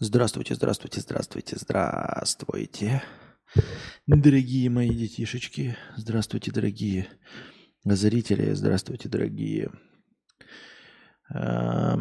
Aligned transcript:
Здравствуйте, 0.00 0.54
здравствуйте, 0.54 1.00
здравствуйте, 1.00 1.56
здравствуйте. 1.58 3.02
Дорогие 4.06 4.70
мои 4.70 4.90
детишечки, 4.90 5.76
здравствуйте, 5.96 6.52
дорогие 6.52 7.08
зрители, 7.84 8.52
здравствуйте, 8.52 9.08
дорогие 9.08 9.72
э, 11.34 11.96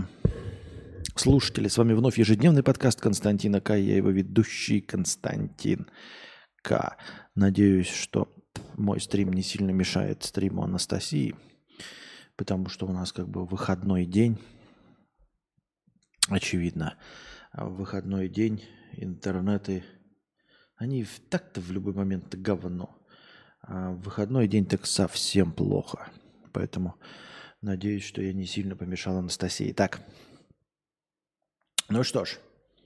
слушатели. 1.16 1.68
С 1.68 1.78
вами 1.80 1.94
вновь 1.94 2.20
ежедневный 2.20 2.62
подкаст 2.62 3.02
Константина 3.02 3.62
К. 3.62 3.75
Я 3.75 3.96
его 3.96 4.11
ведущий 4.11 4.79
Константин 4.79 5.89
К. 6.61 6.98
Надеюсь, 7.34 7.89
что 7.89 8.32
мой 8.75 9.02
стрим 9.02 9.34
не 9.34 9.42
сильно 9.42 9.71
мешает 9.71 10.24
стриму 10.24 10.61
Анастасии, 10.61 11.34
потому 12.36 12.70
что 12.70 12.86
у 12.86 12.92
нас 12.92 13.11
как 13.11 13.28
бы 13.28 13.43
выходной 13.43 14.06
день, 14.06 14.38
очевидно. 16.29 16.96
А 17.57 17.66
в 17.66 17.75
выходной 17.75 18.29
день 18.29 18.64
интернеты, 18.92 19.84
они 20.75 21.07
так-то 21.32 21.60
в 21.60 21.71
любой 21.71 21.92
момент 21.96 22.36
говно. 22.36 23.04
А 23.61 23.93
в 23.93 24.02
выходной 24.02 24.47
день 24.47 24.68
так 24.68 24.86
совсем 24.86 25.52
плохо. 25.52 26.11
Поэтому 26.54 27.00
надеюсь, 27.61 28.04
что 28.04 28.21
я 28.21 28.32
не 28.32 28.46
сильно 28.46 28.75
помешал 28.75 29.18
Анастасии. 29.18 29.74
Так, 29.74 30.02
ну 31.89 32.03
что 32.03 32.25
ж, 32.25 32.38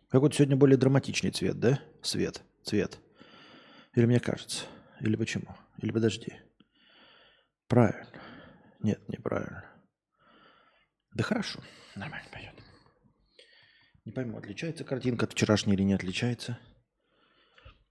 какой-то 0.07 0.37
сегодня 0.37 0.55
более 0.55 0.77
драматичный 0.77 1.31
цвет, 1.31 1.59
да? 1.59 1.81
Свет, 2.01 2.41
цвет. 2.63 2.97
Или 3.93 4.05
мне 4.05 4.21
кажется? 4.21 4.63
Или 5.01 5.17
почему? 5.17 5.53
Или 5.79 5.91
подожди. 5.91 6.31
Правильно. 7.67 8.07
Нет, 8.79 9.01
неправильно. 9.09 9.65
Да 11.13 11.25
хорошо, 11.25 11.59
нормально 11.93 12.29
пойдет. 12.31 12.70
Не 14.03 14.11
пойму, 14.11 14.37
отличается 14.37 14.83
картинка 14.83 15.25
от 15.25 15.33
вчерашней 15.33 15.73
или 15.73 15.83
не 15.83 15.93
отличается. 15.93 16.57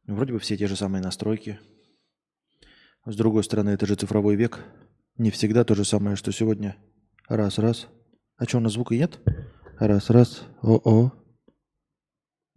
Вроде 0.06 0.32
бы 0.32 0.40
все 0.40 0.56
те 0.56 0.66
же 0.66 0.74
самые 0.74 1.02
настройки. 1.02 1.60
С 3.06 3.14
другой 3.16 3.44
стороны, 3.44 3.70
это 3.70 3.86
же 3.86 3.94
цифровой 3.94 4.34
век. 4.34 4.58
Не 5.16 5.30
всегда 5.30 5.62
то 5.64 5.74
же 5.74 5.84
самое, 5.84 6.16
что 6.16 6.32
сегодня. 6.32 6.76
Раз, 7.28 7.58
раз. 7.58 7.86
А 8.36 8.44
что, 8.44 8.58
у 8.58 8.60
нас 8.60 8.72
звука 8.72 8.94
нет? 8.94 9.20
Раз, 9.78 10.10
раз. 10.10 10.42
О-о. 10.62 11.12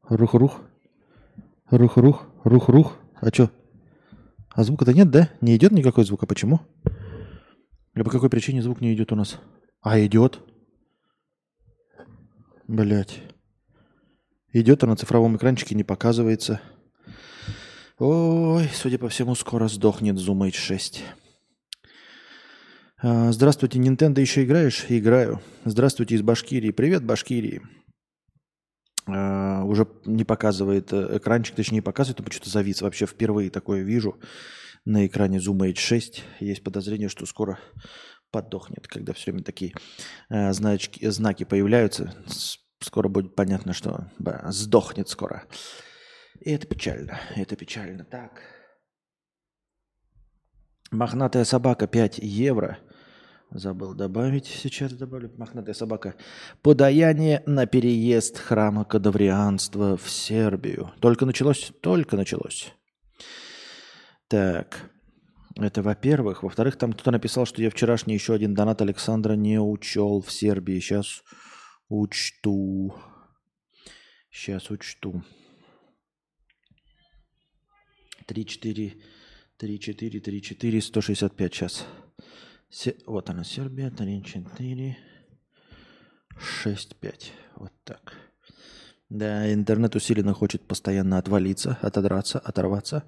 Рух-рух. 0.04 0.62
Рух-рух. 1.70 2.26
Рух-рух. 2.44 2.98
А 3.16 3.28
что? 3.30 3.52
А 4.50 4.64
звука-то 4.64 4.94
нет, 4.94 5.12
да? 5.12 5.30
Не 5.42 5.56
идет 5.56 5.72
никакой 5.72 6.06
звук. 6.06 6.24
А 6.24 6.26
почему? 6.26 6.62
А 7.94 8.04
по 8.04 8.10
какой 8.10 8.30
причине 8.30 8.64
звук 8.64 8.82
не 8.82 8.94
идет 8.94 9.12
у 9.12 9.16
нас? 9.16 9.40
А 9.82 10.00
идет. 10.00 10.40
Блять. 12.68 13.22
Идет, 14.56 14.84
а 14.84 14.88
на 14.88 14.96
цифровом 14.96 15.36
экранчике 15.36 15.74
не 15.74 15.84
показывается. 15.84 16.62
Ой, 17.98 18.70
судя 18.72 19.00
по 19.00 19.10
всему, 19.10 19.34
скоро 19.34 19.68
сдохнет 19.68 20.18
Zoom 20.18 20.48
H6. 20.48 21.00
А, 23.02 23.32
здравствуйте, 23.32 23.80
Nintendo 23.80 24.22
еще 24.22 24.44
играешь? 24.44 24.86
Играю. 24.90 25.42
Здравствуйте 25.66 26.14
из 26.14 26.22
Башкирии. 26.22 26.70
Привет, 26.70 27.04
Башкирии. 27.04 27.64
А, 29.08 29.64
уже 29.64 29.88
не 30.06 30.24
показывает 30.24 30.94
э, 30.94 31.18
экранчик, 31.18 31.56
точнее 31.56 31.78
не 31.78 31.82
показывает, 31.82 32.20
но 32.20 32.26
почему-то 32.26 32.52
завис. 32.52 32.84
Вообще 32.84 33.08
впервые 33.08 33.50
такое 33.50 33.82
вижу 33.82 34.20
на 34.86 35.08
экране 35.08 35.40
Zoom 35.40 35.68
H6. 35.74 36.22
Есть 36.42 36.64
подозрение, 36.64 37.10
что 37.10 37.26
скоро 37.26 37.58
подохнет, 38.30 38.88
когда 38.88 39.14
все 39.14 39.32
время 39.32 39.44
такие 39.44 39.74
э, 40.30 40.54
значки, 40.54 41.08
знаки 41.08 41.44
появляются 41.44 42.14
скоро 42.84 43.08
будет 43.10 43.36
понятно, 43.36 43.74
что 43.74 44.12
да, 44.20 44.44
сдохнет 44.52 45.10
скоро. 45.10 45.44
И 46.40 46.52
это 46.52 46.68
печально, 46.68 47.20
это 47.36 47.56
печально. 47.56 48.04
Так. 48.04 48.42
Мохнатая 50.92 51.46
собака 51.46 51.88
5 51.88 52.20
евро. 52.20 52.78
Забыл 53.50 53.94
добавить, 53.94 54.48
сейчас 54.48 54.94
добавлю. 54.94 55.32
Мохнатая 55.38 55.76
собака. 55.76 56.16
Подаяние 56.64 57.44
на 57.46 57.68
переезд 57.68 58.38
храма 58.38 58.84
кадаврианства 58.84 59.96
в 59.96 60.10
Сербию. 60.10 60.92
Только 61.00 61.26
началось? 61.26 61.72
Только 61.82 62.18
началось. 62.18 62.74
Так. 64.28 64.90
Это 65.56 65.84
во-первых. 65.84 66.42
Во-вторых, 66.42 66.78
там 66.78 66.94
кто-то 66.94 67.12
написал, 67.12 67.46
что 67.46 67.62
я 67.62 67.70
вчерашний 67.70 68.16
еще 68.16 68.34
один 68.34 68.56
донат 68.56 68.82
Александра 68.82 69.34
не 69.34 69.60
учел 69.60 70.20
в 70.22 70.32
Сербии. 70.32 70.80
Сейчас 70.80 71.22
Учту. 71.94 72.92
Сейчас 74.32 74.72
учту. 74.72 75.24
3, 78.26 78.46
4, 78.46 78.96
3, 79.58 79.80
4, 79.80 80.20
3, 80.20 80.42
4, 80.42 80.82
165 80.82 81.54
сейчас. 81.54 81.86
Се... 82.72 82.96
Вот 83.06 83.30
она, 83.30 83.44
Сербия, 83.44 83.92
3, 83.92 84.24
4, 84.24 84.98
6, 86.64 86.96
5. 86.96 87.34
Вот 87.58 87.72
так. 87.84 88.14
Да, 89.10 89.54
интернет 89.54 89.96
усиленно 89.96 90.34
хочет 90.34 90.68
постоянно 90.68 91.20
отвалиться, 91.20 91.78
отодраться, 91.84 92.40
оторваться. 92.40 93.04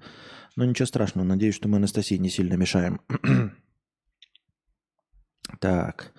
Но 0.54 0.64
ничего 0.64 0.86
страшного. 0.86 1.26
Надеюсь, 1.26 1.56
что 1.56 1.68
мы 1.68 1.78
Анастасии 1.78 2.18
не 2.18 2.30
сильно 2.30 2.54
мешаем. 2.54 3.00
так. 5.60 6.12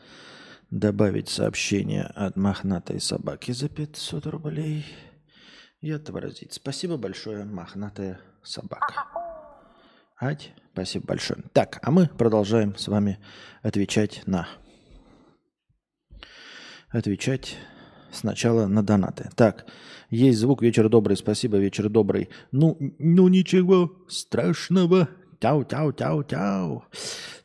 Добавить 0.70 1.30
сообщение 1.30 2.04
от 2.04 2.36
мохнатой 2.36 3.00
собаки 3.00 3.52
за 3.52 3.70
500 3.70 4.26
рублей 4.28 4.86
и 5.80 5.90
отобразить. 5.92 6.54
Спасибо 6.54 6.98
большое, 6.98 7.46
мохнатая 7.46 8.20
собака. 8.44 9.06
Ать, 10.20 10.54
спасибо 10.74 11.06
большое. 11.08 11.44
Так, 11.54 11.80
а 11.82 11.92
мы 11.92 12.08
продолжаем 12.08 12.76
с 12.76 12.90
вами 12.90 13.18
отвечать 13.62 14.24
на... 14.26 14.48
Отвечать 16.90 17.58
сначала 18.12 18.68
на 18.68 18.84
донаты. 18.84 19.30
Так, 19.36 19.68
есть 20.10 20.40
звук 20.40 20.62
«Вечер 20.62 20.90
добрый», 20.90 21.16
спасибо, 21.16 21.58
«Вечер 21.58 21.88
добрый». 21.88 22.30
Ну, 22.52 22.78
ну 23.00 23.28
ничего 23.30 24.06
страшного, 24.10 25.10
Тяу, 25.40 25.64
тяу, 25.64 25.92
тяу, 25.92 26.24
тяу. 26.24 26.84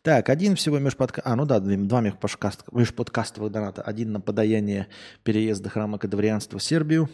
Так, 0.03 0.31
один 0.31 0.57
всего 0.57 0.79
межподкаст... 0.79 1.27
А, 1.27 1.37
ну 1.37 1.45
да, 1.45 1.61
два 1.61 2.01
межподкаст... 2.01 2.65
межподкастовых 2.73 3.53
доната. 3.53 3.83
Один 3.83 4.13
на 4.13 4.21
подаяние 4.21 4.89
переезда 5.23 5.69
храма 5.69 5.99
Кадаврианства 5.99 6.59
в 6.59 6.63
Сербию. 6.63 7.09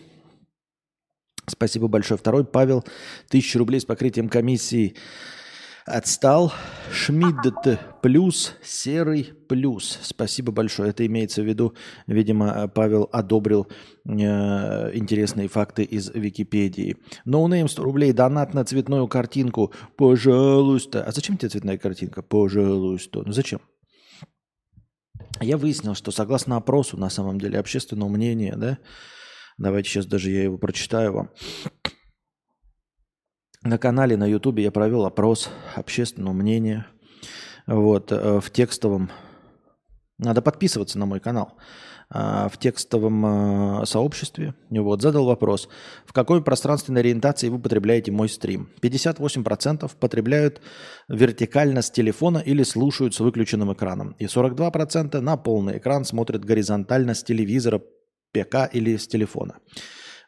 Спасибо 1.47 1.89
большое. 1.89 2.19
Второй, 2.19 2.45
Павел, 2.45 2.85
тысяча 3.29 3.59
рублей 3.59 3.81
с 3.81 3.85
покрытием 3.85 4.29
комиссии 4.29 4.95
Отстал. 5.89 6.53
Шмидт 6.93 7.81
плюс, 8.03 8.55
серый 8.63 9.33
плюс. 9.49 9.99
Спасибо 10.03 10.53
большое. 10.53 10.91
Это 10.91 11.07
имеется 11.07 11.43
в 11.43 11.47
виду, 11.47 11.75
видимо, 12.07 12.69
Павел 12.69 13.09
одобрил 13.13 13.69
э, 14.07 14.11
интересные 14.95 15.49
факты 15.49 15.83
из 15.83 16.11
Википедии. 16.11 16.97
Ноунейм 17.25 17.69
100 17.69 17.83
рублей, 17.83 18.13
донат 18.13 18.55
на 18.55 18.65
цветную 18.65 19.09
картинку. 19.09 19.73
Пожалуйста. 19.97 21.05
А 21.05 21.13
зачем 21.13 21.37
тебе 21.37 21.49
цветная 21.49 21.79
картинка? 21.79 22.23
Пожалуйста. 22.23 23.23
Ну 23.25 23.33
зачем? 23.33 23.61
Я 25.41 25.57
выяснил, 25.57 25.95
что 25.95 26.11
согласно 26.11 26.57
опросу, 26.57 26.97
на 26.97 27.11
самом 27.11 27.39
деле, 27.39 27.59
общественного 27.59 28.09
мнения, 28.09 28.57
да, 28.57 28.79
давайте 29.57 29.89
сейчас 29.89 30.07
даже 30.07 30.31
я 30.31 30.45
его 30.45 30.59
прочитаю 30.59 31.13
вам. 31.13 31.31
На 33.65 33.79
канале 33.79 34.17
на 34.17 34.27
Ютубе 34.27 34.63
я 34.63 34.71
провел 34.71 35.05
опрос 35.05 35.51
общественного 35.75 36.33
мнения. 36.33 36.87
Вот, 37.67 38.13
э, 38.13 38.41
в 38.41 38.51
текстовом... 38.51 39.11
Надо 40.19 40.43
подписываться 40.43 40.99
на 40.99 41.07
мой 41.07 41.21
канал. 41.21 41.57
А, 42.11 42.49
в 42.49 42.57
текстовом 42.57 43.83
э, 43.83 43.87
сообществе 43.87 44.55
вот, 44.71 45.03
задал 45.03 45.27
вопрос, 45.27 45.69
в 46.07 46.15
какой 46.15 46.43
пространственной 46.43 47.03
ориентации 47.03 47.51
вы 47.51 47.59
потребляете 47.59 48.11
мой 48.13 48.31
стрим. 48.31 48.71
58% 48.81 49.91
потребляют 50.01 50.63
вертикально 51.09 51.83
с 51.83 51.91
телефона 51.91 52.39
или 52.39 52.63
слушают 52.63 53.15
с 53.15 53.21
выключенным 53.21 53.75
экраном. 53.75 54.13
И 54.19 54.25
42% 54.25 55.21
на 55.21 55.37
полный 55.37 55.77
экран 55.77 56.07
смотрят 56.07 56.47
горизонтально 56.47 57.13
с 57.13 57.23
телевизора, 57.23 57.83
ПК 58.33 58.71
или 58.73 58.97
с 58.97 59.07
телефона. 59.07 59.59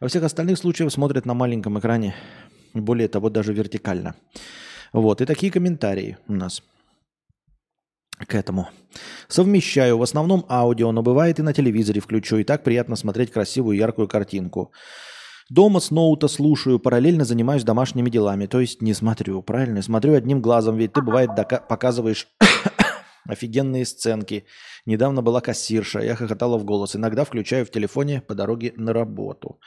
Во 0.00 0.08
всех 0.08 0.24
остальных 0.24 0.58
случаях 0.58 0.92
смотрят 0.92 1.24
на 1.24 1.32
маленьком 1.32 1.78
экране 1.78 2.14
более 2.74 3.08
того, 3.08 3.30
даже 3.30 3.52
вертикально. 3.52 4.14
Вот, 4.92 5.20
и 5.20 5.26
такие 5.26 5.52
комментарии 5.52 6.18
у 6.28 6.34
нас 6.34 6.62
к 8.26 8.34
этому. 8.34 8.68
Совмещаю 9.28 9.98
в 9.98 10.02
основном 10.02 10.44
аудио, 10.48 10.92
но 10.92 11.02
бывает 11.02 11.38
и 11.38 11.42
на 11.42 11.52
телевизоре 11.52 12.00
включу, 12.00 12.38
и 12.38 12.44
так 12.44 12.64
приятно 12.64 12.96
смотреть 12.96 13.30
красивую 13.30 13.76
яркую 13.76 14.08
картинку. 14.08 14.72
Дома 15.48 15.80
с 15.80 15.90
ноута 15.90 16.28
слушаю, 16.28 16.78
параллельно 16.78 17.24
занимаюсь 17.24 17.64
домашними 17.64 18.08
делами, 18.08 18.46
то 18.46 18.60
есть 18.60 18.82
не 18.82 18.94
смотрю, 18.94 19.42
правильно? 19.42 19.82
Смотрю 19.82 20.14
одним 20.14 20.40
глазом, 20.40 20.76
ведь 20.76 20.92
ты, 20.92 21.02
бывает, 21.02 21.30
показываешь 21.68 22.28
офигенные 23.28 23.84
сценки. 23.84 24.44
Недавно 24.86 25.22
была 25.22 25.40
кассирша, 25.40 26.00
я 26.00 26.14
хохотала 26.14 26.56
в 26.56 26.64
голос. 26.64 26.94
Иногда 26.94 27.24
включаю 27.24 27.66
в 27.66 27.70
телефоне 27.70 28.20
по 28.20 28.34
дороге 28.34 28.72
на 28.76 28.92
работу. 28.92 29.58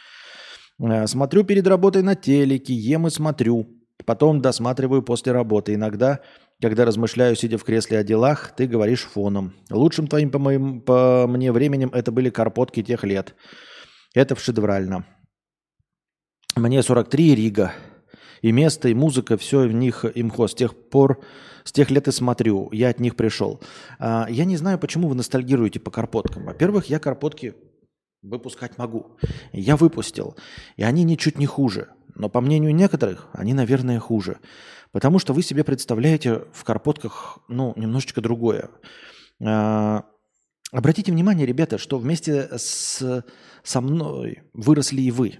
Э, 0.84 1.08
смотрю 1.08 1.44
перед 1.44 1.66
работой 1.68 2.04
на 2.04 2.16
телеке, 2.16 2.74
ем 2.74 3.08
и 3.08 3.10
смотрю. 3.10 3.68
Потом 4.06 4.42
досматриваю 4.42 5.02
после 5.02 5.32
работы. 5.32 5.76
Иногда, 5.76 6.20
когда 6.62 6.84
размышляю, 6.84 7.36
сидя 7.36 7.58
в 7.58 7.64
кресле 7.64 8.00
о 8.00 8.04
делах, 8.04 8.54
ты 8.56 8.68
говоришь 8.68 9.04
фоном. 9.04 9.54
Лучшим 9.72 10.08
твоим, 10.08 10.30
по, 10.30 10.40
моим, 10.40 10.82
по 10.82 11.26
мне, 11.28 11.52
временем 11.52 11.90
это 11.94 12.12
были 12.12 12.30
карпотки 12.30 12.84
тех 12.84 13.04
лет. 13.06 13.36
Это 14.14 14.36
шедеврально. 14.36 15.06
Мне 16.56 16.84
43 16.84 17.36
Рига. 17.36 17.72
И 18.42 18.52
место, 18.52 18.90
и 18.90 18.94
музыка, 18.94 19.38
все 19.38 19.62
в 19.62 19.72
них 19.72 20.04
имхо. 20.16 20.48
С 20.48 20.54
тех 20.54 20.76
пор, 20.90 21.24
с 21.64 21.72
тех 21.72 21.92
лет 21.92 22.10
и 22.10 22.12
смотрю. 22.12 22.68
Я 22.74 22.90
от 22.90 23.00
них 23.00 23.16
пришел. 23.16 23.62
А, 24.00 24.28
я 24.30 24.44
не 24.44 24.58
знаю, 24.58 24.78
почему 24.78 25.08
вы 25.08 25.16
ностальгируете 25.16 25.80
по 25.80 25.92
карпоткам. 25.92 26.44
Во-первых, 26.44 26.88
я 26.88 27.00
карпотки 27.00 27.56
выпускать 28.24 28.78
могу. 28.78 29.18
Я 29.52 29.76
выпустил. 29.76 30.36
И 30.78 30.84
они 30.84 31.04
ничуть 31.04 31.38
не 31.38 31.46
хуже. 31.46 31.90
Но 32.16 32.30
по 32.30 32.42
мнению 32.42 32.74
некоторых, 32.74 33.30
они, 33.34 33.54
наверное, 33.54 34.00
хуже. 34.00 34.40
Потому 34.92 35.20
что 35.20 35.34
вы 35.34 35.44
себе 35.44 35.64
представляете 35.64 36.46
в 36.54 36.64
карпотках, 36.64 37.40
ну, 37.48 37.74
немножечко 37.76 38.22
другое. 38.22 38.70
А, 39.44 40.06
обратите 40.72 41.12
внимание, 41.12 41.46
ребята, 41.46 41.78
что 41.78 41.98
вместе 41.98 42.50
с, 42.56 43.24
со 43.64 43.82
мной 43.82 44.44
выросли 44.54 45.02
и 45.02 45.12
вы. 45.12 45.40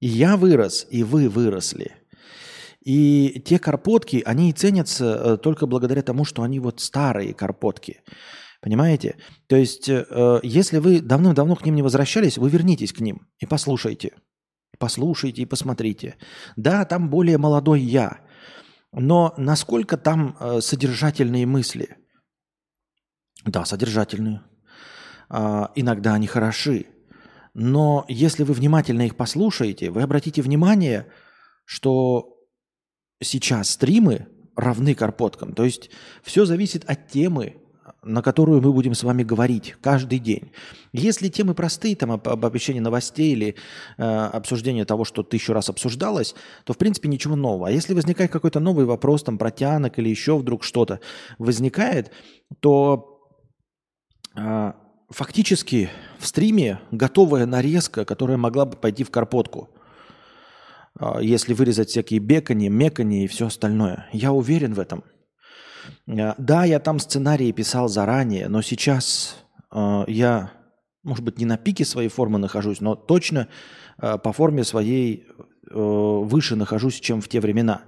И 0.00 0.08
я 0.08 0.36
вырос, 0.36 0.86
и 0.90 1.02
вы 1.02 1.28
выросли. 1.28 1.92
И 2.82 3.42
те 3.44 3.58
карпотки, 3.58 4.22
они 4.24 4.50
и 4.50 4.54
ценятся 4.54 5.04
э, 5.04 5.36
только 5.36 5.66
благодаря 5.66 6.02
тому, 6.02 6.24
что 6.24 6.42
они 6.42 6.58
вот 6.60 6.80
старые 6.80 7.34
карпотки. 7.34 8.00
Понимаете? 8.60 9.16
То 9.46 9.56
есть, 9.56 9.88
э, 9.88 10.40
если 10.42 10.78
вы 10.78 11.00
давным-давно 11.00 11.56
к 11.56 11.64
ним 11.64 11.76
не 11.76 11.82
возвращались, 11.82 12.36
вы 12.36 12.50
вернитесь 12.50 12.92
к 12.92 13.00
ним 13.00 13.26
и 13.38 13.46
послушайте. 13.46 14.12
Послушайте 14.78 15.42
и 15.42 15.46
посмотрите. 15.46 16.16
Да, 16.56 16.84
там 16.84 17.10
более 17.10 17.38
молодой 17.38 17.80
я, 17.80 18.20
но 18.92 19.34
насколько 19.36 19.96
там 19.96 20.36
э, 20.38 20.60
содержательные 20.60 21.46
мысли? 21.46 21.96
Да, 23.44 23.64
содержательные. 23.64 24.42
Э, 25.30 25.66
иногда 25.74 26.14
они 26.14 26.26
хороши. 26.26 26.86
Но 27.54 28.04
если 28.08 28.44
вы 28.44 28.54
внимательно 28.54 29.02
их 29.02 29.16
послушаете, 29.16 29.90
вы 29.90 30.02
обратите 30.02 30.42
внимание, 30.42 31.06
что 31.64 32.36
сейчас 33.22 33.70
стримы 33.70 34.28
равны 34.54 34.94
карпоткам. 34.94 35.54
То 35.54 35.64
есть 35.64 35.90
все 36.22 36.44
зависит 36.44 36.84
от 36.84 37.08
темы, 37.08 37.59
на 38.02 38.22
которую 38.22 38.62
мы 38.62 38.72
будем 38.72 38.94
с 38.94 39.02
вами 39.02 39.22
говорить 39.22 39.76
каждый 39.82 40.18
день. 40.18 40.52
Если 40.92 41.28
темы 41.28 41.54
простые, 41.54 41.96
там 41.96 42.12
об, 42.12 42.28
об 42.28 42.46
обещании 42.46 42.80
новостей 42.80 43.32
или 43.32 43.56
э, 43.98 44.02
обсуждение 44.02 44.84
того, 44.84 45.04
что 45.04 45.22
тысячу 45.22 45.52
раз 45.52 45.68
обсуждалось, 45.68 46.34
то 46.64 46.72
в 46.72 46.78
принципе 46.78 47.08
ничего 47.08 47.36
нового. 47.36 47.68
А 47.68 47.70
если 47.70 47.92
возникает 47.92 48.30
какой-то 48.30 48.60
новый 48.60 48.86
вопрос, 48.86 49.22
там 49.22 49.38
протянок 49.38 49.98
или 49.98 50.08
еще 50.08 50.38
вдруг 50.38 50.64
что-то 50.64 51.00
возникает, 51.38 52.10
то 52.60 53.20
э, 54.34 54.72
фактически 55.10 55.90
в 56.18 56.26
стриме 56.26 56.80
готовая 56.90 57.44
нарезка, 57.44 58.04
которая 58.04 58.38
могла 58.38 58.64
бы 58.64 58.76
пойти 58.76 59.04
в 59.04 59.10
карпотку– 59.10 59.68
если 61.20 61.54
вырезать 61.54 61.88
всякие 61.88 62.20
бекани, 62.20 62.68
мекани 62.68 63.24
и 63.24 63.26
все 63.26 63.46
остальное. 63.46 64.08
Я 64.12 64.32
уверен 64.32 64.74
в 64.74 64.80
этом. 64.80 65.04
Э, 66.06 66.34
да, 66.38 66.64
я 66.64 66.78
там 66.78 66.98
сценарии 66.98 67.52
писал 67.52 67.88
заранее, 67.88 68.48
но 68.48 68.62
сейчас 68.62 69.36
э, 69.72 70.04
я, 70.08 70.52
может 71.02 71.24
быть, 71.24 71.38
не 71.38 71.44
на 71.44 71.56
пике 71.56 71.84
своей 71.84 72.08
формы 72.08 72.38
нахожусь, 72.38 72.80
но 72.80 72.94
точно 72.94 73.48
э, 73.98 74.18
по 74.18 74.32
форме 74.32 74.64
своей 74.64 75.26
выше 75.72 76.56
нахожусь, 76.56 76.98
чем 76.98 77.20
в 77.20 77.28
те 77.28 77.38
времена. 77.38 77.82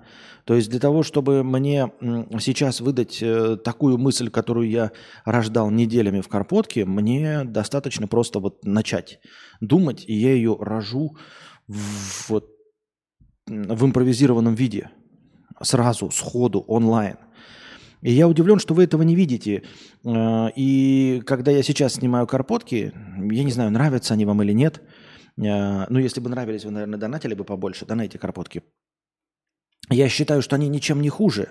То 0.44 0.55
есть 0.55 0.71
для 0.71 0.79
того, 0.79 1.03
чтобы 1.03 1.43
мне 1.43 1.91
сейчас 2.39 2.81
выдать 2.81 3.19
такую 3.65 3.99
мысль, 3.99 4.31
которую 4.31 4.71
я 4.71 4.93
рождал 5.25 5.69
неделями 5.69 6.21
в 6.21 6.29
Карпотке, 6.29 6.85
мне 6.85 7.43
достаточно 7.43 8.06
просто 8.06 8.38
вот 8.38 8.65
начать 8.65 9.19
думать, 9.61 10.05
и 10.06 10.15
я 10.15 10.33
ее 10.33 10.56
рожу 10.61 11.17
в, 11.67 12.29
вот, 12.29 12.50
в 13.49 13.85
импровизированном 13.85 14.55
виде, 14.55 14.91
сразу, 15.61 16.09
сходу, 16.12 16.61
онлайн– 16.61 17.17
и 18.02 18.12
я 18.12 18.28
удивлен, 18.28 18.58
что 18.58 18.75
вы 18.75 18.84
этого 18.84 19.02
не 19.02 19.14
видите. 19.14 19.62
Э, 20.04 20.49
и 20.54 21.22
когда 21.25 21.50
я 21.50 21.62
сейчас 21.62 21.94
снимаю 21.94 22.26
карпотки, 22.26 22.93
я 23.16 23.44
не 23.44 23.52
знаю, 23.52 23.70
нравятся 23.70 24.14
они 24.14 24.25
вам 24.26 24.43
или 24.43 24.52
нет. 24.52 24.82
Э, 25.38 25.87
ну, 25.88 25.99
если 25.99 26.20
бы 26.20 26.28
нравились, 26.28 26.64
вы, 26.64 26.72
наверное, 26.72 26.99
донатили 26.99 27.34
бы 27.34 27.44
побольше, 27.44 27.87
да, 27.87 27.94
на 27.94 28.02
эти 28.02 28.16
карпотки. 28.16 28.62
Я 29.88 30.08
считаю, 30.08 30.43
что 30.43 30.56
они 30.56 30.69
ничем 30.69 31.00
не 31.00 31.08
хуже. 31.08 31.50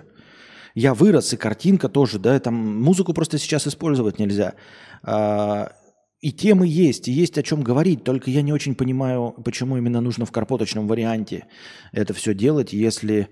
Я 0.74 0.94
вырос, 0.94 1.32
и 1.32 1.36
картинка 1.36 1.88
тоже, 1.88 2.18
да, 2.18 2.38
там 2.40 2.54
музыку 2.54 3.12
просто 3.12 3.38
сейчас 3.38 3.66
использовать 3.66 4.18
нельзя. 4.18 4.54
А, 5.02 5.72
и 6.20 6.32
темы 6.32 6.66
есть, 6.66 7.08
и 7.08 7.12
есть 7.12 7.36
о 7.36 7.42
чем 7.42 7.62
говорить, 7.62 8.04
только 8.04 8.30
я 8.30 8.42
не 8.42 8.52
очень 8.52 8.74
понимаю, 8.74 9.34
почему 9.44 9.76
именно 9.76 10.00
нужно 10.00 10.24
в 10.24 10.32
карпоточном 10.32 10.86
варианте 10.86 11.46
это 11.92 12.14
все 12.14 12.32
делать, 12.32 12.72
если 12.72 13.28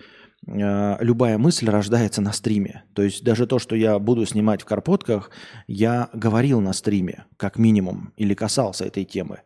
Э, 0.46 0.96
любая 1.00 1.38
мысль 1.38 1.68
рождается 1.68 2.22
на 2.22 2.32
стриме. 2.32 2.84
То 2.94 3.02
есть 3.02 3.22
даже 3.24 3.46
то, 3.46 3.58
что 3.58 3.76
я 3.76 3.98
буду 3.98 4.24
снимать 4.26 4.62
в 4.62 4.64
карпотках, 4.64 5.30
я 5.66 6.08
говорил 6.12 6.60
на 6.60 6.72
стриме, 6.72 7.26
как 7.36 7.58
минимум, 7.58 8.12
или 8.16 8.34
касался 8.34 8.84
этой 8.84 9.04
темы. 9.04 9.40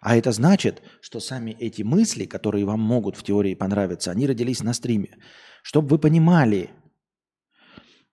А 0.00 0.16
это 0.16 0.32
значит, 0.32 0.82
что 1.00 1.20
сами 1.20 1.52
эти 1.52 1.82
мысли, 1.82 2.24
которые 2.24 2.64
вам 2.64 2.80
могут 2.80 3.16
в 3.16 3.22
теории 3.22 3.54
понравиться, 3.54 4.10
они 4.10 4.26
родились 4.26 4.62
на 4.62 4.72
стриме. 4.72 5.16
Чтобы 5.62 5.88
вы 5.88 5.98
понимали, 5.98 6.70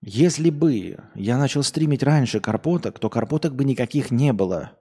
если 0.01 0.51
бы 0.51 0.99
я 1.15 1.37
начал 1.39 1.63
стримить 1.63 2.03
раньше 2.03 2.39
карпоток, 2.39 2.99
то 2.99 3.09
карпоток 3.09 3.55
бы 3.55 3.65
никаких 3.65 4.11
не 4.11 4.33
было. 4.33 4.77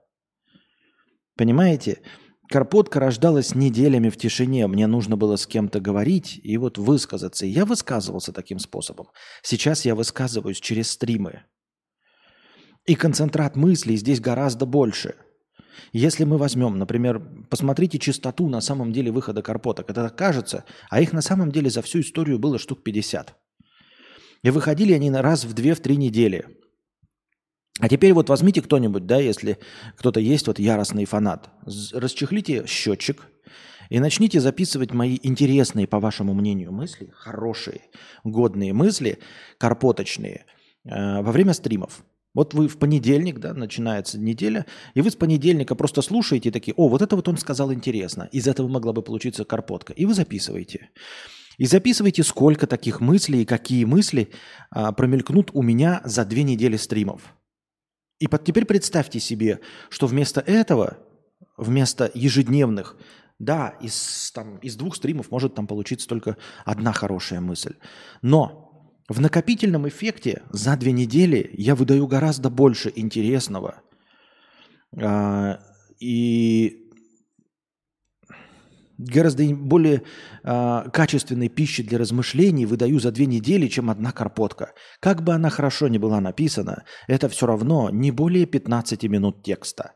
Понимаете? 1.35 2.01
Карпотка 2.49 2.99
рождалась 2.99 3.53
неделями 3.53 4.09
в 4.09 4.17
тишине. 4.17 4.65
Мне 4.65 4.87
нужно 4.87 5.15
было 5.15 5.35
с 5.35 5.45
кем-то 5.45 5.79
говорить 5.79 6.39
и 6.41 6.57
вот 6.57 6.79
высказаться. 6.79 7.45
И 7.45 7.49
я 7.49 7.63
высказывался 7.63 8.33
таким 8.33 8.57
способом. 8.57 9.09
Сейчас 9.43 9.85
я 9.85 9.93
высказываюсь 9.93 10.59
через 10.59 10.89
стримы. 10.91 11.43
И 12.87 12.95
концентрат 12.95 13.55
мыслей 13.55 13.97
здесь 13.97 14.19
гораздо 14.19 14.65
больше. 14.65 15.15
Если 15.93 16.23
мы 16.23 16.39
возьмем, 16.39 16.79
например, 16.79 17.21
посмотрите 17.51 17.99
частоту 17.99 18.49
на 18.49 18.61
самом 18.61 18.91
деле 18.93 19.11
выхода 19.11 19.43
карпоток. 19.43 19.87
Это 19.91 20.09
кажется, 20.09 20.65
а 20.89 21.01
их 21.01 21.13
на 21.13 21.21
самом 21.21 21.51
деле 21.51 21.69
за 21.69 21.83
всю 21.83 21.99
историю 21.99 22.39
было 22.39 22.57
штук 22.57 22.81
50. 22.81 23.35
И 24.41 24.49
выходили 24.49 24.93
они 24.93 25.11
раз 25.11 25.45
в 25.45 25.53
2-3 25.53 25.95
недели. 25.97 26.47
А 27.79 27.87
теперь 27.87 28.13
вот 28.13 28.29
возьмите 28.29 28.61
кто-нибудь, 28.61 29.05
да, 29.05 29.19
если 29.19 29.57
кто-то 29.95 30.19
есть 30.19 30.47
вот 30.47 30.59
яростный 30.59 31.05
фанат, 31.05 31.49
расчехлите 31.93 32.65
счетчик 32.67 33.25
и 33.89 33.99
начните 33.99 34.41
записывать 34.41 34.93
мои 34.93 35.17
интересные, 35.23 35.87
по 35.87 35.99
вашему 35.99 36.33
мнению, 36.33 36.73
мысли, 36.73 37.09
хорошие, 37.15 37.81
годные 38.25 38.73
мысли, 38.73 39.19
карпоточные, 39.57 40.45
э, 40.83 41.21
во 41.21 41.31
время 41.31 41.53
стримов. 41.53 42.03
Вот 42.35 42.53
вы 42.53 42.67
в 42.67 42.77
понедельник, 42.77 43.39
да, 43.39 43.53
начинается 43.53 44.19
неделя, 44.19 44.65
и 44.93 45.01
вы 45.01 45.09
с 45.09 45.15
понедельника 45.15 45.73
просто 45.73 46.01
слушаете 46.01 46.51
такие, 46.51 46.73
о, 46.75 46.89
вот 46.89 47.01
это 47.01 47.15
вот 47.15 47.27
он 47.27 47.37
сказал 47.37 47.73
интересно, 47.73 48.29
из 48.31 48.47
этого 48.47 48.67
могла 48.67 48.93
бы 48.93 49.01
получиться 49.01 49.45
карпотка, 49.45 49.93
и 49.93 50.05
вы 50.05 50.13
записываете. 50.13 50.89
И 51.57 51.65
записывайте, 51.65 52.23
сколько 52.23 52.67
таких 52.67 53.01
мыслей 53.01 53.41
и 53.41 53.45
какие 53.45 53.83
мысли 53.83 54.29
а, 54.69 54.91
промелькнут 54.91 55.51
у 55.53 55.61
меня 55.61 56.01
за 56.05 56.23
две 56.23 56.43
недели 56.43 56.77
стримов. 56.77 57.35
И 58.19 58.27
под, 58.27 58.43
теперь 58.43 58.65
представьте 58.65 59.19
себе, 59.19 59.61
что 59.89 60.07
вместо 60.07 60.41
этого, 60.41 60.97
вместо 61.57 62.11
ежедневных, 62.13 62.97
да, 63.39 63.69
из, 63.81 64.31
там, 64.33 64.57
из 64.57 64.75
двух 64.75 64.95
стримов 64.95 65.31
может 65.31 65.55
там 65.55 65.65
получиться 65.65 66.07
только 66.07 66.37
одна 66.65 66.91
хорошая 66.91 67.39
мысль. 67.39 67.75
Но 68.21 68.93
в 69.07 69.21
накопительном 69.21 69.87
эффекте 69.87 70.43
за 70.51 70.75
две 70.75 70.91
недели 70.91 71.49
я 71.53 71.75
выдаю 71.75 72.05
гораздо 72.07 72.49
больше 72.49 72.91
интересного. 72.93 73.81
А, 75.01 75.61
и 75.99 76.78
гораздо 78.99 79.43
более 79.55 80.03
э, 80.43 80.83
качественной 80.91 81.47
пищи 81.47 81.83
для 81.83 81.97
размышлений 81.97 82.65
выдаю 82.65 82.99
за 82.99 83.11
две 83.11 83.25
недели, 83.25 83.67
чем 83.67 83.89
одна 83.89 84.11
карпотка. 84.11 84.73
Как 84.99 85.23
бы 85.23 85.33
она 85.33 85.49
хорошо 85.49 85.87
ни 85.87 85.97
была 85.97 86.19
написана, 86.19 86.83
это 87.07 87.29
все 87.29 87.45
равно 87.45 87.89
не 87.89 88.11
более 88.11 88.45
15 88.45 89.03
минут 89.03 89.43
текста. 89.43 89.93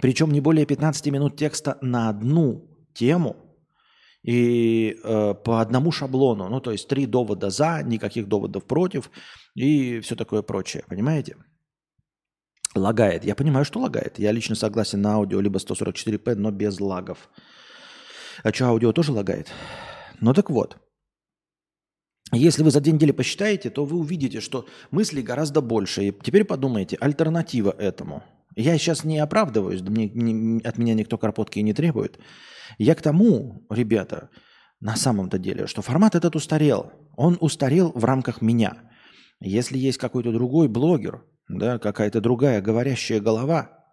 Причем 0.00 0.32
не 0.32 0.40
более 0.40 0.64
15 0.64 1.06
минут 1.08 1.36
текста 1.36 1.76
на 1.82 2.08
одну 2.08 2.70
тему 2.94 3.36
и 4.22 4.96
э, 5.04 5.34
по 5.34 5.60
одному 5.60 5.92
шаблону. 5.92 6.48
Ну, 6.48 6.60
то 6.60 6.72
есть 6.72 6.88
три 6.88 7.04
довода 7.06 7.50
за, 7.50 7.82
никаких 7.84 8.26
доводов 8.26 8.64
против 8.64 9.10
и 9.54 10.00
все 10.00 10.16
такое 10.16 10.40
прочее. 10.40 10.82
Понимаете? 10.88 11.36
Лагает. 12.74 13.24
Я 13.24 13.34
понимаю, 13.34 13.66
что 13.66 13.80
лагает. 13.80 14.18
Я 14.18 14.32
лично 14.32 14.54
согласен 14.54 15.02
на 15.02 15.14
аудио 15.14 15.40
либо 15.40 15.58
144p, 15.58 16.34
но 16.34 16.50
без 16.50 16.80
лагов. 16.80 17.28
А 18.42 18.52
что, 18.52 18.66
аудио 18.66 18.92
тоже 18.92 19.12
лагает? 19.12 19.48
Ну 20.20 20.32
так 20.32 20.50
вот. 20.50 20.78
Если 22.32 22.62
вы 22.62 22.70
за 22.70 22.80
две 22.80 22.92
недели 22.92 23.12
посчитаете, 23.12 23.70
то 23.70 23.84
вы 23.84 23.98
увидите, 23.98 24.40
что 24.40 24.66
мыслей 24.90 25.22
гораздо 25.22 25.60
больше. 25.60 26.04
И 26.04 26.12
теперь 26.22 26.44
подумайте, 26.44 26.96
альтернатива 27.00 27.74
этому. 27.78 28.22
Я 28.56 28.78
сейчас 28.78 29.04
не 29.04 29.18
оправдываюсь, 29.18 29.82
мне, 29.82 30.08
не, 30.08 30.60
от 30.62 30.78
меня 30.78 30.94
никто 30.94 31.18
карпотки 31.18 31.58
не 31.58 31.74
требует. 31.74 32.18
Я 32.78 32.94
к 32.94 33.02
тому, 33.02 33.66
ребята, 33.68 34.30
на 34.80 34.96
самом-то 34.96 35.38
деле, 35.38 35.66
что 35.66 35.82
формат 35.82 36.14
этот 36.14 36.36
устарел. 36.36 36.92
Он 37.16 37.36
устарел 37.40 37.92
в 37.94 38.04
рамках 38.04 38.40
меня. 38.40 38.76
Если 39.40 39.78
есть 39.78 39.98
какой-то 39.98 40.32
другой 40.32 40.68
блогер, 40.68 41.24
да, 41.48 41.78
какая-то 41.78 42.20
другая 42.20 42.62
говорящая 42.62 43.20
голова, 43.20 43.83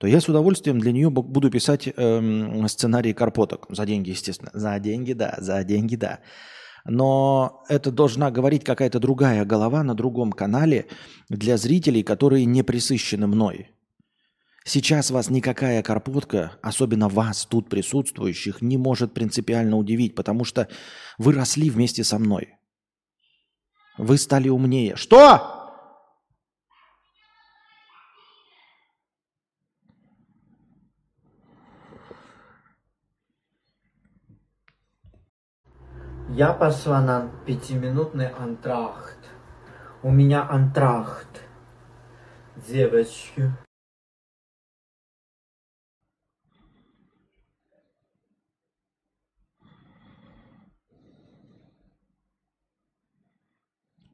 то 0.00 0.06
я 0.06 0.18
с 0.18 0.28
удовольствием 0.30 0.80
для 0.80 0.92
нее 0.92 1.10
буду 1.10 1.50
писать 1.50 1.86
эм, 1.86 2.66
сценарии 2.68 3.12
карпоток. 3.12 3.66
За 3.68 3.84
деньги, 3.84 4.10
естественно. 4.10 4.50
За 4.54 4.78
деньги, 4.78 5.12
да, 5.12 5.36
за 5.38 5.62
деньги, 5.62 5.96
да. 5.96 6.20
Но 6.86 7.62
это 7.68 7.90
должна 7.92 8.30
говорить 8.30 8.64
какая-то 8.64 8.98
другая 8.98 9.44
голова 9.44 9.82
на 9.84 9.94
другом 9.94 10.32
канале 10.32 10.86
для 11.28 11.58
зрителей, 11.58 12.02
которые 12.02 12.46
не 12.46 12.62
присыщены 12.62 13.26
мной. 13.26 13.72
Сейчас 14.64 15.10
вас 15.10 15.28
никакая 15.28 15.82
карпотка, 15.82 16.52
особенно 16.62 17.10
вас, 17.10 17.44
тут 17.44 17.68
присутствующих, 17.68 18.62
не 18.62 18.78
может 18.78 19.12
принципиально 19.12 19.76
удивить, 19.76 20.14
потому 20.14 20.46
что 20.46 20.68
вы 21.18 21.34
росли 21.34 21.68
вместе 21.68 22.04
со 22.04 22.18
мной. 22.18 22.54
Вы 23.98 24.16
стали 24.16 24.48
умнее. 24.48 24.96
Что? 24.96 25.59
Я 36.32 36.52
пошла 36.52 37.02
на 37.02 37.28
пятиминутный 37.44 38.28
антрахт. 38.28 39.18
У 40.04 40.12
меня 40.12 40.48
антрахт. 40.48 41.42
Девочки. 42.68 43.50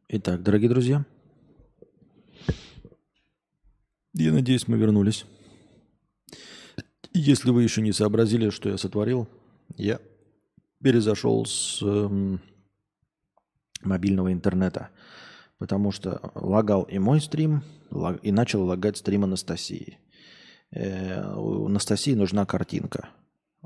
Итак, 0.08 0.42
дорогие 0.42 0.70
друзья, 0.70 1.04
я 4.14 4.32
надеюсь, 4.32 4.68
мы 4.68 4.78
вернулись. 4.78 5.26
Если 7.12 7.50
вы 7.50 7.62
еще 7.62 7.82
не 7.82 7.92
сообразили, 7.92 8.48
что 8.48 8.70
я 8.70 8.78
сотворил, 8.78 9.28
я 9.76 10.00
перезашел 10.82 11.44
с 11.46 11.80
э, 11.82 12.38
мобильного 13.82 14.32
интернета, 14.32 14.90
потому 15.58 15.92
что 15.92 16.20
лагал 16.34 16.82
и 16.82 16.98
мой 16.98 17.20
стрим, 17.20 17.62
лаг, 17.90 18.18
и 18.22 18.32
начал 18.32 18.64
лагать 18.64 18.96
стрим 18.96 19.24
Анастасии. 19.24 19.98
Э, 20.70 21.34
у 21.34 21.66
Анастасии 21.66 22.14
нужна 22.14 22.46
картинка. 22.46 23.08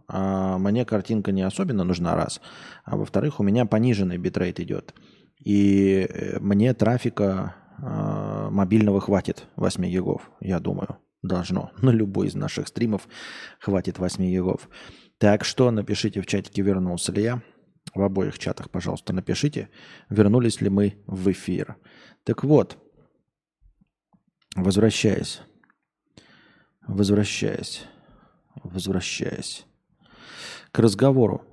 А 0.09 0.59
мне 0.59 0.85
картинка 0.85 1.33
не 1.33 1.43
особенно 1.43 1.85
нужна, 1.85 2.15
раз. 2.15 2.41
А 2.85 2.97
во-вторых, 2.97 3.41
у 3.41 3.43
меня 3.43 3.67
пониженный 3.67 4.19
битрейт 4.19 4.61
идет. 4.61 4.95
И 5.39 6.07
э, 6.09 6.39
мне 6.41 6.75
трафика 6.75 7.55
э, 7.79 8.49
мобильного 8.51 9.01
хватит 9.01 9.47
8 9.57 9.85
гигов, 9.87 10.31
я 10.41 10.61
думаю. 10.61 10.99
Должно. 11.23 11.71
На 11.83 11.91
любой 11.91 12.29
из 12.29 12.35
наших 12.35 12.69
стримов 12.69 13.09
хватит 13.59 13.99
8 13.99 14.25
гигов. 14.25 14.69
Так 15.21 15.45
что 15.45 15.71
напишите 15.71 16.23
в 16.23 16.27
чатике, 16.27 16.63
вернулся 16.63 17.13
ли 17.13 17.23
я. 17.23 17.43
В 17.95 18.01
обоих 18.01 18.39
чатах, 18.39 18.71
пожалуйста, 18.71 19.13
напишите, 19.13 19.69
вернулись 20.09 20.63
ли 20.63 20.71
мы 20.71 21.03
в 21.07 21.31
эфир. 21.31 21.77
Так 22.25 22.43
вот, 22.43 22.79
возвращаясь, 24.57 25.43
возвращаясь, 26.87 27.83
возвращаясь 28.63 29.67
к 30.73 30.79
разговору 30.79 31.45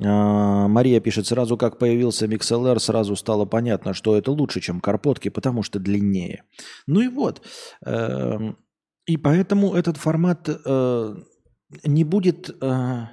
а, 0.00 0.68
Мария 0.68 1.00
пишет, 1.00 1.26
сразу 1.26 1.56
как 1.56 1.78
появился 1.78 2.26
MixLR, 2.26 2.78
сразу 2.78 3.16
стало 3.16 3.46
понятно, 3.46 3.94
что 3.94 4.16
это 4.16 4.30
лучше, 4.30 4.60
чем 4.60 4.80
карпотки, 4.80 5.28
потому 5.28 5.64
что 5.64 5.80
длиннее. 5.80 6.44
Ну 6.86 7.00
и 7.00 7.08
вот. 7.08 7.42
Эм, 7.84 8.58
и 9.06 9.16
поэтому 9.16 9.74
этот 9.74 9.96
формат 9.96 10.48
э, 10.48 11.14
не 11.84 12.04
будет... 12.04 12.56
Э, 12.62 13.06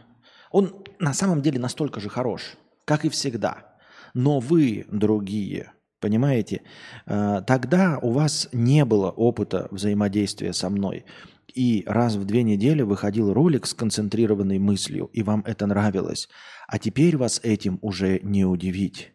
он 0.52 0.84
на 1.00 1.14
самом 1.14 1.42
деле 1.42 1.60
настолько 1.60 2.00
же 2.00 2.10
хорош, 2.10 2.58
как 2.86 3.06
и 3.06 3.10
всегда. 3.10 3.76
Но 4.14 4.40
вы 4.40 4.86
другие, 4.90 5.74
понимаете? 6.00 6.62
Э, 7.06 7.42
тогда 7.46 8.00
у 8.02 8.12
вас 8.12 8.50
не 8.52 8.86
было 8.86 9.12
опыта 9.12 9.68
взаимодействия 9.72 10.54
со 10.54 10.70
мной. 10.70 11.06
И 11.54 11.84
раз 11.86 12.16
в 12.16 12.26
две 12.26 12.44
недели 12.44 12.82
выходил 12.82 13.34
ролик 13.34 13.66
с 13.66 13.74
концентрированной 13.74 14.60
мыслью, 14.60 15.10
и 15.14 15.24
вам 15.24 15.44
это 15.46 15.68
нравилось. 15.68 16.28
А 16.68 16.80
теперь 16.80 17.18
вас 17.18 17.40
этим 17.44 17.80
уже 17.82 18.20
не 18.24 18.46
удивить. 18.46 19.14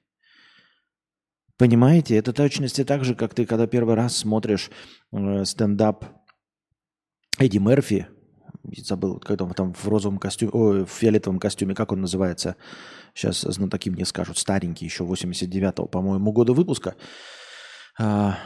Понимаете, 1.58 2.16
это 2.16 2.32
точности 2.32 2.84
так 2.84 3.04
же, 3.04 3.14
как 3.14 3.34
ты, 3.34 3.44
когда 3.44 3.66
первый 3.66 3.94
раз 3.94 4.16
смотришь 4.16 4.70
э, 5.12 5.44
стендап 5.44 6.06
Эдди 7.38 7.58
Мерфи, 7.58 8.06
забыл, 8.76 9.18
когда 9.18 9.44
он 9.44 9.52
там 9.52 9.74
в 9.74 9.86
розовом 9.88 10.18
костюме, 10.18 10.50
ой, 10.52 10.84
в 10.84 10.90
фиолетовом 10.90 11.38
костюме, 11.38 11.74
как 11.74 11.92
он 11.92 12.00
называется, 12.00 12.56
сейчас 13.14 13.40
знатоки 13.40 13.90
мне 13.90 14.04
скажут, 14.04 14.38
старенький, 14.38 14.84
еще 14.84 15.04
89-го, 15.04 15.86
по-моему, 15.86 16.32
года 16.32 16.52
выпуска. 16.52 16.94
А, 17.98 18.38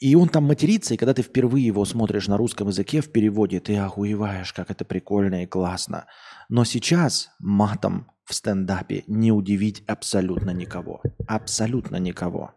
и 0.00 0.14
он 0.14 0.28
там 0.28 0.44
матерится, 0.44 0.94
и 0.94 0.96
когда 0.96 1.12
ты 1.12 1.22
впервые 1.22 1.66
его 1.66 1.84
смотришь 1.84 2.28
на 2.28 2.36
русском 2.36 2.68
языке 2.68 3.00
в 3.00 3.12
переводе, 3.12 3.60
ты 3.60 3.76
охуеваешь, 3.76 4.52
как 4.52 4.70
это 4.70 4.84
прикольно 4.84 5.42
и 5.42 5.46
классно. 5.46 6.06
Но 6.48 6.64
сейчас 6.64 7.30
матом 7.38 8.10
в 8.24 8.34
стендапе 8.34 9.04
не 9.06 9.32
удивить 9.32 9.82
абсолютно 9.86 10.50
никого. 10.50 11.02
Абсолютно 11.26 11.96
никого. 11.96 12.54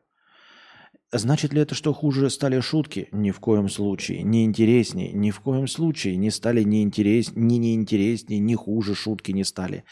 Значит 1.16 1.54
ли 1.54 1.62
это, 1.62 1.76
что 1.76 1.94
хуже 1.94 2.32
стали 2.32 2.60
шутки? 2.60 3.08
Ни 3.12 3.30
в 3.30 3.40
коем 3.40 3.70
случае. 3.70 4.24
Не 4.24 4.46
интереснее? 4.46 5.12
Ни 5.14 5.30
в 5.30 5.42
коем 5.42 5.68
случае. 5.68 6.16
Не 6.18 6.32
стали 6.32 6.64
ни, 6.64 6.82
интерес, 6.82 7.34
ни 7.36 7.58
неинтереснее, 7.58 8.40
ни 8.40 8.56
хуже 8.56 8.96
шутки 8.96 9.32
не 9.32 9.44
стали. 9.44 9.84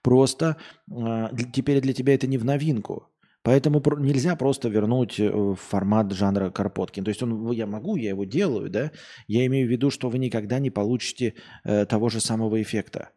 Просто 0.00 0.56
э, 0.90 1.28
теперь 1.52 1.82
для 1.82 1.92
тебя 1.92 2.14
это 2.14 2.26
не 2.26 2.38
в 2.38 2.46
новинку. 2.46 3.06
Поэтому 3.42 3.82
нельзя 3.98 4.34
просто 4.34 4.70
вернуть 4.70 5.20
э, 5.20 5.54
формат 5.60 6.10
жанра 6.12 6.48
Карпоткин. 6.48 7.04
То 7.04 7.10
есть 7.10 7.22
он, 7.22 7.50
я 7.50 7.66
могу, 7.66 7.96
я 7.96 8.10
его 8.10 8.24
делаю, 8.24 8.70
да? 8.70 8.92
Я 9.26 9.44
имею 9.44 9.68
в 9.68 9.70
виду, 9.70 9.90
что 9.90 10.08
вы 10.08 10.18
никогда 10.18 10.58
не 10.58 10.70
получите 10.70 11.34
э, 11.64 11.84
того 11.84 12.08
же 12.08 12.20
самого 12.20 12.62
эффекта. 12.62 13.10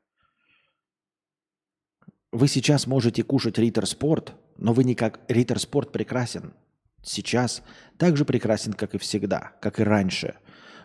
Вы 2.33 2.50
сейчас 2.50 2.85
можете 2.85 3.24
кушать 3.24 3.57
Риттер 3.57 3.85
Спорт, 3.85 4.35
но 4.57 4.74
вы 4.74 4.83
никак... 4.83 5.21
Риттер 5.29 5.57
Спорт 5.57 5.93
прекрасен 5.93 6.53
сейчас, 7.07 7.63
так 7.97 8.17
же 8.17 8.25
прекрасен, 8.25 8.74
как 8.74 8.95
и 8.95 8.97
всегда, 8.97 9.53
как 9.62 9.79
и 9.79 9.83
раньше. 9.83 10.35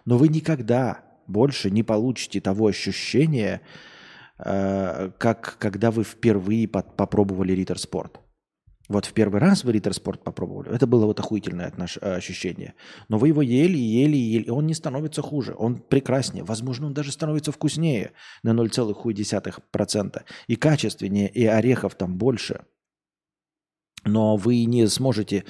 Но 0.04 0.18
вы 0.18 0.28
никогда 0.28 1.04
больше 1.26 1.70
не 1.70 1.82
получите 1.82 2.40
того 2.40 2.66
ощущения, 2.66 3.60
э, 4.38 5.10
как 5.18 5.56
когда 5.58 5.90
вы 5.90 6.04
впервые 6.04 6.68
под, 6.68 6.96
попробовали 6.96 7.52
Риттер 7.52 7.78
Спорт. 7.78 8.20
Вот 8.88 9.04
в 9.06 9.12
первый 9.12 9.40
раз 9.40 9.62
вы 9.62 9.72
Риттер 9.72 9.94
Спорт 9.94 10.24
попробовали, 10.24 10.74
это 10.74 10.88
было 10.88 11.06
вот 11.06 11.20
охуительное. 11.20 11.72
Э, 12.00 12.14
ощущение. 12.16 12.74
Но 13.08 13.18
вы 13.18 13.28
его 13.28 13.40
ели, 13.40 13.78
ели, 13.78 14.16
ели, 14.16 14.50
он 14.50 14.66
не 14.66 14.74
становится 14.74 15.22
хуже, 15.22 15.54
он 15.56 15.76
прекраснее. 15.76 16.42
Возможно, 16.42 16.88
он 16.88 16.94
даже 16.94 17.12
становится 17.12 17.52
вкуснее 17.52 18.12
на 18.42 18.50
0,1%. 18.50 20.22
И 20.48 20.56
качественнее, 20.56 21.28
и 21.28 21.46
орехов 21.46 21.94
там 21.94 22.18
больше. 22.18 22.64
Но 24.04 24.36
вы 24.36 24.64
не 24.64 24.86
сможете 24.88 25.44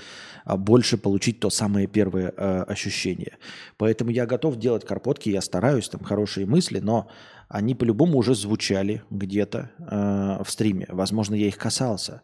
а, 0.45 0.57
больше 0.57 0.99
получить 0.99 1.41
то 1.41 1.51
самое 1.51 1.87
первое 1.87 2.33
э, 2.37 2.63
ощущение. 2.63 3.39
Поэтому 3.77 4.11
я 4.11 4.27
готов 4.27 4.57
делать 4.57 4.85
карпотки, 4.85 5.29
я 5.29 5.41
стараюсь, 5.41 5.89
там 5.89 6.03
хорошие 6.03 6.47
мысли, 6.47 6.81
но 6.81 7.09
они 7.49 7.75
по-любому 7.75 8.19
уже 8.19 8.35
звучали 8.35 9.03
где-то 9.11 9.71
э, 9.79 10.43
в 10.45 10.51
стриме. 10.51 10.87
Возможно, 10.89 11.35
я 11.35 11.47
их 11.47 11.57
касался. 11.57 12.23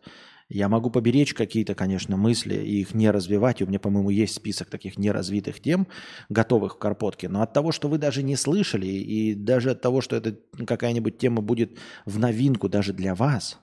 Я 0.49 0.69
могу 0.69 0.91
поберечь 0.91 1.35
какие-то, 1.35 1.75
конечно, 1.75 2.17
мысли 2.17 2.55
и 2.55 2.81
их 2.81 2.95
не 2.95 3.11
развивать. 3.11 3.61
У 3.63 3.67
меня, 3.67 3.81
по-моему, 3.81 4.11
есть 4.11 4.37
список 4.37 4.71
таких 4.71 4.97
неразвитых 4.97 5.61
тем, 5.61 5.89
готовых 6.29 6.77
в 6.77 6.79
карпотке. 6.79 7.29
Но 7.29 7.43
от 7.43 7.53
того, 7.53 7.73
что 7.73 7.89
вы 7.89 7.99
даже 7.99 8.23
не 8.23 8.37
слышали, 8.37 8.87
и 8.87 9.35
даже 9.35 9.71
от 9.73 9.81
того, 9.81 10.01
что 10.01 10.15
это 10.15 10.37
какая-нибудь 10.65 11.19
тема 11.19 11.43
будет 11.43 11.77
в 12.05 12.21
новинку 12.21 12.69
даже 12.69 12.93
для 12.93 13.17
вас, 13.17 13.59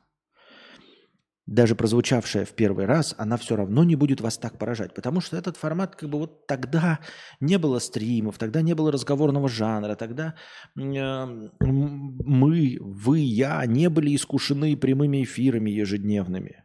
даже 1.46 1.76
прозвучавшая 1.76 2.46
в 2.46 2.54
первый 2.54 2.86
раз, 2.86 3.16
она 3.18 3.38
все 3.38 3.56
равно 3.56 3.84
не 3.84 3.96
будет 3.96 4.22
вас 4.22 4.38
так 4.38 4.58
поражать. 4.58 4.94
Потому 4.94 5.22
что 5.22 5.36
этот 5.38 5.58
формат, 5.58 5.96
как 5.96 6.10
бы 6.10 6.20
вот 6.20 6.48
тогда 6.48 7.00
не 7.42 7.58
было 7.58 7.80
стримов, 7.80 8.38
тогда 8.38 8.62
не 8.62 8.74
было 8.74 8.92
разговорного 8.92 9.50
жанра, 9.50 9.96
тогда 9.96 10.36
э, 10.78 11.26
мы, 11.60 12.78
вы, 12.80 13.20
я 13.20 13.66
не 13.66 13.90
были 13.90 14.16
искушены 14.16 14.78
прямыми 14.78 15.24
эфирами 15.24 15.70
ежедневными. 15.70 16.64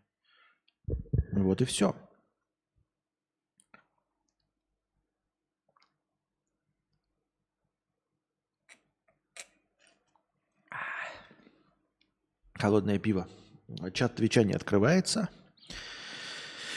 Вот 1.32 1.60
и 1.60 1.64
все. 1.64 1.94
Холодное 12.54 12.98
пиво. 12.98 13.28
Чат 13.92 14.16
Твича 14.16 14.44
не 14.44 14.54
открывается. 14.54 15.28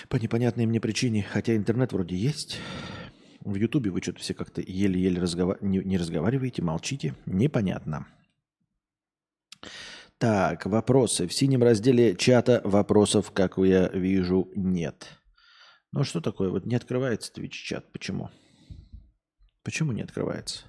По 0.09 0.17
непонятной 0.17 0.65
мне 0.65 0.81
причине, 0.81 1.23
хотя 1.23 1.55
интернет 1.55 1.93
вроде 1.93 2.15
есть. 2.15 2.59
В 3.39 3.55
Ютубе 3.55 3.91
вы 3.91 4.01
что-то 4.01 4.19
все 4.19 4.33
как-то 4.33 4.61
еле-еле 4.61 5.19
разгова... 5.19 5.57
не, 5.61 5.79
не 5.79 5.97
разговариваете, 5.97 6.61
молчите. 6.61 7.15
Непонятно. 7.25 8.07
Так, 10.17 10.65
вопросы. 10.65 11.27
В 11.27 11.33
синем 11.33 11.63
разделе 11.63 12.15
чата 12.15 12.61
вопросов, 12.63 13.31
как 13.31 13.57
я 13.57 13.87
вижу, 13.87 14.49
нет. 14.55 15.07
Ну 15.91 16.03
что 16.03 16.21
такое? 16.21 16.49
Вот 16.49 16.65
не 16.65 16.75
открывается 16.75 17.31
Twitch 17.33 17.49
чат. 17.49 17.91
Почему? 17.91 18.29
Почему 19.63 19.93
не 19.93 20.01
открывается? 20.01 20.65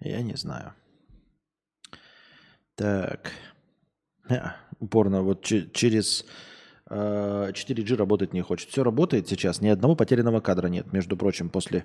Я 0.00 0.22
не 0.22 0.34
знаю. 0.34 0.74
Так. 2.74 3.32
А, 4.28 4.56
упорно 4.80 5.22
вот 5.22 5.44
через 5.44 6.24
4G 6.88 7.94
э, 7.94 7.96
работать 7.96 8.32
не 8.32 8.42
хочет. 8.42 8.68
Все 8.70 8.84
работает 8.84 9.28
сейчас, 9.28 9.60
ни 9.60 9.68
одного 9.68 9.96
потерянного 9.96 10.40
кадра 10.40 10.68
нет. 10.68 10.92
Между 10.92 11.16
прочим, 11.16 11.50
после 11.50 11.84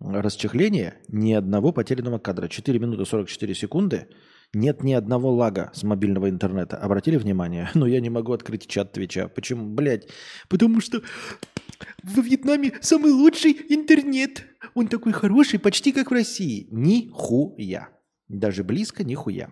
расчехления 0.00 0.96
ни 1.08 1.32
одного 1.32 1.72
потерянного 1.72 2.18
кадра. 2.18 2.48
4 2.48 2.78
минуты 2.78 3.04
44 3.04 3.54
секунды. 3.54 4.08
Нет 4.52 4.82
ни 4.82 4.92
одного 4.92 5.32
лага 5.32 5.70
с 5.74 5.84
мобильного 5.84 6.28
интернета. 6.28 6.76
Обратили 6.76 7.16
внимание? 7.16 7.70
Но 7.74 7.86
я 7.86 8.00
не 8.00 8.10
могу 8.10 8.32
открыть 8.32 8.66
чат 8.66 8.92
Твича. 8.92 9.28
Почему? 9.28 9.66
Блять. 9.66 10.08
Потому 10.48 10.80
что 10.80 11.02
во 12.02 12.22
Вьетнаме 12.22 12.72
самый 12.80 13.12
лучший 13.12 13.52
интернет. 13.68 14.46
Он 14.74 14.88
такой 14.88 15.12
хороший, 15.12 15.60
почти 15.60 15.92
как 15.92 16.10
в 16.10 16.14
России. 16.14 16.66
Нихуя. 16.70 17.90
Даже 18.28 18.64
близко 18.64 19.04
нихуя. 19.04 19.50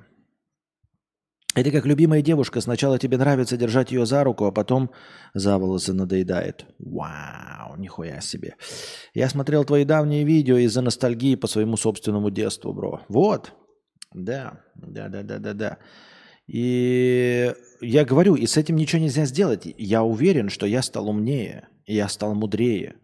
Это 1.59 1.73
как 1.73 1.87
любимая 1.87 2.23
девушка. 2.23 2.61
Сначала 2.61 3.01
тебе 3.01 3.19
нравится 3.19 3.57
держать 3.57 3.91
ее 3.91 4.07
за 4.07 4.23
руку, 4.23 4.45
а 4.45 4.53
потом 4.53 4.93
за 5.35 5.59
волосы 5.59 5.93
надоедает. 5.93 6.65
Вау, 6.79 7.77
нихуя 7.77 8.21
себе. 8.21 8.55
Я 9.13 9.29
смотрел 9.29 9.65
твои 9.65 9.85
давние 9.85 10.23
видео 10.23 10.57
из-за 10.59 10.83
ностальгии 10.83 11.35
по 11.35 11.49
своему 11.49 11.77
собственному 11.77 12.31
детству, 12.31 12.73
бро. 12.73 13.01
Вот. 13.09 13.55
Да, 14.15 14.61
да, 14.77 15.09
да, 15.09 15.25
да, 15.25 15.39
да, 15.39 15.53
да. 15.53 15.79
И 16.47 17.53
я 17.81 18.05
говорю, 18.05 18.37
и 18.37 18.47
с 18.47 18.57
этим 18.57 18.77
ничего 18.77 19.03
нельзя 19.03 19.25
сделать. 19.25 19.67
Я 19.79 20.05
уверен, 20.05 20.51
что 20.51 20.65
я 20.65 20.81
стал 20.81 21.09
умнее, 21.09 21.67
я 21.87 22.09
стал 22.09 22.37
мудрее. 22.37 22.95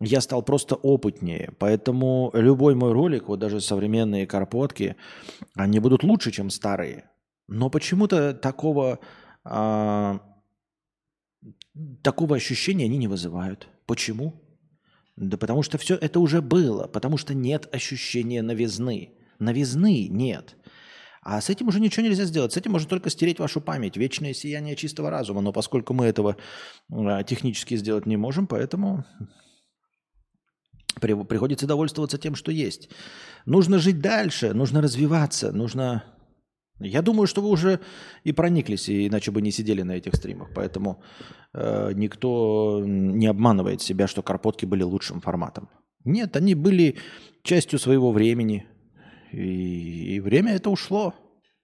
Я 0.00 0.20
стал 0.20 0.42
просто 0.42 0.74
опытнее. 0.74 1.52
Поэтому 1.60 2.32
любой 2.34 2.74
мой 2.74 2.90
ролик, 2.90 3.28
вот 3.28 3.38
даже 3.38 3.60
современные 3.60 4.26
карпотки, 4.26 4.96
они 5.54 5.78
будут 5.78 6.02
лучше, 6.02 6.32
чем 6.32 6.50
старые. 6.50 7.04
Но 7.50 7.68
почему-то 7.68 8.32
такого, 8.32 9.00
а, 9.44 10.20
такого 12.00 12.36
ощущения 12.36 12.84
они 12.84 12.96
не 12.96 13.08
вызывают. 13.08 13.68
Почему? 13.86 14.40
Да 15.16 15.36
потому 15.36 15.64
что 15.64 15.76
все 15.76 15.96
это 15.96 16.20
уже 16.20 16.42
было, 16.42 16.86
потому 16.86 17.18
что 17.18 17.34
нет 17.34 17.68
ощущения 17.74 18.42
новизны. 18.42 19.14
Новизны 19.40 20.06
нет. 20.08 20.56
А 21.22 21.40
с 21.40 21.50
этим 21.50 21.68
уже 21.68 21.80
ничего 21.80 22.06
нельзя 22.06 22.24
сделать. 22.24 22.52
С 22.52 22.56
этим 22.56 22.70
можно 22.70 22.88
только 22.88 23.10
стереть 23.10 23.40
вашу 23.40 23.60
память. 23.60 23.96
Вечное 23.96 24.32
сияние 24.32 24.76
чистого 24.76 25.10
разума. 25.10 25.40
Но 25.40 25.52
поскольку 25.52 25.92
мы 25.92 26.06
этого 26.06 26.36
а, 26.92 27.24
технически 27.24 27.76
сделать 27.76 28.06
не 28.06 28.16
можем, 28.16 28.46
поэтому 28.46 29.04
приходится 31.00 31.66
довольствоваться 31.66 32.16
тем, 32.16 32.36
что 32.36 32.52
есть. 32.52 32.90
Нужно 33.44 33.80
жить 33.80 34.00
дальше, 34.00 34.54
нужно 34.54 34.80
развиваться, 34.80 35.50
нужно 35.50 36.04
я 36.80 37.02
думаю, 37.02 37.26
что 37.26 37.42
вы 37.42 37.48
уже 37.48 37.80
и 38.24 38.32
прониклись, 38.32 38.88
иначе 38.88 39.30
бы 39.30 39.42
не 39.42 39.52
сидели 39.52 39.82
на 39.82 39.92
этих 39.92 40.14
стримах. 40.14 40.48
Поэтому 40.54 41.02
э, 41.52 41.92
никто 41.94 42.82
не 42.84 43.26
обманывает 43.26 43.82
себя, 43.82 44.06
что 44.06 44.22
карпотки 44.22 44.66
были 44.66 44.82
лучшим 44.82 45.20
форматом. 45.20 45.68
Нет, 46.04 46.36
они 46.36 46.54
были 46.54 46.96
частью 47.42 47.78
своего 47.78 48.12
времени. 48.12 48.66
И, 49.32 50.16
и 50.16 50.20
время 50.20 50.54
это 50.54 50.70
ушло. 50.70 51.14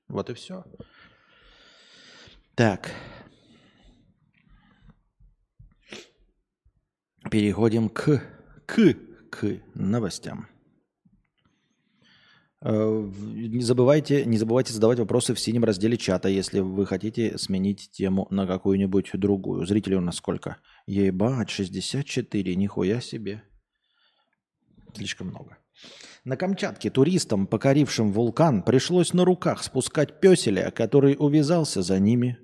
Вот 0.08 0.30
и 0.30 0.34
все. 0.34 0.64
Так. 2.54 2.90
Переходим 7.30 7.88
к, 7.88 8.22
к, 8.66 8.94
к 9.30 9.60
новостям. 9.74 10.46
Э, 12.62 13.10
не 13.22 13.62
забывайте, 13.62 14.24
не 14.24 14.38
забывайте 14.38 14.72
задавать 14.72 14.98
вопросы 14.98 15.34
в 15.34 15.40
синем 15.40 15.64
разделе 15.64 15.96
чата, 15.96 16.28
если 16.28 16.60
вы 16.60 16.86
хотите 16.86 17.36
сменить 17.38 17.90
тему 17.92 18.26
на 18.30 18.46
какую-нибудь 18.46 19.10
другую. 19.14 19.66
Зрителей 19.66 19.96
у 19.96 20.00
нас 20.00 20.16
сколько? 20.16 20.56
Ебать, 20.86 21.50
64, 21.50 22.56
нихуя 22.56 23.00
себе. 23.00 23.42
Слишком 24.94 25.28
много. 25.28 25.58
На 26.24 26.36
Камчатке 26.36 26.90
туристам, 26.90 27.46
покорившим 27.46 28.10
вулкан, 28.10 28.62
пришлось 28.62 29.12
на 29.12 29.24
руках 29.24 29.62
спускать 29.62 30.20
песеля, 30.20 30.70
который 30.70 31.16
увязался 31.18 31.82
за 31.82 31.98
ними. 32.00 32.38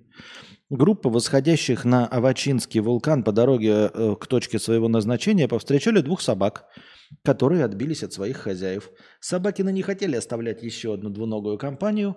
Группа 0.68 1.09
восходящих 1.09 1.85
на 1.85 2.07
Авачинский 2.07 2.81
вулкан 2.81 3.25
по 3.25 3.33
дороге 3.33 3.90
э, 3.92 4.16
к 4.20 4.27
точке 4.27 4.59
своего 4.59 4.88
назначения 4.88 5.48
повстречали 5.48 6.01
двух 6.01 6.20
собак– 6.20 6.66
которые 7.25 7.64
отбились 7.64 8.03
от 8.03 8.12
своих 8.12 8.37
хозяев. 8.37 8.90
Собакины 9.20 9.70
не 9.72 9.83
хотели 9.83 10.16
оставлять 10.16 10.62
еще 10.62 10.94
одну 10.94 11.11
двуногую 11.11 11.59
компанию, 11.59 12.16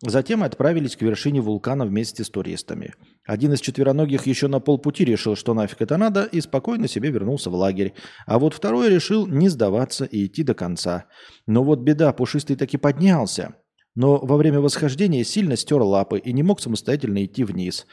затем 0.00 0.42
отправились 0.42 0.96
к 0.96 1.02
вершине 1.02 1.40
вулкана 1.40 1.86
вместе 1.86 2.24
с 2.24 2.30
туристами. 2.30 2.94
Один 3.26 3.52
из 3.52 3.60
четвероногих 3.60 4.26
еще 4.26 4.48
на 4.48 4.60
полпути 4.60 5.04
решил, 5.04 5.36
что 5.36 5.54
нафиг 5.54 5.82
это 5.82 5.96
надо, 5.96 6.24
и 6.24 6.40
спокойно 6.40 6.88
себе 6.88 7.10
вернулся 7.10 7.50
в 7.50 7.54
лагерь. 7.54 7.94
А 8.26 8.38
вот 8.38 8.54
второй 8.54 8.88
решил 8.88 9.26
не 9.26 9.48
сдаваться 9.48 10.04
и 10.04 10.26
идти 10.26 10.42
до 10.42 10.54
конца. 10.54 11.06
Но 11.46 11.64
вот 11.64 11.80
беда, 11.80 12.12
Пушистый 12.12 12.56
таки 12.56 12.76
поднялся– 12.76 13.54
но 13.96 14.18
во 14.18 14.36
время 14.36 14.60
восхождения 14.60 15.24
сильно 15.24 15.56
стер 15.56 15.80
лапы 15.80 16.18
и 16.18 16.32
не 16.32 16.42
мог 16.42 16.60
самостоятельно 16.60 17.24
идти 17.24 17.42
вниз. 17.42 17.86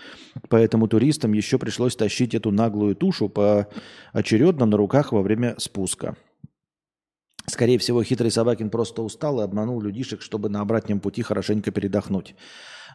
Поэтому 0.49 0.87
туристам 0.87 1.31
еще 1.31 1.57
пришлось 1.57 1.95
тащить 1.95 2.35
эту 2.35 2.51
наглую 2.51 2.95
тушу 2.95 3.29
поочередно 3.29 4.65
на 4.65 4.77
руках 4.77 5.13
во 5.13 5.21
время 5.21 5.55
спуска. 5.57 6.17
Скорее 7.47 7.77
всего, 7.77 8.03
хитрый 8.03 8.31
Собакин 8.31 8.69
просто 8.69 9.01
устал 9.01 9.41
и 9.41 9.43
обманул 9.43 9.81
людишек, 9.81 10.21
чтобы 10.21 10.49
на 10.49 10.61
обратном 10.61 10.99
пути 10.99 11.21
хорошенько 11.21 11.71
передохнуть. 11.71 12.35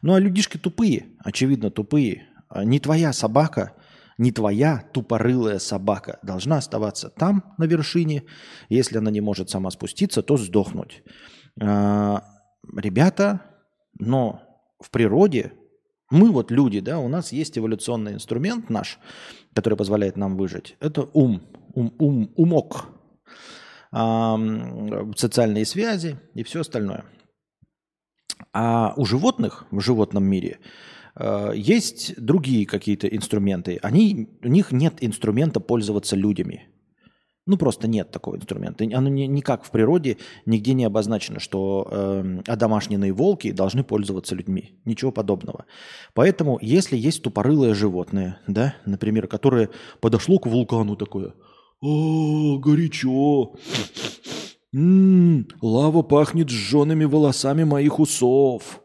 Ну 0.02 0.14
а 0.14 0.20
людишки 0.20 0.56
тупые, 0.56 1.06
очевидно 1.22 1.70
тупые. 1.70 2.28
А 2.48 2.64
не 2.64 2.80
твоя 2.80 3.12
собака, 3.12 3.74
не 4.16 4.32
твоя 4.32 4.84
тупорылая 4.92 5.58
собака 5.58 6.18
должна 6.22 6.58
оставаться 6.58 7.10
там, 7.10 7.54
на 7.58 7.64
вершине. 7.64 8.24
Если 8.70 8.96
она 8.98 9.10
не 9.10 9.20
может 9.20 9.50
сама 9.50 9.70
спуститься, 9.70 10.22
то 10.22 10.36
сдохнуть. 10.36 11.02
А, 11.60 12.24
ребята, 12.74 13.42
но 13.98 14.42
в 14.80 14.90
природе 14.90 15.52
мы 16.10 16.30
вот 16.30 16.50
люди, 16.50 16.80
да, 16.80 16.98
у 16.98 17.08
нас 17.08 17.32
есть 17.32 17.58
эволюционный 17.58 18.14
инструмент 18.14 18.70
наш, 18.70 18.98
который 19.52 19.74
позволяет 19.74 20.16
нам 20.16 20.38
выжить. 20.38 20.76
Это 20.80 21.02
ум, 21.12 21.42
ум, 21.74 21.94
ум 21.98 22.32
умок, 22.34 22.86
социальные 23.90 25.64
связи 25.64 26.18
и 26.34 26.42
все 26.42 26.60
остальное. 26.60 27.04
А 28.52 28.94
у 28.96 29.04
животных 29.04 29.66
в 29.70 29.80
животном 29.80 30.24
мире 30.24 30.58
э, 31.16 31.52
есть 31.54 32.20
другие 32.20 32.66
какие-то 32.66 33.08
инструменты. 33.08 33.78
Они, 33.82 34.28
у 34.42 34.48
них 34.48 34.72
нет 34.72 34.94
инструмента 35.00 35.60
пользоваться 35.60 36.16
людьми. 36.16 36.62
Ну, 37.46 37.56
просто 37.56 37.88
нет 37.88 38.10
такого 38.10 38.36
инструмента. 38.36 38.84
Оно 38.84 39.08
никак 39.08 39.64
в 39.64 39.70
природе 39.70 40.18
нигде 40.44 40.74
не 40.74 40.84
обозначено, 40.84 41.40
что 41.40 41.88
э, 41.90 42.40
одомашненные 42.46 43.12
волки 43.12 43.52
должны 43.52 43.82
пользоваться 43.82 44.34
людьми. 44.34 44.78
Ничего 44.84 45.10
подобного. 45.12 45.64
Поэтому, 46.12 46.58
если 46.60 46.96
есть 46.96 47.22
тупорылое 47.22 47.74
животное, 47.74 48.40
да, 48.46 48.74
например, 48.84 49.28
которое 49.28 49.70
подошло 50.00 50.38
к 50.38 50.46
вулкану 50.46 50.94
такое– 50.94 51.32
о, 51.80 52.58
горячо. 52.58 53.54
Ммм, 54.72 55.48
лава 55.62 56.02
пахнет 56.02 56.48
сжженными 56.48 57.04
волосами 57.04 57.64
моих 57.64 58.00
усов. 58.00 58.82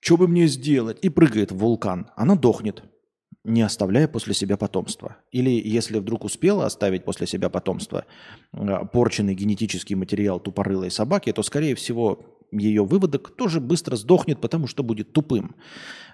Что 0.00 0.16
бы 0.16 0.28
мне 0.28 0.46
сделать? 0.46 0.98
И 1.02 1.08
прыгает 1.08 1.52
в 1.52 1.58
вулкан. 1.58 2.10
Она 2.16 2.36
дохнет. 2.36 2.82
не 3.44 3.62
оставляя 3.62 4.06
после 4.06 4.34
себя 4.34 4.56
потомства. 4.56 5.16
Или 5.32 5.50
если 5.50 5.98
вдруг 5.98 6.24
успела 6.24 6.66
оставить 6.66 7.04
после 7.04 7.26
себя 7.26 7.48
потомство 7.48 8.04
э, 8.52 8.78
порченный 8.92 9.34
генетический 9.34 9.96
материал 9.96 10.40
тупорылой 10.40 10.90
собаки, 10.90 11.32
то, 11.32 11.42
скорее 11.42 11.74
всего, 11.74 12.39
ее 12.52 12.84
выводок 12.84 13.30
тоже 13.36 13.60
быстро 13.60 13.96
сдохнет, 13.96 14.40
потому 14.40 14.66
что 14.66 14.82
будет 14.82 15.12
тупым. 15.12 15.54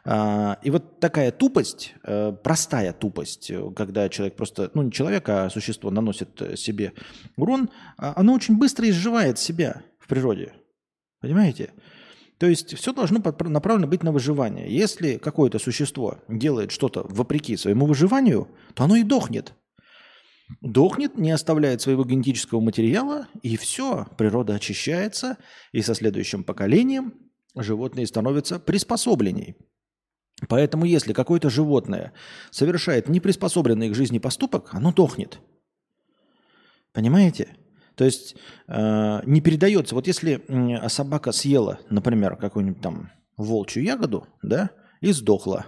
А, 0.05 0.59
и 0.62 0.70
вот 0.70 1.01
такая 1.01 1.33
тупость, 1.33 1.94
э, 2.05 2.33
простая 2.42 2.92
тупость, 2.92 3.51
когда 3.75 4.09
человек 4.09 4.37
просто, 4.37 4.70
ну 4.75 4.83
не 4.83 4.92
человек, 4.92 5.29
а 5.29 5.51
существо 5.51 5.90
наносит 5.90 6.59
себе 6.59 6.92
урон, 7.37 7.70
а, 7.96 8.12
оно 8.16 8.35
очень 8.35 8.57
быстро 8.57 8.88
изживает 8.88 9.38
себя 9.38 9.83
в 9.99 10.07
природе. 10.09 10.53
Понимаете? 11.20 11.72
То 12.38 12.46
есть 12.46 12.77
все 12.77 12.92
должно 12.92 13.18
направлено 13.18 13.87
быть 13.88 14.03
на 14.03 14.12
выживание. 14.12 14.70
Если 14.70 15.16
какое-то 15.16 15.59
существо 15.59 16.18
делает 16.29 16.70
что-то 16.70 17.07
вопреки 17.09 17.57
своему 17.57 17.87
выживанию, 17.87 18.49
то 18.75 18.85
оно 18.85 18.96
и 18.96 19.03
дохнет. 19.03 19.55
Дохнет, 20.61 21.18
не 21.18 21.32
оставляет 21.32 21.80
своего 21.80 22.04
генетического 22.04 22.61
материала, 22.61 23.26
и 23.42 23.56
все, 23.56 24.06
природа 24.16 24.54
очищается, 24.54 25.38
и 25.72 25.82
со 25.82 25.94
следующим 25.94 26.44
поколением 26.44 27.14
животные 27.56 28.06
становятся 28.06 28.59
приспособленней. 28.59 29.56
Поэтому 30.48 30.85
если 30.85 31.12
какое-то 31.12 31.50
животное 31.50 32.12
совершает 32.50 33.09
неприспособленный 33.09 33.90
к 33.90 33.94
жизни 33.94 34.18
поступок, 34.18 34.68
оно 34.72 34.92
дохнет. 34.92 35.40
Понимаете? 36.92 37.56
То 37.96 38.04
есть 38.04 38.37
э, 38.68 39.20
не 39.24 39.40
передается. 39.40 39.94
Вот 39.94 40.06
если 40.06 40.44
э, 40.46 40.88
собака 40.88 41.32
съела, 41.32 41.80
например, 41.88 42.37
какую-нибудь 42.37 42.82
там 42.82 43.11
волчью 43.37 43.82
ягоду, 43.82 44.26
да, 44.42 44.70
и 45.00 45.12
сдохла, 45.12 45.66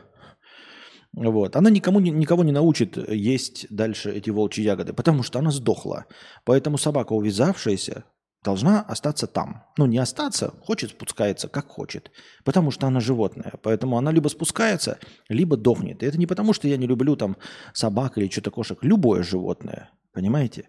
вот, 1.14 1.56
она 1.56 1.70
никому, 1.70 2.00
никого 2.00 2.44
не 2.44 2.52
научит 2.52 2.96
есть 3.10 3.66
дальше 3.70 4.12
эти 4.12 4.30
волчьи 4.30 4.64
ягоды, 4.64 4.92
потому 4.92 5.22
что 5.22 5.38
она 5.38 5.50
сдохла. 5.50 6.06
Поэтому 6.44 6.78
собака, 6.78 7.12
увязавшаяся, 7.12 8.04
должна 8.44 8.82
остаться 8.82 9.26
там. 9.26 9.64
Ну, 9.76 9.86
не 9.86 9.98
остаться, 9.98 10.52
хочет 10.64 10.90
спускается, 10.90 11.48
как 11.48 11.68
хочет. 11.68 12.10
Потому 12.44 12.70
что 12.70 12.86
она 12.86 13.00
животное. 13.00 13.54
Поэтому 13.62 13.98
она 13.98 14.12
либо 14.12 14.28
спускается, 14.28 14.98
либо 15.28 15.56
дохнет. 15.56 16.02
И 16.02 16.06
это 16.06 16.18
не 16.18 16.26
потому, 16.26 16.52
что 16.52 16.68
я 16.68 16.76
не 16.76 16.86
люблю 16.86 17.16
там 17.16 17.36
собак 17.72 18.18
или 18.18 18.28
что-то 18.28 18.50
кошек. 18.50 18.78
Любое 18.82 19.22
животное. 19.22 19.90
Понимаете? 20.12 20.68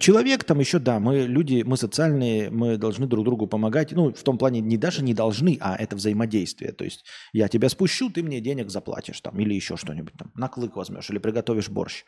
Человек 0.00 0.42
там 0.44 0.58
еще, 0.58 0.78
да, 0.78 0.98
мы 0.98 1.20
люди, 1.20 1.62
мы 1.64 1.76
социальные, 1.76 2.50
мы 2.50 2.76
должны 2.76 3.06
друг 3.06 3.24
другу 3.24 3.46
помогать. 3.46 3.92
Ну, 3.92 4.12
в 4.12 4.22
том 4.22 4.38
плане 4.38 4.60
не 4.60 4.76
даже 4.76 5.04
не 5.04 5.14
должны, 5.14 5.56
а 5.60 5.76
это 5.76 5.94
взаимодействие. 5.94 6.72
То 6.72 6.84
есть 6.84 7.04
я 7.32 7.48
тебя 7.48 7.68
спущу, 7.68 8.10
ты 8.10 8.22
мне 8.22 8.40
денег 8.40 8.70
заплатишь 8.70 9.20
там 9.20 9.38
или 9.38 9.54
еще 9.54 9.76
что-нибудь 9.76 10.14
там. 10.18 10.32
На 10.34 10.48
клык 10.48 10.76
возьмешь 10.76 11.08
или 11.10 11.18
приготовишь 11.18 11.68
борщ. 11.68 12.04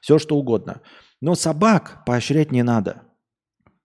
Все 0.00 0.18
что 0.18 0.36
угодно. 0.36 0.82
Но 1.20 1.34
собак 1.34 2.02
поощрять 2.04 2.52
не 2.52 2.62
надо. 2.62 3.02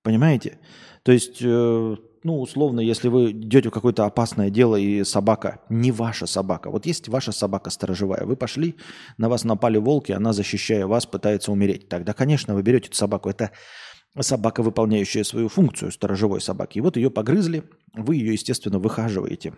Понимаете? 0.04 0.60
То 1.04 1.12
есть 1.14 1.40
э, 1.42 1.96
ну, 2.28 2.42
условно, 2.42 2.82
если 2.82 3.08
вы 3.08 3.32
идете 3.32 3.70
в 3.70 3.72
какое-то 3.72 4.06
опасное 4.06 4.50
дело, 4.50 4.76
и 4.76 5.06
собака 5.06 5.62
не 5.70 5.94
ваша 5.94 6.28
собака. 6.28 6.70
Вот 6.70 6.86
есть 6.86 7.08
ваша 7.08 7.32
собака 7.32 7.70
сторожевая. 7.70 8.26
Вы 8.26 8.36
пошли, 8.36 8.76
на 9.18 9.30
вас 9.30 9.46
напали 9.46 9.78
волки, 9.78 10.12
она, 10.12 10.34
защищая 10.34 10.86
вас, 10.88 11.06
пытается 11.06 11.54
умереть. 11.54 11.88
Тогда, 11.88 12.12
конечно, 12.12 12.54
вы 12.54 12.64
берете 12.64 12.88
эту 12.88 12.98
собаку. 12.98 13.30
Это 13.30 13.52
собака, 14.20 14.62
выполняющая 14.62 15.24
свою 15.24 15.48
функцию 15.48 15.90
сторожевой 15.90 16.42
собаки. 16.42 16.80
И 16.80 16.82
вот 16.82 16.98
ее 16.98 17.10
погрызли, 17.10 17.64
вы 17.94 18.18
ее, 18.18 18.34
естественно, 18.34 18.78
выхаживаете. 18.78 19.54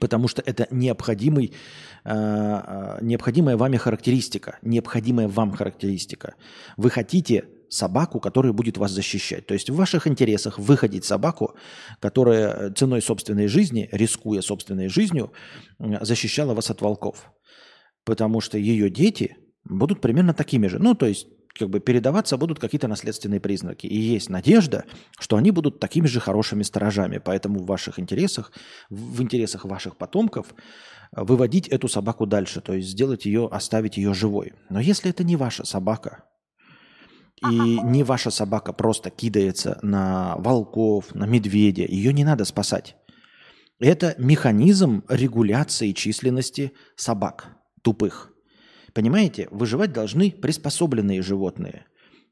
Потому 0.00 0.26
что 0.26 0.42
это 0.44 0.66
необходимый, 0.72 1.54
э, 2.04 2.98
необходимая 3.00 3.56
вами 3.56 3.76
характеристика. 3.76 4.58
Необходимая 4.62 5.28
вам 5.28 5.52
характеристика. 5.52 6.34
Вы 6.76 6.90
хотите 6.90 7.44
собаку, 7.70 8.20
которая 8.20 8.52
будет 8.52 8.76
вас 8.76 8.90
защищать. 8.90 9.46
То 9.46 9.54
есть 9.54 9.70
в 9.70 9.76
ваших 9.76 10.06
интересах 10.06 10.58
выходить 10.58 11.04
собаку, 11.04 11.54
которая 12.00 12.48
э, 12.48 12.70
ценой 12.72 13.00
собственной 13.00 13.46
жизни, 13.46 13.88
рискуя 13.92 14.42
собственной 14.42 14.88
жизнью, 14.88 15.32
защищала 15.78 16.54
вас 16.54 16.70
от 16.70 16.82
волков. 16.82 17.32
Потому 18.04 18.40
что 18.40 18.58
ее 18.58 18.90
дети 18.90 19.36
будут 19.64 20.00
примерно 20.00 20.34
такими 20.34 20.66
же. 20.66 20.78
Ну, 20.78 20.94
то 20.94 21.06
есть 21.06 21.28
как 21.54 21.68
бы 21.68 21.80
передаваться 21.80 22.36
будут 22.36 22.58
какие-то 22.58 22.88
наследственные 22.88 23.40
признаки. 23.40 23.86
И 23.86 23.98
есть 23.98 24.30
надежда, 24.30 24.84
что 25.18 25.36
они 25.36 25.50
будут 25.50 25.80
такими 25.80 26.06
же 26.06 26.20
хорошими 26.20 26.62
сторожами. 26.62 27.18
Поэтому 27.18 27.60
в 27.60 27.66
ваших 27.66 27.98
интересах, 27.98 28.52
в 28.88 29.22
интересах 29.22 29.64
ваших 29.64 29.96
потомков 29.96 30.54
э, 31.16 31.22
выводить 31.22 31.68
эту 31.68 31.88
собаку 31.88 32.26
дальше, 32.26 32.60
то 32.60 32.74
есть 32.74 32.88
сделать 32.88 33.26
ее, 33.26 33.48
оставить 33.50 33.96
ее 33.96 34.14
живой. 34.14 34.54
Но 34.70 34.80
если 34.80 35.10
это 35.10 35.24
не 35.24 35.36
ваша 35.36 35.64
собака, 35.64 36.24
и 37.48 37.80
не 37.80 38.02
ваша 38.02 38.30
собака 38.30 38.72
просто 38.72 39.10
кидается 39.10 39.78
на 39.82 40.36
волков, 40.36 41.14
на 41.14 41.26
медведя. 41.26 41.84
Ее 41.84 42.12
не 42.12 42.24
надо 42.24 42.44
спасать. 42.44 42.96
Это 43.78 44.14
механизм 44.18 45.04
регуляции 45.08 45.92
численности 45.92 46.72
собак 46.96 47.48
тупых. 47.82 48.30
Понимаете, 48.92 49.48
выживать 49.50 49.92
должны 49.92 50.30
приспособленные 50.30 51.22
животные. 51.22 51.86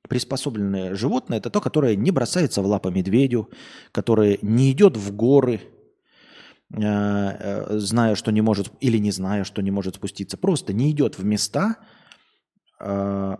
Приспособленное 0.08 0.94
животное– 0.94 1.38
это 1.40 1.50
то, 1.50 1.60
которое 1.60 1.96
не 1.96 2.10
бросается 2.10 2.62
в 2.62 2.66
лапы 2.66 2.90
медведю, 2.90 3.50
которое 3.92 4.38
не 4.42 4.72
идет 4.72 4.96
в 4.96 5.14
горы, 5.14 5.60
э, 6.72 6.80
э, 6.80 7.78
зная, 7.78 8.14
что 8.14 8.30
не 8.30 8.42
может, 8.42 8.70
или 8.80 8.98
не 8.98 9.10
зная, 9.10 9.44
что 9.44 9.62
не 9.62 9.70
может 9.70 9.96
спуститься, 9.96 10.36
просто 10.36 10.72
не 10.72 10.90
идет 10.90 11.18
в 11.18 11.24
места, 11.24 11.76
э, 12.80 13.36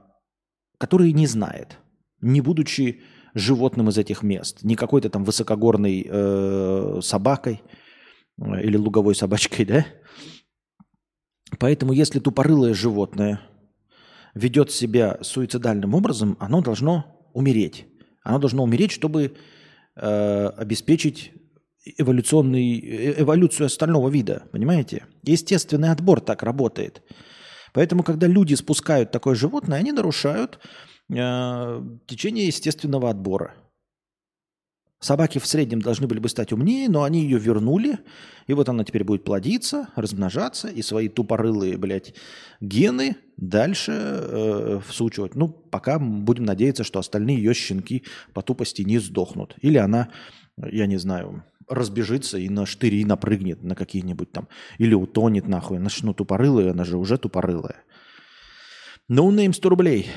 которые 0.79 1.13
не 1.13 1.27
знает, 1.27 1.79
не 2.21 2.41
будучи 2.41 3.03
животным 3.35 3.89
из 3.89 3.99
этих 3.99 4.23
мест, 4.23 4.63
не 4.63 4.77
какой-то 4.77 5.11
там 5.11 5.25
высокогорной 5.25 6.07
э, 6.09 7.01
собакой 7.03 7.63
э, 8.41 8.63
или 8.63 8.77
луговой 8.77 9.15
собачкой, 9.15 9.65
да? 9.65 9.87
Поэтому 11.59 11.93
если 11.93 12.21
тупорылое 12.21 12.75
животное 12.75 13.41
ведет 14.35 14.71
себя 14.71 15.19
суицидальным 15.23 15.95
образом, 15.95 16.37
оно 16.41 16.61
должно 16.61 17.31
умереть. 17.33 17.87
Оно 18.23 18.39
должно 18.39 18.63
умереть, 18.63 18.93
чтобы 18.93 19.35
э, 19.97 20.47
обеспечить 20.57 21.33
эволюционный, 21.97 22.79
э, 22.79 23.23
эволюцию 23.23 23.67
остального 23.67 24.09
вида. 24.09 24.45
Понимаете? 24.53 25.07
Естественный 25.23 25.91
отбор 25.91 26.21
так 26.21 26.43
работает. 26.43 27.03
Поэтому, 27.73 28.03
когда 28.03 28.27
люди 28.27 28.55
спускают 28.55 29.11
такое 29.11 29.35
животное, 29.35 29.79
они 29.79 29.93
нарушают 29.93 30.59
э, 31.11 31.83
течение 32.07 32.47
естественного 32.47 33.11
отбора. 33.11 33.55
Собаки 35.01 35.39
в 35.39 35.47
среднем 35.47 35.81
должны 35.81 36.09
были 36.09 36.19
бы 36.19 36.29
стать 36.29 36.53
умнее, 36.53 36.89
но 36.89 37.05
они 37.05 37.23
ее 37.23 37.39
вернули, 37.39 38.01
и 38.49 38.53
вот 38.53 38.69
она 38.69 38.83
теперь 38.83 39.05
будет 39.05 39.23
плодиться, 39.23 39.91
размножаться, 39.95 40.67
и 40.67 40.83
свои 40.83 41.09
тупорылые, 41.09 41.77
блядь, 41.77 42.15
гены 42.61 43.17
дальше 43.37 43.93
э, 43.95 44.81
всучивать. 44.89 45.37
Ну, 45.37 45.49
пока 45.49 46.01
будем 46.01 46.45
надеяться, 46.45 46.83
что 46.83 46.99
остальные 46.99 47.37
ее 47.37 47.55
щенки 47.55 48.03
по 48.35 48.43
тупости 48.43 48.83
не 48.83 48.99
сдохнут. 48.99 49.55
Или 49.61 49.79
она, 49.79 50.09
я 50.57 50.87
не 50.87 50.97
знаю, 50.97 51.45
разбежится 51.69 52.39
и 52.39 52.49
на 52.49 52.67
штыри 52.67 53.05
напрыгнет 53.05 53.63
на 53.63 53.75
какие-нибудь 53.75 54.33
там, 54.33 54.49
или 54.79 54.95
утонет 54.95 55.47
нахуй. 55.47 55.79
Она 55.79 55.89
ну, 56.03 56.15
тупорылая, 56.15 56.73
она 56.73 56.85
же 56.85 56.97
уже 56.97 57.19
тупорылая. 57.19 57.85
No 59.11 59.53
100 59.53 59.69
рублей. 59.69 60.11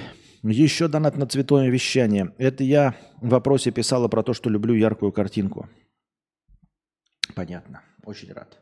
Еще 0.44 0.88
донат 0.88 1.18
на 1.18 1.28
цветное 1.28 1.70
вещание. 1.70 2.34
Это 2.38 2.64
я 2.64 2.96
в 3.22 3.30
вопросе 3.30 3.72
писала 3.72 4.08
про 4.08 4.24
то, 4.24 4.34
что 4.34 4.50
люблю 4.50 4.74
яркую 4.74 5.12
картинку. 5.12 5.70
Понятно. 7.36 7.82
Очень 8.04 8.34
рад. 8.34 8.58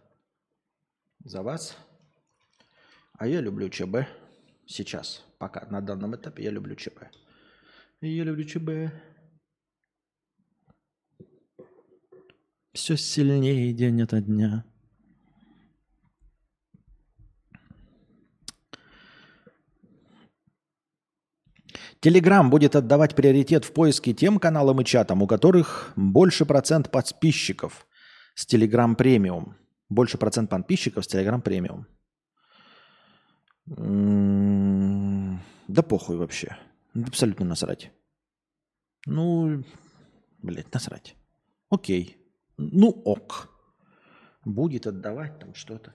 За 1.24 1.42
вас. 1.42 1.78
А 3.14 3.28
я 3.28 3.42
люблю 3.42 3.70
ЧБ. 3.70 4.08
Сейчас. 4.66 5.24
Пока. 5.38 5.66
На 5.70 5.82
данном 5.82 6.16
этапе 6.16 6.44
я 6.44 6.52
люблю 6.52 6.76
ЧБ. 6.76 7.04
Я 8.02 8.24
люблю 8.24 8.44
ЧБ. 8.44 8.94
Все 12.74 12.98
сильнее 12.98 13.74
день 13.74 14.02
ото 14.02 14.22
дня. 14.22 14.64
Телеграм 22.00 22.50
будет 22.50 22.76
отдавать 22.76 23.16
приоритет 23.16 23.66
в 23.66 23.74
поиске 23.74 24.14
тем 24.14 24.40
каналам 24.40 24.80
и 24.80 24.86
чатам, 24.86 25.22
у 25.22 25.28
которых 25.28 25.92
больше 25.98 26.46
процент 26.46 26.92
подписчиков 26.92 27.88
с 28.36 28.46
Телеграм 28.46 28.96
премиум. 28.96 29.58
Больше 29.90 30.18
процент 30.18 30.50
подписчиков 30.50 31.04
с 31.04 31.08
Телеграм 31.08 31.42
премиум. 31.42 31.88
М-м, 33.68 35.42
да 35.68 35.84
похуй 35.84 36.16
вообще. 36.16 36.56
Абсолютно 36.96 37.46
насрать. 37.46 37.92
Ну, 39.06 39.64
блядь, 40.42 40.74
насрать. 40.74 41.16
Окей 41.70 42.19
ну 42.60 42.90
ок, 42.90 43.50
будет 44.44 44.86
отдавать 44.86 45.40
там 45.40 45.56
что-то. 45.56 45.94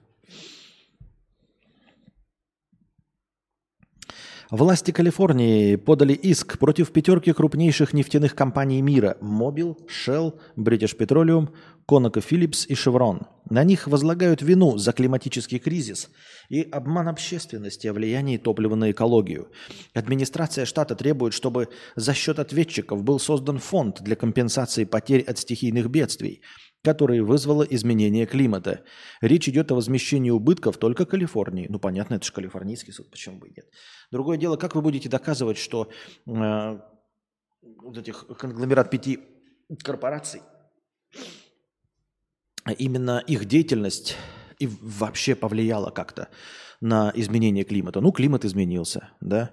Власти 4.57 4.93
Калифорнии 4.93 5.75
подали 5.75 6.13
иск 6.13 6.61
против 6.61 6.93
пятерки 6.93 7.33
крупнейших 7.33 7.93
нефтяных 7.93 8.37
компаний 8.37 8.83
мира– 8.83 9.17
Mobil, 9.21 9.77
Shell, 9.89 10.39
British 10.57 10.97
Petroleum, 10.97 11.49
ConocoPhillips 11.91 12.67
и 12.69 12.75
Chevron. 12.75 13.27
На 13.51 13.65
них 13.65 13.89
возлагают 13.89 14.43
вину 14.43 14.79
за 14.79 14.93
климатический 14.93 15.59
кризис 15.59 16.09
и 16.51 16.63
обман 16.63 17.09
общественности 17.09 17.89
о 17.89 17.93
влиянии 17.93 18.37
топлива 18.37 18.77
на 18.77 18.93
экологию. 18.93 19.49
Администрация 19.93 20.67
штата 20.67 20.95
требует, 20.95 21.35
чтобы 21.35 21.69
за 21.97 22.15
счет 22.15 22.39
ответчиков 22.39 23.03
был 23.03 23.19
создан 23.19 23.59
фонд 23.59 24.03
для 24.03 24.15
компенсации 24.15 24.85
потерь 24.85 25.23
от 25.23 25.37
стихийных 25.37 25.91
бедствий– 25.91 26.43
которые 26.85 27.23
вызвало 27.23 27.63
изменение 27.63 28.27
климата. 28.27 28.85
Речь 29.23 29.49
идет 29.49 29.73
о 29.73 29.75
возмещении 29.75 30.31
убытков 30.31 30.77
только 30.77 31.07
Калифорнии. 31.07 31.67
Ну, 31.71 31.79
понятно, 31.79 32.15
это 32.15 32.27
же 32.27 32.33
калифорнийский 32.33 32.93
суд, 32.93 33.11
почему 33.11 33.39
бы 33.39 33.49
и 33.49 33.55
нет. 33.57 33.67
Другое 34.13 34.37
дело, 34.37 34.57
как 34.57 34.75
вы 34.75 34.83
будете 34.83 35.09
доказывать, 35.09 35.57
что 35.57 35.91
э, 36.27 36.79
вот 37.63 37.97
этих 37.97 38.27
конгломерат 38.37 38.91
пяти 38.91 39.21
корпораций, 39.83 40.43
именно 42.79 43.25
их 43.27 43.47
деятельность 43.47 44.17
и 44.59 44.67
вообще 44.67 45.35
повлияла 45.35 45.91
как-то 45.91 46.29
на 46.83 47.11
изменение 47.15 47.65
климата. 47.65 48.03
Ну, 48.03 48.13
климат 48.13 48.45
изменился, 48.45 49.09
да. 49.23 49.53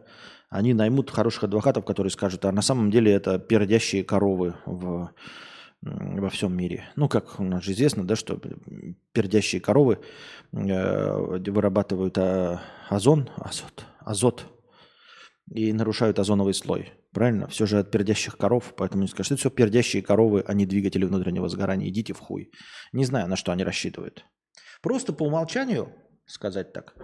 Они 0.50 0.74
наймут 0.74 1.10
хороших 1.10 1.46
адвокатов, 1.46 1.86
которые 1.86 2.12
скажут, 2.12 2.44
а 2.44 2.52
на 2.52 2.62
самом 2.62 2.92
деле 2.92 3.14
это 3.14 3.40
пердящие 3.40 4.04
коровы 4.04 4.56
в 4.66 5.12
во 5.82 6.30
всем 6.30 6.56
мире. 6.56 6.90
Ну, 6.96 7.10
как 7.10 7.40
у 7.40 7.44
нас 7.44 7.64
же 7.64 7.72
известно, 7.72 8.06
да, 8.06 8.16
что 8.16 8.40
пердящие 9.14 9.62
коровы 9.62 10.00
э, 10.52 10.58
вырабатывают 10.58 12.18
э, 12.18 12.60
озон, 12.90 13.30
азот, 13.36 13.86
азот 14.00 14.46
и 15.50 15.74
нарушают 15.74 16.20
озоновый 16.20 16.54
слой. 16.54 16.94
Правильно? 17.12 17.48
Все 17.48 17.66
же 17.66 17.80
от 17.80 17.92
пердящих 17.92 18.38
коров, 18.38 18.74
поэтому 18.78 19.02
не 19.02 19.10
скажут, 19.10 19.34
это 19.34 19.40
все 19.40 19.50
пердящие 19.50 20.02
коровы, 20.02 20.44
а 20.48 20.54
не 20.54 20.66
двигатели 20.66 21.04
внутреннего 21.04 21.50
сгорания. 21.50 21.90
Идите 21.90 22.14
в 22.14 22.20
хуй. 22.20 22.52
Не 22.94 23.04
знаю, 23.04 23.28
на 23.28 23.36
что 23.36 23.52
они 23.52 23.64
рассчитывают. 23.64 24.26
Просто 24.82 25.14
по 25.14 25.24
умолчанию 25.24 25.94
сказать 26.26 26.74
так. 26.74 26.96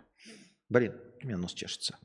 Блин, 0.70 0.94
у 1.24 1.28
меня 1.28 1.38
нос 1.38 1.54
чешется. 1.54 1.98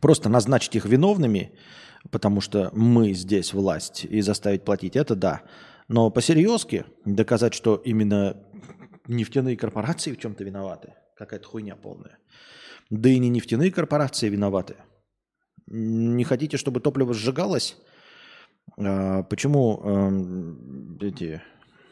Просто 0.00 0.28
назначить 0.28 0.76
их 0.76 0.84
виновными– 0.84 1.58
потому 2.10 2.40
что 2.40 2.70
мы 2.74 3.12
здесь 3.12 3.54
власть, 3.54 4.04
и 4.04 4.20
заставить 4.20 4.64
платить, 4.64 4.96
это 4.96 5.14
да. 5.14 5.42
Но 5.88 6.10
по-серьезки 6.10 6.84
доказать, 7.04 7.54
что 7.54 7.76
именно 7.76 8.36
нефтяные 9.08 9.56
корпорации 9.56 10.12
в 10.12 10.18
чем-то 10.18 10.44
виноваты, 10.44 10.94
какая-то 11.16 11.46
хуйня 11.48 11.76
полная. 11.76 12.18
Да 12.90 13.08
и 13.08 13.18
не 13.18 13.28
нефтяные 13.28 13.70
корпорации 13.70 14.28
виноваты. 14.28 14.76
Не 15.66 16.24
хотите, 16.24 16.56
чтобы 16.56 16.80
топливо 16.80 17.14
сжигалось? 17.14 17.76
А, 18.78 19.22
почему 19.22 19.80
э, 19.82 21.06
эти 21.06 21.42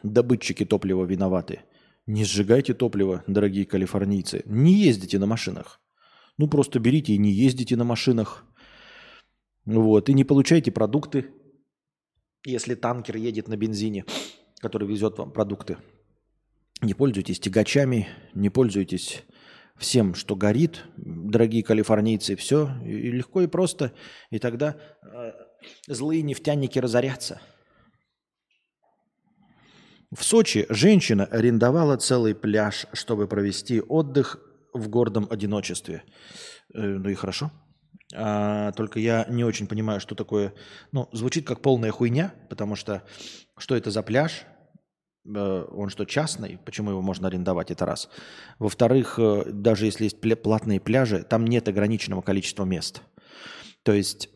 добытчики 0.02 0.64
топлива 0.64 1.04
виноваты? 1.04 1.60
Не 2.06 2.24
сжигайте 2.24 2.74
топливо, 2.74 3.22
дорогие 3.26 3.64
калифорнийцы. 3.64 4.42
Не 4.46 4.74
ездите 4.74 5.18
на 5.18 5.26
машинах. 5.26 5.80
Ну 6.38 6.48
просто 6.48 6.80
берите 6.80 7.12
и 7.12 7.18
не 7.18 7.30
ездите 7.30 7.76
на 7.76 7.84
машинах. 7.84 8.44
Вот, 9.70 10.08
и 10.08 10.14
не 10.14 10.24
получаете 10.24 10.72
продукты, 10.72 11.30
если 12.44 12.74
танкер 12.74 13.16
едет 13.16 13.46
на 13.46 13.56
бензине, 13.56 14.04
который 14.58 14.88
везет 14.88 15.16
вам 15.16 15.30
продукты. 15.30 15.76
Не 16.82 16.92
пользуйтесь 16.92 17.38
тягачами, 17.38 18.08
не 18.34 18.50
пользуйтесь 18.50 19.22
всем, 19.76 20.16
что 20.16 20.34
горит, 20.34 20.84
дорогие 20.96 21.62
калифорнийцы, 21.62 22.34
все 22.34 22.68
и 22.84 23.12
легко 23.12 23.42
и 23.42 23.46
просто, 23.46 23.92
и 24.30 24.40
тогда 24.40 24.76
э, 25.02 25.32
злые 25.86 26.22
нефтяники 26.22 26.80
разорятся. 26.80 27.40
В 30.10 30.24
Сочи 30.24 30.66
женщина 30.68 31.26
арендовала 31.26 31.96
целый 31.96 32.34
пляж, 32.34 32.86
чтобы 32.92 33.28
провести 33.28 33.80
отдых 33.80 34.40
в 34.74 34.88
гордом 34.88 35.28
одиночестве. 35.30 36.02
Э, 36.74 36.80
ну 36.80 37.08
и 37.08 37.14
хорошо. 37.14 37.52
А, 38.14 38.72
только 38.72 38.98
я 38.98 39.26
не 39.28 39.44
очень 39.44 39.66
понимаю, 39.66 40.00
что 40.00 40.14
такое. 40.14 40.52
Ну, 40.92 41.08
звучит 41.12 41.46
как 41.46 41.60
полная 41.60 41.90
хуйня, 41.90 42.34
потому 42.48 42.76
что 42.76 43.02
что 43.56 43.76
это 43.76 43.90
за 43.90 44.02
пляж? 44.02 44.44
Э, 45.26 45.66
он 45.70 45.90
что, 45.90 46.04
частный? 46.04 46.58
Почему 46.64 46.90
его 46.90 47.02
можно 47.02 47.28
арендовать? 47.28 47.70
Это 47.70 47.86
раз. 47.86 48.08
Во-вторых, 48.58 49.18
э, 49.18 49.44
даже 49.46 49.86
если 49.86 50.04
есть 50.04 50.20
платные 50.42 50.80
пляжи, 50.80 51.22
там 51.22 51.46
нет 51.46 51.68
ограниченного 51.68 52.22
количества 52.22 52.64
мест. 52.64 53.02
То 53.82 53.92
есть 53.92 54.28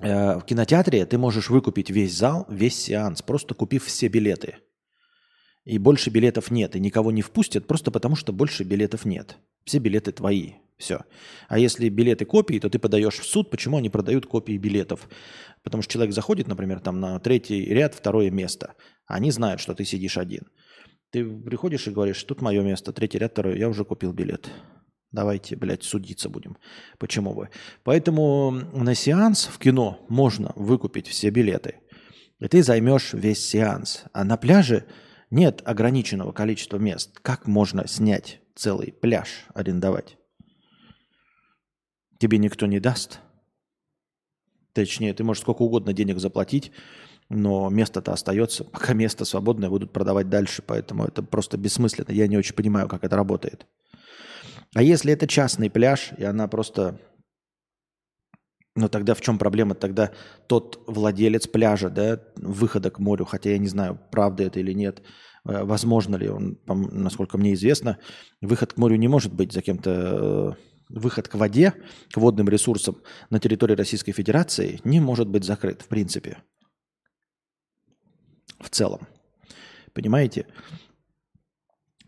э, 0.00 0.38
в 0.38 0.44
кинотеатре 0.44 1.06
ты 1.06 1.18
можешь 1.18 1.50
выкупить 1.50 1.90
весь 1.90 2.16
зал, 2.16 2.46
весь 2.48 2.78
сеанс, 2.78 3.22
просто 3.22 3.54
купив 3.54 3.84
все 3.84 4.08
билеты. 4.08 4.56
И 5.64 5.78
больше 5.78 6.10
билетов 6.10 6.50
нет, 6.50 6.74
и 6.74 6.80
никого 6.80 7.12
не 7.12 7.22
впустят, 7.22 7.68
просто 7.68 7.92
потому 7.92 8.16
что 8.16 8.32
больше 8.32 8.64
билетов 8.64 9.04
нет. 9.04 9.36
Все 9.64 9.78
билеты 9.78 10.10
твои. 10.10 10.54
Все. 10.78 11.04
А 11.48 11.58
если 11.58 11.88
билеты 11.88 12.24
копии, 12.24 12.58
то 12.58 12.68
ты 12.68 12.78
подаешь 12.78 13.18
в 13.18 13.24
суд, 13.24 13.50
почему 13.50 13.76
они 13.76 13.90
продают 13.90 14.26
копии 14.26 14.56
билетов. 14.56 15.08
Потому 15.62 15.82
что 15.82 15.92
человек 15.92 16.14
заходит, 16.14 16.48
например, 16.48 16.80
там 16.80 16.98
на 16.98 17.18
третий 17.20 17.64
ряд, 17.66 17.94
второе 17.94 18.30
место. 18.30 18.74
Они 19.06 19.30
знают, 19.30 19.60
что 19.60 19.74
ты 19.74 19.84
сидишь 19.84 20.18
один. 20.18 20.48
Ты 21.10 21.24
приходишь 21.24 21.86
и 21.86 21.90
говоришь, 21.90 22.22
тут 22.24 22.40
мое 22.40 22.62
место, 22.62 22.92
третий 22.92 23.18
ряд, 23.18 23.32
второй, 23.32 23.58
я 23.58 23.68
уже 23.68 23.84
купил 23.84 24.12
билет. 24.12 24.50
Давайте, 25.12 25.56
блядь, 25.56 25.82
судиться 25.82 26.30
будем. 26.30 26.56
Почему 26.98 27.34
бы? 27.34 27.50
Поэтому 27.84 28.50
на 28.50 28.94
сеанс 28.94 29.44
в 29.44 29.58
кино 29.58 30.04
можно 30.08 30.52
выкупить 30.56 31.06
все 31.06 31.28
билеты. 31.28 31.76
И 32.40 32.48
ты 32.48 32.62
займешь 32.62 33.12
весь 33.12 33.44
сеанс. 33.46 34.04
А 34.14 34.24
на 34.24 34.38
пляже 34.38 34.86
нет 35.30 35.60
ограниченного 35.64 36.32
количества 36.32 36.78
мест. 36.78 37.18
Как 37.20 37.46
можно 37.46 37.86
снять 37.86 38.40
целый 38.56 38.90
пляж, 38.90 39.46
арендовать? 39.54 40.16
Тебе 42.22 42.38
никто 42.38 42.66
не 42.66 42.78
даст. 42.78 43.18
Точнее, 44.74 45.12
ты 45.12 45.24
можешь 45.24 45.42
сколько 45.42 45.62
угодно 45.62 45.92
денег 45.92 46.20
заплатить, 46.20 46.70
но 47.28 47.68
место-то 47.68 48.12
остается. 48.12 48.62
Пока 48.62 48.92
место 48.92 49.24
свободное, 49.24 49.68
будут 49.68 49.92
продавать 49.92 50.28
дальше, 50.28 50.62
поэтому 50.64 51.04
это 51.04 51.24
просто 51.24 51.58
бессмысленно. 51.58 52.12
Я 52.12 52.28
не 52.28 52.38
очень 52.38 52.54
понимаю, 52.54 52.88
как 52.88 53.02
это 53.02 53.16
работает. 53.16 53.66
А 54.72 54.84
если 54.84 55.12
это 55.12 55.26
частный 55.26 55.68
пляж, 55.68 56.12
и 56.16 56.22
она 56.22 56.46
просто... 56.46 57.00
Ну 58.76 58.88
тогда 58.88 59.14
в 59.14 59.20
чем 59.20 59.36
проблема? 59.36 59.74
Тогда 59.74 60.12
тот 60.46 60.84
владелец 60.86 61.48
пляжа, 61.48 61.90
да, 61.90 62.20
выхода 62.36 62.92
к 62.92 63.00
морю, 63.00 63.24
хотя 63.24 63.50
я 63.50 63.58
не 63.58 63.68
знаю, 63.68 64.00
правда 64.12 64.44
это 64.44 64.60
или 64.60 64.72
нет, 64.72 65.02
э, 65.44 65.64
возможно 65.64 66.14
ли 66.14 66.28
он, 66.28 66.58
насколько 66.66 67.36
мне 67.36 67.52
известно, 67.52 67.98
выход 68.40 68.74
к 68.74 68.76
морю 68.78 68.94
не 68.96 69.08
может 69.08 69.34
быть 69.34 69.52
за 69.52 69.60
кем-то 69.60 70.56
э, 70.56 70.71
выход 70.92 71.28
к 71.28 71.34
воде, 71.34 71.74
к 72.12 72.16
водным 72.16 72.48
ресурсам 72.48 72.96
на 73.30 73.40
территории 73.40 73.74
Российской 73.74 74.12
Федерации 74.12 74.80
не 74.84 75.00
может 75.00 75.28
быть 75.28 75.44
закрыт, 75.44 75.82
в 75.82 75.88
принципе. 75.88 76.38
В 78.60 78.70
целом. 78.70 79.06
Понимаете? 79.92 80.46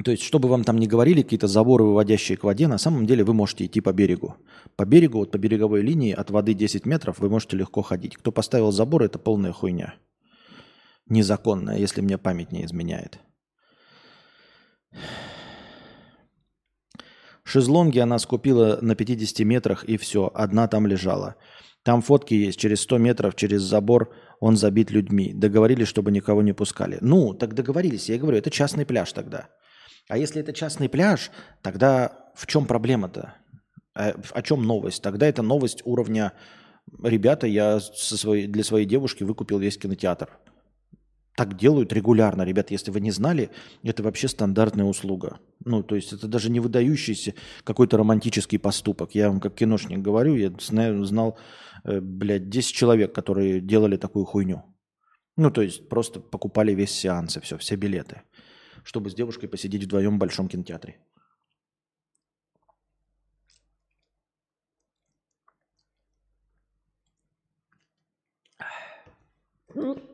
То 0.03 0.11
есть, 0.11 0.23
чтобы 0.23 0.49
вам 0.49 0.65
там 0.65 0.79
не 0.79 0.89
говорили 0.89 1.23
какие-то 1.23 1.47
заборы, 1.47 1.85
выводящие 1.85 2.37
к 2.37 2.45
воде, 2.45 2.67
на 2.67 2.79
самом 2.79 3.07
деле 3.07 3.23
вы 3.23 3.33
можете 3.33 3.67
идти 3.67 3.81
по 3.81 3.93
берегу. 3.93 4.37
По 4.77 4.85
берегу, 4.85 5.19
вот 5.19 5.31
по 5.31 5.39
береговой 5.39 5.83
линии 5.83 6.13
от 6.13 6.31
воды 6.31 6.53
10 6.55 6.85
метров 6.85 7.19
вы 7.21 7.29
можете 7.29 7.57
легко 7.57 7.83
ходить. 7.83 8.17
Кто 8.17 8.33
поставил 8.33 8.73
забор, 8.73 9.05
это 9.05 9.19
полная 9.19 9.53
хуйня. 9.53 9.95
Незаконная, 11.07 11.79
если 11.79 12.01
мне 12.01 12.19
память 12.19 12.51
не 12.51 12.65
изменяет. 12.65 13.21
Шезлонги 17.45 17.99
она 17.99 18.19
скупила 18.19 18.79
на 18.81 18.95
50 18.95 19.47
метрах 19.47 19.85
и 19.85 19.97
все, 19.97 20.31
одна 20.35 20.67
там 20.67 20.87
лежала. 20.87 21.37
Там 21.83 22.01
фотки 22.01 22.33
есть, 22.33 22.59
через 22.59 22.81
100 22.81 22.99
метров, 22.99 23.37
через 23.37 23.61
забор 23.63 24.15
он 24.41 24.57
забит 24.57 24.91
людьми. 24.91 25.33
Договорились, 25.35 25.89
чтобы 25.89 26.11
никого 26.11 26.43
не 26.43 26.55
пускали. 26.55 26.99
Ну, 27.03 27.35
так 27.35 27.55
договорились, 27.55 28.09
я 28.09 28.19
говорю, 28.19 28.39
это 28.39 28.51
частный 28.51 28.87
пляж 28.87 29.13
тогда. 29.13 29.49
А 30.09 30.17
если 30.17 30.41
это 30.41 30.53
частный 30.55 30.89
пляж, 30.89 31.31
тогда 31.63 32.31
в 32.35 32.47
чем 32.47 32.67
проблема-то? 32.67 33.35
Э, 33.95 34.15
о 34.33 34.43
чем 34.43 34.63
новость? 34.65 35.03
Тогда 35.03 35.27
это 35.27 35.43
новость 35.43 35.83
уровня 35.85 36.33
«Ребята, 37.03 37.47
я 37.47 37.81
со 37.81 38.17
своей, 38.17 38.47
для 38.47 38.63
своей 38.63 38.87
девушки 38.87 39.25
выкупил 39.25 39.59
весь 39.59 39.79
кинотеатр». 39.79 40.29
Так 41.37 41.57
делают 41.57 41.93
регулярно. 41.93 42.43
Ребят, 42.43 42.71
если 42.71 42.93
вы 42.93 43.01
не 43.01 43.11
знали, 43.11 43.51
это 43.83 44.03
вообще 44.05 44.29
стандартная 44.29 44.85
услуга. 44.85 45.41
Ну, 45.65 45.83
то 45.83 45.97
есть 45.97 46.13
это 46.13 46.29
даже 46.29 46.49
не 46.51 46.61
выдающийся 46.61 47.35
какой-то 47.65 47.97
романтический 47.97 48.59
поступок. 48.59 49.15
Я 49.15 49.29
вам 49.29 49.41
как 49.41 49.55
киношник 49.55 49.99
говорю, 49.99 50.37
я 50.37 50.53
знаю, 50.61 51.05
знал, 51.05 51.37
э, 51.85 52.01
блядь, 52.01 52.49
10 52.49 52.73
человек, 52.73 53.13
которые 53.13 53.61
делали 53.61 53.97
такую 53.97 54.25
хуйню. 54.25 54.63
Ну, 55.37 55.51
то 55.51 55.63
есть 55.63 55.89
просто 55.89 56.21
покупали 56.21 56.73
весь 56.73 56.93
сеанс 56.93 57.37
и 57.37 57.41
все, 57.41 57.59
все 57.59 57.75
билеты, 57.75 58.23
чтобы 58.85 59.11
с 59.11 59.15
девушкой 59.15 59.49
посидеть 59.49 59.85
вдвоем 59.85 60.17
в 60.17 60.19
большом 60.19 60.49
кинотеатре. 60.49 60.99
Mm. 69.75 70.14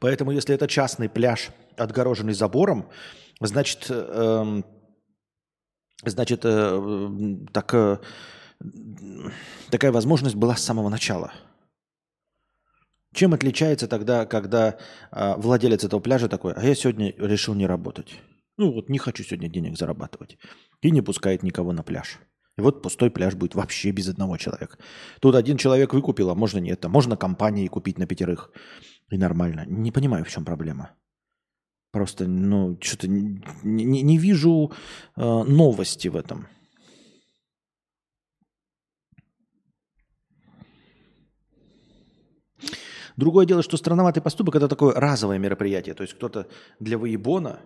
Поэтому, 0.00 0.32
если 0.32 0.54
это 0.54 0.66
частный 0.66 1.08
пляж, 1.08 1.50
отгороженный 1.76 2.32
забором, 2.32 2.88
значит, 3.40 3.86
э, 3.88 4.62
значит, 6.04 6.40
э, 6.44 7.36
так, 7.52 7.74
э, 7.74 7.98
такая 9.70 9.92
возможность 9.92 10.36
была 10.36 10.56
с 10.56 10.64
самого 10.64 10.88
начала. 10.88 11.32
Чем 13.12 13.34
отличается 13.34 13.88
тогда, 13.88 14.24
когда 14.24 14.78
э, 15.10 15.34
владелец 15.36 15.84
этого 15.84 16.00
пляжа 16.00 16.28
такой, 16.28 16.54
а 16.54 16.64
я 16.64 16.74
сегодня 16.74 17.12
решил 17.18 17.54
не 17.54 17.66
работать? 17.66 18.14
Ну 18.56 18.72
вот 18.72 18.88
не 18.88 18.98
хочу 18.98 19.24
сегодня 19.24 19.48
денег 19.48 19.76
зарабатывать. 19.76 20.38
И 20.80 20.90
не 20.90 21.02
пускает 21.02 21.42
никого 21.42 21.72
на 21.72 21.82
пляж. 21.82 22.18
И 22.56 22.62
вот 22.62 22.82
пустой 22.82 23.10
пляж 23.10 23.34
будет 23.34 23.54
вообще 23.54 23.90
без 23.90 24.08
одного 24.08 24.36
человека. 24.36 24.78
Тут 25.20 25.34
один 25.34 25.56
человек 25.56 25.92
выкупил, 25.92 26.30
а 26.30 26.34
можно 26.34 26.58
нет. 26.58 26.84
А 26.84 26.88
можно 26.88 27.16
компании 27.16 27.66
купить 27.68 27.98
на 27.98 28.06
пятерых. 28.06 28.50
И 29.10 29.18
нормально. 29.18 29.64
Не 29.66 29.92
понимаю, 29.92 30.24
в 30.24 30.30
чем 30.30 30.44
проблема. 30.44 30.90
Просто, 31.92 32.26
ну, 32.26 32.78
что-то 32.80 33.08
не, 33.08 33.42
не, 33.64 34.02
не 34.02 34.18
вижу 34.18 34.72
э, 35.16 35.44
новости 35.44 36.08
в 36.08 36.16
этом. 36.16 36.46
Другое 43.16 43.44
дело, 43.44 43.62
что 43.62 43.76
странноватый 43.76 44.22
поступок– 44.22 44.54
это 44.56 44.68
такое 44.68 44.94
разовое 44.94 45.38
мероприятие. 45.38 45.94
То 45.94 46.04
есть 46.04 46.14
кто-то 46.14 46.46
для 46.78 46.96
выебона 46.96 47.58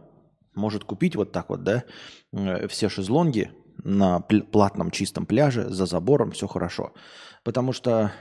может 0.54 0.84
купить 0.84 1.16
вот 1.16 1.32
так 1.32 1.50
вот, 1.50 1.62
да, 1.62 1.84
э, 2.32 2.66
все 2.68 2.88
шезлонги 2.88 3.52
на 3.84 4.20
платном 4.20 4.90
чистом 4.90 5.26
пляже, 5.26 5.68
за 5.68 5.84
забором, 5.84 6.30
все 6.30 6.46
хорошо. 6.46 6.94
Потому 7.42 7.72
что 7.72 8.12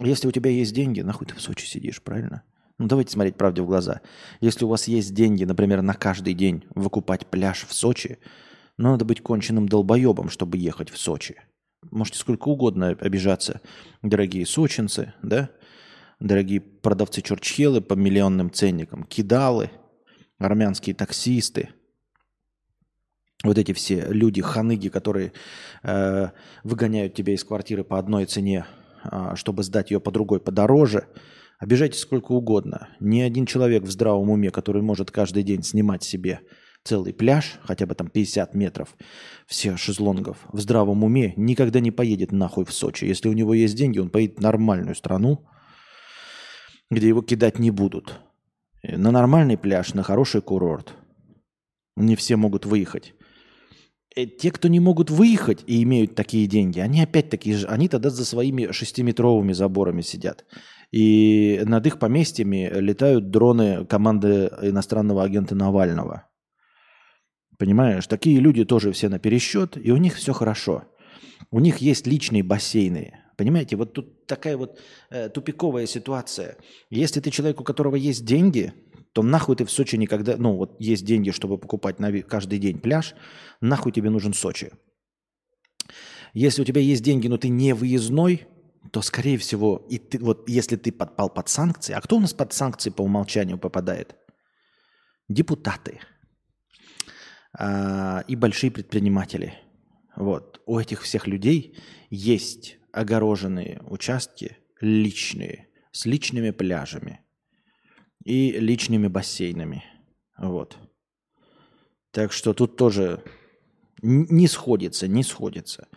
если 0.00 0.26
у 0.26 0.32
тебя 0.32 0.50
есть 0.50 0.74
деньги, 0.74 1.02
нахуй 1.02 1.28
ты 1.28 1.34
в 1.36 1.40
Сочи 1.40 1.66
сидишь, 1.66 2.02
правильно? 2.02 2.42
Ну 2.78 2.86
давайте 2.88 3.12
смотреть 3.12 3.36
правде 3.36 3.62
в 3.62 3.66
глаза. 3.66 4.00
Если 4.40 4.64
у 4.64 4.68
вас 4.68 4.86
есть 4.88 5.14
деньги, 5.14 5.44
например, 5.44 5.82
на 5.82 5.94
каждый 5.94 6.34
день 6.34 6.64
выкупать 6.74 7.26
пляж 7.26 7.64
в 7.66 7.72
Сочи, 7.72 8.18
ну 8.76 8.90
надо 8.90 9.04
быть 9.04 9.22
конченным 9.22 9.68
долбоебом, 9.68 10.28
чтобы 10.28 10.58
ехать 10.58 10.90
в 10.90 10.98
Сочи. 10.98 11.36
Можете 11.90 12.18
сколько 12.18 12.48
угодно 12.48 12.88
обижаться, 12.88 13.60
дорогие 14.02 14.44
сочинцы, 14.44 15.14
да? 15.22 15.50
Дорогие 16.18 16.60
продавцы 16.60 17.20
чурчхелы 17.22 17.80
по 17.80 17.94
миллионным 17.94 18.50
ценникам, 18.50 19.04
кидалы– 19.04 19.70
армянские 20.38 20.94
таксисты, 20.94 21.70
вот 23.44 23.58
эти 23.58 23.72
все 23.72 24.06
люди, 24.08 24.42
ханыги, 24.42 24.88
которые 24.88 25.32
э, 25.82 26.30
выгоняют 26.64 27.14
тебя 27.14 27.34
из 27.34 27.44
квартиры 27.44 27.84
по 27.84 27.98
одной 27.98 28.24
цене, 28.26 28.66
э, 29.04 29.34
чтобы 29.34 29.62
сдать 29.62 29.90
ее 29.90 30.00
по 30.00 30.10
другой 30.10 30.40
подороже, 30.40 31.06
обижайте 31.58 31.98
сколько 31.98 32.32
угодно. 32.32 32.88
Ни 33.00 33.20
один 33.20 33.46
человек 33.46 33.84
в 33.84 33.90
здравом 33.90 34.30
уме, 34.30 34.50
который 34.50 34.82
может 34.82 35.10
каждый 35.10 35.42
день 35.42 35.62
снимать 35.62 36.02
себе 36.02 36.40
целый 36.84 37.12
пляж, 37.12 37.58
хотя 37.62 37.86
бы 37.86 37.94
там 37.94 38.08
50 38.08 38.54
метров, 38.54 38.96
все 39.46 39.76
шезлонгов, 39.76 40.38
в 40.52 40.60
здравом 40.60 41.02
уме 41.02 41.34
никогда 41.36 41.80
не 41.80 41.90
поедет 41.90 42.32
нахуй 42.32 42.64
в 42.64 42.72
Сочи. 42.72 43.04
Если 43.04 43.28
у 43.28 43.32
него 43.32 43.54
есть 43.54 43.76
деньги, 43.76 43.98
он 43.98 44.10
поедет 44.10 44.38
в 44.38 44.42
нормальную 44.42 44.94
страну, 44.94 45.46
где 46.90 47.08
его 47.08 47.22
кидать 47.22 47.58
не 47.58 47.70
будут 47.70 48.20
на 48.88 49.10
нормальный 49.10 49.56
пляж, 49.56 49.94
на 49.94 50.02
хороший 50.02 50.42
курорт. 50.42 50.94
Не 51.96 52.16
все 52.16 52.36
могут 52.36 52.66
выехать. 52.66 53.14
Э, 54.14 54.26
те, 54.26 54.50
кто 54.50 54.68
не 54.68 54.80
могут 54.80 55.10
выехать 55.10 55.64
и 55.66 55.82
имеют 55.82 56.14
такие 56.14 56.46
деньги, 56.46 56.78
они 56.80 57.02
опять-таки, 57.02 57.64
они 57.66 57.88
тогда 57.88 58.10
за 58.10 58.24
своими 58.24 58.70
шестиметровыми 58.70 59.52
заборами 59.52 60.02
сидят. 60.02 60.44
И 60.92 61.60
над 61.64 61.86
их 61.86 61.98
поместьями 61.98 62.70
летают 62.72 63.30
дроны 63.30 63.84
команды 63.86 64.50
иностранного 64.62 65.22
агента 65.22 65.54
Навального. 65.54 66.28
Понимаешь, 67.58 68.06
такие 68.06 68.38
люди 68.38 68.64
тоже 68.64 68.92
все 68.92 69.08
на 69.08 69.18
пересчет, 69.18 69.76
и 69.76 69.90
у 69.90 69.96
них 69.96 70.14
все 70.14 70.32
хорошо. 70.32 70.84
У 71.50 71.60
них 71.60 71.78
есть 71.78 72.06
личные 72.06 72.42
бассейны, 72.42 73.12
Понимаете, 73.36 73.76
вот 73.76 73.92
тут 73.92 74.26
такая 74.26 74.56
вот 74.56 74.80
э, 75.10 75.28
тупиковая 75.28 75.86
ситуация. 75.86 76.56
Если 76.88 77.20
ты 77.20 77.30
человек, 77.30 77.60
у 77.60 77.64
которого 77.64 77.94
есть 77.96 78.24
деньги, 78.24 78.72
то 79.12 79.22
нахуй 79.22 79.56
ты 79.56 79.64
в 79.66 79.70
Сочи 79.70 79.96
никогда... 79.96 80.36
Ну, 80.38 80.56
вот 80.56 80.76
есть 80.78 81.04
деньги, 81.04 81.30
чтобы 81.30 81.58
покупать 81.58 82.00
на 82.00 82.10
каждый 82.22 82.58
день 82.58 82.78
пляж, 82.78 83.14
нахуй 83.60 83.92
тебе 83.92 84.08
нужен 84.08 84.32
Сочи. 84.32 84.72
Если 86.32 86.62
у 86.62 86.64
тебя 86.64 86.80
есть 86.80 87.02
деньги, 87.02 87.28
но 87.28 87.36
ты 87.36 87.48
не 87.48 87.74
выездной, 87.74 88.46
то, 88.92 89.02
скорее 89.02 89.38
всего, 89.38 89.86
и 89.88 89.98
ты, 89.98 90.18
вот 90.18 90.48
если 90.48 90.76
ты 90.76 90.92
подпал 90.92 91.30
под 91.30 91.48
санкции, 91.48 91.92
а 91.92 92.00
кто 92.00 92.16
у 92.16 92.20
нас 92.20 92.34
под 92.34 92.52
санкции 92.52 92.90
по 92.90 93.02
умолчанию 93.02 93.58
попадает? 93.58 94.16
Депутаты 95.28 96.00
а, 97.58 98.24
и 98.28 98.36
большие 98.36 98.70
предприниматели. 98.70 99.54
Вот. 100.14 100.62
У 100.66 100.78
этих 100.78 101.02
всех 101.02 101.26
людей 101.26 101.78
есть 102.10 102.78
огороженные 102.92 103.82
участки 103.88 104.56
личные, 104.80 105.68
с 105.92 106.06
личными 106.06 106.50
пляжами 106.50 107.20
и 108.24 108.52
личными 108.52 109.08
бассейнами. 109.08 109.84
Вот. 110.38 110.76
Так 112.10 112.32
что 112.32 112.54
тут 112.54 112.76
тоже 112.76 113.22
не 114.02 114.48
сходится, 114.48 115.08
не 115.08 115.22
сходится. 115.22 115.88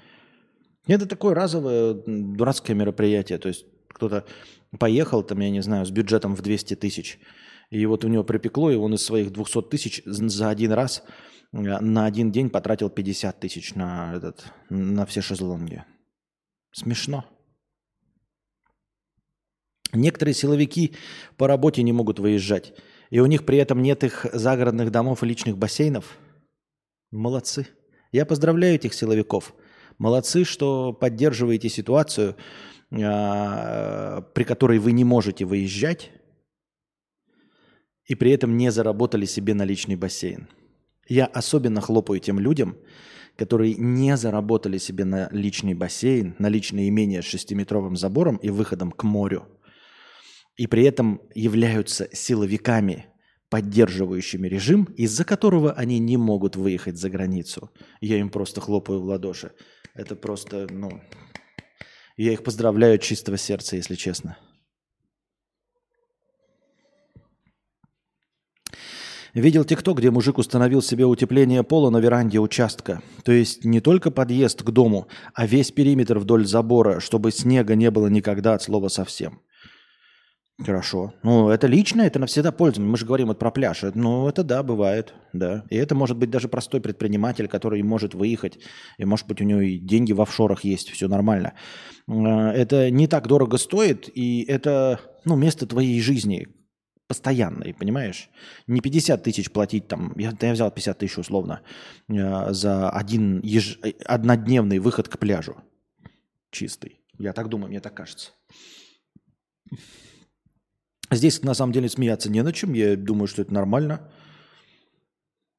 Это 0.89 1.05
такое 1.05 1.35
разовое 1.35 1.93
дурацкое 2.05 2.75
мероприятие. 2.75 3.37
То 3.37 3.49
есть 3.49 3.65
кто-то 3.89 4.25
поехал, 4.79 5.21
там, 5.21 5.39
я 5.39 5.51
не 5.51 5.61
знаю, 5.61 5.85
с 5.85 5.91
бюджетом 5.91 6.35
в 6.35 6.41
200 6.41 6.75
тысяч, 6.75 7.19
и 7.69 7.85
вот 7.85 8.03
у 8.03 8.07
него 8.07 8.23
припекло, 8.23 8.71
и 8.71 8.75
он 8.75 8.95
из 8.95 9.03
своих 9.03 9.31
200 9.31 9.69
тысяч 9.69 10.01
за 10.05 10.49
один 10.49 10.71
раз 10.71 11.03
э, 11.51 11.57
на 11.57 12.05
один 12.05 12.31
день 12.31 12.49
потратил 12.49 12.89
50 12.89 13.39
тысяч 13.39 13.75
на, 13.75 14.15
этот, 14.15 14.45
на 14.69 15.05
все 15.05 15.21
шезлонги. 15.21 15.83
Смешно. 16.71 17.25
Некоторые 19.93 20.33
силовики 20.33 20.95
по 21.37 21.47
работе 21.47 21.83
не 21.83 21.93
могут 21.93 22.19
выезжать, 22.19 22.73
и 23.11 23.19
у 23.19 23.27
них 23.27 23.45
при 23.45 23.59
этом 23.59 23.83
нет 23.83 24.03
их 24.03 24.25
загородных 24.33 24.91
домов 24.91 25.21
и 25.21 25.27
личных 25.27 25.55
бассейнов. 25.55 26.17
Молодцы. 27.11 27.67
Я 28.11 28.25
поздравляю 28.25 28.75
этих 28.75 28.95
силовиков. 28.95 29.53
Молодцы, 29.99 30.45
что 30.45 30.93
поддерживаете 30.93 31.67
ситуацию, 31.67 32.37
а, 32.91 34.21
при 34.33 34.45
которой 34.45 34.79
вы 34.79 34.93
не 34.93 35.03
можете 35.03 35.43
выезжать, 35.43 36.11
и 38.05 38.15
при 38.15 38.31
этом 38.31 38.57
не 38.57 38.71
заработали 38.71 39.25
себе 39.25 39.53
на 39.53 39.65
личный 39.65 39.97
бассейн. 39.97 40.47
Я 41.07 41.25
особенно 41.25 41.81
хлопаю 41.81 42.21
тем 42.21 42.39
людям, 42.39 42.77
которые 43.35 43.75
не 43.75 44.15
заработали 44.15 44.77
себе 44.77 45.03
на 45.03 45.27
личный 45.31 45.73
бассейн, 45.73 46.33
на 46.39 46.47
личное 46.47 46.87
имение 46.87 47.21
с 47.21 47.25
шестиметровым 47.25 47.97
забором 47.97 48.37
и 48.37 48.49
выходом 48.49 48.91
к 48.91 49.03
морю, 49.03 49.47
и 50.55 50.65
при 50.65 50.83
этом 50.83 51.21
являются 51.35 52.07
силовиками, 52.13 53.08
поддерживающими 53.49 54.47
режим, 54.47 54.85
из-за 54.95 55.25
которого 55.25 55.73
они 55.73 55.99
не 55.99 56.17
могут 56.17 56.55
выехать 56.55 56.97
за 56.97 57.09
границу. 57.09 57.71
Я 58.01 58.17
им 58.17 58.29
просто 58.29 58.61
хлопаю 58.61 59.01
в 59.01 59.05
ладоши. 59.05 59.51
Это 59.95 60.15
просто, 60.15 60.67
ну, 60.69 61.01
я 62.15 62.33
их 62.33 62.43
поздравляю 62.43 62.95
от 62.95 63.01
чистого 63.01 63.37
сердца, 63.37 63.75
если 63.75 63.95
честно. 63.95 64.37
Видел 69.33 69.63
ТикТок, 69.63 69.99
где 69.99 70.09
мужик 70.09 70.37
установил 70.39 70.81
себе 70.81 71.05
утепление 71.05 71.63
пола 71.63 71.91
на 71.91 71.97
веранде 71.97 72.39
участка. 72.39 73.01
То 73.23 73.31
есть 73.31 73.63
не 73.63 73.79
только 73.79 74.09
подъезд 74.09 74.63
к 74.63 74.71
дому, 74.71 75.07
а 75.33 75.45
весь 75.45 75.71
периметр 75.71 76.17
вдоль 76.17 76.47
забора, 76.47 76.99
чтобы 76.99 77.31
снега 77.31 77.75
не 77.75 77.91
было 77.91 78.07
никогда 78.07 78.55
от 78.55 78.63
слова 78.63 78.87
совсем. 78.87 79.41
Хорошо. 80.65 81.13
Ну, 81.23 81.49
это 81.49 81.67
лично, 81.67 82.01
это 82.01 82.19
навсегда 82.19 82.51
пользование. 82.51 82.91
Мы 82.91 82.97
же 82.97 83.05
говорим 83.05 83.27
вот 83.27 83.39
про 83.39 83.49
пляж. 83.49 83.83
Ну, 83.93 84.27
это 84.27 84.43
да, 84.43 84.61
бывает, 84.61 85.13
да. 85.31 85.63
И 85.69 85.77
это 85.77 85.95
может 85.95 86.17
быть 86.17 86.29
даже 86.29 86.49
простой 86.49 86.81
предприниматель, 86.81 87.47
который 87.47 87.81
может 87.81 88.13
выехать, 88.13 88.59
и 88.97 89.05
может 89.05 89.25
быть 89.27 89.39
у 89.39 89.45
него 89.45 89.61
и 89.61 89.77
деньги 89.77 90.11
в 90.11 90.21
офшорах 90.21 90.65
есть, 90.65 90.89
все 90.89 91.07
нормально. 91.07 91.53
Э, 92.07 92.49
это 92.51 92.91
не 92.91 93.07
так 93.07 93.27
дорого 93.27 93.57
стоит, 93.57 94.09
и 94.13 94.43
это, 94.43 94.99
ну, 95.23 95.37
место 95.37 95.65
твоей 95.65 96.01
жизни, 96.01 96.49
постоянный, 97.07 97.73
понимаешь? 97.73 98.29
Не 98.67 98.81
50 98.81 99.23
тысяч 99.23 99.51
платить 99.51 99.87
там, 99.87 100.13
я, 100.17 100.33
я 100.41 100.53
взял 100.53 100.69
50 100.71 100.97
тысяч 100.97 101.17
условно, 101.17 101.61
э, 102.09 102.51
за 102.51 102.89
один 102.89 103.39
еж, 103.39 103.79
однодневный 104.05 104.79
выход 104.79 105.07
к 105.07 105.17
пляжу. 105.17 105.55
Чистый. 106.51 106.99
Я 107.17 107.31
так 107.31 107.47
думаю, 107.47 107.69
мне 107.69 107.79
так 107.79 107.93
кажется. 107.93 108.31
Здесь 111.11 111.41
на 111.41 111.53
самом 111.53 111.73
деле 111.73 111.89
смеяться 111.89 112.29
не 112.29 112.43
на 112.43 112.53
чем. 112.53 112.73
Я 112.73 112.95
думаю, 112.95 113.27
что 113.27 113.41
это 113.41 113.53
нормально. 113.53 114.11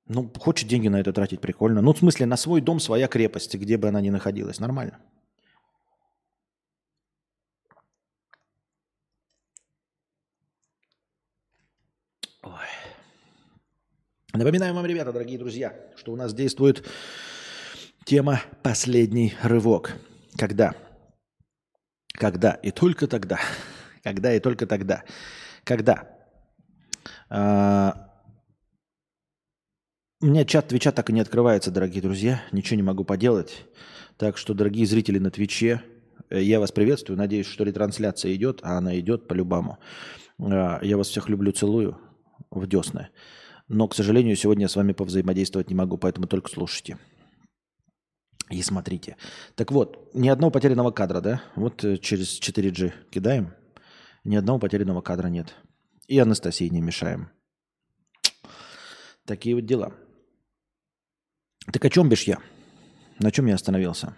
Ну, 0.06 0.30
хочет 0.38 0.68
деньги 0.68 0.88
на 0.88 1.00
это 1.00 1.12
тратить, 1.12 1.40
прикольно. 1.40 1.82
Ну, 1.82 1.92
в 1.92 1.98
смысле, 1.98 2.26
на 2.26 2.36
свой 2.36 2.60
дом 2.60 2.78
своя 2.80 3.08
крепость, 3.08 3.54
где 3.54 3.76
бы 3.76 3.88
она 3.88 4.00
ни 4.00 4.10
находилась. 4.10 4.60
Нормально. 4.60 4.98
Ой. 12.42 12.52
Напоминаем 14.32 14.74
вам, 14.74 14.86
ребята, 14.86 15.12
дорогие 15.12 15.38
друзья, 15.38 15.74
что 15.96 16.12
у 16.12 16.16
нас 16.16 16.32
действует 16.32 16.86
тема 18.04 18.40
«Последний 18.62 19.34
рывок». 19.42 19.96
Когда? 20.36 20.74
Когда 22.12 22.52
и 22.52 22.70
только 22.70 23.08
тогда. 23.08 23.40
Когда 24.02 24.32
и 24.32 24.40
только 24.40 24.66
тогда 24.66 25.04
когда? 25.64 26.08
А, 27.28 28.10
у 30.20 30.26
меня 30.26 30.44
чат 30.44 30.68
Твича 30.68 30.92
так 30.92 31.08
и 31.10 31.12
не 31.12 31.20
открывается, 31.20 31.70
дорогие 31.70 32.02
друзья. 32.02 32.42
Ничего 32.52 32.76
не 32.76 32.82
могу 32.82 33.04
поделать. 33.04 33.66
Так 34.16 34.36
что, 34.36 34.52
дорогие 34.52 34.84
зрители 34.86 35.18
на 35.18 35.30
Твиче, 35.30 35.82
э, 36.28 36.42
я 36.42 36.60
вас 36.60 36.72
приветствую. 36.72 37.16
Надеюсь, 37.16 37.46
что 37.46 37.64
ретрансляция 37.64 38.34
идет, 38.34 38.60
а 38.62 38.76
она 38.76 38.98
идет 38.98 39.28
по-любому. 39.28 39.78
А, 40.38 40.78
я 40.82 40.96
вас 40.96 41.08
всех 41.08 41.28
люблю, 41.28 41.52
целую 41.52 41.98
в 42.50 42.66
десны. 42.66 43.08
Но, 43.68 43.88
к 43.88 43.94
сожалению, 43.94 44.36
сегодня 44.36 44.64
я 44.64 44.68
с 44.68 44.76
вами 44.76 44.92
повзаимодействовать 44.92 45.70
не 45.70 45.74
могу, 45.74 45.96
поэтому 45.96 46.26
только 46.26 46.50
слушайте. 46.50 46.98
И 48.50 48.60
смотрите. 48.62 49.16
Так 49.54 49.70
вот, 49.70 50.10
ни 50.12 50.28
одного 50.28 50.50
потерянного 50.50 50.90
кадра, 50.90 51.20
да? 51.20 51.42
Вот 51.54 51.84
э, 51.84 51.96
через 51.96 52.40
4G 52.40 52.92
кидаем. 53.10 53.54
Ни 54.24 54.36
одного 54.36 54.58
потерянного 54.58 55.00
кадра 55.00 55.28
нет. 55.28 55.54
И 56.06 56.18
Анастасии 56.18 56.68
не 56.68 56.80
мешаем. 56.80 57.30
Такие 59.24 59.54
вот 59.54 59.64
дела. 59.64 59.94
Так 61.72 61.84
о 61.84 61.90
чем 61.90 62.08
бишь 62.08 62.24
я? 62.24 62.38
На 63.18 63.30
чем 63.30 63.46
я 63.46 63.54
остановился? 63.54 64.14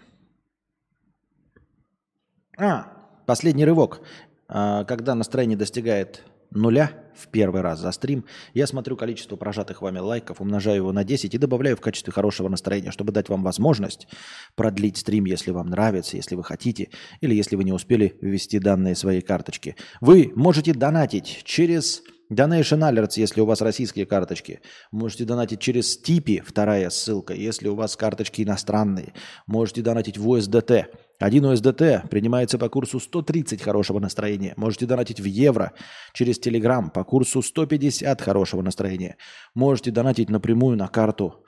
А, 2.57 2.85
последний 3.27 3.65
рывок. 3.65 4.01
А, 4.49 4.85
когда 4.85 5.15
настроение 5.15 5.57
достигает 5.57 6.25
нуля 6.55 6.93
в 7.15 7.29
первый 7.29 7.61
раз 7.61 7.81
за 7.81 7.93
стрим, 7.93 8.25
я 8.55 8.67
смотрю 8.67 8.97
количество 8.97 9.37
прожатых 9.37 9.83
вами 9.83 9.99
лайков, 9.99 10.41
умножаю 10.41 10.79
его 10.79 10.93
на 10.93 11.05
10 11.05 11.35
и 11.35 11.39
добавляю 11.39 11.77
в 11.77 11.81
качестве 11.81 12.13
хорошего 12.13 12.49
настроения, 12.49 12.91
чтобы 12.91 13.13
дать 13.13 13.29
вам 13.29 13.43
возможность 13.43 14.09
продлить 14.55 14.97
стрим, 14.97 15.25
если 15.27 15.51
вам 15.51 15.69
нравится, 15.69 16.17
если 16.17 16.35
вы 16.35 16.45
хотите, 16.45 16.91
или 17.21 17.35
если 17.35 17.57
вы 17.57 17.65
не 17.65 17.73
успели 17.73 18.17
ввести 18.21 18.59
данные 18.59 18.95
своей 18.95 19.21
карточки. 19.21 19.77
Вы 20.01 20.33
можете 20.35 20.73
донатить 20.73 21.43
через 21.45 22.03
Donation 22.33 22.81
Alerts, 22.81 23.13
если 23.17 23.43
у 23.43 23.45
вас 23.45 23.61
российские 23.61 24.07
карточки. 24.07 24.61
Можете 24.91 25.25
донатить 25.25 25.61
через 25.61 25.99
Типи, 25.99 26.43
вторая 26.45 26.89
ссылка, 26.89 27.35
если 27.35 27.69
у 27.69 27.75
вас 27.75 27.95
карточки 27.95 28.43
иностранные. 28.43 29.13
Можете 29.47 29.83
донатить 29.83 30.17
в 30.17 30.27
USDT. 30.27 30.87
Один 31.19 31.45
USDT 31.45 32.09
принимается 32.09 32.59
по 32.59 32.71
курсу 32.71 33.01
130 33.01 33.61
хорошего 33.61 33.99
настроения. 33.99 34.55
Можете 34.57 34.87
донатить 34.87 35.21
в 35.21 35.25
евро 35.25 35.73
через 36.15 36.41
Telegram 36.41 36.91
по 36.91 37.05
курсу 37.05 37.43
150 37.43 38.23
хорошего 38.23 38.63
настроения. 38.63 39.17
Можете 39.55 39.91
донатить 39.91 40.31
напрямую 40.31 40.79
на 40.79 40.89
карту 40.89 41.45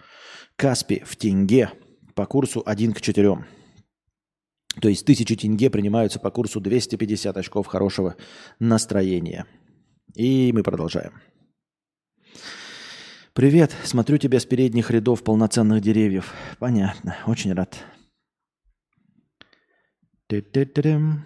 Каспи 0.57 1.03
в 1.05 1.17
тенге 1.17 1.71
по 2.15 2.27
курсу 2.27 2.63
1 2.65 2.93
к 2.93 3.01
4. 3.01 3.47
То 4.83 4.89
есть 4.89 5.03
1000 5.03 5.37
тенге 5.37 5.71
принимаются 5.71 6.21
по 6.21 6.31
курсу 6.31 6.61
250 6.61 7.37
очков 7.37 7.67
хорошего 7.69 8.17
настроения. 8.59 9.47
И 10.15 10.53
мы 10.53 10.63
продолжаем. 10.63 11.13
Привет, 13.33 13.75
смотрю 13.83 14.17
тебя 14.19 14.39
с 14.39 14.47
передних 14.47 14.93
рядов 14.93 15.25
полноценных 15.25 15.83
деревьев. 15.83 16.33
Понятно, 16.61 17.17
очень 17.27 17.53
рад. 17.53 17.77
Ты-ты-ты-дым. 20.29 21.25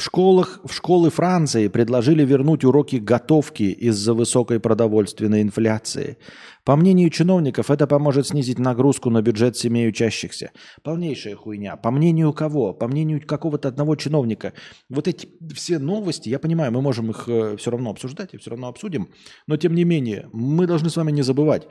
В 0.00 0.02
школах, 0.02 0.60
в 0.64 0.72
школы 0.72 1.10
Франции 1.10 1.68
предложили 1.68 2.24
вернуть 2.24 2.64
уроки 2.64 2.96
готовки 2.96 3.64
из-за 3.64 4.14
высокой 4.14 4.58
продовольственной 4.58 5.42
инфляции. 5.42 6.16
По 6.64 6.74
мнению 6.74 7.10
чиновников, 7.10 7.70
это 7.70 7.86
поможет 7.86 8.28
снизить 8.28 8.58
нагрузку 8.58 9.10
на 9.10 9.20
бюджет 9.20 9.58
семей 9.58 9.90
учащихся. 9.90 10.52
Полнейшая 10.82 11.36
хуйня. 11.36 11.76
По 11.76 11.90
мнению 11.90 12.32
кого? 12.32 12.72
По 12.72 12.88
мнению 12.88 13.20
какого-то 13.26 13.68
одного 13.68 13.94
чиновника. 13.94 14.54
Вот 14.88 15.06
эти 15.06 15.28
все 15.52 15.78
новости, 15.78 16.30
я 16.30 16.38
понимаю, 16.38 16.72
мы 16.72 16.80
можем 16.80 17.10
их 17.10 17.28
э, 17.28 17.58
все 17.58 17.70
равно 17.70 17.90
обсуждать 17.90 18.32
и 18.32 18.38
все 18.38 18.52
равно 18.52 18.68
обсудим, 18.68 19.10
но 19.46 19.58
тем 19.58 19.74
не 19.74 19.84
менее, 19.84 20.30
мы 20.32 20.66
должны 20.66 20.88
с 20.88 20.96
вами 20.96 21.12
не 21.12 21.20
забывать, 21.20 21.68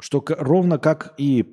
что 0.00 0.24
ровно 0.26 0.78
как 0.78 1.12
и 1.18 1.44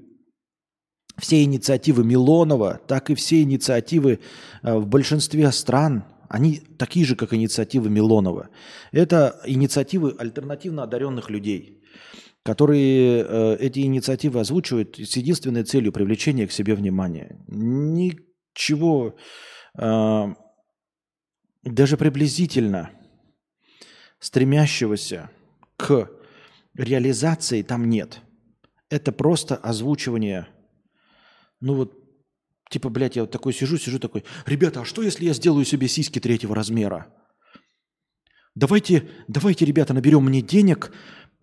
все 1.17 1.43
инициативы 1.43 2.05
Милонова, 2.05 2.79
так 2.87 3.09
и 3.09 3.15
все 3.15 3.41
инициативы 3.41 4.19
э, 4.61 4.73
в 4.73 4.87
большинстве 4.87 5.51
стран, 5.51 6.05
они 6.33 6.57
такие 6.79 7.05
же, 7.05 7.15
как 7.15 7.31
инициативы 7.35 7.91
Милонова. 7.91 8.49
Это 8.91 9.39
инициативы 9.45 10.15
альтернативно 10.17 10.81
одаренных 10.81 11.29
людей, 11.29 11.83
которые 12.41 13.23
э, 13.23 13.57
эти 13.59 13.81
инициативы 13.81 14.39
озвучивают 14.39 14.97
с 14.97 15.15
единственной 15.15 15.63
целью 15.63 15.91
привлечения 15.91 16.47
к 16.47 16.51
себе 16.51 16.73
внимания. 16.73 17.39
Ничего 17.47 19.15
э, 19.77 20.25
даже 21.61 21.97
приблизительно 21.97 22.89
стремящегося 24.17 25.29
к 25.77 26.09
реализации 26.73 27.61
там 27.61 27.87
нет. 27.87 28.21
Это 28.89 29.11
просто 29.11 29.55
озвучивание 29.55 30.47
ну 31.63 31.75
вот, 31.75 32.02
типа, 32.73 32.89
блядь, 32.89 33.15
я 33.15 33.23
вот 33.23 33.31
такой 33.31 33.53
сижу, 33.53 33.77
сижу 33.77 33.99
такой, 33.99 34.23
ребята, 34.45 34.81
а 34.81 34.85
что 34.85 35.01
если 35.01 35.25
я 35.25 35.33
сделаю 35.33 35.65
себе 35.65 35.87
сиськи 35.87 36.19
третьего 36.19 36.55
размера? 36.55 37.07
Давайте, 38.55 39.09
давайте, 39.27 39.65
ребята, 39.65 39.93
наберем 39.93 40.25
мне 40.25 40.41
денег, 40.41 40.91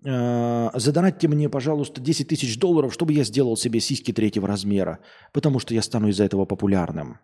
э, 0.05 0.71
задонатьте 0.75 1.29
мне, 1.29 1.49
пожалуйста, 1.49 2.01
10 2.01 2.29
тысяч 2.29 2.59
долларов, 2.59 2.93
чтобы 2.93 3.13
я 3.13 3.25
сделал 3.25 3.57
себе 3.57 3.81
сиськи 3.81 4.13
третьего 4.13 4.47
размера, 4.47 4.99
потому 5.33 5.59
что 5.61 5.75
я 5.75 5.83
стану 5.83 6.09
из-за 6.09 6.25
этого 6.25 6.45
популярным. 6.45 7.19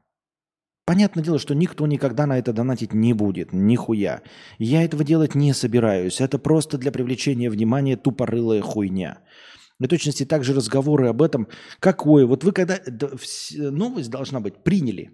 Понятное 0.85 1.25
дело, 1.25 1.41
что 1.41 1.55
никто 1.55 1.85
никогда 1.87 2.27
на 2.27 2.39
это 2.39 2.53
донатить 2.53 2.95
не 2.95 3.13
будет, 3.13 3.53
нихуя. 3.53 4.23
Я 4.59 4.85
этого 4.85 5.03
делать 5.03 5.35
не 5.35 5.53
собираюсь. 5.53 6.21
Это 6.21 6.39
просто 6.39 6.79
для 6.79 6.93
привлечения 6.93 7.51
внимания 7.51 7.97
тупорылая 7.97 8.63
хуйня. 8.63 9.19
В 9.79 9.89
точности 9.89 10.25
также 10.25 10.55
разговоры 10.55 11.09
об 11.09 11.23
этом. 11.23 11.49
Какое? 11.81 12.27
Вот 12.27 12.45
вы 12.45 12.53
когда... 12.53 12.81
Новость 13.59 14.11
должна 14.11 14.41
быть 14.41 14.63
приняли. 14.65 15.11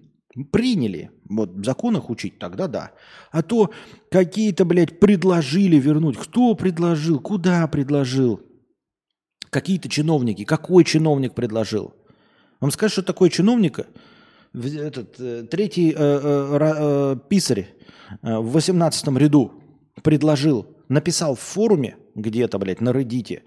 Приняли. 0.50 1.10
Вот 1.28 1.50
в 1.56 1.64
законах 1.64 2.10
учить, 2.10 2.38
тогда 2.38 2.68
да. 2.68 2.92
А 3.32 3.42
то 3.42 3.70
какие-то, 4.10 4.64
блядь, 4.64 5.00
предложили 5.00 5.76
вернуть. 5.76 6.16
Кто 6.16 6.54
предложил? 6.54 7.20
Куда 7.20 7.66
предложил? 7.66 8.40
Какие-то 9.50 9.88
чиновники. 9.88 10.44
Какой 10.44 10.84
чиновник 10.84 11.34
предложил? 11.34 11.94
Вам 12.60 12.70
скажут, 12.70 12.92
что 12.92 13.02
такое 13.02 13.28
чиновника? 13.28 13.86
Этот, 14.54 15.18
э, 15.18 15.42
третий 15.50 15.90
э, 15.90 15.94
э, 15.96 16.58
э, 16.60 17.16
писарь 17.28 17.68
э, 18.22 18.38
в 18.38 18.52
18 18.52 19.08
ряду 19.16 19.52
предложил, 20.02 20.66
написал 20.88 21.34
в 21.34 21.40
форуме 21.40 21.96
где-то, 22.14 22.58
блядь, 22.58 22.80
на 22.80 22.90
Reddit, 22.90 23.42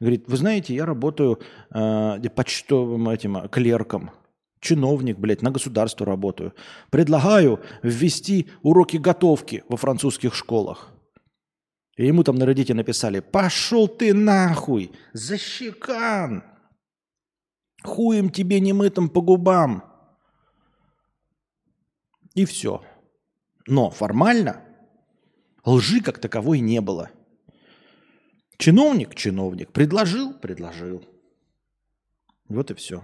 Говорит, 0.00 0.24
вы 0.28 0.36
знаете, 0.38 0.74
я 0.74 0.86
работаю 0.86 1.40
э, 1.70 2.28
почтовым 2.34 3.10
этим 3.10 3.48
клерком, 3.50 4.10
чиновник, 4.58 5.18
блядь, 5.18 5.42
на 5.42 5.50
государство 5.50 6.06
работаю. 6.06 6.54
Предлагаю 6.88 7.60
ввести 7.82 8.48
уроки 8.62 8.96
готовки 8.96 9.62
во 9.68 9.76
французских 9.76 10.34
школах. 10.34 10.88
И 11.98 12.06
ему 12.06 12.24
там 12.24 12.36
на 12.36 12.46
родите 12.46 12.72
написали, 12.72 13.20
пошел 13.20 13.88
ты 13.88 14.14
нахуй, 14.14 14.90
защекан, 15.12 16.44
хуем 17.82 18.30
тебе 18.30 18.58
немытым 18.58 19.10
по 19.10 19.20
губам. 19.20 19.84
И 22.34 22.46
все. 22.46 22.82
Но 23.66 23.90
формально 23.90 24.62
лжи 25.62 26.00
как 26.00 26.18
таковой 26.18 26.60
не 26.60 26.80
было– 26.80 27.10
Чиновник, 28.60 29.14
чиновник. 29.14 29.72
Предложил, 29.72 30.34
предложил. 30.34 31.02
Вот 32.48 32.70
и 32.70 32.74
все. 32.74 33.02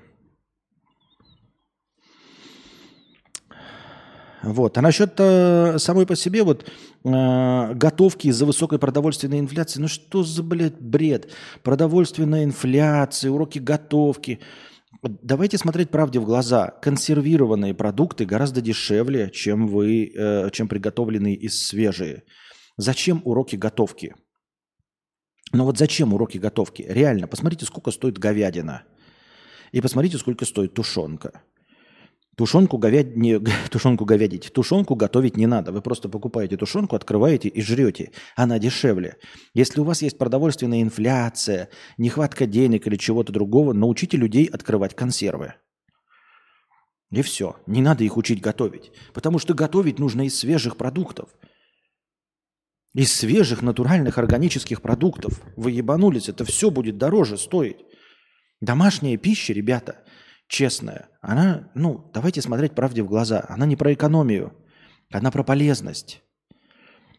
Вот. 4.43 4.77
А 4.77 4.83
насчет 4.83 5.15
э, 5.17 5.79
самой 5.79 6.07
по 6.07 6.15
себе 6.15 6.43
вот 6.43 6.71
э, 7.05 7.75
готовки 7.75 8.29
из-за 8.29 8.45
высокой 8.45 8.79
продовольственной 8.79 9.41
инфляции, 9.41 9.81
ну 9.81 9.89
что 9.89 10.23
за, 10.23 10.43
блядь, 10.43 10.79
бред? 10.79 11.33
Продовольственная 11.63 12.45
инфляция, 12.45 13.31
уроки 13.31 13.59
готовки. 13.59 14.41
Давайте 15.03 15.57
смотреть 15.57 15.89
правде 15.89 16.21
в 16.21 16.27
глаза. 16.27 16.69
Консервированные 16.83 17.73
продукты 17.73 18.27
гораздо 18.27 18.61
дешевле, 18.61 19.31
чем 19.31 19.69
вы, 19.69 20.13
э, 20.15 20.51
чем 20.53 20.69
приготовленные 20.69 21.35
из 21.35 21.67
свежие. 21.67 22.25
Зачем 22.77 23.23
уроки 23.25 23.57
готовки? 23.57 24.15
Но 25.53 25.65
вот 25.65 25.79
зачем 25.79 26.13
уроки 26.13 26.39
готовки? 26.39 26.85
Реально, 26.89 27.29
посмотрите, 27.29 27.67
сколько 27.67 27.91
стоит 27.91 28.19
говядина. 28.19 28.83
И 29.73 29.81
посмотрите, 29.81 30.19
сколько 30.19 30.45
стоит 30.45 30.75
тушенка. 30.75 31.43
Тушенку, 32.37 32.77
говяд... 32.77 33.17
не... 33.17 33.39
тушенку 33.71 34.05
говядить. 34.05 34.53
Тушенку 34.53 34.95
готовить 34.95 35.37
не 35.37 35.47
надо. 35.47 35.73
Вы 35.73 35.81
просто 35.81 36.09
покупаете 36.09 36.57
тушенку, 36.57 36.95
открываете 36.95 37.49
и 37.49 37.63
жрете. 37.63 38.13
Она 38.37 38.59
дешевле. 38.59 39.17
Если 39.55 39.81
у 39.81 39.85
вас 39.85 40.03
есть 40.03 40.19
продовольственная 40.19 40.83
инфляция, 40.83 41.71
нехватка 41.97 42.47
денег 42.47 42.87
или 42.87 42.97
чего-то 42.97 43.33
другого, 43.33 43.73
научите 43.73 44.19
людей 44.19 44.45
открывать 44.45 44.95
консервы. 44.95 45.55
И 47.11 47.23
все. 47.23 47.57
Не 47.67 47.81
надо 47.81 48.05
их 48.05 48.19
учить 48.19 48.43
готовить. 48.43 48.93
Потому 49.15 49.39
что 49.39 49.55
готовить 49.55 49.99
нужно 49.99 50.27
из 50.27 50.39
свежих 50.39 50.77
продуктов. 50.77 51.31
Из 52.97 53.13
свежих 53.13 53.61
натуральных 53.61 54.17
органических 54.17 54.81
продуктов. 54.81 55.43
Вы 55.55 55.73
ебанулись, 55.73 56.31
это 56.31 56.47
все 56.47 56.71
будет 56.71 56.97
дороже 56.97 57.37
стоить. 57.37 57.77
Домашняя 58.63 59.19
пища, 59.19 59.53
ребята– 59.53 59.97
честная, 60.49 61.11
она, 61.21 61.71
ну, 61.75 62.11
давайте 62.15 62.41
смотреть 62.41 62.73
правде 62.73 63.03
в 63.03 63.07
глаза. 63.07 63.45
Она 63.51 63.67
не 63.67 63.77
про 63.77 63.93
экономию, 63.93 64.55
она 65.13 65.31
про 65.31 65.45
полезность. 65.45 66.23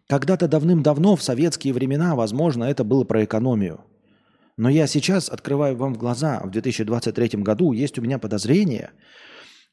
Когда-то 0.09 0.47
давным-давно, 0.47 1.15
в 1.15 1.21
советские 1.21 1.73
времена, 1.73 2.15
возможно, 2.15 2.63
это 2.63 2.83
было 2.83 3.03
про 3.03 3.23
экономию. 3.23 3.81
Но 4.57 4.69
я 4.69 4.87
сейчас 4.87 5.29
открываю 5.29 5.77
вам 5.77 5.93
в 5.93 5.99
глаза, 5.99 6.41
в 6.43 6.49
2023 6.49 7.43
году 7.43 7.71
есть 7.71 7.99
у 7.99 8.01
меня 8.01 8.17
подозрение, 8.17 8.89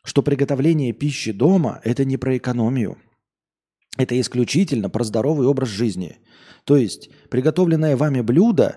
что 0.05 0.23
приготовление 0.23 0.93
пищи 0.93 1.33
дома– 1.33 1.81
это 1.83 2.05
не 2.05 2.19
про 2.19 2.37
экономию. 2.37 2.99
Это 3.97 4.21
исключительно 4.21 4.89
про 4.89 5.05
здоровый 5.05 5.47
образ 5.47 5.69
жизни. 5.69 6.19
То 6.65 6.77
есть 6.77 7.11
приготовленное 7.31 7.97
вами 7.97 8.21
блюдо 8.21 8.77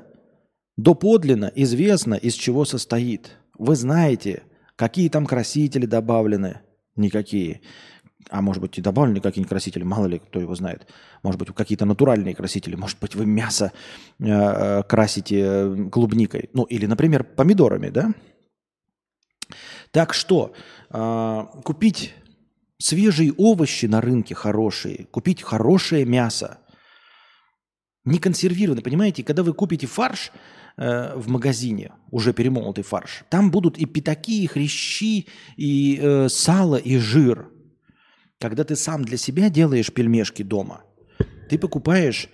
доподлинно 0.76 1.52
известно, 1.56 2.14
из 2.14 2.34
чего 2.34 2.66
состоит. 2.66 3.38
Вы 3.58 3.76
знаете– 3.76 4.44
Какие 4.78 5.10
там 5.10 5.26
красители 5.26 5.88
добавлены? 5.88 6.62
Никакие. 6.96 7.62
А 8.30 8.42
может 8.42 8.62
быть 8.62 8.78
и 8.78 8.82
добавлены 8.82 9.20
какие-нибудь 9.20 9.50
красители, 9.50 9.84
мало 9.84 10.06
ли, 10.06 10.20
кто 10.20 10.40
его 10.40 10.54
знает. 10.54 10.88
Может 11.24 11.40
быть 11.40 11.54
какие-то 11.54 11.86
натуральные 11.86 12.36
красители. 12.36 12.76
Может 12.76 13.00
быть 13.00 13.16
вы 13.16 13.26
мясо 13.26 13.72
э, 14.20 14.26
э 14.28 14.84
красите 14.84 15.40
э, 15.40 15.90
клубникой. 15.92 16.50
Ну 16.54 16.64
или, 16.64 16.86
например, 16.86 17.24
помидорами, 17.24 17.90
да? 17.90 18.14
Так 19.92 20.14
что 20.14 20.54
э, 20.92 21.44
купить 21.64 22.14
свежие 22.80 23.34
овощи 23.34 23.86
на 23.86 24.02
рынке 24.02 24.36
хорошие, 24.36 25.06
купить 25.06 25.42
хорошее 25.42 26.06
мясо, 26.06 26.60
не 28.06 28.20
консервированное, 28.20 28.84
понимаете? 28.84 29.24
Когда 29.24 29.44
вы 29.44 29.54
купите 29.54 29.88
фарш, 29.88 30.32
Э, 30.80 31.16
в 31.16 31.28
магазине, 31.28 31.92
уже 32.12 32.34
перемолотый 32.34 32.84
фарш, 32.84 33.24
там 33.30 33.50
будут 33.50 33.80
и 33.80 33.88
пятаки, 33.88 34.44
и 34.44 34.48
хрящи, 34.48 35.26
и 35.56 36.00
э, 36.00 36.30
сало, 36.30 36.76
и 36.76 36.98
жир. 36.98 37.50
Когда 38.40 38.64
ты 38.64 38.76
сам 38.76 39.04
для 39.04 39.18
себя 39.18 39.50
делаешь 39.50 39.92
пельмешки 39.92 40.44
дома, 40.44 40.84
ты 41.50 41.58
покупаешь 41.58 42.30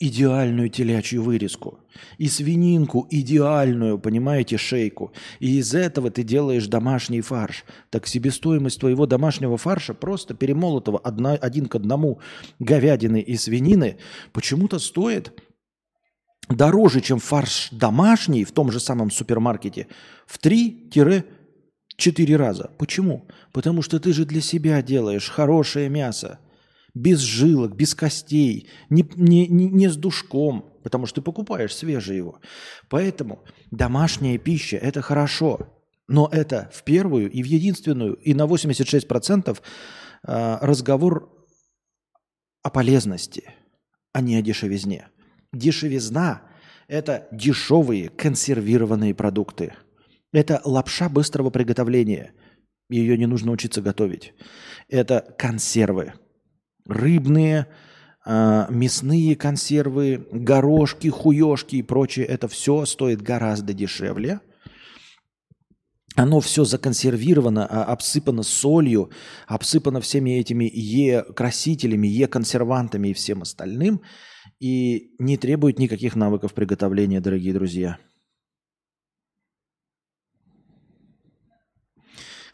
идеальную 0.00 0.68
телячью 0.68 1.22
вырезку 1.22 1.80
и 2.18 2.28
свининку 2.28 3.06
идеальную, 3.10 3.98
понимаете, 3.98 4.56
шейку. 4.56 5.12
И 5.40 5.58
из 5.58 5.74
этого 5.74 6.10
ты 6.10 6.22
делаешь 6.22 6.68
домашний 6.68 7.20
фарш. 7.20 7.64
Так 7.90 8.06
себестоимость 8.06 8.78
твоего 8.80 9.06
домашнего 9.06 9.56
фарша 9.56 9.94
просто 9.94 10.34
перемолотого 10.34 10.98
одна, 10.98 11.32
один 11.32 11.66
к 11.66 11.74
одному 11.74 12.20
говядины 12.60 13.20
и 13.20 13.36
свинины 13.36 13.98
почему-то 14.32 14.78
стоит 14.78 15.32
дороже, 16.48 17.00
чем 17.00 17.18
фарш 17.18 17.68
домашний 17.72 18.44
в 18.44 18.52
том 18.52 18.70
же 18.70 18.78
самом 18.80 19.10
супермаркете 19.10 19.88
в 20.26 20.38
3-4 20.38 21.24
раза. 22.36 22.70
Почему? 22.78 23.26
Потому 23.52 23.82
что 23.82 23.98
ты 23.98 24.12
же 24.12 24.24
для 24.24 24.40
себя 24.40 24.80
делаешь 24.82 25.28
хорошее 25.28 25.88
мясо. 25.88 26.38
Без 26.98 27.20
жилок, 27.20 27.76
без 27.76 27.94
костей, 27.94 28.68
не, 28.90 29.08
не, 29.14 29.46
не, 29.46 29.68
не 29.68 29.88
с 29.88 29.96
душком, 29.96 30.72
потому 30.82 31.06
что 31.06 31.20
ты 31.20 31.24
покупаешь 31.24 31.74
свежее 31.74 32.16
его. 32.16 32.40
Поэтому 32.88 33.44
домашняя 33.70 34.36
пища– 34.36 34.76
это 34.78 35.00
хорошо, 35.00 35.78
но 36.08 36.28
это 36.32 36.70
в 36.74 36.82
первую 36.82 37.30
и 37.30 37.40
в 37.40 37.46
единственную, 37.46 38.14
и 38.14 38.34
на 38.34 38.46
86% 38.46 39.60
а, 40.24 40.58
разговор 40.60 41.32
о 42.64 42.70
полезности, 42.70 43.54
а 44.12 44.20
не 44.20 44.34
о 44.34 44.42
дешевизне. 44.42 45.08
Дешевизна– 45.52 46.42
это 46.88 47.28
дешевые 47.30 48.08
консервированные 48.08 49.14
продукты. 49.14 49.74
Это 50.32 50.60
лапша 50.64 51.08
быстрого 51.08 51.50
приготовления. 51.50 52.32
Ее 52.90 53.16
не 53.16 53.26
нужно 53.26 53.52
учиться 53.52 53.82
готовить. 53.82 54.34
Это 54.88 55.34
консервы. 55.38 56.14
Рыбные, 56.88 57.68
э, 58.26 58.66
мясные 58.68 59.36
консервы, 59.36 60.26
горошки, 60.32 61.08
хуешки 61.08 61.76
и 61.76 61.82
прочее. 61.82 62.26
Это 62.26 62.48
все 62.48 62.84
стоит 62.84 63.22
гораздо 63.22 63.72
дешевле. 63.72 64.40
Оно 66.16 66.40
все 66.40 66.64
законсервировано, 66.64 67.64
а, 67.64 67.84
обсыпано 67.84 68.42
солью, 68.42 69.10
обсыпано 69.46 70.00
всеми 70.00 70.30
этими 70.30 70.64
Е-красителями, 70.64 72.08
Е-консервантами 72.08 73.08
и 73.08 73.14
всем 73.14 73.42
остальным– 73.42 74.02
и 74.60 75.14
не 75.18 75.36
требует 75.36 75.78
никаких 75.78 76.16
навыков 76.16 76.54
приготовления, 76.54 77.20
дорогие 77.20 77.54
друзья. 77.54 77.98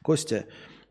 Костя, 0.03 0.47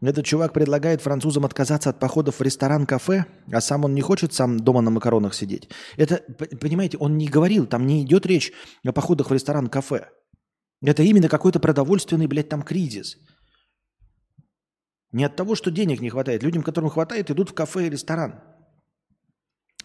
этот 0.07 0.25
чувак 0.25 0.53
предлагает 0.53 1.01
французам 1.01 1.45
отказаться 1.45 1.89
от 1.89 1.99
походов 1.99 2.39
в 2.39 2.41
ресторан-кафе, 2.41 3.25
а 3.51 3.61
сам 3.61 3.85
он 3.85 3.93
не 3.93 4.01
хочет 4.01 4.33
сам 4.33 4.59
дома 4.59 4.81
на 4.81 4.91
макаронах 4.91 5.33
сидеть. 5.33 5.69
Это, 5.97 6.17
понимаете, 6.59 6.97
он 6.97 7.17
не 7.17 7.27
говорил, 7.27 7.65
там 7.65 7.85
не 7.87 8.03
идет 8.03 8.25
речь 8.25 8.51
о 8.85 8.91
походах 8.91 9.29
в 9.29 9.33
ресторан-кафе. 9.33 10.09
Это 10.81 11.03
именно 11.03 11.29
какой-то 11.29 11.59
продовольственный, 11.59 12.27
блядь, 12.27 12.49
там 12.49 12.63
кризис. 12.63 13.17
Не 15.11 15.25
от 15.25 15.35
того, 15.35 15.55
что 15.55 15.71
денег 15.71 16.01
не 16.01 16.09
хватает. 16.09 16.43
Людям, 16.43 16.63
которым 16.63 16.89
хватает, 16.89 17.29
идут 17.29 17.51
в 17.51 17.53
кафе 17.53 17.87
и 17.87 17.89
ресторан 17.89 18.41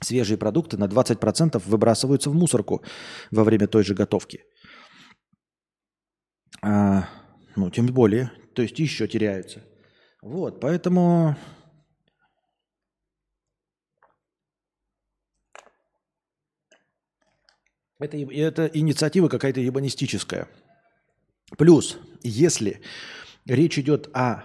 свежие 0.01 0.39
продукты 0.39 0.77
на 0.77 0.85
20% 0.85 1.63
выбрасываются 1.67 2.31
в 2.31 2.35
мусорку 2.35 2.83
во 3.31 3.45
время 3.45 3.67
той 3.67 3.85
же 3.85 3.95
готовки. 3.95 4.45
А, 6.63 7.09
ну, 7.57 7.71
тем 7.71 7.87
более, 7.87 8.33
то 8.55 8.63
есть 8.63 8.79
еще 8.79 9.07
теряются. 9.07 9.65
Вот, 10.23 10.61
поэтому 10.61 11.37
это, 17.99 18.17
это 18.17 18.67
инициатива 18.67 19.29
какая-то 19.29 19.61
ебанистическая. 19.61 20.49
Плюс, 21.57 21.99
если 22.23 22.81
речь 23.47 23.79
идет 23.79 24.11
о 24.15 24.45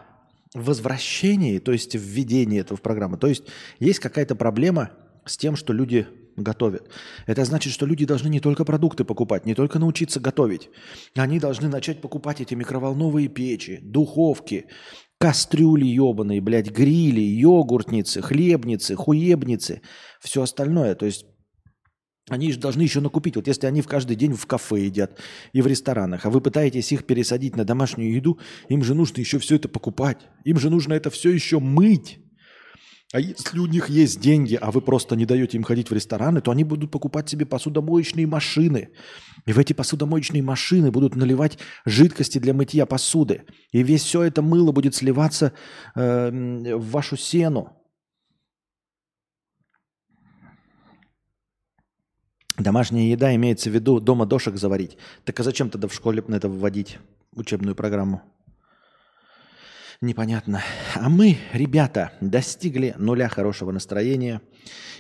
возвращении, 0.53 1.59
то 1.59 1.71
есть 1.71 1.95
введении 1.95 2.59
этого 2.59 2.78
в 2.78 2.82
программу, 2.82 3.17
то 3.17 3.28
есть 3.28 3.43
есть 3.80 3.99
какая-то 3.99 4.36
проблема– 4.36 4.91
с 5.26 5.38
тем, 5.38 5.55
что 5.55 5.74
люди 5.74 6.07
готовят. 6.36 6.89
Это 7.28 7.45
значит, 7.45 7.74
что 7.74 7.86
люди 7.86 8.05
должны 8.05 8.28
не 8.28 8.39
только 8.39 8.65
продукты 8.65 9.03
покупать, 9.03 9.45
не 9.45 9.53
только 9.53 9.80
научиться 9.80 10.19
готовить. 10.19 10.69
Они 11.15 11.39
должны 11.39 11.67
начать 11.67 12.01
покупать 12.01 12.41
эти 12.41 12.55
микроволновые 12.55 13.28
печи, 13.28 13.80
духовки, 13.82 14.65
кастрюли 15.24 15.86
ебаные, 15.86 16.41
блядь, 16.41 16.69
грили, 16.69 17.21
йогуртницы, 17.21 18.21
хлебницы, 18.21 18.95
хуебницы, 18.95 19.82
все 20.19 20.41
остальное. 20.41 20.95
То 20.95 21.05
есть 21.05 21.26
они 22.28 22.51
же 22.51 22.59
должны 22.59 22.82
еще 22.82 22.99
накупить. 22.99 23.38
Вот 23.38 23.47
если 23.47 23.65
они 23.65 23.82
в 23.82 23.88
каждый 23.88 24.17
день 24.17 24.34
в 24.34 24.45
кафе 24.45 24.84
едят 24.84 25.17
и 25.53 25.61
в 25.61 25.67
ресторанах, 25.67 26.26
а 26.26 26.30
вы 26.30 26.41
пытаетесь 26.41 26.91
их 26.91 27.05
пересадить 27.05 27.55
на 27.55 27.63
домашнюю 27.63 28.13
еду, 28.13 28.38
им 28.67 28.84
же 28.84 28.95
нужно 28.95 29.21
еще 29.21 29.39
все 29.39 29.55
это 29.55 29.69
покупать. 29.69 30.17
Им 30.43 30.59
же 30.59 30.69
нужно 30.69 30.91
это 30.91 31.09
все 31.09 31.32
еще 31.32 31.61
мыть. 31.61 32.19
А 33.14 33.20
если 33.20 33.59
у 33.59 33.68
них 33.68 33.89
есть 33.89 34.20
деньги, 34.20 34.55
а 34.59 34.72
вы 34.72 34.82
просто 34.82 35.16
не 35.16 35.28
даете 35.28 35.57
им 35.57 35.64
ходить 35.64 35.91
в 35.91 35.93
рестораны, 35.93 36.41
то 36.41 36.49
они 36.49 36.64
будут 36.64 36.89
покупать 36.89 37.30
себе 37.30 37.45
посудомоечные 37.45 38.26
машины. 38.26 38.89
И 39.45 39.53
в 39.53 39.59
эти 39.59 39.74
посудомоечные 39.74 40.41
машины 40.41 40.89
будут 40.89 41.16
наливать 41.16 41.59
жидкости 41.86 42.39
для 42.39 42.55
мытья 42.55 42.88
посуды. 42.88 43.43
И 43.72 43.84
весь 43.84 44.01
все 44.01 44.24
это 44.24 44.41
мыло 44.41 44.72
будет 44.72 44.95
сливаться 44.95 45.53
э, 45.93 46.32
в 46.76 46.89
вашу 46.89 47.16
сену. 47.16 47.78
Домашняя 52.57 53.11
еда 53.11 53.36
имеется 53.36 53.70
в 53.70 53.74
виду 53.74 53.99
дома 53.99 54.26
дошек 54.26 54.55
заварить. 54.55 54.97
Так 55.24 55.39
а 55.39 55.43
зачем 55.43 55.70
тогда 55.70 55.88
в 55.88 55.93
школе 55.93 56.24
на 56.28 56.34
это 56.34 56.49
вводить 56.49 56.97
учебную 57.36 57.76
программу? 57.76 58.24
Непонятно. 60.03 60.61
А 60.95 61.09
мы, 61.09 61.37
ребята, 61.53 62.11
достигли 62.21 62.93
нуля 62.97 63.27
хорошего 63.27 63.71
настроения. 63.71 64.41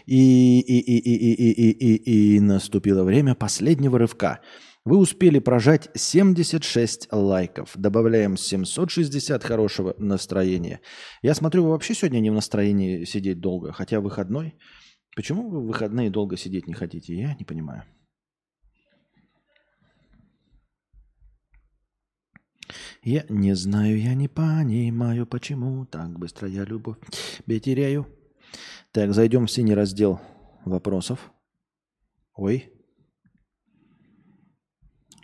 И, 0.05 0.59
и, 0.59 0.79
и, 0.79 0.97
и, 0.97 1.33
и, 1.33 1.51
и, 1.51 1.71
и, 1.71 2.35
и 2.35 2.39
наступило 2.39 3.03
время 3.03 3.35
последнего 3.35 3.99
рывка. 3.99 4.41
Вы 4.85 4.97
успели 4.97 5.39
прожать 5.39 5.89
76 5.95 7.07
лайков. 7.11 7.71
Добавляем 7.75 8.35
760 8.35 9.43
хорошего 9.43 9.95
настроения. 9.97 10.81
Я 11.21 11.35
смотрю, 11.35 11.63
вы 11.63 11.69
вообще 11.69 11.93
сегодня 11.93 12.19
не 12.19 12.31
в 12.31 12.33
настроении 12.33 13.05
сидеть 13.05 13.39
долго, 13.39 13.71
хотя 13.71 14.01
выходной. 14.01 14.55
Почему 15.15 15.49
вы 15.49 15.61
в 15.61 15.67
выходные 15.67 16.09
долго 16.09 16.35
сидеть 16.35 16.67
не 16.67 16.73
хотите? 16.73 17.15
Я 17.15 17.33
не 17.35 17.45
понимаю. 17.45 17.83
Я 23.01 23.25
не 23.29 23.55
знаю, 23.55 23.99
я 23.99 24.13
не 24.13 24.27
понимаю, 24.27 25.25
почему 25.25 25.85
так 25.85 26.17
быстро 26.17 26.47
я 26.47 26.63
любовь 26.63 26.97
теряю. 27.45 28.07
Так, 28.91 29.13
зайдем 29.13 29.47
в 29.47 29.51
синий 29.51 29.73
раздел 29.73 30.19
вопросов. 30.65 31.31
Ой. 32.35 32.69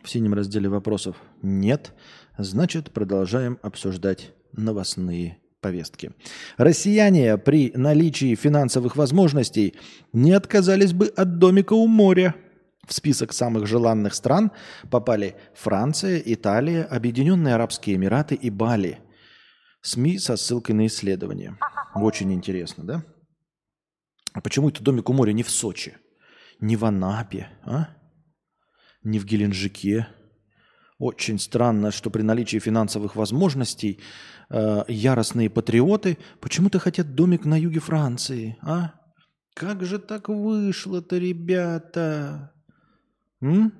В 0.04 0.10
синем 0.10 0.34
разделе 0.34 0.70
вопросов 0.70 1.18
нет. 1.42 1.94
Значит, 2.38 2.92
продолжаем 2.92 3.60
обсуждать 3.62 4.34
новостные 4.54 5.38
повестки. 5.62 6.14
Россияне 6.58 7.38
при 7.38 7.72
наличии 7.76 8.36
финансовых 8.36 8.96
возможностей 8.96 9.76
не 10.14 10.32
отказались 10.32 10.94
бы 10.94 11.08
от 11.08 11.38
домика 11.38 11.74
у 11.74 11.88
моря. 11.88 12.36
В 12.90 12.94
список 12.96 13.34
самых 13.34 13.68
желанных 13.68 14.16
стран 14.16 14.52
попали 14.90 15.36
Франция, 15.54 16.20
Италия, 16.26 16.86
Объединенные 16.86 17.54
Арабские 17.54 17.98
Эмираты 17.98 18.34
и 18.34 18.50
Бали. 18.50 18.98
СМИ 19.84 20.18
со 20.18 20.36
ссылкой 20.36 20.74
на 20.74 20.88
исследование. 20.88 21.56
Очень 21.94 22.34
интересно, 22.34 22.84
да? 22.84 23.06
А 24.34 24.42
почему 24.42 24.70
это 24.70 24.82
домик 24.82 25.08
у 25.08 25.14
моря 25.14 25.34
не 25.34 25.44
в 25.44 25.52
Сочи, 25.52 25.98
не 26.60 26.76
в 26.78 26.84
Анапе, 26.84 27.50
а? 27.64 27.90
не 29.04 29.20
в 29.20 29.26
Геленджике? 29.26 30.08
Очень 30.98 31.38
странно, 31.38 31.92
что 31.92 32.10
при 32.10 32.24
наличии 32.24 32.58
финансовых 32.58 33.16
возможностей 33.16 34.00
э, 34.50 34.84
яростные 34.88 35.52
патриоты 35.52 36.18
почему-то 36.40 36.80
хотят 36.80 37.14
домик 37.14 37.46
на 37.46 37.56
юге 37.56 37.82
Франции, 37.82 38.58
а? 38.64 38.96
Как 39.54 39.86
же 39.86 40.00
так 40.00 40.28
вышло-то, 40.28 41.20
ребята? 41.20 42.52
М? 43.42 43.72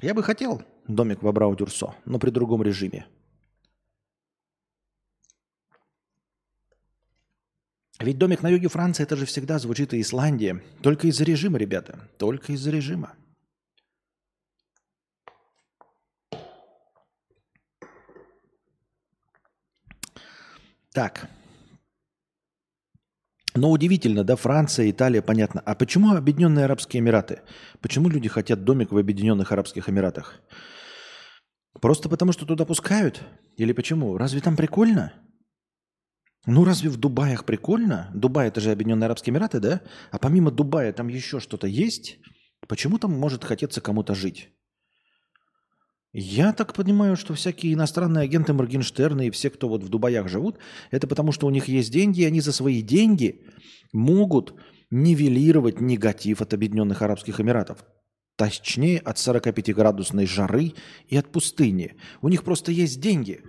Я 0.00 0.14
бы 0.14 0.22
хотел 0.22 0.62
домик 0.86 1.22
в 1.22 1.28
Абрау-Дюрсо, 1.28 1.94
но 2.04 2.18
при 2.18 2.30
другом 2.30 2.62
режиме. 2.62 3.06
Ведь 8.00 8.18
домик 8.18 8.42
на 8.42 8.48
юге 8.48 8.68
Франции, 8.68 9.04
это 9.04 9.16
же 9.16 9.26
всегда 9.26 9.58
звучит 9.60 9.94
и 9.94 10.00
Исландия. 10.00 10.60
Только 10.82 11.06
из-за 11.06 11.24
режима, 11.24 11.58
ребята. 11.58 12.08
Только 12.18 12.52
из-за 12.52 12.70
режима. 12.70 13.14
Так. 20.92 21.30
Но 23.54 23.70
удивительно, 23.70 24.24
да, 24.24 24.36
Франция, 24.36 24.90
Италия, 24.90 25.20
понятно. 25.20 25.60
А 25.60 25.74
почему 25.74 26.14
Объединенные 26.14 26.64
Арабские 26.64 27.00
Эмираты? 27.00 27.42
Почему 27.80 28.08
люди 28.08 28.28
хотят 28.28 28.64
домик 28.64 28.92
в 28.92 28.96
Объединенных 28.98 29.52
Арабских 29.52 29.88
Эмиратах? 29.88 30.40
Просто 31.80 32.08
потому, 32.08 32.32
что 32.32 32.46
туда 32.46 32.64
пускают? 32.64 33.22
Или 33.56 33.72
почему? 33.72 34.16
Разве 34.16 34.40
там 34.40 34.56
прикольно? 34.56 35.12
Ну 36.46 36.64
разве 36.64 36.88
в 36.88 36.96
Дубаях 36.96 37.44
прикольно? 37.44 38.10
Дубай 38.14 38.48
это 38.48 38.60
же 38.60 38.72
Объединенные 38.72 39.06
Арабские 39.06 39.32
Эмираты, 39.32 39.60
да? 39.60 39.82
А 40.10 40.18
помимо 40.18 40.50
Дубая 40.50 40.92
там 40.92 41.08
еще 41.08 41.38
что-то 41.38 41.66
есть? 41.66 42.18
Почему 42.68 42.98
там 42.98 43.12
может 43.12 43.44
хотеться 43.44 43.80
кому-то 43.80 44.14
жить? 44.14 44.50
Я 46.12 46.52
так 46.52 46.74
понимаю, 46.74 47.16
что 47.16 47.32
всякие 47.32 47.72
иностранные 47.72 48.24
агенты 48.24 48.52
Моргенштерна 48.52 49.22
и 49.22 49.30
все, 49.30 49.48
кто 49.48 49.68
вот 49.68 49.82
в 49.82 49.88
Дубаях 49.88 50.28
живут, 50.28 50.58
это 50.90 51.06
потому 51.06 51.32
что 51.32 51.46
у 51.46 51.50
них 51.50 51.68
есть 51.68 51.90
деньги, 51.90 52.20
и 52.20 52.26
они 52.26 52.40
за 52.42 52.52
свои 52.52 52.82
деньги 52.82 53.40
могут 53.92 54.54
нивелировать 54.90 55.80
негатив 55.80 56.42
от 56.42 56.52
Объединенных 56.52 57.00
Арабских 57.00 57.40
Эмиратов. 57.40 57.84
Точнее, 58.36 58.98
от 58.98 59.16
45-градусной 59.16 60.26
жары 60.26 60.74
и 61.08 61.16
от 61.16 61.32
пустыни. 61.32 61.94
У 62.20 62.28
них 62.28 62.44
просто 62.44 62.72
есть 62.72 63.00
деньги, 63.00 63.40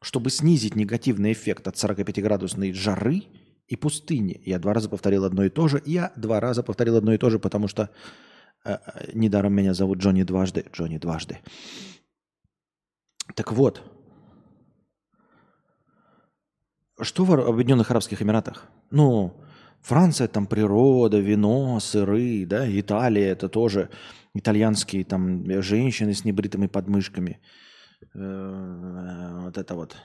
чтобы 0.00 0.30
снизить 0.30 0.76
негативный 0.76 1.32
эффект 1.32 1.66
от 1.66 1.74
45-градусной 1.74 2.74
жары 2.74 3.24
и 3.66 3.74
пустыни. 3.74 4.40
Я 4.44 4.60
два 4.60 4.72
раза 4.72 4.88
повторил 4.88 5.24
одно 5.24 5.44
и 5.44 5.50
то 5.50 5.66
же. 5.66 5.82
Я 5.84 6.12
два 6.14 6.38
раза 6.38 6.62
повторил 6.62 6.96
одно 6.96 7.12
и 7.12 7.18
то 7.18 7.28
же, 7.28 7.40
потому 7.40 7.66
что 7.66 7.90
недаром 9.12 9.54
меня 9.54 9.74
зовут 9.74 9.98
Джонни 9.98 10.22
дважды. 10.22 10.66
Джонни 10.72 10.98
дважды. 10.98 11.38
Так 13.34 13.52
вот, 13.52 13.82
что 17.00 17.24
в 17.24 17.32
Объединенных 17.32 17.90
Арабских 17.90 18.22
Эмиратах? 18.22 18.66
Ну, 18.90 19.40
Франция 19.80 20.28
там 20.28 20.46
природа, 20.46 21.18
вино, 21.18 21.78
сыры, 21.80 22.44
да, 22.46 22.68
Италия 22.68 23.28
это 23.28 23.48
тоже 23.48 23.90
итальянские 24.34 25.04
там 25.04 25.44
женщины 25.62 26.14
с 26.14 26.24
небритыми 26.24 26.66
подмышками. 26.66 27.40
Э, 28.14 29.40
вот 29.44 29.56
это 29.56 29.74
вот 29.74 29.96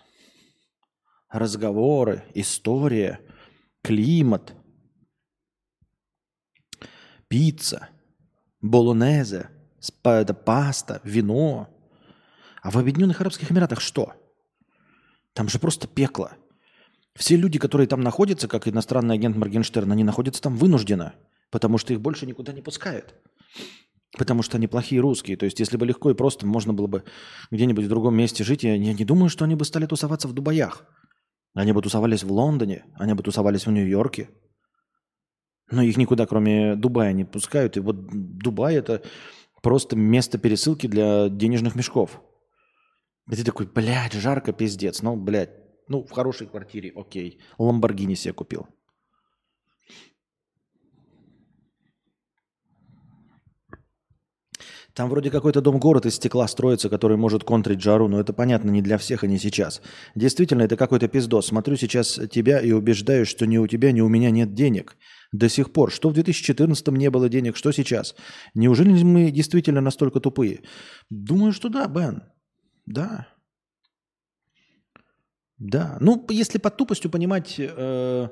разговоры, 1.29 2.23
история, 2.35 3.19
климат, 3.81 4.55
пицца– 7.27 7.89
болонезе, 8.63 9.49
это 10.03 10.33
паста, 10.33 11.01
вино. 11.03 11.69
А 12.63 12.71
в 12.71 12.77
Объединенных 12.77 13.21
Арабских 13.21 13.51
Эмиратах 13.51 13.81
что? 13.81 14.13
Там 15.33 15.49
же 15.49 15.59
просто 15.59 15.87
пекло. 15.87 16.31
Все 17.15 17.35
люди, 17.35 17.59
которые 17.59 17.87
там 17.87 18.01
находятся, 18.01 18.47
как 18.47 18.67
иностранный 18.67 19.15
агент 19.15 19.35
Моргенштерн, 19.35 19.91
они 19.91 20.03
находятся 20.03 20.41
там 20.41 20.55
вынужденно, 20.55 21.13
потому 21.51 21.77
что 21.77 21.93
их 21.93 22.01
больше 22.01 22.25
никуда 22.25 22.53
не 22.53 22.61
пускают. 22.61 23.13
Потому 24.17 24.41
что 24.41 24.57
они 24.57 24.67
плохие 24.67 25.01
русские. 25.01 25.37
То 25.37 25.45
есть, 25.45 25.59
если 25.59 25.75
бы 25.75 25.85
легко 25.85 26.11
и 26.11 26.13
просто 26.13 26.45
можно 26.45 26.73
было 26.73 26.87
бы 26.87 27.03
где-нибудь 27.51 27.85
в 27.85 27.89
другом 27.89 28.15
месте 28.15 28.43
жить, 28.43 28.63
я 28.63 28.77
не 28.77 29.05
думаю, 29.05 29.29
что 29.29 29.45
они 29.45 29.55
бы 29.55 29.65
стали 29.65 29.85
тусоваться 29.85 30.27
в 30.27 30.33
Дубаях. 30.33 30.85
Они 31.53 31.71
бы 31.71 31.81
тусовались 31.81 32.23
в 32.23 32.31
Лондоне, 32.31 32.85
они 32.95 33.13
бы 33.13 33.23
тусовались 33.23 33.65
в 33.65 33.71
Нью-Йорке, 33.71 34.29
но 35.73 35.81
их 35.81 35.97
никуда, 35.97 36.25
кроме 36.25 36.75
Дубая, 36.75 37.13
не 37.13 37.25
пускают. 37.25 37.77
И 37.77 37.79
вот 37.79 37.95
Дубай– 38.39 38.75
это 38.77 39.01
просто 39.61 39.95
место 39.95 40.37
пересылки 40.37 40.87
для 40.87 41.29
денежных 41.29 41.75
мешков. 41.75 42.21
И 43.31 43.35
ты 43.35 43.43
такой, 43.43 43.67
блядь, 43.67 44.13
жарко, 44.13 44.53
пиздец. 44.53 45.01
Ну, 45.01 45.15
блядь, 45.15 45.51
ну, 45.87 46.03
в 46.03 46.11
хорошей 46.11 46.47
квартире, 46.47 46.91
окей. 46.95 47.39
Ламборгини 47.57 48.15
себе 48.15 48.33
купил. 48.33 48.67
Там 54.93 55.09
вроде 55.09 55.31
какой-то 55.31 55.61
дом-город 55.61 56.05
из 56.05 56.15
стекла 56.15 56.47
строится, 56.47 56.87
который 56.87 57.17
может 57.17 57.43
контрить 57.43 57.81
жару, 57.81 58.07
но 58.07 58.19
это 58.19 58.31
понятно 58.31 58.69
не 58.69 58.83
для 58.83 58.99
всех 58.99 59.23
и 59.23 59.27
не 59.27 59.39
сейчас. 59.39 59.81
Действительно, 60.13 60.61
это 60.61 60.77
какой-то 60.77 61.07
пиздос. 61.07 61.47
Смотрю 61.47 61.77
сейчас 61.77 62.19
тебя 62.29 62.59
и 62.59 62.71
убеждаюсь, 62.71 63.27
что 63.27 63.47
ни 63.47 63.57
у 63.57 63.65
тебя, 63.67 63.91
ни 63.91 64.01
у 64.01 64.07
меня 64.07 64.29
нет 64.29 64.53
денег. 64.53 64.95
До 65.31 65.49
сих 65.49 65.73
пор. 65.73 65.91
Что 65.91 66.09
в 66.09 66.13
2014 66.13 66.87
не 66.89 67.09
было 67.09 67.27
денег, 67.27 67.57
что 67.57 67.71
сейчас? 67.71 68.15
Неужели 68.53 69.03
мы 69.03 69.31
действительно 69.31 69.81
настолько 69.81 70.19
тупые? 70.19 70.61
Думаю, 71.09 71.53
что 71.53 71.69
да, 71.69 71.87
Бен. 71.87 72.21
Да. 72.85 73.27
Да. 75.57 75.97
Ну, 76.01 76.23
если 76.29 76.59
под 76.59 76.77
тупостью 76.77 77.09
понимать... 77.09 77.55
Э, 77.57 78.27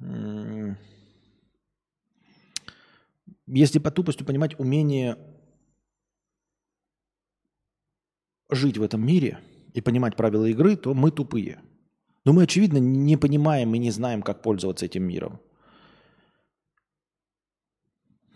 э, 0.00 0.74
если 3.46 3.78
под 3.80 3.94
тупостью 3.94 4.26
понимать 4.26 4.58
умение 4.58 5.18
жить 8.50 8.78
в 8.78 8.82
этом 8.82 9.04
мире 9.06 9.38
и 9.74 9.80
понимать 9.80 10.16
правила 10.16 10.46
игры, 10.46 10.76
то 10.76 10.94
мы 10.94 11.10
тупые. 11.10 11.60
Но 12.24 12.32
мы, 12.32 12.42
очевидно, 12.42 12.78
не 12.78 13.16
понимаем 13.16 13.74
и 13.74 13.78
не 13.78 13.90
знаем, 13.90 14.22
как 14.22 14.42
пользоваться 14.42 14.84
этим 14.84 15.04
миром. 15.04 15.40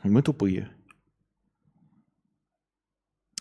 Мы 0.03 0.23
тупые. 0.23 0.71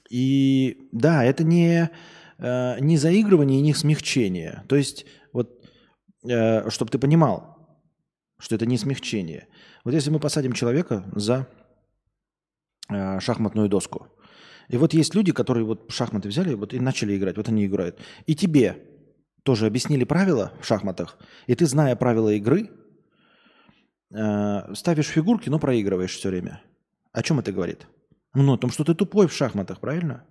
И 0.09 0.89
да, 0.91 1.23
это 1.23 1.43
не, 1.43 1.89
э, 2.37 2.79
не 2.79 2.97
заигрывание 2.97 3.59
и 3.59 3.63
не 3.63 3.73
смягчение. 3.73 4.63
То 4.67 4.75
есть, 4.75 5.05
вот, 5.31 5.65
э, 6.23 6.69
чтобы 6.69 6.91
ты 6.91 6.99
понимал, 6.99 7.51
что 8.37 8.55
это 8.55 8.65
не 8.65 8.77
смягчение. 8.77 9.47
Вот 9.85 9.93
если 9.93 10.09
мы 10.09 10.19
посадим 10.19 10.51
человека 10.51 11.09
за 11.15 11.47
э, 12.89 13.19
шахматную 13.21 13.69
доску, 13.69 14.07
и 14.71 14.77
вот 14.77 14.93
есть 14.93 15.13
люди, 15.15 15.33
которые 15.33 15.65
вот 15.65 15.91
шахматы 15.91 16.29
взяли 16.29 16.53
вот 16.53 16.73
и 16.73 16.79
начали 16.79 17.17
играть, 17.17 17.35
вот 17.35 17.49
они 17.49 17.65
играют. 17.65 17.99
И 18.25 18.35
тебе 18.35 18.77
тоже 19.43 19.65
объяснили 19.65 20.05
правила 20.05 20.53
в 20.61 20.65
шахматах, 20.65 21.17
и 21.47 21.55
ты, 21.55 21.65
зная 21.65 21.95
правила 21.97 22.29
игры, 22.29 22.69
э, 24.13 24.73
ставишь 24.73 25.07
фигурки, 25.07 25.49
но 25.49 25.59
проигрываешь 25.59 26.15
все 26.15 26.29
время. 26.29 26.61
О 27.11 27.21
чем 27.21 27.39
это 27.39 27.51
говорит? 27.51 27.85
Ну, 28.33 28.53
о 28.53 28.57
том, 28.57 28.71
что 28.71 28.85
ты 28.85 28.95
тупой 28.95 29.27
в 29.27 29.33
шахматах, 29.33 29.81
правильно? 29.81 30.25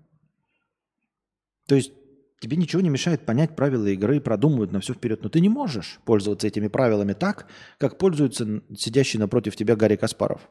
То 1.67 1.75
есть 1.75 1.93
тебе 2.41 2.57
ничего 2.57 2.81
не 2.81 2.89
мешает 2.89 3.27
понять 3.27 3.55
правила 3.55 3.87
игры, 3.89 4.21
продумывать 4.21 4.73
на 4.73 4.81
все 4.81 4.95
вперед. 4.95 5.23
Но 5.23 5.29
ты 5.29 5.41
не 5.41 5.51
можешь 5.51 6.01
пользоваться 6.07 6.47
этими 6.47 6.69
правилами 6.69 7.13
так, 7.13 7.47
как 7.77 7.99
пользуется 7.99 8.63
сидящий 8.75 9.19
напротив 9.19 9.55
тебя 9.55 9.77
Гарри 9.77 9.97
Каспаров. 9.97 10.49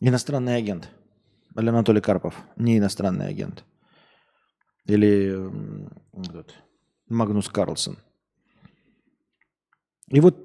Иностранный 0.00 0.56
агент. 0.56 0.90
Или 1.56 1.68
Анатолий 1.68 2.00
Карпов. 2.00 2.34
Не 2.56 2.78
иностранный 2.78 3.28
агент. 3.28 3.64
Или 4.86 5.36
этот, 6.12 6.54
Магнус 7.08 7.48
Карлсон. 7.48 7.98
И 10.08 10.20
вот 10.20 10.36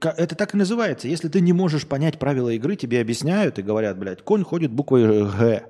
это 0.00 0.34
так 0.34 0.54
и 0.54 0.58
называется. 0.58 1.08
Если 1.08 1.28
ты 1.28 1.40
не 1.40 1.52
можешь 1.52 1.86
понять 1.86 2.18
правила 2.18 2.50
игры, 2.50 2.76
тебе 2.76 3.00
объясняют 3.00 3.58
и 3.58 3.62
говорят, 3.62 3.98
блядь, 3.98 4.22
конь 4.22 4.44
ходит 4.44 4.72
буквой 4.72 5.06
Г. 5.30 5.66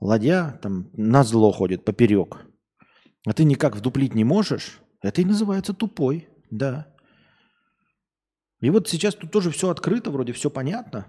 Ладья 0.00 0.58
там 0.62 0.90
на 0.94 1.22
зло 1.22 1.52
ходит 1.52 1.84
поперек. 1.84 2.38
А 3.26 3.34
ты 3.34 3.44
никак 3.44 3.76
вдуплить 3.76 4.14
не 4.14 4.24
можешь, 4.24 4.80
это 5.02 5.20
и 5.20 5.26
называется 5.26 5.74
тупой, 5.74 6.28
да. 6.50 6.94
И 8.60 8.70
вот 8.70 8.88
сейчас 8.88 9.14
тут 9.14 9.30
тоже 9.30 9.50
все 9.50 9.68
открыто, 9.68 10.10
вроде 10.10 10.32
все 10.32 10.48
понятно. 10.48 11.06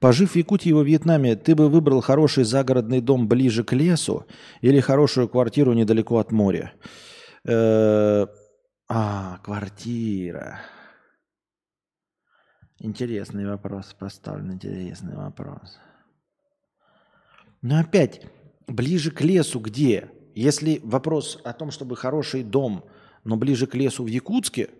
Пожив 0.00 0.32
в 0.32 0.36
Якутии 0.36 0.72
во 0.72 0.82
Вьетнаме, 0.82 1.36
ты 1.36 1.54
бы 1.54 1.68
выбрал 1.68 2.00
хороший 2.00 2.44
загородный 2.44 3.02
дом 3.02 3.28
ближе 3.28 3.64
к 3.64 3.74
лесу 3.74 4.26
или 4.62 4.80
хорошую 4.80 5.28
квартиру 5.28 5.74
недалеко 5.74 6.16
от 6.16 6.32
моря? 6.32 6.72
Э, 7.44 8.26
а, 8.88 9.38
квартира. 9.44 10.60
Интересный 12.78 13.46
вопрос 13.46 13.92
поставлен, 13.92 14.54
интересный 14.54 15.14
вопрос. 15.14 15.78
Но 17.60 17.78
опять, 17.78 18.22
ближе 18.66 19.10
к 19.10 19.20
лесу 19.20 19.60
где? 19.60 20.10
Если 20.34 20.80
вопрос 20.82 21.38
о 21.44 21.52
том, 21.52 21.70
чтобы 21.70 21.94
хороший 21.94 22.42
дом, 22.42 22.86
но 23.24 23.36
ближе 23.36 23.66
к 23.66 23.74
лесу 23.74 24.04
в 24.04 24.06
Якутске, 24.06 24.70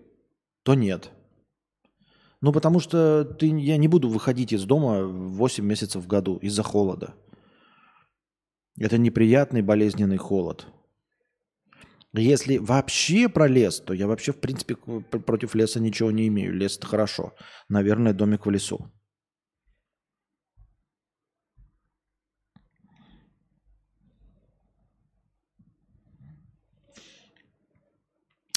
то 0.63 0.73
нет. 0.73 1.11
Ну, 2.43 2.53
потому 2.53 2.81
что 2.81 3.25
ты, 3.25 3.47
я 3.47 3.77
не 3.77 3.89
буду 3.89 4.09
выходить 4.09 4.53
из 4.53 4.65
дома 4.65 5.03
8 5.05 5.65
месяцев 5.65 6.03
в 6.03 6.07
году 6.07 6.39
из-за 6.39 6.63
холода. 6.63 7.15
Это 8.79 8.97
неприятный 8.97 9.63
болезненный 9.63 10.17
холод. 10.17 10.67
Если 12.15 12.57
вообще 12.59 13.29
про 13.29 13.47
лес, 13.47 13.81
то 13.81 13.95
я 13.95 14.07
вообще, 14.07 14.33
в 14.33 14.41
принципе, 14.41 14.75
против 14.75 15.55
леса 15.55 15.81
ничего 15.81 16.11
не 16.11 16.27
имею. 16.29 16.55
Лес– 16.55 16.77
это 16.79 16.87
хорошо. 16.87 17.35
Наверное, 17.69 18.15
домик 18.15 18.47
в 18.47 18.51
лесу. 18.51 18.91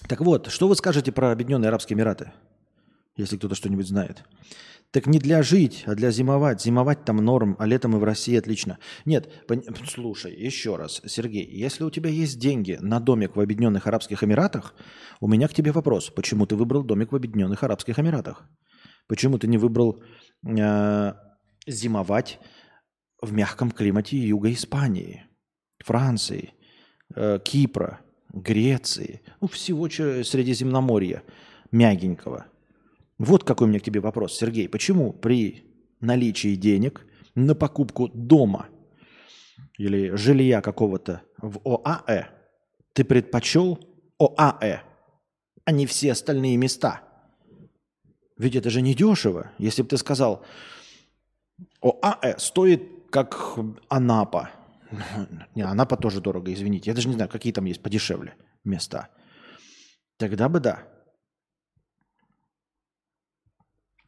Так 0.08 0.22
вот, 0.22 0.48
что 0.48 0.68
вы 0.68 0.76
скажете 0.76 1.12
про 1.12 1.32
Объединенные 1.32 1.70
Арабские 1.70 1.96
Эмираты? 1.96 2.32
Если 3.16 3.38
кто-то 3.38 3.56
что-нибудь 3.56 3.88
знает. 3.88 4.24
Так 4.92 5.08
не 5.08 5.18
для 5.18 5.42
жить, 5.42 5.84
а 5.88 5.96
для 5.96 6.12
зимовать. 6.12 6.62
Зимовать 6.62 7.04
там 7.04 7.18
норм, 7.18 7.56
а 7.58 7.66
летом 7.66 7.96
и 7.96 8.00
в 8.00 8.04
России 8.04 8.38
отлично. 8.38 8.78
Нет, 9.06 9.48
пон... 9.48 9.64
слушай, 9.88 10.32
еще 10.32 10.76
раз, 10.76 11.02
Сергей, 11.06 11.46
если 11.46 11.84
у 11.84 11.90
тебя 11.90 12.12
есть 12.12 12.40
деньги 12.40 12.78
на 12.80 13.00
домик 13.00 13.36
в 13.36 13.40
Объединенных 13.40 13.88
Арабских 13.88 14.24
Эмиратах, 14.24 14.76
у 15.20 15.28
меня 15.28 15.48
к 15.48 15.54
тебе 15.54 15.72
вопрос. 15.72 16.12
Почему 16.12 16.46
ты 16.46 16.56
выбрал 16.56 16.84
домик 16.84 17.12
в 17.12 17.16
Объединенных 17.16 17.64
Арабских 17.64 17.98
Эмиратах? 17.98 18.48
Почему 19.08 19.40
ты 19.40 19.48
не 19.48 19.58
выбрал 19.58 20.04
э, 20.46 21.14
зимовать 21.66 22.40
в 23.20 23.34
мягком 23.34 23.72
климате 23.72 24.18
юга 24.18 24.52
Испании, 24.52 25.26
Франции, 25.80 26.54
э, 27.16 27.40
Кипра, 27.44 28.00
Греции, 28.32 29.22
ну, 29.42 29.48
всего 29.48 29.90
Средиземноморья, 29.90 31.24
мягенького– 31.72 32.46
вот 33.24 33.46
какой 33.46 33.68
у 33.68 33.70
меня 33.70 33.80
к 33.80 33.84
тебе 33.84 34.02
вопрос, 34.02 34.38
Сергей. 34.38 34.68
Почему 34.68 35.14
при 35.14 35.64
наличии 36.02 36.56
денег 36.56 37.06
на 37.36 37.56
покупку 37.56 38.10
дома 38.10 38.68
или 39.78 40.14
жилья 40.16 40.62
какого-то 40.62 41.22
в 41.38 41.60
ОАЭ 41.64 42.26
ты 42.92 43.06
предпочел 43.06 43.80
ОАЭ, 44.20 44.82
а 45.64 45.72
не 45.72 45.86
все 45.86 46.12
остальные 46.12 46.58
места? 46.58 47.02
Ведь 48.38 48.58
это 48.58 48.70
же 48.70 48.82
не 48.82 48.94
дешево. 48.94 49.52
Если 49.58 49.84
бы 49.84 49.88
ты 49.88 49.98
сказал, 49.98 50.44
ОАЭ 51.82 52.38
стоит 52.40 52.84
как 53.10 53.58
Анапа. 53.88 54.50
Не, 55.56 55.62
Анапа 55.62 55.96
тоже 55.96 56.20
дорого, 56.20 56.52
извините. 56.52 56.90
Я 56.90 56.96
даже 56.96 57.08
не 57.08 57.14
знаю, 57.14 57.30
какие 57.30 57.54
там 57.54 57.66
есть 57.66 57.82
подешевле 57.82 58.36
места. 58.66 59.08
Тогда 60.18 60.50
бы 60.50 60.60
да. 60.60 60.93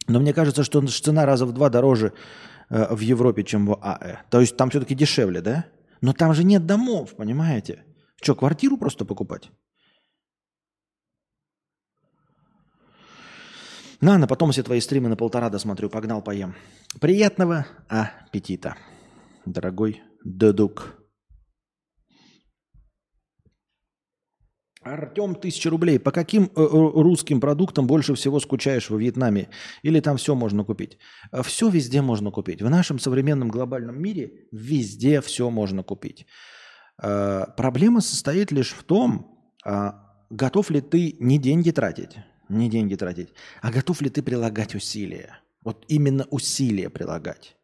Но 0.07 0.19
мне 0.19 0.33
кажется, 0.33 0.63
что 0.63 0.85
цена 0.87 1.25
раза 1.25 1.45
в 1.45 1.53
два 1.53 1.69
дороже 1.69 2.13
э, 2.69 2.93
в 2.95 2.99
Европе, 2.99 3.43
чем 3.43 3.65
в 3.65 3.79
АЭ. 3.81 4.17
То 4.29 4.41
есть 4.41 4.57
там 4.57 4.69
все-таки 4.69 4.95
дешевле, 4.95 5.41
да? 5.41 5.65
Но 6.01 6.13
там 6.13 6.33
же 6.33 6.43
нет 6.43 6.65
домов, 6.65 7.15
понимаете? 7.15 7.83
Что, 8.21 8.35
квартиру 8.35 8.77
просто 8.77 9.05
покупать? 9.05 9.49
На, 14.01 14.17
на 14.17 14.27
потом 14.27 14.51
все 14.51 14.61
твои 14.61 14.79
стримы 14.81 15.09
на 15.09 15.15
полтора 15.15 15.49
досмотрю. 15.49 15.89
Погнал, 15.89 16.21
поем. 16.21 16.55
Приятного 17.01 17.65
аппетита, 17.87 18.75
дорогой 19.45 20.03
дедук. 20.23 21.04
Артем, 24.86 25.33
тысяча 25.33 25.71
рублей. 25.71 25.99
По 25.99 26.11
каким 26.11 26.43
э, 26.43 26.47
э, 26.55 26.67
русским 26.67 27.41
продуктам 27.41 27.88
больше 27.88 28.13
всего 28.13 28.39
скучаешь 28.39 28.91
во 28.91 28.97
Вьетнаме? 28.97 29.49
Или 29.81 29.99
там 29.99 30.17
все 30.17 30.36
можно 30.36 30.63
купить? 30.63 30.99
Э, 31.31 31.41
все 31.41 31.69
везде 31.69 32.01
можно 32.01 32.29
купить. 32.29 32.61
В 32.61 32.69
нашем 32.69 32.99
современном 32.99 33.49
глобальном 33.49 33.99
мире 33.99 34.47
везде 34.51 35.21
все 35.21 35.49
можно 35.49 35.83
купить. 35.83 36.27
Проблема 36.97 37.99
состоит 37.99 38.53
лишь 38.53 38.71
в 38.71 38.83
том, 38.83 39.38
готов 40.29 40.69
ли 40.69 40.79
ты 40.79 41.17
не 41.19 41.38
деньги 41.38 41.71
тратить, 41.71 42.15
не 42.47 42.69
деньги 42.69 42.95
тратить, 42.95 43.33
а 43.61 43.69
готов 43.69 44.01
ли 44.01 44.09
ты 44.09 44.23
прилагать 44.23 44.75
усилия. 44.75 45.39
Вот 45.61 45.83
именно 45.89 46.25
усилия 46.29 46.89
прилагать. 46.89 47.57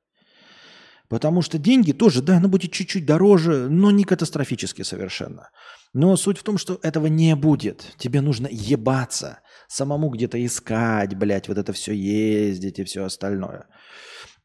Потому 1.12 1.42
что 1.42 1.58
деньги 1.58 1.92
тоже, 1.92 2.22
да, 2.22 2.38
оно 2.38 2.48
будет 2.48 2.72
чуть-чуть 2.72 3.06
дороже, 3.06 3.68
но 3.70 3.92
не 3.92 4.06
катастрофически 4.06 4.84
совершенно. 4.84 5.50
Но 5.94 6.16
суть 6.16 6.38
в 6.38 6.44
том, 6.44 6.58
что 6.58 6.80
этого 6.84 7.08
не 7.08 7.36
будет. 7.36 7.84
Тебе 7.98 8.22
нужно 8.22 8.48
ебаться, 8.50 9.40
самому 9.68 10.10
где-то 10.10 10.44
искать, 10.46 11.16
блядь, 11.16 11.50
вот 11.50 11.58
это 11.58 11.74
все 11.74 11.92
ездить 11.92 12.80
и 12.80 12.86
все 12.86 13.04
остальное. 13.04 13.66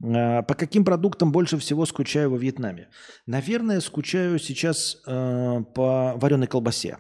А, 0.03 0.43
по 0.43 0.55
каким 0.55 0.85
продуктам 0.85 1.31
больше 1.31 1.57
всего 1.57 1.87
скучаю 1.87 2.33
во 2.33 2.37
Вьетнаме? 2.37 2.89
Наверное, 3.27 3.79
скучаю 3.79 4.41
сейчас 4.41 4.97
э, 5.07 5.61
по 5.73 6.15
вареной 6.17 6.49
колбасе. 6.49 6.99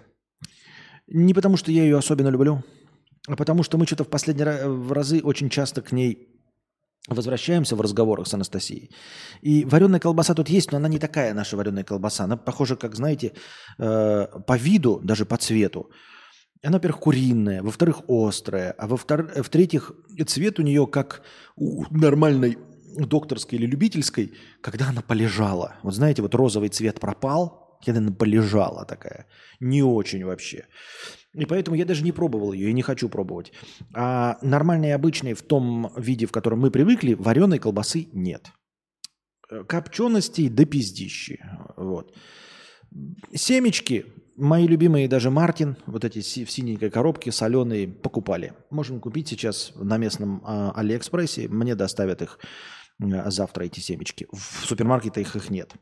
Не 1.08 1.34
потому, 1.34 1.56
что 1.56 1.72
я 1.72 1.82
ее 1.82 1.98
особенно 1.98 2.28
люблю, 2.28 2.62
а 3.26 3.34
потому 3.34 3.64
что 3.64 3.78
мы 3.78 3.86
что-то 3.86 4.04
в 4.04 4.10
последние 4.10 4.46
разы 4.92 5.20
очень 5.24 5.50
часто 5.50 5.82
к 5.82 5.90
ней 5.90 6.35
Возвращаемся 7.08 7.76
в 7.76 7.80
разговорах 7.80 8.26
с 8.26 8.34
Анастасией. 8.34 8.90
И 9.40 9.64
вареная 9.64 10.00
колбаса 10.00 10.34
тут 10.34 10.48
есть, 10.48 10.72
но 10.72 10.78
она 10.78 10.88
не 10.88 10.98
такая 10.98 11.34
наша 11.34 11.56
вареная 11.56 11.84
колбаса. 11.84 12.24
Она 12.24 12.36
похожа, 12.36 12.76
как, 12.76 12.96
знаете, 12.96 13.32
э, 13.78 14.26
по 14.46 14.56
виду, 14.56 15.00
даже 15.04 15.24
по 15.24 15.36
цвету. 15.36 15.90
Она, 16.64 16.78
во-первых, 16.78 17.00
куриная, 17.00 17.62
во-вторых, 17.62 18.02
острая, 18.08 18.72
а 18.72 18.88
во-вторых, 18.88 19.36
в-третьих, 19.36 19.92
цвет 20.26 20.58
у 20.58 20.62
нее 20.62 20.86
как 20.88 21.22
у 21.54 21.84
нормальной 21.90 22.58
докторской 22.98 23.58
или 23.58 23.66
любительской, 23.66 24.32
когда 24.60 24.88
она 24.88 25.02
полежала. 25.02 25.76
Вот 25.82 25.94
знаете, 25.94 26.22
вот 26.22 26.34
розовый 26.34 26.70
цвет 26.70 26.98
пропал, 26.98 27.65
когда 27.84 28.00
она 28.00 28.12
полежала 28.12 28.84
такая. 28.84 29.26
Не 29.60 29.82
очень 29.82 30.24
вообще. 30.24 30.66
И 31.34 31.44
поэтому 31.44 31.76
я 31.76 31.84
даже 31.84 32.02
не 32.02 32.12
пробовал 32.12 32.52
ее 32.52 32.70
и 32.70 32.72
не 32.72 32.82
хочу 32.82 33.08
пробовать. 33.08 33.52
А 33.94 34.38
нормальной 34.42 34.94
обычной 34.94 35.34
в 35.34 35.42
том 35.42 35.92
виде, 35.96 36.26
в 36.26 36.32
котором 36.32 36.60
мы 36.60 36.70
привыкли, 36.70 37.14
вареной 37.14 37.58
колбасы 37.58 38.08
нет. 38.12 38.50
Э, 39.50 39.64
копченостей 39.64 40.48
до 40.48 40.64
пиздищи. 40.64 41.44
Вот. 41.76 42.14
Семечки, 43.34 44.06
мои 44.36 44.66
любимые 44.66 45.08
даже 45.08 45.30
Мартин, 45.30 45.76
вот 45.86 46.04
эти 46.04 46.20
в 46.44 46.50
синенькой 46.50 46.90
коробке 46.90 47.32
соленые, 47.32 47.86
покупали. 47.88 48.54
Можем 48.70 49.00
купить 49.00 49.28
сейчас 49.28 49.72
на 49.76 49.98
местном 49.98 50.42
а, 50.44 50.72
Алиэкспрессе. 50.74 51.48
Мне 51.48 51.74
доставят 51.74 52.22
их 52.22 52.38
завтра, 52.98 53.64
эти 53.64 53.80
семечки. 53.80 54.26
В 54.32 54.66
супермаркетах 54.66 55.36
их 55.36 55.50
нет. 55.50 55.74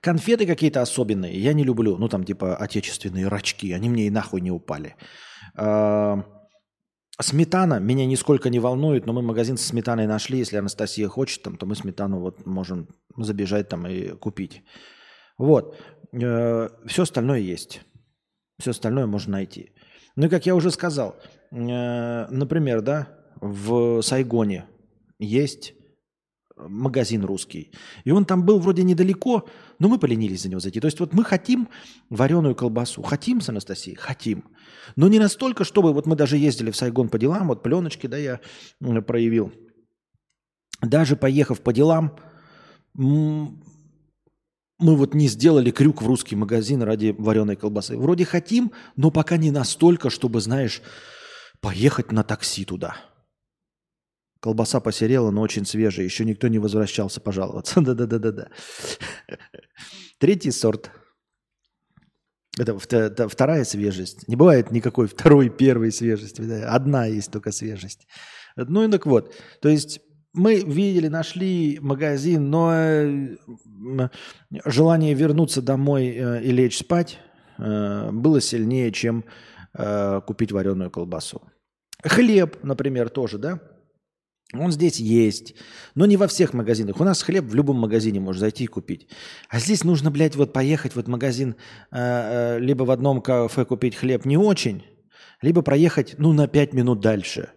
Конфеты 0.00 0.46
какие-то 0.46 0.82
особенные 0.82 1.38
я 1.38 1.52
не 1.52 1.64
люблю. 1.64 1.96
Ну, 1.96 2.08
там 2.08 2.24
типа 2.24 2.56
отечественные 2.56 3.28
рачки. 3.28 3.72
Они 3.72 3.88
мне 3.88 4.06
и 4.06 4.10
нахуй 4.10 4.40
не 4.40 4.50
упали. 4.50 4.96
Сметана 7.18 7.80
меня 7.80 8.04
нисколько 8.04 8.50
не 8.50 8.58
волнует, 8.58 9.06
но 9.06 9.14
мы 9.14 9.22
магазин 9.22 9.56
со 9.56 9.66
сметаной 9.68 10.06
нашли. 10.06 10.38
Если 10.38 10.58
Анастасия 10.58 11.08
хочет, 11.08 11.42
там, 11.42 11.56
то 11.56 11.64
мы 11.64 11.74
сметану 11.74 12.20
вот 12.20 12.44
можем 12.44 12.88
забежать 13.16 13.68
там 13.68 13.86
и 13.86 14.10
купить. 14.10 14.62
Вот. 15.38 15.78
Э, 16.12 16.68
все 16.86 17.02
остальное 17.02 17.38
есть. 17.38 17.80
Все 18.58 18.72
остальное 18.72 19.06
можно 19.06 19.32
найти. 19.32 19.72
Ну 20.14 20.26
и 20.26 20.28
как 20.28 20.44
я 20.44 20.54
уже 20.54 20.70
сказал, 20.70 21.16
э, 21.52 22.26
например, 22.30 22.82
да, 22.82 23.08
в 23.40 24.02
Сайгоне 24.02 24.66
есть 25.18 25.74
магазин 26.56 27.24
русский. 27.24 27.70
И 28.04 28.10
он 28.10 28.24
там 28.24 28.44
был 28.44 28.58
вроде 28.58 28.82
недалеко, 28.82 29.48
но 29.78 29.88
мы 29.88 29.98
поленились 29.98 30.42
за 30.42 30.48
него 30.48 30.60
зайти. 30.60 30.80
То 30.80 30.86
есть 30.86 31.00
вот 31.00 31.12
мы 31.12 31.22
хотим 31.22 31.68
вареную 32.08 32.54
колбасу. 32.54 33.02
Хотим 33.02 33.40
с 33.40 33.48
Анастасией? 33.48 33.96
Хотим. 33.96 34.44
Но 34.96 35.08
не 35.08 35.18
настолько, 35.18 35.64
чтобы... 35.64 35.92
Вот 35.92 36.06
мы 36.06 36.16
даже 36.16 36.38
ездили 36.38 36.70
в 36.70 36.76
Сайгон 36.76 37.08
по 37.08 37.18
делам, 37.18 37.48
вот 37.48 37.62
пленочки, 37.62 38.06
да, 38.06 38.16
я 38.16 38.40
проявил. 39.02 39.52
Даже 40.80 41.16
поехав 41.16 41.60
по 41.60 41.72
делам, 41.72 42.18
мы 42.94 43.50
вот 44.78 45.14
не 45.14 45.28
сделали 45.28 45.70
крюк 45.70 46.02
в 46.02 46.06
русский 46.06 46.36
магазин 46.36 46.82
ради 46.82 47.14
вареной 47.16 47.56
колбасы. 47.56 47.96
Вроде 47.96 48.24
хотим, 48.24 48.72
но 48.94 49.10
пока 49.10 49.36
не 49.36 49.50
настолько, 49.50 50.10
чтобы, 50.10 50.40
знаешь, 50.40 50.82
поехать 51.60 52.12
на 52.12 52.22
такси 52.22 52.64
туда. 52.64 52.96
Колбаса 54.46 54.78
посерела, 54.78 55.32
но 55.32 55.40
очень 55.40 55.66
свежая. 55.66 56.04
Еще 56.04 56.24
никто 56.24 56.46
не 56.46 56.60
возвращался 56.60 57.20
пожаловаться. 57.20 57.80
Да-да-да-да-да. 57.80 58.46
Третий 60.20 60.52
сорт. 60.52 60.92
Это, 62.56 62.78
это 62.96 63.28
вторая 63.28 63.64
свежесть. 63.64 64.28
Не 64.28 64.36
бывает 64.36 64.70
никакой 64.70 65.08
второй, 65.08 65.48
первой 65.48 65.90
свежести. 65.90 66.42
Одна 66.62 67.06
есть 67.06 67.32
только 67.32 67.50
свежесть. 67.50 68.06
Ну 68.54 68.84
и 68.84 68.88
так 68.88 69.04
вот. 69.06 69.34
То 69.60 69.68
есть 69.68 69.98
мы 70.32 70.60
видели, 70.60 71.08
нашли 71.08 71.80
магазин, 71.82 72.48
но 72.48 72.72
э, 72.72 73.36
желание 74.64 75.14
вернуться 75.14 75.60
домой 75.60 76.06
э, 76.06 76.44
и 76.44 76.52
лечь 76.52 76.78
спать 76.78 77.18
э, 77.58 78.12
было 78.12 78.40
сильнее, 78.40 78.92
чем 78.92 79.24
купить 80.26 80.52
вареную 80.52 80.90
колбасу. 80.90 81.42
Хлеб, 82.02 82.62
например, 82.62 83.10
тоже, 83.10 83.36
да? 83.36 83.60
Он 84.54 84.70
здесь 84.70 85.00
есть, 85.00 85.54
но 85.94 86.06
не 86.06 86.16
во 86.16 86.28
всех 86.28 86.54
магазинах. 86.54 87.00
У 87.00 87.04
нас 87.04 87.22
хлеб 87.22 87.44
в 87.46 87.54
любом 87.54 87.78
магазине 87.78 88.20
можно 88.20 88.40
зайти 88.40 88.64
и 88.64 88.68
купить. 88.68 89.08
А 89.48 89.58
здесь 89.58 89.82
нужно, 89.82 90.10
блядь, 90.10 90.36
вот 90.36 90.52
поехать 90.52 90.92
в 90.92 90.98
этот 90.98 91.08
магазин, 91.08 91.56
э, 91.90 91.96
э, 91.96 92.58
либо 92.60 92.84
в 92.84 92.90
одном 92.92 93.20
кафе 93.22 93.64
купить 93.64 93.96
хлеб 93.96 94.24
не 94.24 94.36
очень, 94.36 94.84
либо 95.42 95.62
проехать, 95.62 96.14
ну, 96.18 96.32
на 96.32 96.46
5 96.46 96.74
минут 96.74 97.00
дальше. 97.00 97.50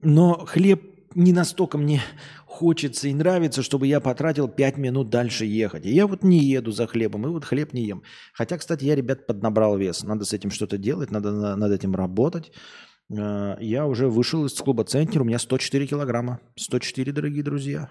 Но 0.00 0.46
хлеб 0.46 0.82
не 1.16 1.32
настолько 1.32 1.76
мне 1.76 2.02
хочется 2.46 3.08
и 3.08 3.14
нравится, 3.14 3.62
чтобы 3.62 3.88
я 3.88 4.00
потратил 4.00 4.48
5 4.48 4.78
минут 4.78 5.10
дальше 5.10 5.44
ехать. 5.44 5.86
И 5.86 5.90
я 5.90 6.06
вот 6.06 6.22
не 6.22 6.38
еду 6.38 6.70
за 6.70 6.86
хлебом, 6.86 7.26
и 7.26 7.30
вот 7.30 7.44
хлеб 7.44 7.72
не 7.72 7.82
ем. 7.82 8.02
Хотя, 8.32 8.58
кстати, 8.58 8.84
я, 8.84 8.94
ребят, 8.94 9.26
поднабрал 9.26 9.76
вес. 9.76 10.04
Надо 10.04 10.24
с 10.24 10.32
этим 10.32 10.50
что-то 10.50 10.78
делать, 10.78 11.10
надо 11.10 11.56
над 11.56 11.72
этим 11.72 11.96
работать. 11.96 12.52
Э, 13.10 13.56
я 13.60 13.86
уже 13.86 14.08
вышел 14.08 14.44
из 14.44 14.54
клуба 14.54 14.84
«Центнер», 14.84 15.22
у 15.22 15.24
меня 15.24 15.38
104 15.38 15.86
килограмма. 15.86 16.40
104, 16.56 17.12
дорогие 17.12 17.42
друзья. 17.42 17.90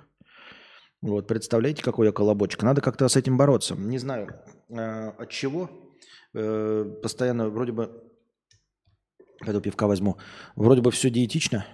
Вот, 1.02 1.28
представляете, 1.28 1.84
какой 1.84 2.08
я 2.08 2.14
колобочек. 2.14 2.64
Надо 2.64 2.82
как-то 2.82 3.08
с 3.10 3.18
этим 3.18 3.38
бороться. 3.38 3.76
Не 3.76 3.98
знаю, 3.98 4.30
э, 4.70 5.10
от 5.10 5.30
чего. 5.30 5.70
Э, 6.34 6.86
постоянно 7.02 7.50
вроде 7.50 7.72
бы... 7.72 7.92
Пойду 9.40 9.60
пивка 9.60 9.88
возьму. 9.88 10.18
Вроде 10.56 10.82
бы 10.82 10.92
все 10.92 11.10
диетично, 11.10 11.66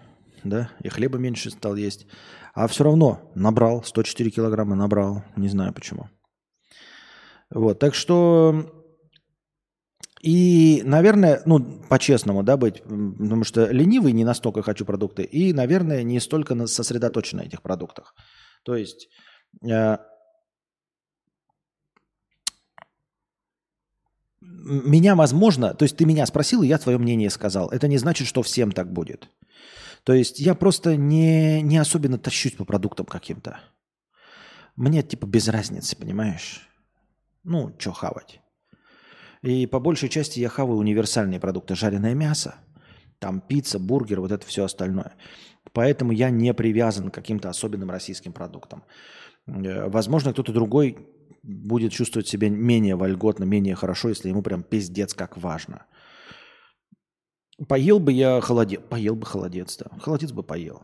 да, 0.44 0.72
и 0.84 0.90
хлеба 0.90 1.20
меньше 1.20 1.52
стал 1.52 1.76
есть. 1.76 2.08
А 2.56 2.68
все 2.68 2.84
равно 2.84 3.32
набрал, 3.36 3.84
104 3.84 4.32
килограмма 4.32 4.76
набрал. 4.76 5.24
Не 5.36 5.50
знаю 5.50 5.74
почему. 5.74 6.10
Вот, 7.52 7.78
так 7.78 7.94
что 7.94 8.79
и, 10.20 10.82
наверное, 10.84 11.42
ну, 11.46 11.60
по-честному, 11.88 12.44
да, 12.44 12.58
быть, 12.58 12.82
потому 12.84 13.44
что 13.46 13.68
ленивый 13.72 14.12
не 14.12 14.26
настолько 14.26 14.62
хочу 14.62 14.86
продукты, 14.86 15.24
и, 15.24 15.54
наверное, 15.54 16.04
не 16.04 16.20
столько 16.20 16.68
сосредоточен 16.68 17.38
на 17.38 17.44
этих 17.44 17.62
продуктах. 17.62 18.14
То 18.64 18.76
есть 18.76 19.08
э, 19.64 19.98
меня, 24.42 25.16
возможно, 25.16 25.74
то 25.74 25.84
есть 25.84 25.96
ты 25.96 26.06
меня 26.06 26.26
спросил, 26.26 26.64
и 26.64 26.68
я 26.68 26.78
твое 26.78 26.98
мнение 26.98 27.30
сказал. 27.30 27.70
Это 27.70 27.88
не 27.88 27.98
значит, 27.98 28.28
что 28.28 28.42
всем 28.44 28.74
так 28.74 28.92
будет. 28.92 29.30
То 30.04 30.14
есть 30.14 30.40
я 30.40 30.54
просто 30.54 30.98
не, 30.98 31.62
не 31.62 31.78
особенно 31.78 32.18
тащусь 32.18 32.54
по 32.54 32.66
продуктам 32.66 33.06
каким-то. 33.06 33.60
Мне 34.76 35.02
типа 35.02 35.26
без 35.26 35.48
разницы, 35.48 35.96
понимаешь? 35.96 36.68
Ну, 37.44 37.74
что 37.80 37.94
хавать. 37.94 38.42
И 39.42 39.66
по 39.68 39.80
большей 39.80 40.10
части 40.10 40.40
я 40.40 40.50
хаваю 40.50 40.80
универсальные 40.80 41.40
продукты. 41.40 41.76
Жареное 41.76 42.14
мясо, 42.14 42.56
там 43.20 43.42
пицца, 43.42 43.80
бургер, 43.80 44.20
вот 44.20 44.32
это 44.32 44.46
все 44.46 44.66
остальное. 44.66 45.14
Поэтому 45.74 46.12
я 46.12 46.30
не 46.30 46.54
привязан 46.54 47.10
к 47.10 47.14
каким-то 47.14 47.50
особенным 47.50 47.90
российским 47.90 48.34
продуктам. 48.34 48.84
Э, 49.48 49.88
возможно, 49.90 50.34
кто-то 50.34 50.52
другой 50.52 50.98
будет 51.44 51.92
чувствовать 51.92 52.28
себя 52.28 52.50
менее 52.50 52.96
вольготно, 52.96 53.44
менее 53.44 53.76
хорошо, 53.76 54.10
если 54.10 54.30
ему 54.30 54.42
прям 54.42 54.64
пиздец 54.64 55.14
как 55.14 55.38
важно. 55.38 55.86
Поел 57.68 58.00
бы 58.00 58.12
я 58.12 58.40
холодец, 58.42 58.82
поел 58.90 59.16
бы 59.16 59.26
холодец, 59.26 59.78
да. 59.78 59.98
Холодец 60.00 60.32
бы 60.32 60.44
поел. 60.44 60.84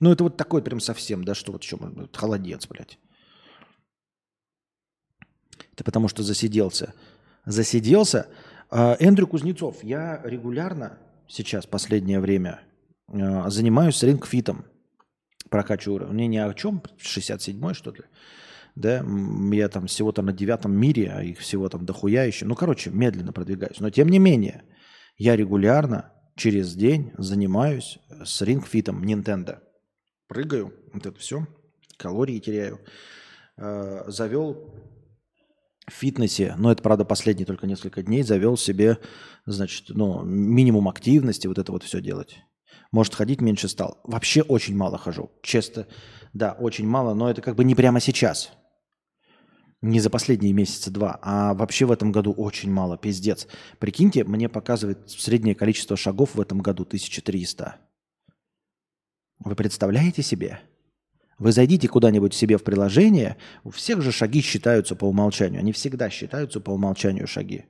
Ну, 0.00 0.12
это 0.12 0.24
вот 0.24 0.36
такой 0.36 0.62
прям 0.62 0.80
совсем, 0.80 1.24
да, 1.24 1.34
что 1.34 1.52
вот 1.52 1.62
еще 1.62 1.76
быть, 1.76 2.16
холодец, 2.16 2.66
блядь. 2.66 2.98
Это 5.74 5.82
потому 5.82 6.06
что 6.06 6.22
засиделся. 6.22 6.94
Засиделся. 7.44 8.28
А, 8.70 8.96
Эндрю 9.00 9.26
Кузнецов, 9.26 9.82
я 9.82 10.20
регулярно 10.22 10.98
сейчас, 11.26 11.66
последнее 11.66 12.20
время, 12.20 12.60
а, 13.08 13.50
занимаюсь 13.50 14.00
рингфитом. 14.02 14.66
Прокачиваю 15.50 15.96
уровень. 15.96 16.30
ни 16.30 16.36
о 16.36 16.54
чем, 16.54 16.80
67-й 16.96 17.74
что 17.74 17.90
ли. 17.90 18.02
Да, 18.76 19.04
я 19.52 19.68
там 19.68 19.86
всего-то 19.88 20.22
на 20.22 20.32
девятом 20.32 20.72
мире, 20.72 21.12
а 21.12 21.22
их 21.22 21.38
всего 21.38 21.68
там 21.68 21.84
дохуя 21.84 22.24
еще. 22.24 22.46
Ну, 22.46 22.54
короче, 22.54 22.90
медленно 22.90 23.32
продвигаюсь. 23.32 23.80
Но 23.80 23.90
тем 23.90 24.08
не 24.08 24.18
менее, 24.18 24.62
я 25.16 25.36
регулярно 25.36 26.12
через 26.36 26.74
день 26.74 27.12
занимаюсь 27.18 27.98
с 28.24 28.42
рингфитом 28.42 29.02
Nintendo. 29.02 29.58
Прыгаю, 30.28 30.72
вот 30.92 31.06
это 31.06 31.18
все, 31.18 31.46
калории 31.96 32.38
теряю. 32.38 32.80
А, 33.56 34.04
Завел 34.06 34.72
в 35.86 35.92
фитнесе, 35.92 36.54
но 36.58 36.72
это, 36.72 36.82
правда, 36.82 37.04
последние 37.04 37.46
только 37.46 37.66
несколько 37.66 38.02
дней, 38.02 38.22
завел 38.22 38.56
себе, 38.56 38.98
значит, 39.46 39.86
ну, 39.88 40.22
минимум 40.22 40.88
активности, 40.88 41.46
вот 41.46 41.58
это 41.58 41.72
вот 41.72 41.82
все 41.82 42.00
делать. 42.00 42.38
Может, 42.90 43.14
ходить 43.14 43.40
меньше 43.40 43.68
стал. 43.68 44.00
Вообще 44.04 44.42
очень 44.42 44.76
мало 44.76 44.98
хожу. 44.98 45.32
Честно, 45.42 45.86
да, 46.32 46.52
очень 46.52 46.86
мало, 46.86 47.14
но 47.14 47.30
это 47.30 47.42
как 47.42 47.56
бы 47.56 47.64
не 47.64 47.74
прямо 47.74 48.00
сейчас. 48.00 48.52
Не 49.82 50.00
за 50.00 50.08
последние 50.08 50.52
месяцы 50.52 50.90
два, 50.90 51.18
а 51.20 51.52
вообще 51.52 51.84
в 51.84 51.92
этом 51.92 52.10
году 52.10 52.32
очень 52.32 52.70
мало, 52.70 52.96
пиздец. 52.96 53.46
Прикиньте, 53.78 54.24
мне 54.24 54.48
показывает 54.48 55.10
среднее 55.10 55.54
количество 55.54 55.96
шагов 55.96 56.34
в 56.34 56.40
этом 56.40 56.60
году 56.60 56.84
1300. 56.84 57.76
Вы 59.40 59.54
представляете 59.56 60.22
себе? 60.22 60.60
Вы 61.38 61.52
зайдите 61.52 61.88
куда-нибудь 61.88 62.34
себе 62.34 62.58
в 62.58 62.64
приложение, 62.64 63.36
у 63.64 63.70
всех 63.70 64.02
же 64.02 64.12
шаги 64.12 64.40
считаются 64.40 64.94
по 64.94 65.06
умолчанию. 65.06 65.60
Они 65.60 65.72
всегда 65.72 66.10
считаются 66.10 66.60
по 66.60 66.70
умолчанию 66.70 67.26
шаги. 67.26 67.64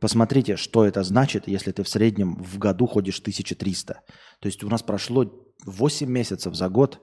Посмотрите, 0.00 0.56
что 0.56 0.84
это 0.84 1.02
значит, 1.02 1.48
если 1.48 1.72
ты 1.72 1.82
в 1.82 1.88
среднем 1.88 2.36
в 2.36 2.58
году 2.58 2.86
ходишь 2.86 3.18
1300. 3.18 3.94
То 3.94 4.46
есть 4.46 4.62
у 4.62 4.68
нас 4.68 4.82
прошло 4.82 5.24
8 5.64 6.08
месяцев 6.08 6.54
за 6.54 6.68
год, 6.68 7.00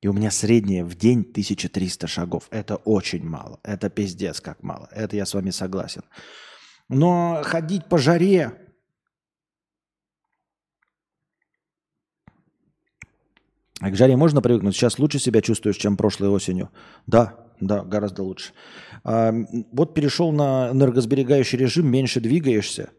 и 0.00 0.08
у 0.08 0.12
меня 0.12 0.30
среднее 0.30 0.84
в 0.84 0.94
день 0.94 1.20
1300 1.20 2.06
шагов. 2.06 2.46
Это 2.50 2.76
очень 2.76 3.24
мало. 3.24 3.60
Это 3.62 3.90
пиздец 3.90 4.40
как 4.40 4.62
мало. 4.62 4.88
Это 4.92 5.16
я 5.16 5.26
с 5.26 5.34
вами 5.34 5.50
согласен. 5.50 6.02
Но 6.88 7.42
ходить 7.44 7.86
по 7.86 7.98
жаре, 7.98 8.67
А 13.80 13.90
к 13.90 13.96
жаре 13.96 14.16
можно 14.16 14.42
привыкнуть? 14.42 14.74
Сейчас 14.74 14.98
лучше 14.98 15.18
себя 15.18 15.40
чувствуешь, 15.40 15.76
чем 15.76 15.96
прошлой 15.96 16.28
осенью? 16.28 16.70
Да, 17.06 17.36
да, 17.60 17.84
гораздо 17.84 18.22
лучше. 18.22 18.52
А, 19.04 19.32
вот 19.72 19.94
перешел 19.94 20.32
на 20.32 20.70
энергосберегающий 20.70 21.58
режим, 21.58 21.86
меньше 21.86 22.20
двигаешься. 22.20 22.90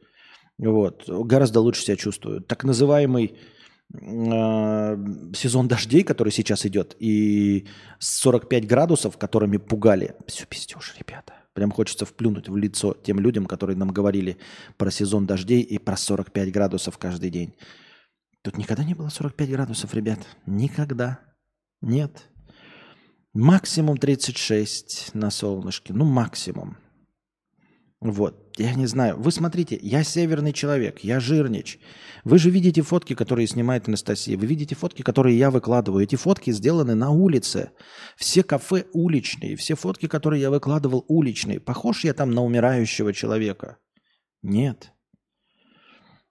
Вот, 0.57 1.03
гораздо 1.07 1.61
лучше 1.61 1.83
себя 1.83 1.95
чувствую. 1.95 2.41
Так 2.41 2.65
называемый 2.65 3.37
э, 3.93 4.97
сезон 5.33 5.67
дождей, 5.67 6.03
который 6.03 6.31
сейчас 6.33 6.65
идет, 6.65 6.95
и 6.99 7.65
45 7.99 8.67
градусов, 8.67 9.17
которыми 9.17 9.57
пугали. 9.57 10.15
Все 10.27 10.45
пиздешь, 10.45 10.95
ребята. 10.99 11.33
Прям 11.53 11.71
хочется 11.71 12.05
вплюнуть 12.05 12.49
в 12.49 12.57
лицо 12.57 12.93
тем 12.93 13.19
людям, 13.19 13.45
которые 13.45 13.77
нам 13.77 13.89
говорили 13.89 14.37
про 14.77 14.91
сезон 14.91 15.25
дождей 15.25 15.61
и 15.61 15.77
про 15.77 15.97
45 15.97 16.51
градусов 16.51 16.97
каждый 16.97 17.29
день. 17.29 17.53
Тут 18.41 18.57
никогда 18.57 18.83
не 18.83 18.93
было 18.93 19.09
45 19.09 19.49
градусов, 19.51 19.93
ребят. 19.93 20.19
Никогда. 20.45 21.19
Нет. 21.81 22.29
Максимум 23.33 23.97
36 23.97 25.11
на 25.13 25.29
солнышке. 25.29 25.93
Ну, 25.93 26.05
максимум. 26.05 26.77
Вот, 28.01 28.53
я 28.57 28.73
не 28.75 28.85
знаю. 28.85 29.19
Вы 29.19 29.31
смотрите, 29.31 29.77
я 29.81 30.03
северный 30.03 30.53
человек, 30.53 31.01
я 31.01 31.19
жирнич. 31.19 31.79
Вы 32.23 32.39
же 32.39 32.49
видите 32.49 32.81
фотки, 32.81 33.13
которые 33.13 33.45
снимает 33.45 33.89
Анастасия. 33.89 34.37
Вы 34.37 34.45
видите 34.45 34.73
фотки, 34.73 35.01
которые 35.01 35.37
я 35.37 35.51
выкладываю. 35.51 36.03
Эти 36.03 36.15
фотки 36.15 36.51
сделаны 36.51 36.95
на 36.95 37.09
улице. 37.09 37.71
Все 38.15 38.41
кафе 38.41 38.85
уличные. 38.93 39.57
Все 39.57 39.75
фотки, 39.75 40.07
которые 40.07 40.41
я 40.41 40.49
выкладывал, 40.49 41.03
уличные. 41.09 41.59
Похож 41.59 42.05
я 42.05 42.13
там 42.13 42.31
на 42.31 42.41
умирающего 42.41 43.11
человека? 43.11 43.77
Нет. 44.41 44.93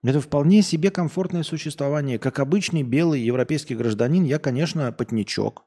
Это 0.03 0.21
вполне 0.21 0.61
себе 0.61 0.91
комфортное 0.91 1.43
существование. 1.43 2.19
Как 2.19 2.39
обычный 2.39 2.83
белый 2.83 3.21
европейский 3.21 3.75
гражданин, 3.75 4.23
я, 4.23 4.39
конечно, 4.39 4.91
потничок. 4.91 5.65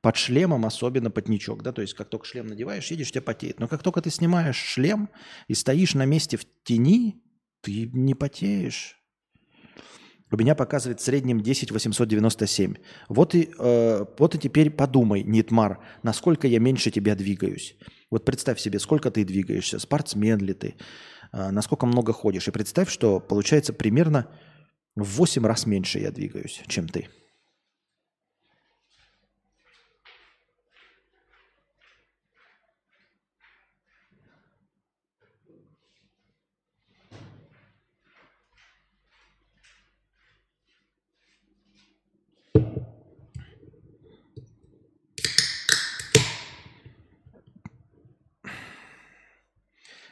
Под 0.00 0.16
шлемом 0.16 0.64
особенно 0.64 1.10
потничок, 1.10 1.62
да, 1.62 1.72
то 1.72 1.82
есть 1.82 1.94
как 1.94 2.08
только 2.08 2.24
шлем 2.24 2.46
надеваешь, 2.46 2.90
едешь, 2.90 3.10
тебя 3.10 3.22
потеет. 3.22 3.58
Но 3.58 3.66
как 3.66 3.82
только 3.82 4.00
ты 4.00 4.10
снимаешь 4.10 4.56
шлем 4.56 5.08
и 5.48 5.54
стоишь 5.54 5.94
на 5.94 6.04
месте 6.04 6.36
в 6.36 6.46
тени, 6.64 7.20
ты 7.62 7.90
не 7.92 8.14
потеешь. 8.14 8.96
У 10.30 10.36
меня 10.36 10.54
показывает 10.54 11.00
в 11.00 11.04
среднем 11.04 11.40
10 11.40 11.70
897. 11.70 12.74
Вот 13.08 13.34
и, 13.34 13.50
э, 13.58 14.04
вот 14.18 14.34
и 14.34 14.38
теперь 14.38 14.70
подумай, 14.70 15.22
Нитмар, 15.22 15.78
насколько 16.02 16.46
я 16.46 16.58
меньше 16.60 16.90
тебя 16.90 17.14
двигаюсь. 17.14 17.76
Вот 18.10 18.24
представь 18.24 18.60
себе, 18.60 18.78
сколько 18.78 19.10
ты 19.10 19.24
двигаешься, 19.24 19.78
спортсмен 19.78 20.38
ли 20.38 20.54
ты, 20.54 20.76
насколько 21.32 21.86
много 21.86 22.12
ходишь. 22.12 22.48
И 22.48 22.50
представь, 22.50 22.90
что 22.90 23.20
получается 23.20 23.72
примерно 23.72 24.26
в 24.96 25.16
8 25.18 25.46
раз 25.46 25.66
меньше 25.66 25.98
я 25.98 26.10
двигаюсь, 26.10 26.62
чем 26.66 26.88
ты. 26.88 27.08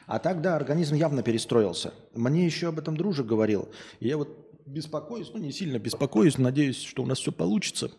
А 0.07 0.19
так, 0.19 0.41
да, 0.41 0.55
организм 0.55 0.95
явно 0.95 1.21
перестроился. 1.21 1.93
Мне 2.15 2.45
еще 2.45 2.69
об 2.69 2.79
этом 2.79 2.95
дружи 2.95 3.25
говорил. 3.25 3.67
Я 3.99 4.17
вот 4.17 4.29
беспокоюсь, 4.65 5.29
ну 5.33 5.39
не 5.39 5.51
сильно 5.51 5.79
беспокоюсь, 5.79 6.37
надеюсь, 6.37 6.81
что 6.81 7.03
у 7.03 7.05
нас 7.05 7.19
все 7.19 7.33
получится. 7.33 7.91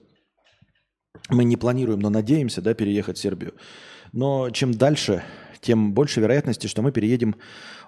Мы 1.29 1.45
не 1.45 1.59
планируем, 1.59 2.01
но 2.01 2.09
надеемся, 2.09 2.63
да, 2.63 2.73
переехать 2.73 3.19
в 3.19 3.21
Сербию. 3.21 3.53
Но 4.13 4.49
чем 4.51 4.73
дальше, 4.73 5.23
тем 5.61 5.93
больше 5.93 6.21
вероятности, 6.21 6.67
что 6.67 6.81
мы 6.81 6.93
переедем 6.93 7.37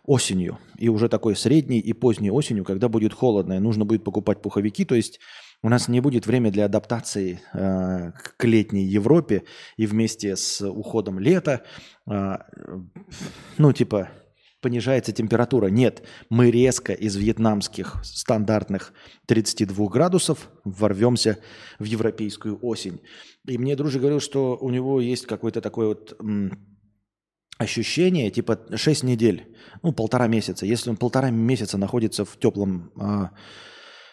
осенью. 0.05 0.59
И 0.77 0.91
уже 0.91 1.09
такой 1.09 1.35
средней 1.35 1.79
и 1.79 1.95
поздней 1.95 2.31
осенью, 2.31 2.65
когда 2.65 2.91
будет 2.91 3.15
холодно, 3.15 3.55
и 3.55 3.59
нужно 3.59 3.87
будет 3.87 4.05
покупать 4.05 4.43
пуховики. 4.43 4.85
То 4.85 4.95
есть 4.95 5.19
у 5.63 5.69
нас 5.69 5.89
не 5.89 6.01
будет 6.01 6.27
времени 6.27 6.51
для 6.51 6.65
адаптации 6.65 7.41
э, 7.53 8.13
к 8.13 8.45
летней 8.45 8.85
Европе, 8.85 9.45
и 9.77 9.87
вместе 9.87 10.37
с 10.37 10.67
уходом 10.67 11.19
лета, 11.19 11.65
э, 12.11 12.39
ну, 13.59 13.73
типа, 13.73 14.09
понижается 14.61 15.13
температура. 15.13 15.69
Нет, 15.69 16.03
мы 16.29 16.51
резко 16.51 16.93
из 16.93 17.17
вьетнамских 17.17 17.97
стандартных 18.03 18.93
32 19.27 19.89
градусов 19.89 20.51
ворвемся 20.65 21.39
в 21.79 21.85
европейскую 21.85 22.59
осень. 22.63 23.01
И 23.47 23.59
мне 23.59 23.77
дружи 23.77 23.99
говорил, 23.99 24.21
что 24.21 24.57
у 24.61 24.71
него 24.71 25.01
есть 25.01 25.27
какое-то 25.27 25.61
такое 25.61 25.89
вот 25.89 26.19
ощущение, 27.59 28.31
типа 28.31 28.59
6 28.75 29.03
недель, 29.03 29.55
ну, 29.83 29.93
полтора 29.93 30.27
месяца. 30.29 30.65
Если 30.65 30.89
он 30.89 30.97
полтора 30.97 31.31
месяца 31.31 31.77
находится 31.77 32.25
в 32.25 32.39
теплом 32.39 32.91
э, 32.99 33.29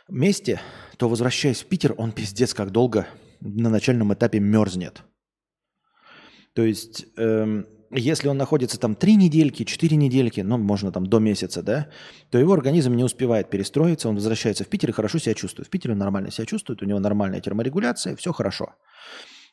месте, 0.10 0.62
то, 0.97 1.10
возвращаясь 1.10 1.62
в 1.62 1.66
Питер, 1.66 1.93
он 1.97 2.12
пиздец 2.12 2.53
как 2.53 2.72
долго 2.72 3.08
на 3.39 3.70
начальном 3.70 4.14
этапе 4.14 4.39
мерзнет. 4.39 5.03
То 6.53 6.64
есть, 6.64 7.05
эм, 7.18 7.68
если 7.91 8.28
он 8.28 8.38
находится 8.38 8.80
там 8.80 8.95
три 8.95 9.16
недельки, 9.16 9.64
четыре 9.64 9.95
недельки, 9.95 10.41
ну, 10.41 10.58
можно 10.58 10.91
там 10.91 11.05
до 11.05 11.20
месяца, 11.20 11.62
да, 11.62 11.89
то 12.30 12.38
его 12.38 12.53
организм 12.53 12.95
не 12.95 13.03
успевает 13.03 13.49
перестроиться, 13.49 14.10
он 14.10 14.16
возвращается 14.16 14.64
в 14.64 14.68
Питер 14.68 14.89
и 14.89 14.93
хорошо 14.93 15.20
себя 15.20 15.34
чувствует. 15.36 15.68
В 15.68 15.72
Питере 15.72 15.93
он 15.93 15.99
нормально 15.99 16.32
себя 16.32 16.45
чувствует, 16.45 16.82
у 16.82 16.86
него 16.86 16.99
нормальная 16.99 17.39
терморегуляция, 17.39 18.16
все 18.16 18.34
хорошо. 18.34 18.76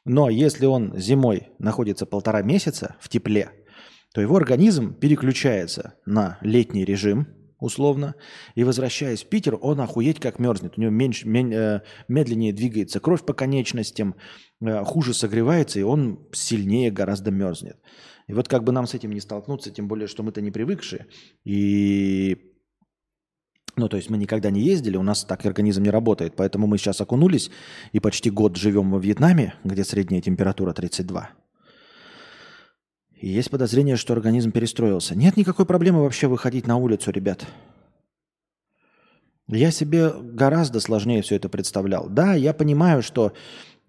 Но 0.05 0.29
если 0.29 0.67
он 0.67 0.99
зимой 0.99 1.49
находится 1.59 2.07
полтора 2.07 2.43
месяца 2.43 2.97
в 3.01 3.09
тепле, 3.09 3.51
то 4.13 4.21
его 4.21 4.37
организм 4.37 4.95
переключается 4.95 5.95
на 6.07 6.39
летний 6.41 6.85
режим, 6.85 7.27
условно, 7.65 8.15
и 8.55 8.65
возвращаясь 8.65 9.25
в 9.25 9.29
Питер, 9.29 9.59
он 9.61 9.81
охуеть 9.81 10.21
как 10.21 10.39
мерзнет. 10.39 10.75
У 10.77 10.81
него 10.81 10.93
меньше, 10.93 11.27
мень, 11.27 11.53
э, 11.53 11.81
медленнее 12.09 12.53
двигается 12.53 13.01
кровь 13.01 13.25
по 13.25 13.33
конечностям, 13.33 14.15
э, 14.61 14.85
хуже 14.85 15.15
согревается, 15.15 15.81
и 15.81 15.83
он 15.83 16.29
сильнее 16.33 16.91
гораздо 16.91 17.31
мерзнет. 17.31 17.79
И 18.29 18.33
вот 18.33 18.49
как 18.49 18.65
бы 18.65 18.73
нам 18.73 18.87
с 18.87 18.95
этим 18.95 19.12
не 19.12 19.21
столкнуться, 19.21 19.71
тем 19.71 19.89
более, 19.89 20.07
что 20.07 20.23
мы-то 20.23 20.41
не 20.41 20.51
привыкшие, 20.51 21.07
и 21.45 22.53
ну, 23.77 23.89
то 23.89 23.97
есть 23.97 24.09
мы 24.09 24.19
никогда 24.19 24.51
не 24.51 24.61
ездили, 24.61 24.97
у 24.97 25.03
нас 25.03 25.25
так 25.25 25.45
организм 25.45 25.83
не 25.83 25.91
работает, 25.91 26.35
поэтому 26.37 26.67
мы 26.67 26.79
сейчас 26.79 27.01
окунулись 27.01 27.51
и 27.93 27.99
почти 27.99 28.31
год 28.31 28.57
живем 28.57 28.91
во 28.91 28.99
Вьетнаме, 28.99 29.55
где 29.65 29.85
средняя 29.85 30.21
температура 30.21 30.73
32. 30.73 31.43
И 33.21 33.29
есть 33.29 33.51
подозрение, 33.51 33.97
что 33.97 34.12
организм 34.12 34.51
перестроился. 34.51 35.15
Нет 35.15 35.37
никакой 35.37 35.67
проблемы 35.67 36.03
вообще 36.03 36.27
выходить 36.27 36.67
на 36.67 36.77
улицу, 36.77 37.11
ребят. 37.11 37.47
Я 39.49 39.71
себе 39.71 40.11
гораздо 40.11 40.81
сложнее 40.81 41.23
все 41.23 41.37
это 41.37 41.49
представлял. 41.49 42.09
Да, 42.09 42.35
я 42.35 42.55
понимаю, 42.55 43.03
что 43.03 43.33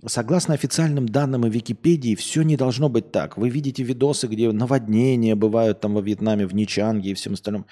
согласно 0.05 0.53
официальным 0.53 1.07
данным 1.07 1.45
и 1.45 1.49
Википедии, 1.49 2.15
все 2.15 2.41
не 2.41 2.57
должно 2.57 2.89
быть 2.89 3.11
так. 3.11 3.37
Вы 3.37 3.49
видите 3.49 3.83
видосы, 3.83 4.27
где 4.27 4.51
наводнения 4.51 5.35
бывают 5.35 5.79
там 5.79 5.93
во 5.93 6.01
Вьетнаме, 6.01 6.45
в 6.45 6.53
Ничанге 6.53 7.11
и 7.11 7.13
всем 7.13 7.33
остальном. 7.33 7.65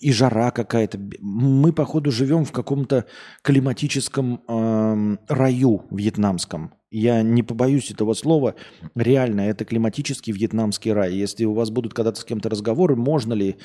И 0.00 0.12
жара 0.12 0.50
какая-то. 0.50 0.98
Мы, 1.20 1.72
походу, 1.72 2.10
живем 2.10 2.44
в 2.44 2.50
каком-то 2.50 3.06
климатическом 3.42 4.42
э, 4.48 5.16
раю 5.28 5.86
вьетнамском. 5.90 6.74
Я 6.90 7.22
не 7.22 7.44
побоюсь 7.44 7.92
этого 7.92 8.14
слова. 8.14 8.56
Реально, 8.96 9.42
это 9.42 9.64
климатический 9.64 10.32
вьетнамский 10.32 10.92
рай. 10.92 11.14
Если 11.14 11.44
у 11.44 11.54
вас 11.54 11.70
будут 11.70 11.94
когда-то 11.94 12.20
с 12.20 12.24
кем-то 12.24 12.48
разговоры, 12.48 12.96
можно 12.96 13.32
ли 13.32 13.56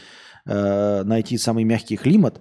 э, 0.46 1.04
найти 1.04 1.38
самый 1.40 1.64
мягкий 1.64 1.98
климат. 1.98 2.40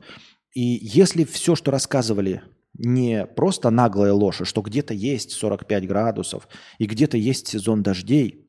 И 0.54 0.78
если 0.82 1.24
все, 1.24 1.54
что 1.54 1.70
рассказывали, 1.70 2.42
не 2.74 3.26
просто 3.26 3.70
наглая 3.70 4.12
ложь, 4.12 4.42
а 4.42 4.44
что 4.44 4.62
где-то 4.62 4.94
есть 4.94 5.32
45 5.32 5.86
градусов 5.86 6.48
и 6.78 6.86
где-то 6.86 7.16
есть 7.16 7.48
сезон 7.48 7.82
дождей, 7.82 8.46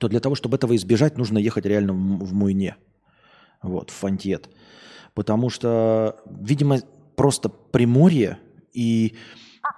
то 0.00 0.08
для 0.08 0.20
того, 0.20 0.34
чтобы 0.34 0.56
этого 0.56 0.74
избежать, 0.74 1.18
нужно 1.18 1.38
ехать 1.38 1.66
реально 1.66 1.92
в 1.92 2.32
Муйне, 2.32 2.76
вот, 3.64 3.90
в 3.90 3.94
Фантьет. 3.94 4.48
Потому 5.14 5.50
что, 5.50 6.20
видимо, 6.26 6.80
просто 7.16 7.48
приморье 7.48 8.38
и 8.72 9.14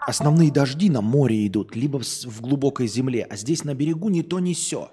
основные 0.07 0.51
дожди 0.51 0.91
на 0.91 1.01
море 1.01 1.47
идут, 1.47 1.76
либо 1.76 1.99
в 1.99 2.41
глубокой 2.41 2.89
земле, 2.89 3.26
а 3.28 3.37
здесь 3.37 3.64
на 3.64 3.74
берегу 3.74 4.09
ни 4.09 4.22
то, 4.22 4.41
ни 4.41 4.53
сё. 4.53 4.91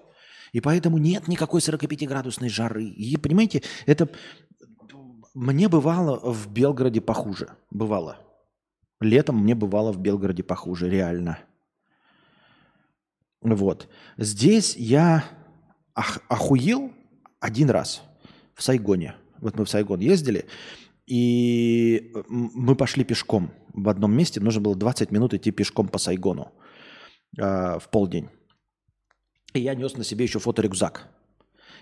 И 0.51 0.61
поэтому 0.61 0.99
нет 0.99 1.27
никакой 1.27 1.61
45-градусной 1.61 2.49
жары. 2.49 2.85
И, 2.85 3.17
понимаете, 3.17 3.63
это... 3.85 4.09
Мне 5.33 5.67
бывало 5.67 6.19
в 6.31 6.47
Белгороде 6.47 7.01
похуже. 7.01 7.49
Бывало. 7.71 8.19
Летом 8.99 9.39
мне 9.39 9.55
бывало 9.55 9.91
в 9.91 9.97
Белгороде 9.97 10.43
похуже, 10.43 10.87
реально. 10.91 11.39
Вот. 13.41 13.89
Здесь 14.17 14.75
я 14.77 15.23
ох- 15.95 16.21
охуел 16.29 16.93
один 17.39 17.71
раз 17.71 18.03
в 18.55 18.63
Сайгоне. 18.63 19.15
Вот 19.39 19.57
мы 19.57 19.65
в 19.65 19.69
Сайгон 19.69 19.99
ездили, 19.99 20.45
и 21.05 22.13
мы 22.29 22.75
пошли 22.75 23.03
пешком 23.03 23.51
в 23.73 23.89
одном 23.89 24.15
месте. 24.15 24.39
Нужно 24.39 24.61
было 24.61 24.75
20 24.75 25.11
минут 25.11 25.33
идти 25.33 25.51
пешком 25.51 25.87
по 25.87 25.97
Сайгону 25.97 26.51
э, 27.37 27.79
в 27.79 27.89
полдень. 27.91 28.29
И 29.53 29.59
я 29.59 29.75
нес 29.75 29.97
на 29.97 30.03
себе 30.03 30.25
еще 30.25 30.39
фоторюкзак. 30.39 31.09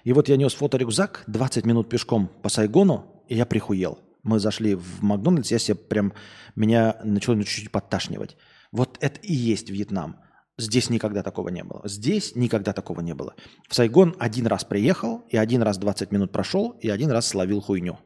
И 0.04 0.14
вот 0.14 0.28
я 0.28 0.38
нес 0.38 0.54
фоторюкзак 0.54 1.24
20 1.28 1.66
минут 1.66 1.90
пешком 1.90 2.30
по 2.42 2.50
Сайгону, 2.50 3.24
и 3.28 3.36
я 3.36 3.46
прихуел. 3.46 4.00
Мы 4.24 4.40
зашли 4.40 4.76
в 4.76 5.04
Макдональдс, 5.04 5.52
я 5.52 5.60
себе 5.60 5.76
прям, 5.76 6.14
меня 6.56 7.00
начало 7.04 7.38
чуть-чуть 7.44 7.72
подташнивать. 7.72 8.38
Вот 8.72 8.98
это 9.02 9.20
и 9.22 9.34
есть 9.34 9.70
Вьетнам. 9.70 10.18
Здесь 10.62 10.92
никогда 10.92 11.24
такого 11.24 11.50
не 11.50 11.64
было. 11.64 11.82
Здесь 11.86 12.36
никогда 12.36 12.72
такого 12.72 13.02
не 13.02 13.16
было. 13.16 13.34
В 13.68 13.74
Сайгон 13.74 14.16
один 14.20 14.46
раз 14.46 14.64
приехал, 14.64 15.24
и 15.30 15.36
один 15.36 15.64
раз 15.64 15.80
20 15.80 16.12
минут 16.12 16.32
прошел, 16.32 16.78
и 16.82 16.88
один 16.88 17.10
раз 17.10 17.28
словил 17.28 17.62
хуйню. 17.62 17.98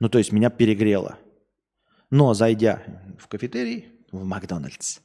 Ну, 0.00 0.08
то 0.08 0.16
есть 0.16 0.32
меня 0.32 0.48
перегрело. 0.48 1.18
Но 2.08 2.32
зайдя 2.32 2.82
в 3.18 3.28
кафетерий, 3.28 3.92
в 4.10 4.24
Макдональдс, 4.24 5.00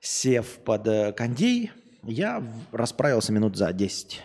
сев 0.00 0.58
под 0.64 0.88
э, 0.88 1.12
кондей, 1.12 1.70
я 2.02 2.42
расправился 2.72 3.32
минут 3.32 3.56
за 3.56 3.72
10. 3.72 4.22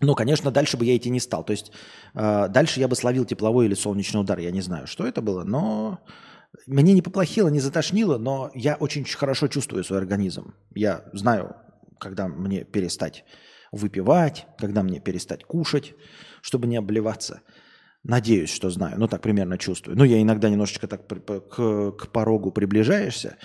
Ну, 0.00 0.14
конечно, 0.14 0.50
дальше 0.50 0.78
бы 0.78 0.86
я 0.86 0.96
идти 0.96 1.10
не 1.10 1.20
стал. 1.20 1.44
То 1.44 1.50
есть 1.50 1.72
э, 2.14 2.48
дальше 2.48 2.80
я 2.80 2.88
бы 2.88 2.96
словил 2.96 3.26
тепловой 3.26 3.66
или 3.66 3.74
солнечный 3.74 4.22
удар. 4.22 4.38
Я 4.38 4.50
не 4.50 4.62
знаю, 4.62 4.86
что 4.86 5.06
это 5.06 5.20
было, 5.20 5.44
но 5.44 6.00
мне 6.66 6.94
не 6.94 7.02
поплохело, 7.02 7.48
не 7.48 7.60
затошнило, 7.60 8.18
но 8.18 8.50
я 8.54 8.76
очень 8.76 9.04
хорошо 9.04 9.48
чувствую 9.48 9.84
свой 9.84 9.98
организм. 9.98 10.54
Я 10.74 11.04
знаю, 11.12 11.56
когда 11.98 12.28
мне 12.28 12.64
перестать 12.64 13.24
выпивать, 13.74 14.46
когда 14.58 14.82
мне 14.82 15.00
перестать 15.00 15.44
кушать, 15.44 15.94
чтобы 16.42 16.66
не 16.66 16.76
обливаться. 16.76 17.42
Надеюсь, 18.02 18.50
что 18.50 18.70
знаю, 18.70 18.98
ну 18.98 19.08
так 19.08 19.22
примерно 19.22 19.58
чувствую. 19.58 19.96
Ну, 19.96 20.04
я 20.04 20.20
иногда 20.20 20.48
немножечко 20.48 20.86
так 20.86 21.08
к, 21.08 21.92
к 21.92 22.12
порогу 22.12 22.52
приближаешься, 22.52 23.36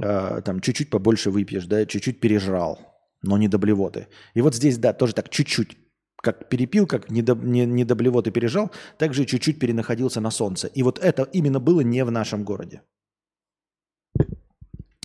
э, 0.00 0.42
там 0.44 0.60
чуть-чуть 0.60 0.90
побольше 0.90 1.30
выпьешь, 1.30 1.66
да, 1.66 1.86
чуть-чуть 1.86 2.20
пережрал, 2.20 2.80
но 3.22 3.38
не 3.38 3.48
до 3.48 3.58
блевоты. 3.58 4.08
И 4.34 4.42
вот 4.42 4.54
здесь, 4.54 4.76
да, 4.76 4.92
тоже 4.92 5.14
так 5.14 5.28
чуть-чуть 5.28 5.81
как 6.22 6.48
перепил, 6.48 6.86
как 6.86 7.10
не 7.10 7.20
до, 7.20 7.34
не, 7.34 7.66
не 7.66 7.84
до 7.84 7.94
блевоты 7.94 8.30
пережал, 8.30 8.70
так 8.96 9.12
же 9.12 9.26
чуть-чуть 9.26 9.58
перенаходился 9.58 10.20
на 10.20 10.30
солнце. 10.30 10.68
И 10.68 10.82
вот 10.82 10.98
это 10.98 11.24
именно 11.34 11.60
было 11.60 11.80
не 11.82 12.04
в 12.04 12.10
нашем 12.10 12.44
городе. 12.44 12.80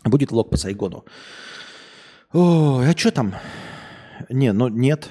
Будет 0.05 0.31
влог 0.31 0.49
по 0.49 0.57
Сайгону. 0.57 1.03
О, 2.33 2.79
а 2.79 2.91
что 2.95 3.11
там? 3.11 3.33
Не, 4.29 4.53
ну 4.53 4.69
нет. 4.69 5.09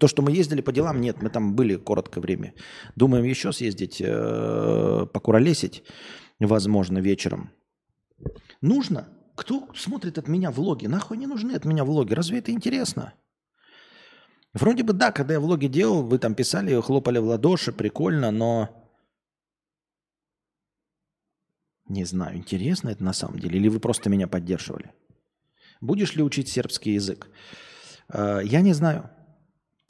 То, 0.00 0.08
что 0.08 0.22
мы 0.22 0.32
ездили 0.32 0.62
по 0.62 0.72
делам, 0.72 1.00
нет, 1.00 1.22
мы 1.22 1.30
там 1.30 1.54
были 1.54 1.76
короткое 1.76 2.20
время. 2.20 2.52
Думаем 2.96 3.24
еще 3.24 3.52
съездить, 3.52 4.02
э, 4.04 5.06
покуролесить, 5.12 5.84
возможно, 6.40 6.98
вечером. 6.98 7.50
Нужно? 8.60 9.08
Кто 9.36 9.68
смотрит 9.76 10.18
от 10.18 10.28
меня 10.28 10.50
влоги? 10.50 10.86
Нахуй 10.86 11.18
не 11.18 11.26
нужны 11.26 11.52
от 11.52 11.64
меня 11.64 11.84
влоги? 11.84 12.14
Разве 12.14 12.38
это 12.38 12.50
интересно? 12.50 13.12
Вроде 14.56 14.84
бы 14.84 14.94
да, 14.94 15.12
когда 15.12 15.34
я 15.34 15.40
влоги 15.40 15.66
делал, 15.66 16.02
вы 16.02 16.18
там 16.18 16.34
писали, 16.34 16.80
хлопали 16.80 17.18
в 17.18 17.26
ладоши, 17.26 17.72
прикольно, 17.72 18.30
но... 18.30 18.70
Не 21.88 22.04
знаю, 22.04 22.38
интересно 22.38 22.88
это 22.88 23.04
на 23.04 23.12
самом 23.12 23.38
деле, 23.38 23.58
или 23.58 23.68
вы 23.68 23.80
просто 23.80 24.08
меня 24.08 24.26
поддерживали? 24.26 24.92
Будешь 25.82 26.16
ли 26.16 26.22
учить 26.22 26.48
сербский 26.48 26.92
язык? 26.92 27.28
Э, 28.08 28.40
я 28.42 28.62
не 28.62 28.72
знаю. 28.72 29.10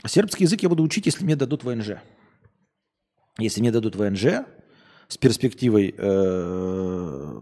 Сербский 0.04 0.44
язык 0.44 0.62
я 0.62 0.68
буду 0.68 0.82
учить, 0.82 1.06
если 1.06 1.24
мне 1.24 1.36
дадут 1.36 1.62
ВНЖ. 1.62 2.00
Если 3.38 3.60
мне 3.60 3.70
дадут 3.70 3.94
ВНЖ 3.94 4.44
с 5.06 5.16
перспективой 5.16 5.94
э, 5.96 7.40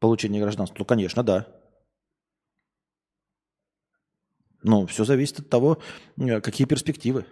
получения 0.00 0.40
гражданства, 0.40 0.76
то, 0.76 0.84
конечно, 0.84 1.22
да. 1.22 1.46
Ну, 4.62 4.86
все 4.86 5.04
зависит 5.04 5.40
от 5.40 5.48
того, 5.48 5.78
э, 6.18 6.40
какие 6.40 6.66
перспективы. 6.66 7.24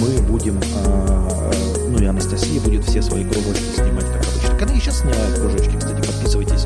мы 0.00 0.20
будем 0.26 0.58
а, 0.84 1.77
ну 1.98 2.04
и 2.04 2.06
Анастасия 2.06 2.60
будет 2.60 2.84
все 2.84 3.02
свои 3.02 3.24
кружочки 3.24 3.74
снимать, 3.74 4.04
как 4.04 4.22
обычно. 4.22 4.58
Когда 4.58 4.74
я 4.74 4.80
сейчас 4.80 5.00
снимаю 5.00 5.34
кружочки, 5.34 5.76
кстати, 5.76 6.06
подписывайтесь 6.06 6.64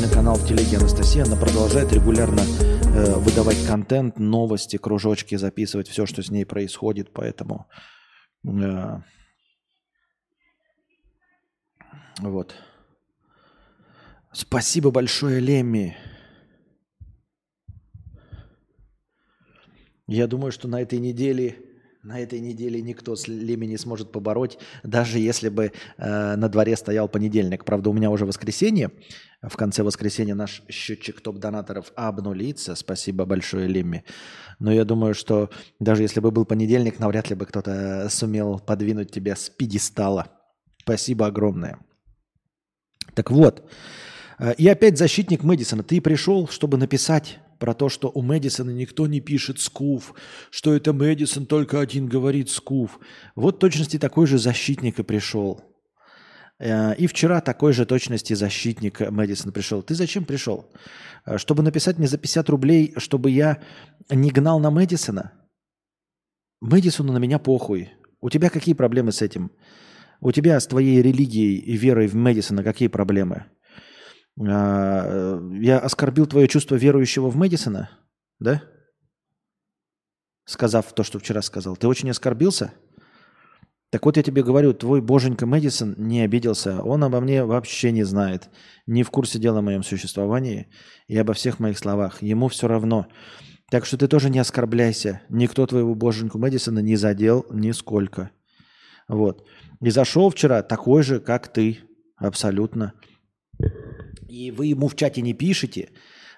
на 0.00 0.08
канал 0.08 0.36
в 0.36 0.48
телеге 0.48 0.78
Анастасия. 0.78 1.24
Она 1.24 1.36
продолжает 1.36 1.92
регулярно 1.92 2.40
э, 2.40 3.14
выдавать 3.16 3.66
контент, 3.66 4.18
новости, 4.18 4.78
кружочки, 4.78 5.34
записывать 5.34 5.88
все, 5.88 6.06
что 6.06 6.22
с 6.22 6.30
ней 6.30 6.46
происходит. 6.46 7.12
Поэтому 7.12 7.66
э, 8.44 9.00
вот. 12.20 12.54
Спасибо 14.32 14.90
большое, 14.90 15.38
Лемми. 15.40 15.98
Я 20.06 20.26
думаю, 20.26 20.50
что 20.50 20.66
на 20.66 20.80
этой 20.80 20.98
неделе 20.98 21.58
на 22.02 22.18
этой 22.18 22.40
неделе 22.40 22.82
никто 22.82 23.14
с 23.14 23.28
Леми 23.28 23.66
не 23.66 23.76
сможет 23.76 24.10
побороть, 24.10 24.58
даже 24.82 25.20
если 25.20 25.48
бы 25.48 25.72
э, 25.98 26.36
на 26.36 26.48
дворе 26.48 26.76
стоял 26.76 27.08
понедельник. 27.08 27.64
Правда, 27.64 27.90
у 27.90 27.92
меня 27.92 28.10
уже 28.10 28.26
воскресенье. 28.26 28.90
В 29.40 29.56
конце 29.56 29.84
воскресенья 29.84 30.34
наш 30.34 30.62
счетчик 30.68 31.20
топ-донаторов 31.20 31.92
обнулится. 31.94 32.74
Спасибо 32.74 33.24
большое, 33.24 33.68
Лемми. 33.68 34.04
Но 34.58 34.72
я 34.72 34.84
думаю, 34.84 35.14
что 35.14 35.50
даже 35.78 36.02
если 36.02 36.18
бы 36.18 36.32
был 36.32 36.44
понедельник, 36.44 36.98
навряд 36.98 37.30
ли 37.30 37.36
бы 37.36 37.46
кто-то 37.46 38.08
сумел 38.10 38.58
подвинуть 38.58 39.12
тебя 39.12 39.36
с 39.36 39.48
пьедестала. 39.48 40.26
Спасибо 40.78 41.26
огромное. 41.26 41.78
Так 43.14 43.30
вот, 43.30 43.70
э, 44.40 44.54
и 44.54 44.66
опять 44.66 44.98
защитник 44.98 45.44
Мэдисона. 45.44 45.84
Ты 45.84 46.00
пришел, 46.00 46.48
чтобы 46.48 46.78
написать 46.78 47.38
про 47.62 47.74
то, 47.74 47.88
что 47.88 48.10
у 48.12 48.22
Мэдисона 48.22 48.70
никто 48.70 49.06
не 49.06 49.20
пишет 49.20 49.60
скуф, 49.60 50.14
что 50.50 50.74
это 50.74 50.92
Мэдисон 50.92 51.46
только 51.46 51.78
один 51.78 52.08
говорит 52.08 52.50
скуф. 52.50 52.98
Вот 53.36 53.60
точности 53.60 54.00
такой 54.00 54.26
же 54.26 54.36
защитник 54.38 54.98
и 54.98 55.04
пришел. 55.04 55.60
Э, 56.58 56.96
и 56.96 57.06
вчера 57.06 57.40
такой 57.40 57.72
же 57.72 57.86
точности 57.86 58.34
защитник 58.34 58.98
Мэдисон 58.98 59.52
пришел. 59.52 59.80
Ты 59.80 59.94
зачем 59.94 60.24
пришел? 60.24 60.72
Э, 61.24 61.38
чтобы 61.38 61.62
написать 61.62 61.98
мне 61.98 62.08
за 62.08 62.18
50 62.18 62.50
рублей, 62.50 62.94
чтобы 62.96 63.30
я 63.30 63.62
не 64.10 64.32
гнал 64.32 64.58
на 64.58 64.72
Мэдисона? 64.72 65.30
Мэдисону 66.60 67.12
на 67.12 67.18
меня 67.18 67.38
похуй. 67.38 67.90
У 68.20 68.28
тебя 68.28 68.50
какие 68.50 68.74
проблемы 68.74 69.12
с 69.12 69.22
этим? 69.22 69.52
У 70.20 70.32
тебя 70.32 70.58
с 70.58 70.66
твоей 70.66 71.00
религией 71.00 71.58
и 71.58 71.76
верой 71.76 72.08
в 72.08 72.16
Мэдисона 72.16 72.64
какие 72.64 72.88
проблемы? 72.88 73.44
А, 74.40 75.40
я 75.52 75.78
оскорбил 75.78 76.26
твое 76.26 76.48
чувство 76.48 76.76
верующего 76.76 77.28
в 77.28 77.36
Мэдисона? 77.36 77.90
Да? 78.38 78.62
Сказав 80.44 80.92
то, 80.92 81.02
что 81.02 81.18
вчера 81.18 81.42
сказал. 81.42 81.76
Ты 81.76 81.86
очень 81.86 82.10
оскорбился? 82.10 82.72
Так 83.90 84.06
вот 84.06 84.16
я 84.16 84.22
тебе 84.22 84.42
говорю, 84.42 84.72
твой 84.72 85.02
боженька 85.02 85.44
Мэдисон 85.44 85.94
не 85.98 86.22
обиделся. 86.22 86.82
Он 86.82 87.04
обо 87.04 87.20
мне 87.20 87.44
вообще 87.44 87.92
не 87.92 88.04
знает. 88.04 88.48
Не 88.86 89.02
в 89.02 89.10
курсе 89.10 89.38
дела 89.38 89.58
о 89.58 89.62
моем 89.62 89.82
существовании 89.82 90.68
и 91.08 91.16
обо 91.18 91.34
всех 91.34 91.60
моих 91.60 91.78
словах. 91.78 92.22
Ему 92.22 92.48
все 92.48 92.68
равно. 92.68 93.06
Так 93.70 93.84
что 93.84 93.98
ты 93.98 94.08
тоже 94.08 94.30
не 94.30 94.38
оскорбляйся. 94.38 95.20
Никто 95.28 95.66
твоего 95.66 95.94
боженьку 95.94 96.38
Мэдисона 96.38 96.78
не 96.78 96.96
задел 96.96 97.44
нисколько. 97.50 98.30
Вот. 99.08 99.46
И 99.82 99.90
зашел 99.90 100.30
вчера 100.30 100.62
такой 100.62 101.02
же, 101.02 101.20
как 101.20 101.52
ты. 101.52 101.80
Абсолютно. 102.16 102.94
И 104.32 104.50
вы 104.50 104.68
ему 104.68 104.88
в 104.88 104.96
чате 104.96 105.20
не 105.20 105.34
пишете, 105.34 105.90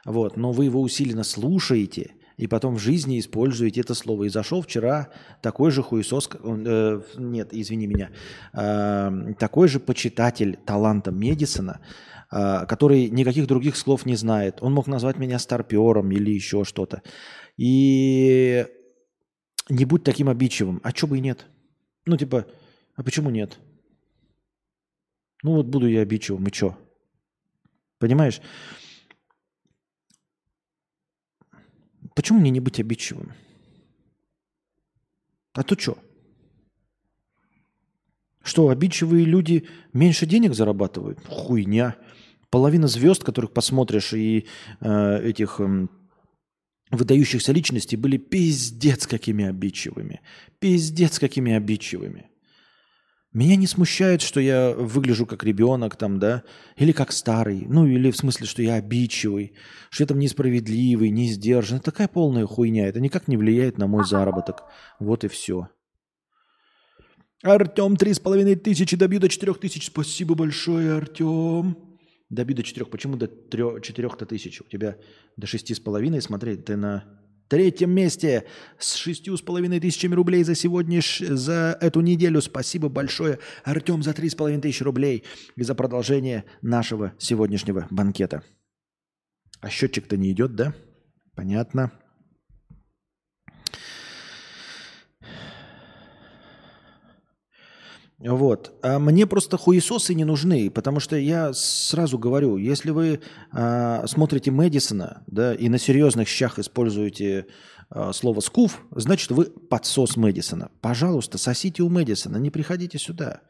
вот, 0.04 0.36
но 0.36 0.50
вы 0.50 0.64
его 0.64 0.80
усиленно 0.80 1.22
слушаете, 1.22 2.10
и 2.36 2.48
потом 2.48 2.74
в 2.74 2.80
жизни 2.80 3.20
используете 3.20 3.82
это 3.82 3.94
слово. 3.94 4.24
И 4.24 4.28
зашел 4.30 4.62
вчера 4.62 5.10
такой 5.42 5.70
же 5.70 5.80
хуесос, 5.84 6.28
э, 6.32 7.00
нет, 7.16 7.50
извини 7.52 7.86
меня, 7.86 8.10
э, 8.52 9.34
такой 9.38 9.68
же 9.68 9.78
почитатель 9.78 10.58
таланта 10.66 11.12
Медисона, 11.12 11.80
а, 12.32 12.66
который 12.66 13.08
никаких 13.10 13.46
других 13.46 13.76
слов 13.76 14.06
не 14.06 14.16
знает. 14.16 14.58
Он 14.60 14.72
мог 14.72 14.88
назвать 14.88 15.18
меня 15.18 15.38
старпером 15.38 16.10
или 16.10 16.32
еще 16.32 16.64
что-то. 16.64 17.02
И 17.56 18.66
не 19.68 19.84
будь 19.84 20.02
таким 20.02 20.28
обидчивым. 20.28 20.80
А 20.82 20.90
что 20.90 21.06
бы 21.06 21.18
и 21.18 21.20
нет? 21.20 21.46
Ну, 22.06 22.16
типа, 22.16 22.46
а 22.96 23.04
почему 23.04 23.30
нет? 23.30 23.60
Ну, 25.44 25.52
вот 25.52 25.66
буду 25.66 25.86
я 25.86 26.00
обидчивым, 26.00 26.48
и 26.48 26.52
что? 26.52 26.76
Понимаешь? 27.98 28.40
Почему 32.14 32.40
мне 32.40 32.50
не 32.50 32.60
быть 32.60 32.80
обидчивым? 32.80 33.32
А 35.52 35.62
то 35.62 35.78
что? 35.78 35.98
Что, 38.42 38.68
обидчивые 38.68 39.24
люди 39.24 39.66
меньше 39.92 40.26
денег 40.26 40.54
зарабатывают? 40.54 41.18
Хуйня. 41.26 41.96
Половина 42.50 42.86
звезд, 42.88 43.24
которых 43.24 43.52
посмотришь, 43.52 44.12
и 44.12 44.46
э, 44.80 45.28
этих 45.28 45.60
э, 45.60 45.88
выдающихся 46.90 47.52
личностей 47.52 47.96
были 47.96 48.18
пиздец 48.18 49.06
какими 49.06 49.46
обидчивыми. 49.46 50.20
Пиздец 50.58 51.18
какими 51.18 51.54
обидчивыми. 51.54 52.30
Меня 53.34 53.56
не 53.56 53.66
смущает, 53.66 54.22
что 54.22 54.38
я 54.38 54.70
выгляжу 54.70 55.26
как 55.26 55.42
ребенок 55.42 55.96
там, 55.96 56.20
да, 56.20 56.44
или 56.76 56.92
как 56.92 57.10
старый, 57.10 57.66
ну 57.68 57.84
или 57.84 58.12
в 58.12 58.16
смысле, 58.16 58.46
что 58.46 58.62
я 58.62 58.74
обидчивый, 58.74 59.54
что 59.90 60.04
я 60.04 60.06
там 60.06 60.20
несправедливый, 60.20 61.10
не 61.10 61.26
сдержанный. 61.26 61.80
Такая 61.80 62.06
полная 62.06 62.46
хуйня, 62.46 62.86
это 62.86 63.00
никак 63.00 63.26
не 63.26 63.36
влияет 63.36 63.76
на 63.76 63.88
мой 63.88 64.04
заработок. 64.04 64.62
Вот 65.00 65.24
и 65.24 65.28
все. 65.28 65.68
Артем, 67.42 67.96
три 67.96 68.14
с 68.14 68.20
половиной 68.20 68.54
тысячи, 68.54 68.96
добью 68.96 69.18
до 69.18 69.28
четырех 69.28 69.58
тысяч. 69.58 69.86
Спасибо 69.86 70.36
большое, 70.36 70.92
Артем. 70.92 71.76
Добью 72.30 72.56
до 72.56 72.62
четырех. 72.62 72.88
Почему 72.88 73.16
до 73.16 73.26
четырех-то 73.80 74.26
тысяч? 74.26 74.60
У 74.60 74.64
тебя 74.64 74.96
до 75.36 75.48
шести 75.48 75.74
с 75.74 75.80
половиной, 75.80 76.22
смотри, 76.22 76.56
ты 76.56 76.76
на 76.76 77.04
третьем 77.48 77.90
месте 77.90 78.44
с 78.78 78.94
шестью 78.94 79.36
с 79.36 79.42
половиной 79.42 79.80
тысячами 79.80 80.14
рублей 80.14 80.44
за 80.44 80.54
сегодня, 80.54 81.00
за 81.20 81.76
эту 81.80 82.00
неделю. 82.00 82.40
Спасибо 82.40 82.88
большое, 82.88 83.38
Артем, 83.64 84.02
за 84.02 84.12
три 84.12 84.28
с 84.28 84.34
половиной 84.34 84.62
тысячи 84.62 84.82
рублей 84.82 85.24
и 85.56 85.62
за 85.62 85.74
продолжение 85.74 86.44
нашего 86.62 87.12
сегодняшнего 87.18 87.86
банкета. 87.90 88.42
А 89.60 89.70
счетчик-то 89.70 90.16
не 90.16 90.32
идет, 90.32 90.54
да? 90.54 90.74
Понятно. 91.34 91.92
Вот. 98.18 98.78
А 98.82 98.98
мне 98.98 99.26
просто 99.26 99.56
хуесосы 99.56 100.14
не 100.14 100.24
нужны, 100.24 100.70
потому 100.70 101.00
что 101.00 101.16
я 101.16 101.52
сразу 101.52 102.18
говорю, 102.18 102.56
если 102.56 102.90
вы 102.90 103.20
а, 103.52 104.06
смотрите 104.06 104.50
Мэдисона, 104.50 105.24
да, 105.26 105.54
и 105.54 105.68
на 105.68 105.78
серьезных 105.78 106.28
щах 106.28 106.58
используете 106.58 107.46
а, 107.90 108.12
слово 108.12 108.40
«скуф», 108.40 108.80
значит, 108.92 109.30
вы 109.32 109.46
подсос 109.46 110.16
Мэдисона. 110.16 110.70
Пожалуйста, 110.80 111.38
сосите 111.38 111.82
у 111.82 111.88
Мэдисона, 111.88 112.36
не 112.36 112.50
приходите 112.50 112.98
сюда. 112.98 113.40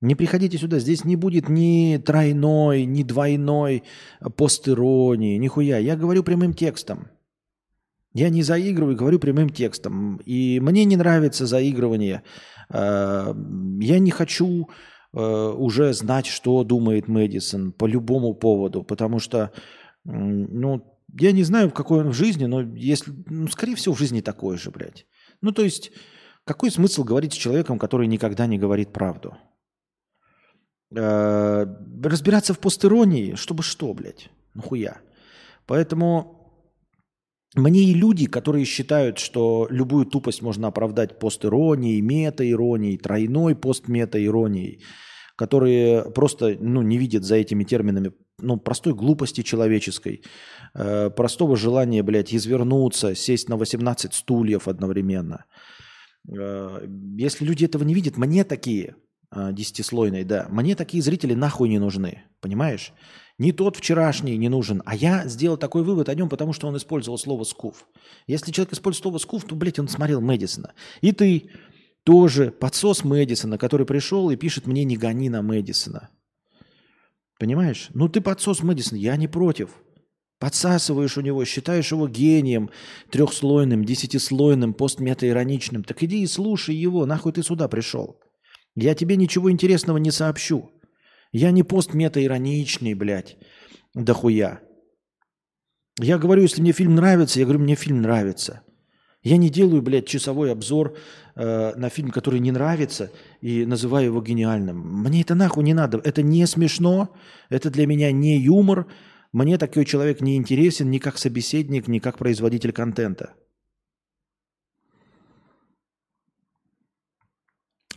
Не 0.00 0.14
приходите 0.14 0.58
сюда, 0.58 0.78
здесь 0.78 1.04
не 1.04 1.16
будет 1.16 1.48
ни 1.48 2.00
тройной, 2.04 2.84
ни 2.84 3.02
двойной 3.02 3.82
постиронии, 4.36 5.38
нихуя. 5.38 5.78
Я 5.78 5.96
говорю 5.96 6.22
прямым 6.22 6.52
текстом. 6.52 7.08
Я 8.16 8.30
не 8.30 8.42
заигрываю, 8.42 8.96
говорю 8.96 9.18
прямым 9.18 9.50
текстом. 9.50 10.16
И 10.24 10.58
мне 10.60 10.84
не 10.84 10.96
нравится 10.96 11.46
заигрывание 11.46 12.22
Э, 12.68 13.34
я 13.80 13.98
не 13.98 14.10
хочу 14.10 14.68
э, 15.12 15.18
уже 15.18 15.92
знать, 15.92 16.26
что 16.26 16.64
думает 16.64 17.08
Мэдисон 17.08 17.72
по 17.72 17.86
любому 17.86 18.34
поводу, 18.34 18.82
потому 18.82 19.18
что, 19.18 19.52
ну, 20.04 20.98
я 21.18 21.32
не 21.32 21.44
знаю, 21.44 21.70
в 21.70 21.74
какой 21.74 22.00
он 22.00 22.10
в 22.10 22.14
жизни, 22.14 22.46
но 22.46 22.62
если, 22.62 23.12
ну, 23.26 23.48
скорее 23.48 23.76
всего, 23.76 23.94
в 23.94 23.98
жизни 23.98 24.20
такой 24.20 24.58
же, 24.58 24.70
блядь. 24.70 25.06
Ну, 25.40 25.52
то 25.52 25.62
есть, 25.62 25.92
какой 26.44 26.70
смысл 26.70 27.04
говорить 27.04 27.32
с 27.32 27.36
человеком, 27.36 27.78
который 27.78 28.06
никогда 28.06 28.46
не 28.46 28.58
говорит 28.58 28.92
правду? 28.92 29.36
Э, 30.94 31.66
разбираться 32.02 32.54
в 32.54 32.58
постеронии, 32.58 33.34
чтобы 33.34 33.62
что, 33.62 33.92
блядь? 33.94 34.30
Нахуя? 34.54 35.00
Поэтому 35.66 36.35
мне 37.56 37.84
и 37.84 37.94
люди, 37.94 38.26
которые 38.26 38.64
считают, 38.64 39.18
что 39.18 39.66
любую 39.70 40.04
тупость 40.04 40.42
можно 40.42 40.68
оправдать 40.68 41.18
постиронией, 41.18 42.02
мета-иронией, 42.02 42.98
тройной 42.98 43.56
постмета-иронией, 43.56 44.82
которые 45.36 46.10
просто 46.10 46.56
ну, 46.60 46.82
не 46.82 46.98
видят 46.98 47.24
за 47.24 47.36
этими 47.36 47.64
терминами 47.64 48.12
ну, 48.38 48.58
простой 48.58 48.94
глупости 48.94 49.42
человеческой, 49.42 50.22
э, 50.74 51.10
простого 51.10 51.56
желания, 51.56 52.02
блядь, 52.02 52.34
извернуться, 52.34 53.14
сесть 53.14 53.48
на 53.48 53.56
18 53.56 54.12
стульев 54.12 54.68
одновременно. 54.68 55.46
Э, 56.28 56.86
если 57.16 57.46
люди 57.46 57.64
этого 57.64 57.84
не 57.84 57.94
видят, 57.94 58.18
мне 58.18 58.44
такие, 58.44 58.96
э, 59.34 59.52
десятислойные, 59.52 60.24
да, 60.24 60.46
мне 60.50 60.74
такие 60.74 61.02
зрители 61.02 61.32
нахуй 61.32 61.70
не 61.70 61.78
нужны, 61.78 62.24
понимаешь? 62.40 62.92
Не 63.38 63.52
тот 63.52 63.76
вчерашний 63.76 64.38
не 64.38 64.48
нужен, 64.48 64.82
а 64.86 64.96
я 64.96 65.26
сделал 65.28 65.58
такой 65.58 65.82
вывод 65.82 66.08
о 66.08 66.14
нем, 66.14 66.28
потому 66.28 66.54
что 66.54 66.68
он 66.68 66.76
использовал 66.76 67.18
слово 67.18 67.44
«скуф». 67.44 67.86
Если 68.26 68.50
человек 68.50 68.72
использует 68.72 69.02
слово 69.02 69.18
«скуф», 69.18 69.44
то, 69.44 69.54
блядь, 69.54 69.78
он 69.78 69.88
смотрел 69.88 70.22
Мэдисона. 70.22 70.72
И 71.02 71.12
ты 71.12 71.50
тоже 72.04 72.50
подсос 72.50 73.04
Мэдисона, 73.04 73.58
который 73.58 73.84
пришел 73.84 74.30
и 74.30 74.36
пишет 74.36 74.66
мне 74.66 74.84
«не 74.84 74.96
гони 74.96 75.28
на 75.28 75.42
Мэдисона». 75.42 76.08
Понимаешь? 77.38 77.88
Ну 77.92 78.08
ты 78.08 78.22
подсос 78.22 78.62
Мэдисона, 78.62 78.98
я 78.98 79.16
не 79.16 79.28
против. 79.28 79.70
Подсасываешь 80.38 81.18
у 81.18 81.22
него, 81.22 81.44
считаешь 81.44 81.92
его 81.92 82.08
гением, 82.08 82.70
трехслойным, 83.10 83.84
десятислойным, 83.84 84.72
постметаироничным. 84.72 85.84
Так 85.84 86.02
иди 86.02 86.22
и 86.22 86.26
слушай 86.26 86.74
его, 86.74 87.04
нахуй 87.04 87.32
ты 87.32 87.42
сюда 87.42 87.68
пришел. 87.68 88.18
Я 88.74 88.94
тебе 88.94 89.16
ничего 89.16 89.50
интересного 89.50 89.96
не 89.96 90.10
сообщу. 90.10 90.70
Я 91.36 91.50
не 91.50 91.62
постмета-ироничный, 91.62 92.94
блядь, 92.94 93.36
дохуя. 93.94 94.60
Я 96.00 96.18
говорю, 96.18 96.42
если 96.42 96.62
мне 96.62 96.72
фильм 96.72 96.94
нравится, 96.94 97.38
я 97.40 97.44
говорю, 97.44 97.60
мне 97.60 97.74
фильм 97.74 98.00
нравится. 98.00 98.62
Я 99.22 99.36
не 99.36 99.50
делаю, 99.50 99.82
блядь, 99.82 100.06
часовой 100.06 100.50
обзор 100.50 100.96
э, 101.34 101.74
на 101.76 101.90
фильм, 101.90 102.10
который 102.10 102.40
не 102.40 102.52
нравится, 102.52 103.10
и 103.42 103.66
называю 103.66 104.06
его 104.06 104.22
гениальным. 104.22 104.78
Мне 105.02 105.20
это 105.20 105.34
нахуй 105.34 105.64
не 105.64 105.74
надо. 105.74 106.00
Это 106.04 106.22
не 106.22 106.46
смешно, 106.46 107.14
это 107.50 107.70
для 107.70 107.86
меня 107.86 108.12
не 108.12 108.38
юмор. 108.38 108.86
Мне 109.32 109.58
такой 109.58 109.84
человек 109.84 110.22
не 110.22 110.36
интересен 110.36 110.90
ни 110.90 110.98
как 110.98 111.18
собеседник, 111.18 111.86
ни 111.86 111.98
как 111.98 112.16
производитель 112.16 112.72
контента. 112.72 113.34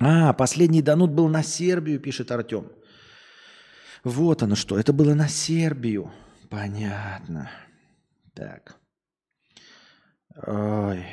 А, 0.02 0.34
последний 0.34 0.82
донут 0.82 1.12
был 1.12 1.30
на 1.30 1.42
Сербию, 1.44 2.02
пишет 2.02 2.32
Артем. 2.32 2.66
Вот 4.04 4.44
оно 4.44 4.56
что. 4.56 4.80
Это 4.80 4.94
было 4.94 5.14
на 5.14 5.28
Сербию. 5.28 6.12
Понятно. 6.50 7.50
Так. 8.34 8.78
Ой, 10.48 11.06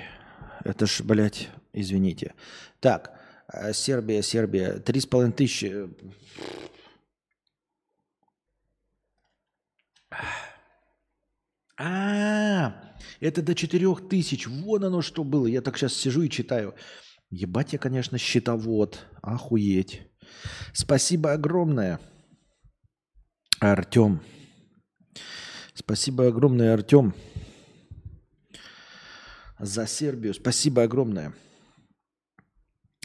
это 0.65 0.87
ж, 0.87 1.01
блядь, 1.03 1.49
извините. 1.73 2.35
Так, 2.81 3.19
э, 3.53 3.73
Сербия, 3.73 4.23
Сербия. 4.23 4.79
Три 4.79 5.01
с 5.01 5.07
половиной 5.07 5.33
тысячи. 5.33 5.89
А, 11.79 12.95
это 13.21 13.43
до 13.43 13.55
четырех 13.55 14.09
тысяч. 14.09 14.47
Вон 14.47 14.85
оно 14.85 15.03
что 15.03 15.25
было. 15.25 15.47
Я 15.47 15.61
так 15.61 15.77
сейчас 15.77 15.95
сижу 15.95 16.23
и 16.23 16.31
читаю. 16.31 16.75
Ебать 17.31 17.73
я, 17.73 17.79
конечно, 17.79 18.17
счетовод. 18.17 19.07
Охуеть. 19.21 20.03
Спасибо 20.73 21.33
огромное, 21.33 22.01
Артем. 23.61 24.21
Спасибо 25.75 26.29
огромное, 26.29 26.75
Артем, 26.75 27.15
за 29.59 29.87
Сербию. 29.87 30.35
Спасибо 30.35 30.83
огромное. 30.83 31.35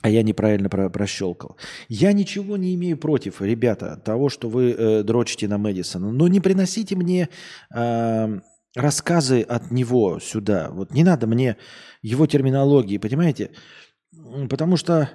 А 0.01 0.09
я 0.09 0.23
неправильно 0.23 0.67
про 0.67 0.89
прощелкал. 0.89 1.57
Я 1.87 2.11
ничего 2.11 2.57
не 2.57 2.73
имею 2.73 2.97
против, 2.97 3.41
ребята, 3.41 3.97
того, 4.03 4.29
что 4.29 4.49
вы 4.49 4.71
э, 4.71 5.03
дрочите 5.03 5.47
на 5.47 5.57
Мэдисона. 5.59 6.11
Но 6.11 6.27
не 6.27 6.39
приносите 6.39 6.95
мне 6.95 7.29
э, 7.73 8.39
рассказы 8.75 9.41
от 9.41 9.69
него 9.69 10.19
сюда. 10.19 10.69
Вот 10.71 10.91
не 10.91 11.03
надо 11.03 11.27
мне 11.27 11.57
его 12.01 12.25
терминологии, 12.25 12.97
понимаете? 12.97 13.51
Потому 14.49 14.75
что 14.75 15.09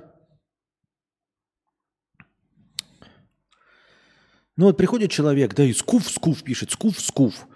Ну 4.57 4.67
вот 4.67 4.77
приходит 4.77 5.11
человек, 5.11 5.55
да, 5.55 5.65
и 5.65 5.73
скуф, 5.73 6.09
скуф 6.09 6.43
пишет, 6.43 6.71
скуф, 6.71 6.99
скуф. 6.99 7.47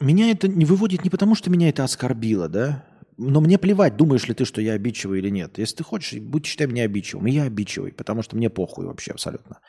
Меня 0.00 0.30
это 0.30 0.48
не 0.48 0.64
выводит 0.64 1.04
не 1.04 1.10
потому, 1.10 1.34
что 1.34 1.50
меня 1.50 1.68
это 1.68 1.84
оскорбило, 1.84 2.48
да, 2.48 2.84
но 3.16 3.40
мне 3.40 3.58
плевать, 3.58 3.96
думаешь 3.96 4.26
ли 4.28 4.34
ты, 4.34 4.44
что 4.44 4.60
я 4.60 4.72
обидчивый 4.72 5.20
или 5.20 5.30
нет. 5.30 5.58
Если 5.58 5.76
ты 5.76 5.84
хочешь, 5.84 6.20
будь 6.20 6.44
считай 6.44 6.66
меня 6.66 6.82
обидчивым. 6.82 7.26
И 7.26 7.30
я 7.30 7.44
обидчивый, 7.44 7.92
потому 7.92 8.22
что 8.22 8.36
мне 8.36 8.50
похуй 8.50 8.86
вообще 8.86 9.12
абсолютно. 9.12 9.60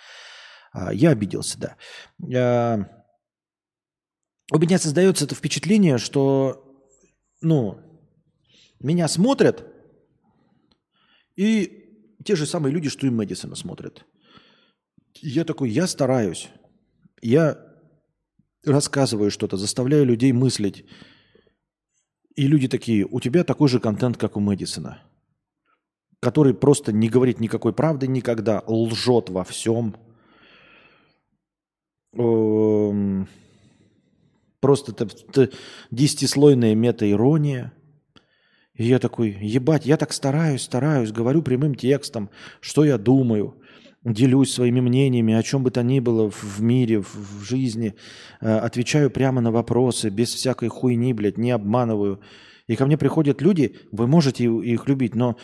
А, 0.74 0.94
я 0.94 1.12
обиделся, 1.12 1.58
да. 1.58 1.76
А, 2.36 2.80
у 4.52 4.60
меня 4.60 4.80
создается 4.80 5.26
это 5.26 5.36
впечатление, 5.36 5.98
что, 5.98 6.76
ну, 7.42 7.80
меня 8.80 9.08
смотрят, 9.08 9.66
и 11.36 11.86
те 12.26 12.36
же 12.36 12.46
самые 12.46 12.74
люди, 12.74 12.90
что 12.90 13.08
и 13.08 13.10
Мэдисона 13.10 13.56
смотрят. 13.56 14.06
Я 15.22 15.44
такой, 15.46 15.70
я 15.70 15.88
стараюсь. 15.88 16.50
Я 17.22 17.58
рассказываю 18.66 19.32
что-то, 19.32 19.58
заставляю 19.58 20.06
людей 20.06 20.32
мыслить. 20.32 20.86
И 22.36 22.48
люди 22.48 22.68
такие, 22.68 23.06
у 23.06 23.20
тебя 23.20 23.44
такой 23.44 23.68
же 23.68 23.80
контент, 23.80 24.18
как 24.18 24.38
у 24.38 24.40
Мэдисона. 24.40 25.02
Который 26.20 26.54
просто 26.54 26.92
не 26.92 27.10
говорит 27.10 27.40
никакой 27.40 27.74
правды 27.74 28.08
никогда, 28.08 28.64
лжет 28.68 29.30
во 29.30 29.44
всем. 29.44 29.96
Эм, 32.14 33.28
просто 34.60 34.92
это 34.92 35.52
десятислойная 35.92 36.76
мета-ирония. 36.76 37.74
И 38.74 38.86
я 38.86 39.00
такой, 39.00 39.32
ебать, 39.42 39.86
я 39.86 39.98
так 39.98 40.14
стараюсь, 40.14 40.62
стараюсь, 40.62 41.12
говорю 41.12 41.42
прямым 41.42 41.74
текстом, 41.74 42.30
что 42.62 42.86
я 42.86 43.00
думаю 43.00 43.60
делюсь 44.14 44.54
своими 44.54 44.80
мнениями, 44.80 45.34
о 45.34 45.44
чем 45.44 45.64
бы 45.64 45.72
то 45.72 45.84
ни 45.84 46.00
было 46.00 46.30
в 46.30 46.62
мире, 46.62 47.02
в 47.02 47.44
жизни, 47.44 47.96
э, 48.42 48.58
отвечаю 48.58 49.10
прямо 49.12 49.42
на 49.42 49.52
вопросы, 49.52 50.10
без 50.10 50.34
всякой 50.34 50.70
хуйни, 50.70 51.14
блядь, 51.14 51.38
не 51.38 51.52
обманываю. 51.52 52.22
И 52.68 52.76
ко 52.76 52.86
мне 52.86 52.98
приходят 52.98 53.42
люди, 53.42 53.76
вы 53.92 54.08
можете 54.08 54.46
их 54.46 54.88
любить, 54.88 55.16
но 55.16 55.38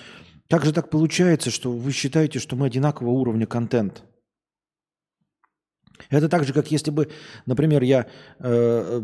как 0.50 0.66
же 0.66 0.74
так 0.74 0.90
получается, 0.90 1.52
что 1.52 1.72
вы 1.72 1.92
считаете, 1.92 2.40
что 2.40 2.56
мы 2.56 2.68
одинакового 2.68 3.14
уровня 3.14 3.46
контент? 3.46 4.04
Это 6.10 6.28
так 6.28 6.44
же, 6.44 6.54
как 6.54 6.72
если 6.72 6.92
бы, 6.92 7.10
например, 7.46 7.82
я 7.84 8.08
э, 8.40 9.02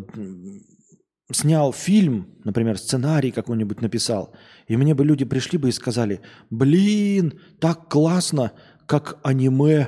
снял 1.31 1.71
фильм, 1.71 2.27
например, 2.43 2.77
сценарий 2.77 3.31
какой-нибудь 3.31 3.81
написал, 3.81 4.33
и 4.67 4.75
мне 4.75 4.93
бы 4.93 5.05
люди 5.05 5.25
пришли 5.25 5.57
бы 5.57 5.69
и 5.69 5.73
сказали, 5.73 6.21
блин, 6.49 7.39
так 7.59 7.87
классно, 7.87 8.51
как 8.89 9.19
аниме 9.21 9.87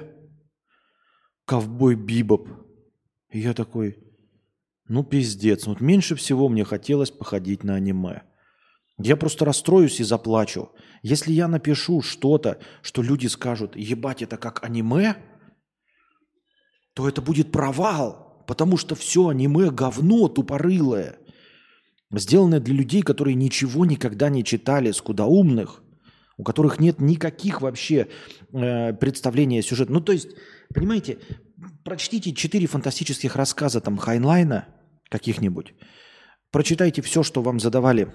«Ковбой 1.46 1.96
Бибоп». 1.96 2.48
И 3.32 3.40
я 3.40 3.56
такой, 3.56 3.98
ну 4.88 5.04
пиздец, 5.04 5.66
вот 5.66 5.82
меньше 5.82 6.16
всего 6.16 6.48
мне 6.50 6.64
хотелось 6.64 7.10
походить 7.10 7.64
на 7.64 7.74
аниме. 7.74 8.22
Я 9.00 9.18
просто 9.18 9.44
расстроюсь 9.44 10.00
и 10.00 10.04
заплачу. 10.04 10.70
Если 11.02 11.32
я 11.32 11.48
напишу 11.48 12.04
что-то, 12.04 12.60
что 12.84 13.02
люди 13.02 13.26
скажут, 13.26 13.76
ебать, 13.76 14.22
это 14.22 14.38
как 14.38 14.64
аниме, 14.64 15.16
то 16.94 17.10
это 17.10 17.24
будет 17.24 17.52
провал, 17.52 18.46
потому 18.46 18.78
что 18.78 18.94
все 18.94 19.30
аниме 19.30 19.72
говно 19.72 20.28
тупорылое, 20.28 21.18
сделанное 22.12 22.60
для 22.60 22.76
людей, 22.76 23.02
которые 23.02 23.34
ничего 23.34 23.84
никогда 23.84 24.30
не 24.30 24.44
читали, 24.44 24.92
скудоумных– 24.92 25.81
у 26.42 26.44
которых 26.44 26.80
нет 26.80 27.00
никаких 27.00 27.62
вообще 27.62 28.08
э, 28.52 28.94
представлений 28.94 29.60
о 29.60 29.62
сюжете. 29.62 29.92
Ну, 29.94 30.02
то 30.02 30.12
есть, 30.12 30.30
понимаете, 30.74 31.20
прочтите 31.84 32.34
четыре 32.34 32.66
фантастических 32.66 33.36
рассказа 33.36 33.80
там 33.80 33.96
Хайнлайна 33.96 34.68
каких-нибудь, 35.10 35.76
прочитайте 36.50 37.04
все, 37.04 37.22
что 37.22 37.44
вам 37.44 37.60
задавали 37.60 38.12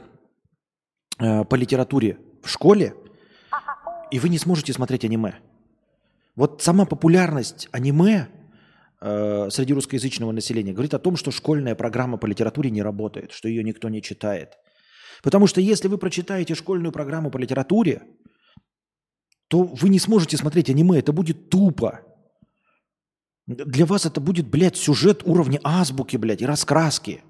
э, 1.21 1.45
по 1.45 1.55
литературе 1.55 2.19
в 2.43 2.51
школе, 2.51 2.95
и 4.11 4.19
вы 4.19 4.29
не 4.29 4.39
сможете 4.39 4.73
смотреть 4.73 5.05
аниме. 5.05 5.37
Вот 6.35 6.63
сама 6.63 6.85
популярность 6.85 7.69
аниме 7.71 8.27
э, 9.01 9.51
среди 9.51 9.73
русскоязычного 9.73 10.33
населения 10.33 10.73
говорит 10.73 10.95
о 10.95 10.99
том, 10.99 11.17
что 11.17 11.31
школьная 11.31 11.77
программа 11.77 12.19
по 12.19 12.27
литературе 12.27 12.71
не 12.71 12.83
работает, 12.83 13.31
что 13.31 13.49
ее 13.49 13.63
никто 13.63 13.89
не 13.89 14.03
читает– 14.03 14.55
Потому 15.23 15.47
что 15.47 15.61
если 15.61 15.89
вы 15.89 15.99
прочитаете 15.99 16.55
школьную 16.55 16.93
программу 16.93 17.31
по 17.31 17.39
литературе, 17.39 18.03
то 19.49 19.63
вы 19.63 19.89
не 19.89 19.99
сможете 19.99 20.37
смотреть 20.37 20.71
аниме, 20.71 20.99
это 20.99 21.13
будет 21.13 21.51
тупо. 21.51 22.01
Для 23.47 23.87
вас 23.87 24.07
это 24.07 24.21
будет, 24.21 24.49
блядь, 24.49 24.77
сюжет 24.77 25.23
уровня 25.25 25.61
азбуки, 25.63 26.17
блядь, 26.17 26.43
и 26.43 26.47
раскраски. 26.47 27.23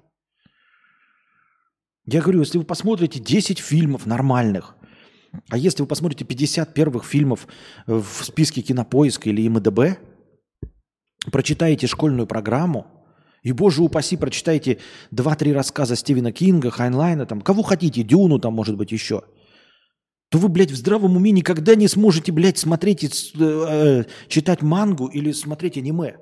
Я 2.05 2.21
говорю, 2.21 2.39
если 2.39 2.57
вы 2.57 2.63
посмотрите 2.63 3.19
10 3.19 3.59
фильмов 3.59 4.05
нормальных, 4.05 4.75
а 5.49 5.57
если 5.57 5.83
вы 5.83 5.87
посмотрите 5.87 6.25
50 6.25 6.73
первых 6.73 7.05
фильмов 7.05 7.47
в 7.85 8.23
списке 8.23 8.61
Кинопоиска 8.61 9.29
или 9.29 9.47
МДБ, 9.47 9.99
прочитаете 11.31 11.85
школьную 11.85 12.25
программу, 12.25 12.96
и, 13.47 13.53
боже 13.53 13.81
упаси, 13.81 14.17
прочитайте 14.17 14.79
два-три 15.11 15.53
рассказа 15.53 15.95
Стивена 15.95 16.33
Кинга, 16.33 16.69
Хайнлайна, 16.69 17.25
там, 17.25 17.39
кого 17.39 17.63
хотите, 17.63 18.03
Дюну 18.03 18.39
там, 18.39 18.53
может 18.53 18.75
быть, 18.75 18.91
еще. 18.91 19.23
То 20.29 20.37
вы, 20.37 20.49
блядь, 20.49 20.71
в 20.71 20.75
здравом 20.75 21.15
уме 21.15 21.31
никогда 21.31 21.75
не 21.75 21.87
сможете, 21.87 22.33
блядь, 22.33 22.57
смотреть, 22.57 23.05
и, 23.05 23.09
э, 23.39 24.03
читать 24.27 24.61
мангу 24.61 25.07
или 25.07 25.31
смотреть 25.31 25.77
аниме. 25.77 26.17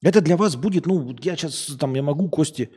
Это 0.00 0.20
для 0.20 0.36
вас 0.36 0.54
будет, 0.54 0.86
ну, 0.86 1.16
я 1.22 1.36
сейчас, 1.36 1.76
там, 1.76 1.96
я 1.96 2.04
могу, 2.04 2.28
Кости, 2.28 2.70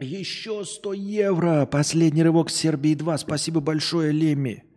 Еще 0.00 0.64
100 0.64 0.94
евро. 0.94 1.66
Последний 1.66 2.22
рывок 2.22 2.48
Сербии 2.48 2.94
2. 2.94 3.18
Спасибо 3.18 3.60
большое, 3.60 4.12
Леми. 4.12 4.69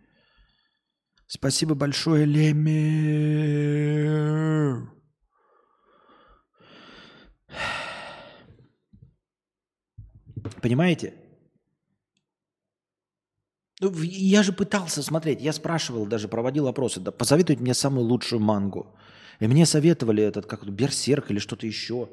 Спасибо 1.26 1.74
большое, 1.74 2.24
Леми. 2.24 2.74
Понимаете? 10.60 11.14
Ну, 13.80 13.92
я 14.02 14.42
же 14.42 14.52
пытался 14.52 15.02
смотреть, 15.02 15.42
я 15.42 15.52
спрашивал, 15.52 16.06
даже 16.06 16.28
проводил 16.28 16.68
опросы, 16.68 17.00
да, 17.00 17.10
посоветуйте 17.10 17.60
мне 17.60 17.74
самую 17.74 18.06
лучшую 18.06 18.40
мангу. 18.40 18.94
И 19.40 19.46
мне 19.46 19.66
советовали 19.66 20.22
этот, 20.22 20.46
как 20.46 20.66
Берсерк 20.66 21.30
или 21.30 21.38
что-то 21.38 21.66
еще. 21.66 22.08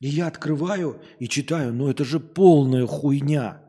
И 0.00 0.08
я 0.08 0.26
открываю 0.26 1.00
и 1.18 1.28
читаю, 1.28 1.72
ну 1.72 1.88
это 1.88 2.04
же 2.04 2.20
полная 2.20 2.86
хуйня. 2.86 3.62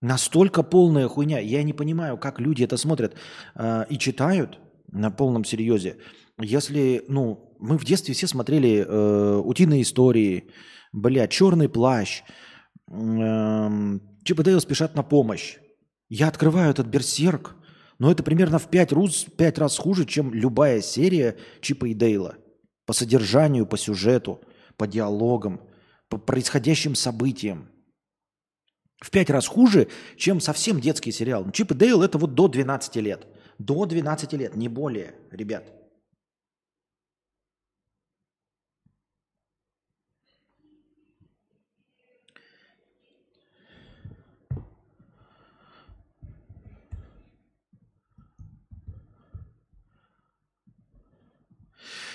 Настолько 0.00 0.62
полная 0.62 1.08
хуйня. 1.08 1.38
Я 1.38 1.62
не 1.62 1.72
понимаю, 1.72 2.18
как 2.18 2.38
люди 2.40 2.62
это 2.62 2.76
смотрят 2.76 3.14
э, 3.54 3.86
и 3.88 3.98
читают 3.98 4.58
на 4.92 5.10
полном 5.10 5.44
серьезе. 5.44 5.96
Если, 6.38 7.04
ну, 7.08 7.56
мы 7.58 7.78
в 7.78 7.84
детстве 7.84 8.14
все 8.14 8.26
смотрели 8.26 8.84
э, 8.86 9.36
утиные 9.42 9.82
истории, 9.82 10.50
бля, 10.92 11.26
черный 11.28 11.68
плащ, 11.68 12.22
э, 12.88 13.98
Чип 14.24 14.40
и 14.40 14.60
спешат 14.60 14.96
на 14.96 15.02
помощь. 15.02 15.56
Я 16.08 16.28
открываю 16.28 16.70
этот 16.70 16.88
берсерк, 16.88 17.54
но 17.98 18.10
это 18.10 18.22
примерно 18.22 18.58
в 18.58 18.68
5, 18.68 18.92
раз, 18.92 19.24
5 19.24 19.58
раз 19.58 19.78
хуже, 19.78 20.04
чем 20.04 20.34
любая 20.34 20.82
серия 20.82 21.36
Чипа 21.60 21.86
и 21.86 21.94
Дейла. 21.94 22.34
По 22.84 22.92
содержанию, 22.92 23.66
по 23.66 23.78
сюжету, 23.78 24.40
по 24.76 24.86
диалогам, 24.86 25.60
по 26.08 26.18
происходящим 26.18 26.94
событиям. 26.94 27.68
В 29.06 29.10
пять 29.12 29.30
раз 29.30 29.46
хуже, 29.46 29.86
чем 30.16 30.40
совсем 30.40 30.80
детский 30.80 31.12
сериал. 31.12 31.48
Чип 31.52 31.70
и 31.70 31.74
Дейл 31.76 32.02
это 32.02 32.18
вот 32.18 32.34
до 32.34 32.48
12 32.48 32.96
лет. 32.96 33.24
До 33.56 33.86
12 33.86 34.32
лет, 34.32 34.56
не 34.56 34.66
более, 34.66 35.14
ребят. 35.30 35.64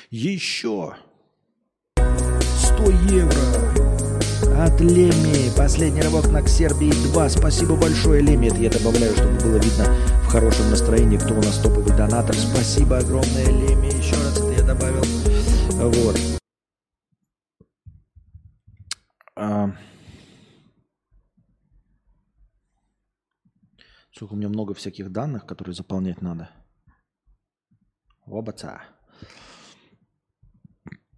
Еще 0.10 0.98
100 1.96 2.92
евро 3.10 3.81
от 4.64 4.80
Леми. 4.80 5.56
Последний 5.58 6.02
рывок 6.02 6.28
на 6.32 6.46
Сербии 6.48 6.92
2. 6.92 7.30
Спасибо 7.30 7.76
большое, 7.76 8.22
Леми. 8.22 8.48
Это 8.48 8.58
я 8.58 8.70
добавляю, 8.70 9.16
чтобы 9.16 9.34
было 9.40 9.58
видно 9.58 9.86
в 10.24 10.28
хорошем 10.28 10.70
настроении, 10.70 11.18
кто 11.18 11.34
у 11.34 11.38
нас 11.38 11.60
топовый 11.60 11.96
донатор. 11.98 12.36
Спасибо 12.36 13.00
огромное, 13.00 13.46
Леми. 13.46 13.88
Еще 13.88 14.14
раз 14.16 14.38
это 14.38 14.52
я 14.52 14.64
добавил. 14.64 15.04
Вот. 15.90 16.18
А... 19.36 19.72
Сколько 24.12 24.34
у 24.34 24.36
меня 24.36 24.50
много 24.50 24.76
всяких 24.76 25.12
данных, 25.12 25.48
которые 25.48 25.74
заполнять 25.74 26.22
надо. 26.22 26.50
Обаца. 28.28 28.84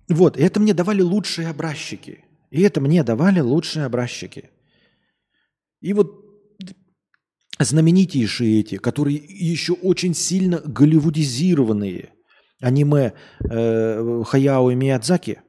Вот, 0.08 0.38
и 0.38 0.42
это 0.42 0.60
мне 0.60 0.74
давали 0.74 1.02
лучшие 1.02 1.50
образчики. 1.50 2.26
И 2.54 2.62
это 2.62 2.80
мне 2.80 3.04
давали 3.04 3.40
лучшие 3.40 3.86
образчики. 3.86 4.52
И 5.82 5.92
вот 5.94 6.24
знаменитейшие 7.58 8.60
эти, 8.60 8.78
которые 8.78 9.18
еще 9.18 9.74
очень 9.74 10.14
сильно 10.14 10.60
голливудизированные 10.60 12.14
аниме 12.62 13.14
э, 13.50 14.24
Хаяо 14.24 14.70
и 14.70 14.76
Миядзаки. 14.76 15.42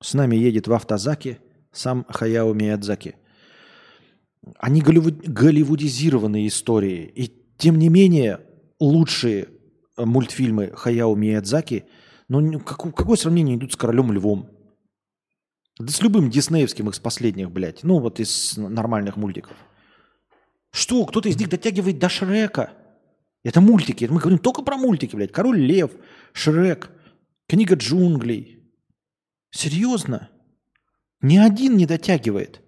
С 0.00 0.14
нами 0.14 0.36
едет 0.36 0.68
в 0.68 0.72
автозаке 0.72 1.40
сам 1.72 2.06
Хаяо 2.08 2.54
Миядзаки. 2.54 3.16
Они 4.58 4.80
голливуд, 4.80 5.28
голливудизированные 5.28 6.46
истории. 6.46 7.12
И 7.16 7.56
тем 7.58 7.80
не 7.80 7.88
менее 7.88 8.46
лучшие 8.78 9.48
мультфильмы 9.96 10.70
Хаяо 10.72 11.16
Миядзаки– 11.16 11.86
ну, 12.30 12.60
как, 12.60 12.78
какое 12.94 13.16
сравнение 13.16 13.56
идут 13.56 13.72
с 13.72 13.76
королем 13.76 14.12
львом? 14.12 14.59
Да 15.80 15.90
с 15.90 16.02
любым 16.02 16.28
диснеевским 16.28 16.90
из 16.90 16.98
последних, 16.98 17.50
блядь. 17.50 17.82
Ну, 17.84 18.00
вот 18.00 18.20
из 18.20 18.58
нормальных 18.58 19.16
мультиков. 19.16 19.56
Что, 20.72 21.06
кто-то 21.06 21.30
из 21.30 21.38
них 21.38 21.48
дотягивает 21.48 21.98
до 21.98 22.10
Шрека? 22.10 22.74
Это 23.44 23.62
мультики. 23.62 24.04
Мы 24.04 24.20
говорим 24.20 24.38
только 24.38 24.60
про 24.60 24.76
мультики, 24.76 25.16
блядь. 25.16 25.32
Король 25.32 25.58
Лев, 25.58 25.90
Шрек, 26.34 26.90
Книга 27.48 27.76
джунглей. 27.76 28.62
Серьезно? 29.50 30.28
Ни 31.22 31.38
один 31.38 31.78
не 31.78 31.86
дотягивает. 31.86 32.60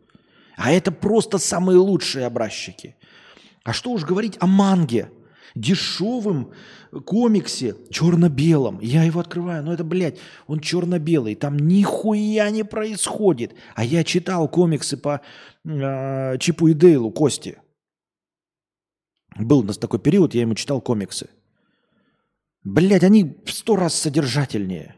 А 0.57 0.73
это 0.73 0.91
просто 0.91 1.37
самые 1.37 1.77
лучшие 1.77 2.25
образчики. 2.25 2.97
А 3.63 3.75
что 3.75 3.91
уж 3.91 4.05
говорить 4.05 4.39
о 4.41 4.47
манге– 4.47 5.11
дешевым 5.55 6.53
комиксе 7.05 7.77
черно-белом. 7.91 8.79
Я 8.81 9.05
его 9.05 9.21
открываю, 9.21 9.63
но 9.63 9.73
это, 9.73 9.85
блядь, 9.85 10.19
он 10.47 10.61
черно-белый, 10.61 11.35
там 11.35 11.59
нихуя 11.59 12.51
не 12.51 12.65
происходит. 12.65 13.55
А 13.75 13.85
я 13.85 14.05
читал 14.05 14.49
комиксы 14.49 14.97
по 14.97 15.21
э, 15.65 16.39
Чипу 16.39 16.69
и 16.69 16.75
Дейлу, 16.75 17.11
Кости. 17.11 17.59
Был 19.37 19.61
у 19.61 19.65
нас 19.65 19.79
такой 19.79 19.99
период, 19.99 20.35
я 20.35 20.43
ему 20.43 20.55
читал 20.55 20.81
комиксы. 20.81 21.29
Блядь, 22.65 23.05
они 23.05 23.37
в 23.45 23.51
сто 23.51 23.77
раз 23.77 23.95
содержательнее. 23.95 24.97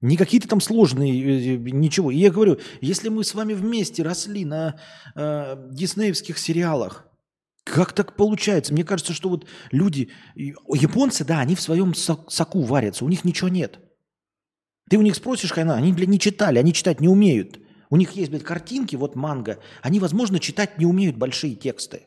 Не 0.00 0.16
какие-то 0.16 0.48
там 0.48 0.60
сложные, 0.60 1.54
э, 1.54 1.56
ничего. 1.56 2.10
И 2.10 2.16
я 2.16 2.30
говорю, 2.30 2.58
если 2.80 3.08
мы 3.08 3.24
с 3.24 3.34
вами 3.34 3.52
вместе 3.52 4.02
росли 4.02 4.44
на 4.44 4.78
э, 5.14 5.68
диснеевских 5.70 6.38
сериалах, 6.38 7.09
как 7.70 7.92
так 7.92 8.16
получается? 8.16 8.72
Мне 8.72 8.84
кажется, 8.84 9.12
что 9.12 9.28
вот 9.28 9.46
люди, 9.70 10.10
японцы, 10.34 11.24
да, 11.24 11.40
они 11.40 11.54
в 11.54 11.60
своем 11.60 11.94
соку 11.94 12.62
варятся, 12.62 13.04
у 13.04 13.08
них 13.08 13.24
ничего 13.24 13.48
нет. 13.48 13.78
Ты 14.88 14.98
у 14.98 15.02
них 15.02 15.14
спросишь, 15.14 15.52
Хайна, 15.52 15.76
они, 15.76 15.92
блядь, 15.92 16.08
не 16.08 16.18
читали, 16.18 16.58
они 16.58 16.72
читать 16.72 17.00
не 17.00 17.08
умеют. 17.08 17.60
У 17.90 17.96
них 17.96 18.12
есть, 18.12 18.30
блядь, 18.30 18.44
картинки, 18.44 18.96
вот 18.96 19.14
манга. 19.14 19.58
Они, 19.82 20.00
возможно, 20.00 20.38
читать 20.38 20.78
не 20.78 20.86
умеют 20.86 21.16
большие 21.16 21.54
тексты. 21.54 22.02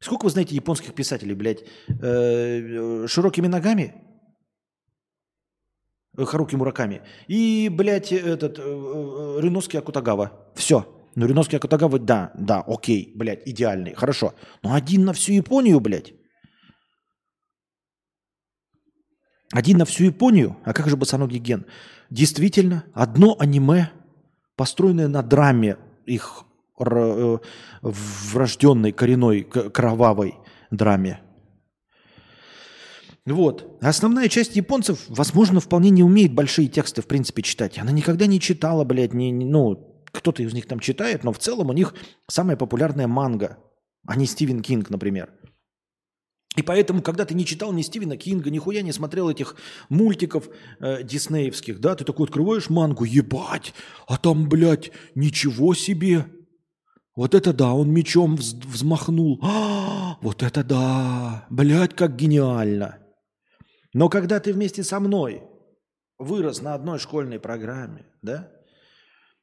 Сколько 0.00 0.24
вы 0.24 0.30
знаете 0.30 0.56
японских 0.56 0.94
писателей, 0.94 1.34
блядь, 1.34 1.64
э, 1.88 3.06
широкими 3.06 3.46
ногами? 3.46 3.94
Э, 6.16 6.24
Харуки 6.24 6.56
Мураками. 6.56 7.02
И, 7.28 7.68
блядь, 7.70 8.12
этот, 8.12 8.58
э, 8.58 9.38
Рыноски 9.40 9.76
Акутагава. 9.76 10.52
Все. 10.54 11.01
Ну, 11.14 11.26
Риновский 11.26 11.56
Акутагава, 11.56 11.98
да, 11.98 12.32
да, 12.34 12.64
окей, 12.66 13.12
блядь, 13.14 13.42
идеальный, 13.46 13.94
хорошо. 13.94 14.34
Но 14.62 14.74
один 14.74 15.04
на 15.04 15.12
всю 15.12 15.32
Японию, 15.32 15.80
блядь. 15.80 16.14
Один 19.52 19.78
на 19.78 19.84
всю 19.84 20.04
Японию? 20.04 20.56
А 20.64 20.72
как 20.72 20.88
же 20.88 20.96
босоногий 20.96 21.38
ген? 21.38 21.66
Действительно, 22.08 22.84
одно 22.94 23.36
аниме, 23.38 23.90
построенное 24.56 25.08
на 25.08 25.22
драме 25.22 25.76
их 26.06 26.44
э, 26.78 27.38
врожденной, 27.82 28.92
коренной, 28.92 29.42
кровавой 29.42 30.36
драме. 30.70 31.20
Вот. 33.26 33.78
Основная 33.82 34.28
часть 34.28 34.56
японцев, 34.56 35.04
возможно, 35.08 35.60
вполне 35.60 35.90
не 35.90 36.02
умеет 36.02 36.32
большие 36.32 36.68
тексты, 36.68 37.02
в 37.02 37.06
принципе, 37.06 37.42
читать. 37.42 37.78
Она 37.78 37.92
никогда 37.92 38.26
не 38.26 38.40
читала, 38.40 38.84
блядь, 38.84 39.12
не, 39.12 39.32
ну, 39.32 39.91
кто-то 40.12 40.42
из 40.42 40.52
них 40.52 40.66
там 40.66 40.78
читает, 40.80 41.24
но 41.24 41.32
в 41.32 41.38
целом 41.38 41.70
у 41.70 41.72
них 41.72 41.94
самая 42.28 42.56
популярная 42.56 43.06
манга, 43.06 43.58
а 44.06 44.16
не 44.16 44.26
Стивен 44.26 44.62
Кинг, 44.62 44.90
например. 44.90 45.32
И 46.54 46.62
поэтому, 46.62 47.00
когда 47.00 47.24
ты 47.24 47.34
не 47.34 47.46
читал 47.46 47.72
ни 47.72 47.80
Стивена 47.80 48.16
Кинга, 48.16 48.50
нихуя 48.50 48.82
не 48.82 48.92
смотрел 48.92 49.30
этих 49.30 49.56
мультиков 49.88 50.48
э, 50.80 51.02
диснеевских, 51.02 51.80
да, 51.80 51.94
ты 51.94 52.04
такой 52.04 52.26
открываешь 52.26 52.68
мангу, 52.68 53.04
ебать, 53.04 53.72
а 54.06 54.18
там, 54.18 54.48
блядь, 54.48 54.92
ничего 55.14 55.72
себе. 55.72 56.26
Вот 57.16 57.34
это 57.34 57.54
да, 57.54 57.72
он 57.72 57.90
мечом 57.90 58.36
вз 58.36 58.52
взмахнул. 58.52 59.38
А, 59.42 60.18
вот 60.20 60.42
это 60.42 60.62
да, 60.62 61.46
блядь, 61.48 61.94
как 61.94 62.16
гениально. 62.16 62.98
Но 63.94 64.10
когда 64.10 64.38
ты 64.38 64.52
вместе 64.52 64.82
со 64.82 65.00
мной 65.00 65.42
вырос 66.18 66.60
на 66.60 66.74
одной 66.74 66.98
школьной 66.98 67.40
программе, 67.40 68.04
да, 68.20 68.50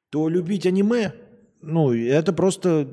то 0.10 0.27
любить 0.27 0.65
аниме, 0.65 1.14
ну, 1.61 1.94
это 1.94 2.34
просто, 2.34 2.90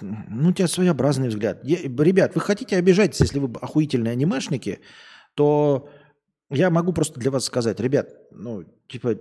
ну, 0.00 0.50
у 0.50 0.52
тебя 0.52 0.68
своеобразный 0.68 1.28
взгляд. 1.28 1.60
Я, 1.64 1.78
ребят, 1.82 2.34
вы 2.34 2.40
хотите 2.40 2.76
обижать, 2.76 3.18
если 3.18 3.38
вы 3.38 3.52
охуительные 3.60 4.12
анимешники, 4.12 4.80
то 5.34 5.88
я 6.50 6.70
могу 6.70 6.92
просто 6.92 7.20
для 7.20 7.30
вас 7.30 7.44
сказать, 7.44 7.80
ребят, 7.80 8.08
ну, 8.30 8.64
типа, 8.88 9.18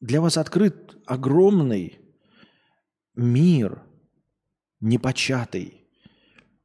для 0.00 0.20
вас 0.20 0.36
открыт 0.36 0.96
огромный 1.06 2.00
мир 3.14 3.82
непочатый 4.80 5.84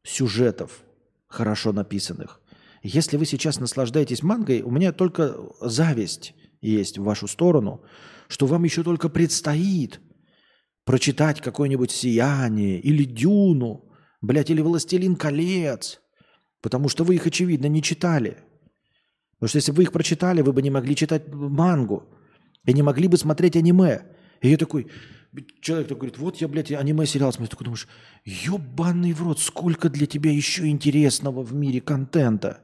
сюжетов, 0.04 0.84
хорошо 1.28 1.74
написанных. 1.74 2.40
Если 2.82 3.18
вы 3.18 3.26
сейчас 3.26 3.60
наслаждаетесь 3.60 4.24
мангой, 4.24 4.62
у 4.62 4.72
меня 4.72 4.94
только 4.94 5.36
зависть 5.60 6.34
есть 6.62 6.98
в 6.98 7.04
вашу 7.04 7.28
сторону– 7.28 7.84
что 8.28 8.46
вам 8.46 8.64
еще 8.64 8.84
только 8.84 9.10
предстоит 9.10 10.00
прочитать 10.84 11.42
какое-нибудь 11.42 11.92
«Сияние» 11.92 12.80
или 12.80 13.04
«Дюну», 13.04 13.92
блядь, 14.22 14.50
или 14.50 14.62
«Властелин 14.62 15.16
колец», 15.16 16.00
потому 16.62 16.90
что 16.90 17.04
вы 17.04 17.16
их, 17.16 17.26
очевидно, 17.26 17.68
не 17.68 17.82
читали. 17.82 18.38
Потому 19.36 19.50
что 19.50 19.58
если 19.58 19.72
бы 19.72 19.78
вы 19.78 19.84
их 19.84 19.92
прочитали, 19.92 20.42
вы 20.42 20.54
бы 20.54 20.62
не 20.62 20.70
могли 20.70 20.96
читать 20.96 21.28
мангу 21.34 22.08
и 22.66 22.74
не 22.74 22.84
могли 22.84 23.08
бы 23.08 23.18
смотреть 23.18 23.56
аниме. 23.56 24.04
И 24.42 24.50
я 24.50 24.58
такой, 24.58 24.88
человек 25.62 25.88
такой 25.88 26.10
говорит, 26.10 26.18
вот 26.18 26.38
я, 26.38 26.48
блядь, 26.48 26.72
аниме-сериал 26.72 27.34
смотрю. 27.34 27.48
Ты 27.48 27.52
такой 27.52 27.66
думаешь, 27.66 27.88
ебаный 28.24 29.14
в 29.14 29.22
рот, 29.22 29.40
сколько 29.40 29.90
для 29.90 30.06
тебя 30.06 30.32
еще 30.32 30.68
интересного 30.68 31.44
в 31.44 31.54
мире 31.54 31.82
контента. 31.82 32.62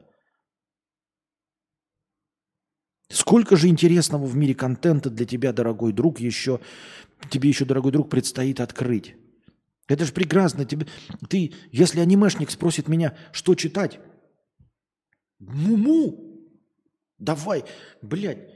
Сколько 3.12 3.58
же 3.58 3.68
интересного 3.68 4.26
в 4.26 4.36
мире 4.36 4.56
контента 4.56 5.10
для 5.10 5.26
тебя, 5.26 5.54
дорогой 5.54 5.94
друг, 5.94 6.20
еще 6.20 6.60
тебе 7.30 7.50
еще, 7.50 7.66
дорогой 7.66 7.92
друг, 7.92 8.10
предстоит 8.10 8.60
открыть. 8.60 9.16
Это 9.88 10.06
же 10.06 10.14
прекрасно. 10.14 10.66
Тебе, 10.66 10.88
ты, 11.30 11.54
если 11.72 12.00
анимешник 12.00 12.50
спросит 12.50 12.88
меня, 12.88 13.18
что 13.32 13.56
читать, 13.56 14.00
муму, 15.40 16.40
давай, 17.18 17.66
блядь, 18.02 18.50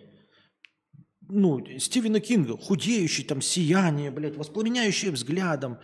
ну, 1.27 1.65
Стивена 1.79 2.19
Кинга, 2.19 2.57
худеющий, 2.57 3.23
там, 3.23 3.41
сияние, 3.41 4.11
блядь, 4.11 4.37
воспламеняющий 4.37 5.09
взглядом, 5.09 5.79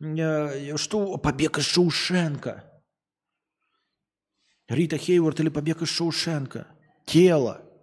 э, 0.00 0.76
что 0.76 1.16
побег 1.18 1.58
из 1.58 1.64
Шоушенка. 1.64 2.70
Рита 4.68 4.96
Хейворд 4.96 5.40
или 5.40 5.48
побег 5.50 5.82
из 5.82 5.88
Шоушенка. 5.88 6.68
Тело. 7.04 7.73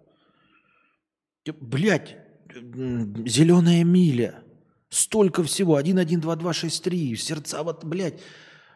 Блядь, 1.44 2.16
зеленая 2.54 3.84
миля. 3.84 4.42
Столько 4.88 5.42
всего. 5.42 5.76
1, 5.76 5.98
1, 5.98 6.20
2, 6.20 6.36
2, 6.36 6.52
6, 6.52 6.84
3. 6.84 7.16
Сердца, 7.16 7.62
вот, 7.62 7.84
блядь. 7.84 8.20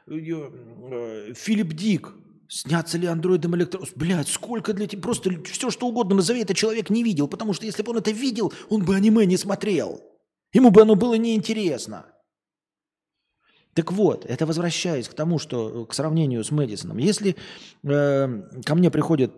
Э, 0.07 1.33
Филипп 1.35 1.73
Дик. 1.75 2.13
Снятся 2.49 2.97
ли 2.97 3.07
андроидом 3.07 3.57
электро... 3.57 3.83
Блядь, 3.97 4.29
сколько 4.29 4.73
для 4.73 4.87
тебя... 4.87 5.03
Просто 5.03 5.31
все, 5.45 5.71
что 5.71 5.87
угодно 5.89 6.17
назови, 6.17 6.43
это 6.43 6.55
человек 6.55 6.91
не 6.91 7.03
видел. 7.03 7.29
Потому 7.29 7.53
что 7.53 7.67
если 7.67 7.83
бы 7.83 7.91
он 7.91 7.99
это 7.99 8.13
видел, 8.13 8.53
он 8.69 8.85
бы 8.85 8.97
аниме 8.97 9.27
не 9.27 9.37
смотрел. 9.37 10.01
Ему 10.53 10.71
бы 10.71 10.83
оно 10.83 10.95
было 10.95 11.15
неинтересно. 11.15 12.07
Так 13.75 13.93
вот, 13.93 14.25
это 14.25 14.47
возвращаясь 14.47 15.09
к 15.09 15.15
тому, 15.15 15.39
что 15.39 15.85
к 15.85 15.93
сравнению 15.93 16.43
с 16.43 16.51
Мэдисоном. 16.51 16.97
Если 16.97 17.37
э, 17.83 18.43
ко 18.65 18.75
мне 18.75 18.91
приходит 18.91 19.33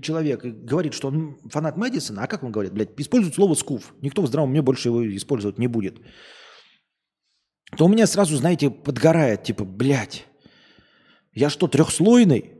человек 0.00 0.42
говорит, 0.44 0.94
что 0.94 1.08
он 1.08 1.38
фанат 1.50 1.76
Мэдисона, 1.76 2.22
а 2.22 2.26
как 2.26 2.42
он 2.42 2.52
говорит, 2.52 2.72
блядь, 2.72 2.90
использует 2.98 3.34
слово 3.34 3.54
«скуф», 3.54 3.94
никто 4.00 4.22
в 4.22 4.26
здравом 4.26 4.50
уме 4.50 4.62
больше 4.62 4.88
его 4.88 5.16
использовать 5.16 5.58
не 5.58 5.66
будет, 5.66 5.98
то 7.76 7.84
у 7.84 7.88
меня 7.88 8.06
сразу, 8.06 8.36
знаете, 8.36 8.70
подгорает, 8.70 9.42
типа, 9.42 9.64
блядь, 9.64 10.26
я 11.32 11.50
что, 11.50 11.68
трехслойный? 11.68 12.52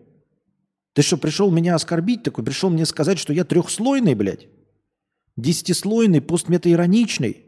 Ты 0.93 1.03
что, 1.03 1.17
пришел 1.17 1.51
меня 1.51 1.75
оскорбить 1.75 2.23
такой? 2.23 2.45
Пришел 2.45 2.71
мне 2.71 2.85
сказать, 2.87 3.19
что 3.19 3.33
я 3.33 3.45
трехслойный, 3.45 4.15
блядь? 4.15 4.49
Десятислойный, 5.37 6.21
постметаироничный? 6.21 7.45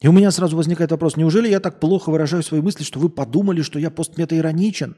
И 0.00 0.08
у 0.08 0.12
меня 0.12 0.30
сразу 0.30 0.56
возникает 0.56 0.90
вопрос, 0.90 1.16
неужели 1.16 1.48
я 1.48 1.60
так 1.60 1.78
плохо 1.78 2.10
выражаю 2.10 2.42
свои 2.42 2.60
мысли, 2.60 2.82
что 2.82 2.98
вы 2.98 3.08
подумали, 3.08 3.62
что 3.62 3.78
я 3.78 3.90
постметаироничен? 3.90 4.96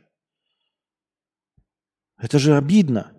Это 2.19 2.39
же 2.39 2.57
обидно. 2.57 3.13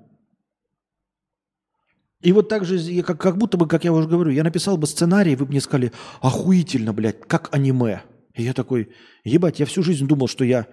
И 2.22 2.32
вот 2.32 2.50
так 2.50 2.66
же, 2.66 3.04
как, 3.04 3.22
как 3.22 3.38
будто 3.38 3.58
бы, 3.58 3.68
как 3.68 3.84
я 3.84 3.94
уже 3.94 4.08
говорю, 4.08 4.32
я 4.32 4.44
написал 4.44 4.78
бы 4.78 4.88
сценарий, 4.88 5.36
вы 5.36 5.46
бы 5.46 5.52
мне 5.52 5.62
сказали, 5.62 5.92
охуительно, 6.22 6.92
блядь, 6.92 7.20
как 7.28 7.54
аниме. 7.54 8.02
И 8.34 8.42
я 8.42 8.54
такой, 8.54 8.90
ебать, 9.24 9.60
я 9.60 9.66
всю 9.68 9.84
жизнь 9.84 10.08
думал, 10.08 10.28
что 10.28 10.44
я, 10.44 10.66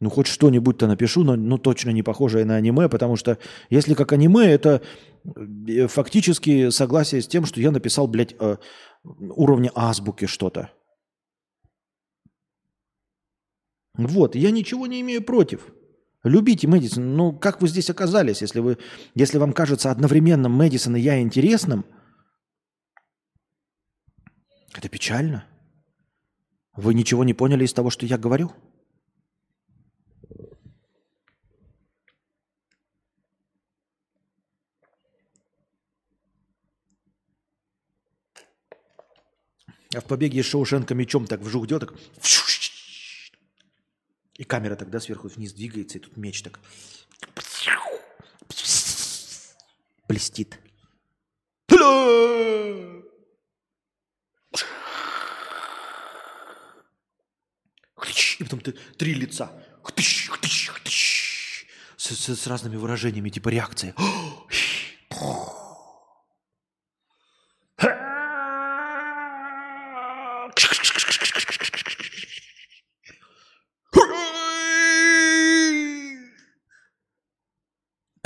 ну, 0.00 0.08
хоть 0.08 0.26
что-нибудь-то 0.26 0.86
напишу, 0.86 1.22
но 1.22 1.36
ну, 1.36 1.58
точно 1.58 1.90
не 1.90 2.02
похожее 2.02 2.46
на 2.46 2.56
аниме, 2.56 2.88
потому 2.88 3.16
что 3.16 3.38
если 3.68 3.92
как 3.92 4.12
аниме, 4.12 4.46
это 4.46 4.80
э, 5.66 5.88
фактически 5.88 6.70
согласие 6.70 7.20
с 7.20 7.28
тем, 7.28 7.44
что 7.44 7.60
я 7.60 7.70
написал, 7.70 8.08
блядь, 8.08 8.34
э, 8.38 8.56
уровня 9.04 9.70
азбуки 9.74 10.24
что-то. 10.24 10.70
Вот, 13.92 14.34
я 14.34 14.50
ничего 14.50 14.86
не 14.86 15.02
имею 15.02 15.22
против. 15.22 15.68
Любите 16.24 16.66
Мэдисон. 16.66 17.16
Ну, 17.16 17.32
как 17.32 17.60
вы 17.60 17.68
здесь 17.68 17.90
оказались, 17.90 18.40
если, 18.40 18.60
вы, 18.60 18.78
если 19.14 19.36
вам 19.36 19.52
кажется 19.52 19.90
одновременно 19.90 20.48
Мэдисон 20.48 20.96
и 20.96 21.00
я 21.00 21.20
интересным? 21.20 21.84
Это 24.74 24.88
печально. 24.88 25.44
Вы 26.74 26.94
ничего 26.94 27.24
не 27.24 27.34
поняли 27.34 27.64
из 27.64 27.74
того, 27.74 27.90
что 27.90 28.06
я 28.06 28.16
говорю? 28.16 28.52
А 39.94 40.00
в 40.00 40.04
побеге 40.06 40.40
из 40.40 40.46
Шоушенка 40.46 40.94
мечом 40.94 41.26
так 41.26 41.40
вжух 41.40 41.68
так 41.68 41.94
и 44.36 44.44
камера 44.44 44.76
тогда 44.76 45.00
сверху 45.00 45.28
вниз 45.28 45.52
двигается, 45.52 45.98
и 45.98 46.00
тут 46.00 46.16
меч 46.16 46.42
так 46.42 46.60
блестит. 50.08 50.58
И 58.38 58.42
потом 58.42 58.60
ты 58.60 58.72
три 58.98 59.14
лица. 59.14 59.50
С, 61.96 62.10
с, 62.10 62.36
с 62.36 62.46
разными 62.46 62.76
выражениями, 62.76 63.30
типа 63.30 63.48
реакции. 63.48 63.94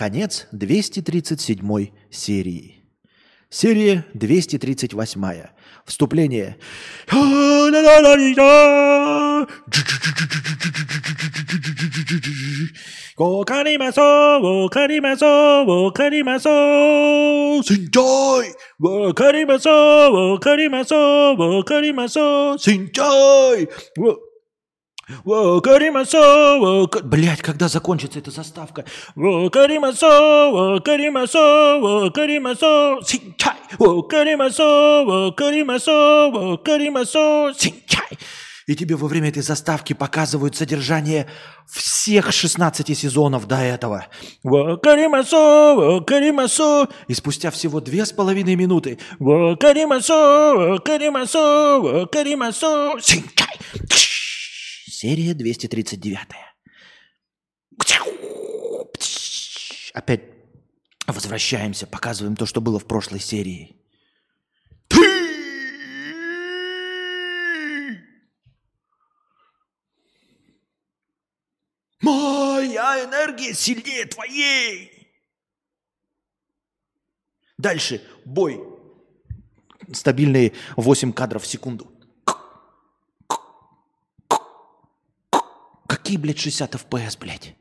Конец 0.08 0.46
237 0.52 1.90
серии. 2.10 2.82
Серия 3.50 4.06
238. 4.14 5.50
Вступление. 5.84 6.56
Синчай! 17.62 18.54
Синчай! 22.58 23.68
Блять, 27.02 27.40
когда 27.40 27.68
закончится 27.68 28.18
эта 28.18 28.30
заставка? 28.30 28.84
И 38.66 38.76
тебе 38.76 38.96
во 38.96 39.08
время 39.08 39.30
этой 39.30 39.40
заставки 39.40 39.94
показывают 39.94 40.54
содержание 40.54 41.26
всех 41.66 42.30
16 42.32 42.98
сезонов 42.98 43.48
до 43.48 43.56
этого. 43.56 44.06
И 47.06 47.14
спустя 47.14 47.50
всего 47.50 47.80
две 47.80 48.04
с 48.04 48.12
половиной 48.12 48.56
минуты. 48.56 48.98
Синчай! 53.00 53.56
Серия 55.00 55.32
239. 55.32 56.18
Опять 59.94 60.22
возвращаемся, 61.06 61.86
показываем 61.86 62.34
то, 62.34 62.46
что 62.46 62.60
было 62.60 62.80
в 62.80 62.84
прошлой 62.84 63.20
серии. 63.20 63.76
Моя 72.00 73.04
энергия 73.04 73.54
сильнее 73.54 74.04
твоей. 74.06 75.12
Дальше 77.56 78.02
бой. 78.24 78.60
Стабильные 79.92 80.54
8 80.76 81.12
кадров 81.12 81.44
в 81.44 81.46
секунду. 81.46 81.97
Какие, 86.08 86.20
блядь, 86.22 86.38
60 86.38 86.74
FPS, 86.74 87.18
блядь? 87.20 87.54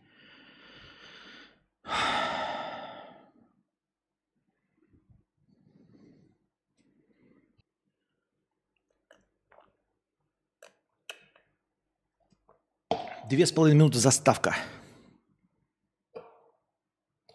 Две 13.30 13.46
с 13.46 13.52
половиной 13.52 13.80
минуты 13.80 14.00
заставка. 14.00 14.56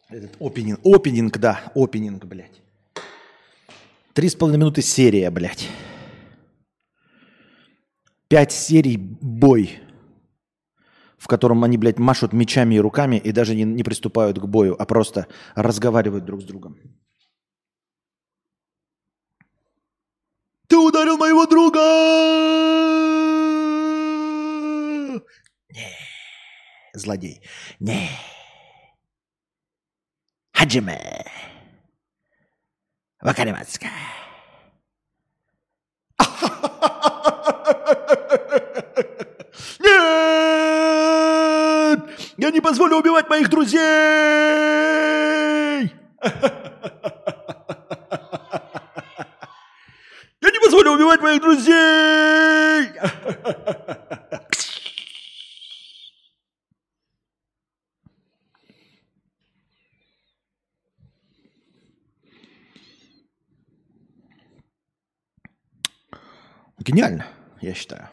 Этот 0.09 0.35
опенинг, 0.41 0.81
опенинг, 0.83 1.37
да, 1.37 1.71
опенинг, 1.75 2.25
блядь. 2.25 2.63
Три 4.15 4.31
с 4.31 4.35
половиной 4.35 4.61
минуты 4.61 4.81
серия, 4.81 5.31
блядь. 5.31 5.69
Пять 8.29 8.53
серий 8.53 8.97
бой 8.97 9.79
в 11.23 11.29
котором 11.29 11.63
они, 11.63 11.79
блядь, 11.79 12.01
машут 12.01 12.33
мечами 12.33 12.75
и 12.75 12.81
руками 12.81 13.15
и 13.17 13.31
даже 13.31 13.55
не, 13.55 13.63
не 13.63 13.85
приступают 13.85 14.41
к 14.41 14.45
бою, 14.45 14.75
а 14.77 14.85
просто 14.85 15.29
разговаривают 15.55 16.25
друг 16.25 16.41
с 16.41 16.45
другом. 16.45 16.77
Ты 20.67 20.77
ударил 20.77 21.17
моего 21.19 21.47
друга! 21.47 21.79
Не, 25.71 25.97
злодей. 26.95 27.41
Не. 27.79 28.09
Хаджиме. 30.53 31.25
Вакаримацка. 33.21 33.87
Я 42.43 42.51
не 42.51 42.61
позволю 42.61 42.97
убивать 42.97 43.31
моих 43.31 43.49
друзей! 43.49 43.79
Я 50.41 50.51
не 50.51 50.59
позволю 50.61 50.95
убивать 50.95 51.21
моих 51.21 51.41
друзей! 51.41 52.89
Гениально, 66.81 67.25
я 67.61 67.73
считаю. 67.73 68.09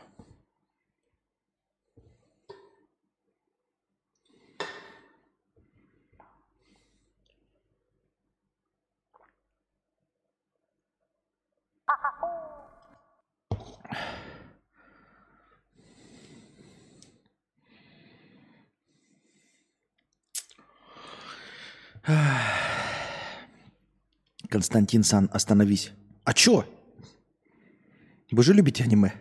Константин 24.50 25.04
Сан, 25.04 25.30
остановись. 25.34 25.92
А 26.24 26.34
чё? 26.34 26.66
Вы 28.32 28.44
же 28.44 28.54
любите 28.54 28.84
аниме? 28.84 29.14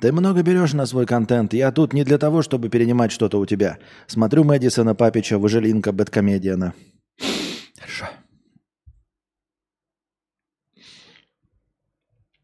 Ты 0.00 0.12
много 0.12 0.42
берешь 0.42 0.74
на 0.74 0.86
свой 0.86 1.06
контент. 1.06 1.54
Я 1.54 1.72
тут 1.72 1.92
не 1.92 2.04
для 2.04 2.18
того, 2.18 2.42
чтобы 2.42 2.68
перенимать 2.68 3.10
что-то 3.10 3.40
у 3.40 3.46
тебя. 3.46 3.78
Смотрю 4.06 4.44
Мэдисона 4.44 4.94
Папича, 4.94 5.38
Выжилинка, 5.38 5.92
Бэткомедиана. 5.92 6.72
Хорошо. 7.80 8.06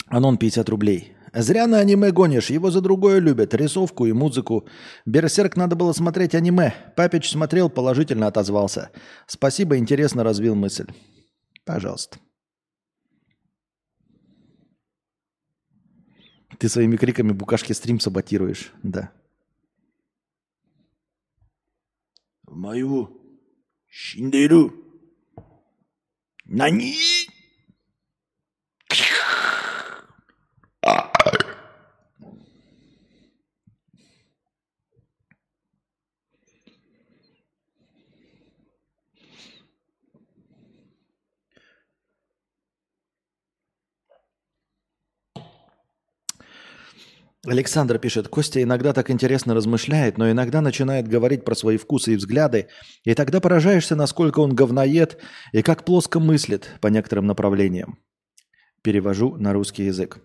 Анон 0.08 0.36
50 0.36 0.68
рублей. 0.68 1.12
Зря 1.34 1.66
на 1.66 1.80
аниме 1.80 2.12
гонишь, 2.12 2.50
его 2.50 2.70
за 2.70 2.80
другое 2.80 3.18
любят, 3.18 3.54
рисовку 3.54 4.06
и 4.06 4.12
музыку. 4.12 4.68
Берсерк 5.04 5.56
надо 5.56 5.74
было 5.74 5.92
смотреть 5.92 6.34
аниме. 6.34 6.72
Папич 6.94 7.28
смотрел, 7.30 7.68
положительно 7.68 8.28
отозвался. 8.28 8.92
Спасибо, 9.26 9.76
интересно 9.76 10.22
развил 10.22 10.54
мысль. 10.54 10.86
Пожалуйста. 11.64 12.18
Ты 16.58 16.68
своими 16.68 16.96
криками 16.96 17.32
букашки 17.32 17.72
стрим 17.72 17.98
саботируешь, 17.98 18.72
да. 18.84 19.10
Мою 22.46 23.20
Шиндеру. 23.88 24.72
Нани! 26.44 26.94
Александр 47.46 47.98
пишет, 47.98 48.28
Костя 48.28 48.62
иногда 48.62 48.92
так 48.92 49.10
интересно 49.10 49.54
размышляет, 49.54 50.16
но 50.16 50.30
иногда 50.30 50.60
начинает 50.60 51.08
говорить 51.08 51.44
про 51.44 51.54
свои 51.54 51.76
вкусы 51.76 52.14
и 52.14 52.16
взгляды, 52.16 52.68
и 53.04 53.14
тогда 53.14 53.40
поражаешься, 53.40 53.96
насколько 53.96 54.40
он 54.40 54.54
говноед 54.54 55.18
и 55.52 55.62
как 55.62 55.84
плоско 55.84 56.20
мыслит 56.20 56.70
по 56.80 56.88
некоторым 56.88 57.26
направлениям. 57.26 57.98
Перевожу 58.82 59.36
на 59.36 59.52
русский 59.52 59.84
язык. 59.84 60.20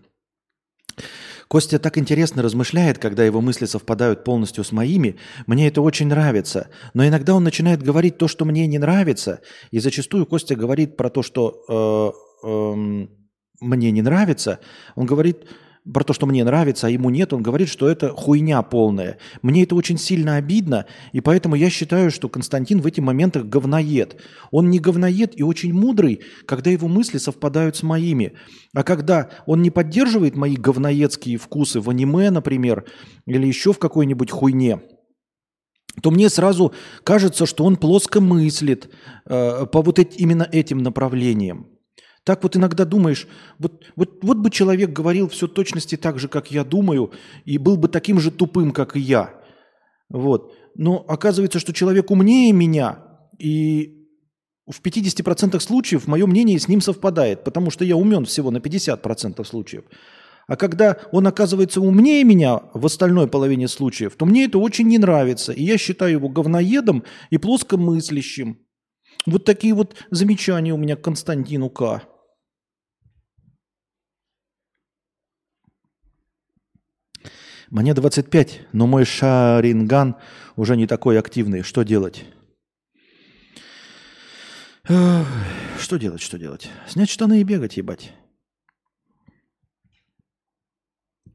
Костя 1.48 1.80
так 1.80 1.98
интересно 1.98 2.42
размышляет, 2.42 2.98
когда 2.98 3.24
его 3.24 3.40
мысли 3.40 3.66
совпадают 3.66 4.22
полностью 4.22 4.62
с 4.62 4.70
моими. 4.70 5.16
Мне 5.48 5.66
это 5.66 5.82
очень 5.82 6.06
нравится. 6.06 6.68
Но 6.94 7.04
иногда 7.04 7.34
он 7.34 7.42
начинает 7.42 7.82
говорить 7.82 8.18
то, 8.18 8.28
что 8.28 8.44
мне 8.44 8.68
не 8.68 8.78
нравится. 8.78 9.40
И 9.72 9.80
зачастую 9.80 10.26
Костя 10.26 10.54
говорит 10.54 10.96
про 10.96 11.10
то, 11.10 11.22
что 11.24 12.14
э, 12.44 12.46
э, 12.46 13.06
мне 13.60 13.90
не 13.90 14.00
нравится. 14.00 14.60
Он 14.94 15.06
говорит 15.06 15.44
про 15.92 16.04
то, 16.04 16.12
что 16.12 16.26
мне 16.26 16.44
нравится, 16.44 16.86
а 16.86 16.90
ему 16.90 17.10
нет, 17.10 17.32
он 17.32 17.42
говорит, 17.42 17.68
что 17.68 17.88
это 17.88 18.10
хуйня 18.10 18.62
полная. 18.62 19.18
Мне 19.42 19.62
это 19.62 19.74
очень 19.74 19.98
сильно 19.98 20.36
обидно, 20.36 20.86
и 21.12 21.20
поэтому 21.20 21.54
я 21.54 21.70
считаю, 21.70 22.10
что 22.10 22.28
Константин 22.28 22.80
в 22.80 22.86
этих 22.86 23.02
моментах 23.02 23.46
говноед. 23.46 24.20
Он 24.50 24.70
не 24.70 24.78
говноед 24.78 25.38
и 25.38 25.42
очень 25.42 25.72
мудрый, 25.72 26.20
когда 26.46 26.70
его 26.70 26.88
мысли 26.88 27.18
совпадают 27.18 27.76
с 27.76 27.82
моими. 27.82 28.32
А 28.74 28.82
когда 28.82 29.30
он 29.46 29.62
не 29.62 29.70
поддерживает 29.70 30.36
мои 30.36 30.56
говноедские 30.56 31.38
вкусы 31.38 31.80
в 31.80 31.88
аниме, 31.88 32.30
например, 32.30 32.84
или 33.26 33.46
еще 33.46 33.72
в 33.72 33.78
какой-нибудь 33.78 34.30
хуйне, 34.30 34.80
то 36.02 36.10
мне 36.10 36.28
сразу 36.28 36.72
кажется, 37.04 37.46
что 37.46 37.64
он 37.64 37.76
плоско 37.76 38.20
мыслит 38.20 38.90
э, 39.26 39.66
по 39.66 39.82
вот 39.82 39.98
эти, 39.98 40.16
именно 40.18 40.48
этим 40.50 40.78
направлениям. 40.78 41.66
Так 42.24 42.42
вот 42.42 42.56
иногда 42.56 42.84
думаешь, 42.84 43.26
вот, 43.58 43.84
вот, 43.96 44.22
вот 44.22 44.38
бы 44.38 44.50
человек 44.50 44.90
говорил 44.90 45.28
все 45.28 45.46
точности 45.46 45.96
так 45.96 46.18
же, 46.18 46.28
как 46.28 46.50
я 46.50 46.64
думаю, 46.64 47.12
и 47.44 47.56
был 47.56 47.76
бы 47.76 47.88
таким 47.88 48.20
же 48.20 48.30
тупым, 48.30 48.72
как 48.72 48.96
и 48.96 49.00
я. 49.00 49.34
Вот. 50.10 50.54
Но 50.74 51.04
оказывается, 51.08 51.58
что 51.58 51.72
человек 51.72 52.10
умнее 52.10 52.52
меня, 52.52 52.98
и 53.38 54.00
в 54.68 54.80
50% 54.82 55.58
случаев 55.60 56.06
мое 56.06 56.26
мнение 56.26 56.58
с 56.58 56.68
ним 56.68 56.80
совпадает, 56.80 57.42
потому 57.42 57.70
что 57.70 57.84
я 57.84 57.96
умен 57.96 58.24
всего 58.24 58.50
на 58.50 58.58
50% 58.58 59.42
случаев. 59.44 59.84
А 60.46 60.56
когда 60.56 60.96
он 61.12 61.26
оказывается 61.26 61.80
умнее 61.80 62.24
меня 62.24 62.60
в 62.74 62.84
остальной 62.84 63.28
половине 63.28 63.68
случаев, 63.68 64.16
то 64.16 64.26
мне 64.26 64.44
это 64.44 64.58
очень 64.58 64.88
не 64.88 64.98
нравится. 64.98 65.52
И 65.52 65.62
я 65.62 65.78
считаю 65.78 66.12
его 66.12 66.28
говноедом 66.28 67.04
и 67.30 67.38
плоскомыслящим. 67.38 68.58
Вот 69.26 69.44
такие 69.44 69.74
вот 69.74 69.96
замечания 70.10 70.72
у 70.72 70.78
меня 70.78 70.96
к 70.96 71.02
Константину 71.02 71.68
К. 71.70 72.02
Мне 77.68 77.94
25, 77.94 78.68
но 78.72 78.86
мой 78.86 79.04
шаринган 79.04 80.16
уже 80.56 80.76
не 80.76 80.86
такой 80.86 81.18
активный. 81.18 81.62
Что 81.62 81.84
делать? 81.84 82.24
Что 84.84 85.96
делать, 85.96 86.20
что 86.20 86.36
делать? 86.38 86.68
Снять 86.88 87.10
штаны 87.10 87.40
и 87.40 87.44
бегать, 87.44 87.76
ебать. 87.76 88.12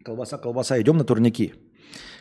Колбаса, 0.03 0.38
колбаса, 0.38 0.82
идем 0.82 0.98
на 0.98 1.06
турники. 1.06 1.53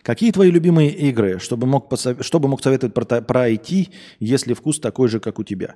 Какие 0.04 0.30
твои 0.30 0.50
любимые 0.50 0.90
игры, 0.90 1.40
чтобы 1.40 1.66
мог, 1.66 1.88
посов... 1.88 2.24
чтобы 2.24 2.48
мог 2.48 2.62
советовать 2.62 2.94
про, 2.94 3.22
про 3.22 3.50
IT, 3.50 3.90
если 4.20 4.54
вкус 4.54 4.78
такой 4.78 5.08
же, 5.08 5.18
как 5.18 5.38
у 5.38 5.44
тебя? 5.44 5.74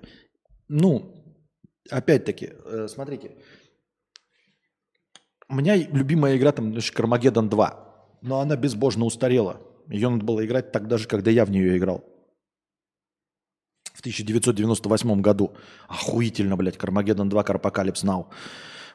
Ну, 0.68 1.12
опять-таки, 1.90 2.50
э, 2.64 2.88
смотрите. 2.88 3.30
У 5.48 5.54
меня 5.54 5.74
любимая 5.76 6.36
игра 6.36 6.52
там 6.52 6.76
Кармагеддон 6.94 7.48
2 7.48 7.88
но 8.22 8.40
она 8.40 8.56
безбожно 8.56 9.04
устарела. 9.04 9.60
Ее 9.88 10.08
надо 10.08 10.24
было 10.24 10.44
играть 10.44 10.72
тогда 10.72 10.98
же, 10.98 11.08
когда 11.08 11.30
я 11.30 11.44
в 11.44 11.50
нее 11.50 11.76
играл. 11.76 12.04
В 13.94 14.00
1998 14.00 15.20
году. 15.20 15.54
Охуительно, 15.88 16.56
блядь, 16.56 16.76
Кармагеддон 16.76 17.28
2, 17.28 17.42
Карпокалипс 17.42 18.02
Нау. 18.02 18.28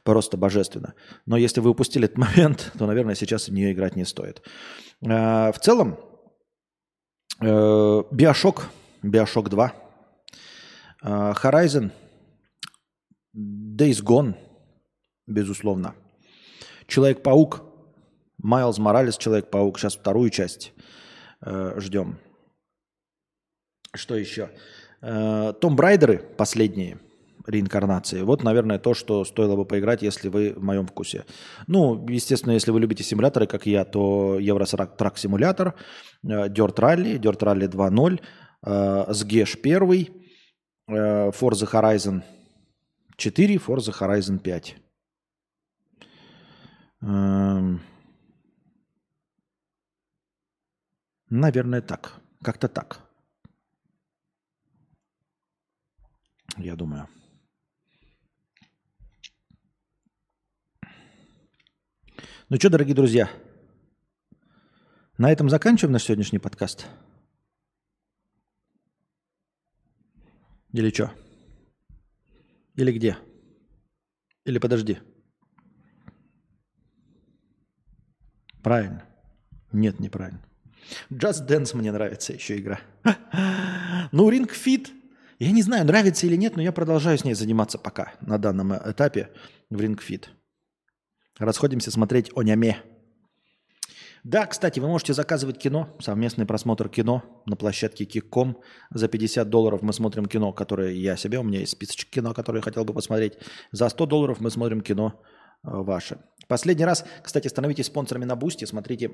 Просто 0.03 0.37
божественно. 0.37 0.93
Но 1.25 1.37
если 1.37 1.61
вы 1.61 1.69
упустили 1.69 2.05
этот 2.05 2.17
момент, 2.37 2.71
то, 2.77 2.85
наверное, 2.85 3.15
сейчас 3.15 3.47
в 3.47 3.53
нее 3.53 3.71
играть 3.71 3.95
не 3.95 4.05
стоит. 4.05 4.41
Э, 5.01 5.51
в 5.51 5.59
целом, 5.59 5.97
Биошок, 7.41 8.69
Биошок 9.01 9.49
2, 9.49 9.73
Horizon, 11.01 11.91
Days 13.35 14.03
Gone, 14.03 14.35
безусловно. 15.27 15.95
Человек-паук, 16.87 17.63
Майлз 18.37 18.77
Моралес, 18.77 19.17
Человек-паук. 19.17 19.79
Сейчас 19.79 19.95
вторую 19.95 20.29
часть 20.29 20.73
э, 21.41 21.79
ждем. 21.79 22.19
Что 23.95 24.15
еще? 24.15 24.51
Э, 25.01 25.53
Том 25.59 25.75
Брайдеры, 25.75 26.19
последние 26.19 26.99
реинкарнации. 27.45 28.21
Вот, 28.21 28.43
наверное, 28.43 28.79
то, 28.79 28.93
что 28.93 29.25
стоило 29.25 29.55
бы 29.55 29.65
поиграть, 29.65 30.01
если 30.01 30.29
вы 30.29 30.53
в 30.53 30.63
моем 30.63 30.85
вкусе. 30.87 31.25
Ну, 31.67 32.07
естественно, 32.09 32.53
если 32.53 32.71
вы 32.71 32.79
любите 32.79 33.03
симуляторы, 33.03 33.47
как 33.47 33.65
я, 33.65 33.85
то 33.85 34.37
Еврострак 34.39 35.17
симулятор, 35.17 35.75
э, 36.23 36.47
Dirt 36.49 36.75
Rally, 36.75 37.17
Dirt 37.19 37.39
Rally 37.39 37.67
2.0, 37.67 38.21
э, 38.65 39.05
SGESH 39.11 39.57
1, 39.61 40.09
э, 40.87 41.31
Forza 41.31 41.67
Horizon 41.71 42.23
4 43.17 43.57
Forza 43.57 43.91
Horizon 43.91 44.39
5. 44.39 44.75
Эм... 47.01 47.81
Наверное, 51.29 51.81
так. 51.81 52.21
Как-то 52.43 52.67
так. 52.67 52.99
Я 56.57 56.75
думаю. 56.75 57.07
Ну 62.53 62.59
что, 62.59 62.69
дорогие 62.69 62.93
друзья, 62.93 63.31
на 65.17 65.31
этом 65.31 65.49
заканчиваем 65.49 65.91
наш 65.91 66.03
сегодняшний 66.03 66.37
подкаст. 66.37 66.85
Или 70.71 70.91
что? 70.91 71.11
Или 72.75 72.91
где? 72.91 73.17
Или 74.45 74.59
подожди. 74.59 74.99
Правильно. 78.61 79.03
Нет, 79.71 79.99
неправильно. 79.99 80.45
Just 81.09 81.47
Dance 81.47 81.75
мне 81.75 81.91
нравится 81.91 82.33
еще 82.33 82.59
игра. 82.59 82.79
ну, 84.11 84.29
Ring 84.29 84.47
Fit, 84.47 84.89
я 85.39 85.49
не 85.49 85.63
знаю, 85.63 85.87
нравится 85.87 86.27
или 86.27 86.35
нет, 86.35 86.55
но 86.55 86.61
я 86.61 86.71
продолжаю 86.71 87.17
с 87.17 87.23
ней 87.23 87.33
заниматься 87.33 87.79
пока 87.79 88.13
на 88.21 88.37
данном 88.37 88.75
этапе 88.75 89.31
в 89.71 89.81
Ring 89.81 89.99
Fit. 89.99 90.27
Расходимся 91.39 91.89
смотреть 91.89 92.31
аниме. 92.35 92.83
Да, 94.23 94.45
кстати, 94.45 94.79
вы 94.79 94.87
можете 94.87 95.13
заказывать 95.13 95.57
кино, 95.57 95.89
совместный 95.99 96.45
просмотр 96.45 96.87
кино 96.87 97.23
на 97.45 97.57
площадке 97.57 98.05
Kick.com. 98.05 98.57
За 98.89 99.09
50 99.09 99.49
долларов 99.49 99.81
мы 99.81 99.91
смотрим 99.91 100.27
кино, 100.27 100.53
которое 100.53 100.93
я 100.93 101.17
себе, 101.17 101.39
у 101.39 101.43
меня 101.43 101.59
есть 101.59 101.73
списочек 101.73 102.09
кино, 102.09 102.33
которое 102.33 102.59
я 102.59 102.63
хотел 102.63 102.85
бы 102.85 102.93
посмотреть. 102.93 103.33
За 103.71 103.89
100 103.89 104.05
долларов 104.05 104.39
мы 104.39 104.49
смотрим 104.49 104.79
кино 104.79 105.21
э, 105.63 105.69
ваше. 105.69 106.19
Последний 106.47 106.85
раз, 106.85 107.03
кстати, 107.21 107.49
становитесь 107.49 107.87
спонсорами 107.87 108.23
на 108.23 108.37
Boosty, 108.37 108.63
смотрите 108.63 109.11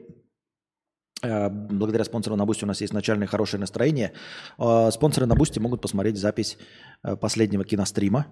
э, 1.24 1.50
Благодаря 1.50 2.04
спонсору 2.04 2.36
на 2.36 2.46
Boosty 2.46 2.66
у 2.66 2.68
нас 2.68 2.82
есть 2.82 2.94
начальное 2.94 3.28
хорошее 3.28 3.62
настроение. 3.62 4.14
Э, 4.60 4.92
спонсоры 4.92 5.26
на 5.26 5.34
Boosty 5.34 5.58
могут 5.58 5.82
посмотреть 5.82 6.18
запись 6.18 6.58
последнего 7.02 7.64
кинострима 7.64 8.28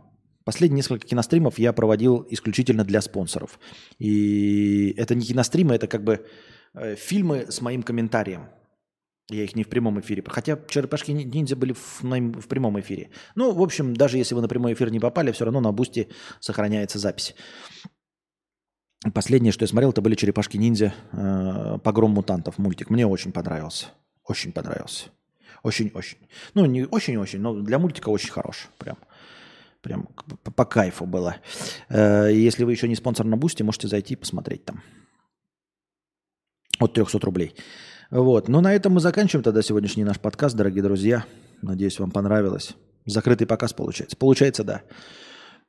Последние 0.48 0.78
несколько 0.78 1.06
киностримов 1.06 1.60
я 1.60 1.74
проводил 1.74 2.26
исключительно 2.30 2.86
для 2.86 3.02
спонсоров. 3.02 3.60
И 4.00 4.94
это 4.96 5.14
не 5.14 5.26
киностримы, 5.26 5.76
это 5.76 5.88
как 5.88 6.06
бы 6.06 6.26
э, 6.74 6.96
фильмы 6.96 7.48
с 7.50 7.60
моим 7.60 7.84
комментарием. 7.84 8.48
Я 9.30 9.44
их 9.44 9.58
не 9.58 9.66
в 9.66 9.68
прямом 9.68 10.00
эфире. 10.00 10.24
Хотя 10.26 10.58
черепашки 10.70 11.12
ниндзя 11.12 11.58
были 11.58 11.74
в, 11.74 12.02
в 12.02 12.48
прямом 12.48 12.80
эфире. 12.80 13.10
Ну, 13.36 13.52
в 13.52 13.62
общем, 13.62 13.94
даже 13.94 14.18
если 14.18 14.36
вы 14.36 14.42
на 14.42 14.48
прямой 14.48 14.72
эфир 14.72 14.90
не 14.90 15.02
попали, 15.02 15.34
все 15.34 15.44
равно 15.44 15.60
на 15.60 15.74
Boosty 15.74 16.08
сохраняется 16.40 16.98
запись. 16.98 17.36
Последнее, 19.14 19.52
что 19.52 19.64
я 19.64 19.68
смотрел, 19.68 19.90
это 19.90 20.02
были 20.02 20.16
черепашки 20.16 20.56
ниндзя 20.56 20.94
э, 21.12 21.78
Погром 21.84 22.12
мутантов 22.12 22.58
мультик. 22.58 22.90
Мне 22.90 23.06
очень 23.06 23.34
понравился. 23.34 23.88
Очень 24.24 24.54
понравился. 24.54 25.10
Очень-очень. 25.62 26.20
Ну, 26.54 26.66
не 26.66 26.86
очень-очень, 26.86 27.42
но 27.42 27.54
для 27.54 27.80
мультика 27.80 28.08
очень 28.08 28.32
хорош. 28.32 28.70
Прям. 28.78 28.98
Прям 29.88 30.10
по 30.54 30.66
кайфу 30.66 31.06
было. 31.06 31.38
Э, 31.88 32.30
если 32.30 32.66
вы 32.66 32.74
еще 32.74 32.90
не 32.90 32.96
спонсор 32.96 33.26
на 33.26 33.38
Boosty, 33.38 33.64
можете 33.64 33.88
зайти 33.88 34.16
и 34.16 34.18
посмотреть 34.18 34.66
там. 34.66 34.84
От 36.78 36.92
300 36.92 37.20
рублей. 37.20 37.56
Вот. 38.12 38.50
Ну, 38.50 38.60
на 38.60 38.74
этом 38.74 38.92
мы 38.96 39.00
заканчиваем 39.00 39.46
тогда 39.46 39.62
сегодняшний 39.62 40.04
наш 40.04 40.20
подкаст, 40.20 40.58
дорогие 40.58 40.84
друзья. 40.84 41.24
Надеюсь, 41.62 42.00
вам 42.00 42.12
понравилось. 42.12 42.76
Закрытый 43.06 43.48
показ 43.48 43.72
получается. 43.72 44.18
Получается, 44.18 44.66
да. 44.66 44.82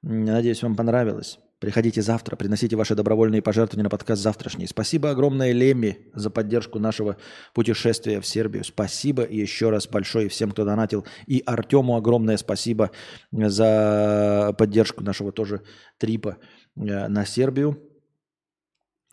Надеюсь, 0.02 0.64
вам 0.64 0.74
понравилось. 0.74 1.38
Приходите 1.58 2.02
завтра, 2.02 2.36
приносите 2.36 2.76
ваши 2.76 2.94
добровольные 2.94 3.42
пожертвования 3.42 3.82
на 3.82 3.90
подкаст 3.90 4.22
завтрашний. 4.22 4.68
Спасибо 4.68 5.10
огромное 5.10 5.50
Лемми 5.50 5.98
за 6.14 6.30
поддержку 6.30 6.78
нашего 6.78 7.16
путешествия 7.52 8.20
в 8.20 8.26
Сербию. 8.26 8.62
Спасибо 8.62 9.26
еще 9.28 9.70
раз 9.70 9.88
большое 9.88 10.28
всем, 10.28 10.52
кто 10.52 10.64
донатил. 10.64 11.04
И 11.26 11.42
Артему 11.44 11.96
огромное 11.96 12.36
спасибо 12.36 12.92
за 13.32 14.54
поддержку 14.56 15.02
нашего 15.02 15.32
тоже 15.32 15.62
трипа 15.98 16.38
э, 16.76 17.08
на 17.08 17.26
Сербию. 17.26 17.82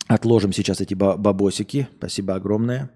Отложим 0.06 0.52
сейчас 0.52 0.80
эти 0.80 0.94
бабосики. 0.94 1.88
Спасибо 1.98 2.36
огромное. 2.36 2.90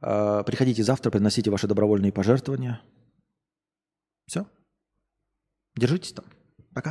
А, 0.00 0.44
приходите 0.44 0.84
завтра, 0.84 1.10
приносите 1.10 1.50
ваши 1.50 1.66
добровольные 1.66 2.12
пожертвования. 2.12 2.80
Все. 4.30 4.46
Держитесь 5.74 6.12
там. 6.12 6.24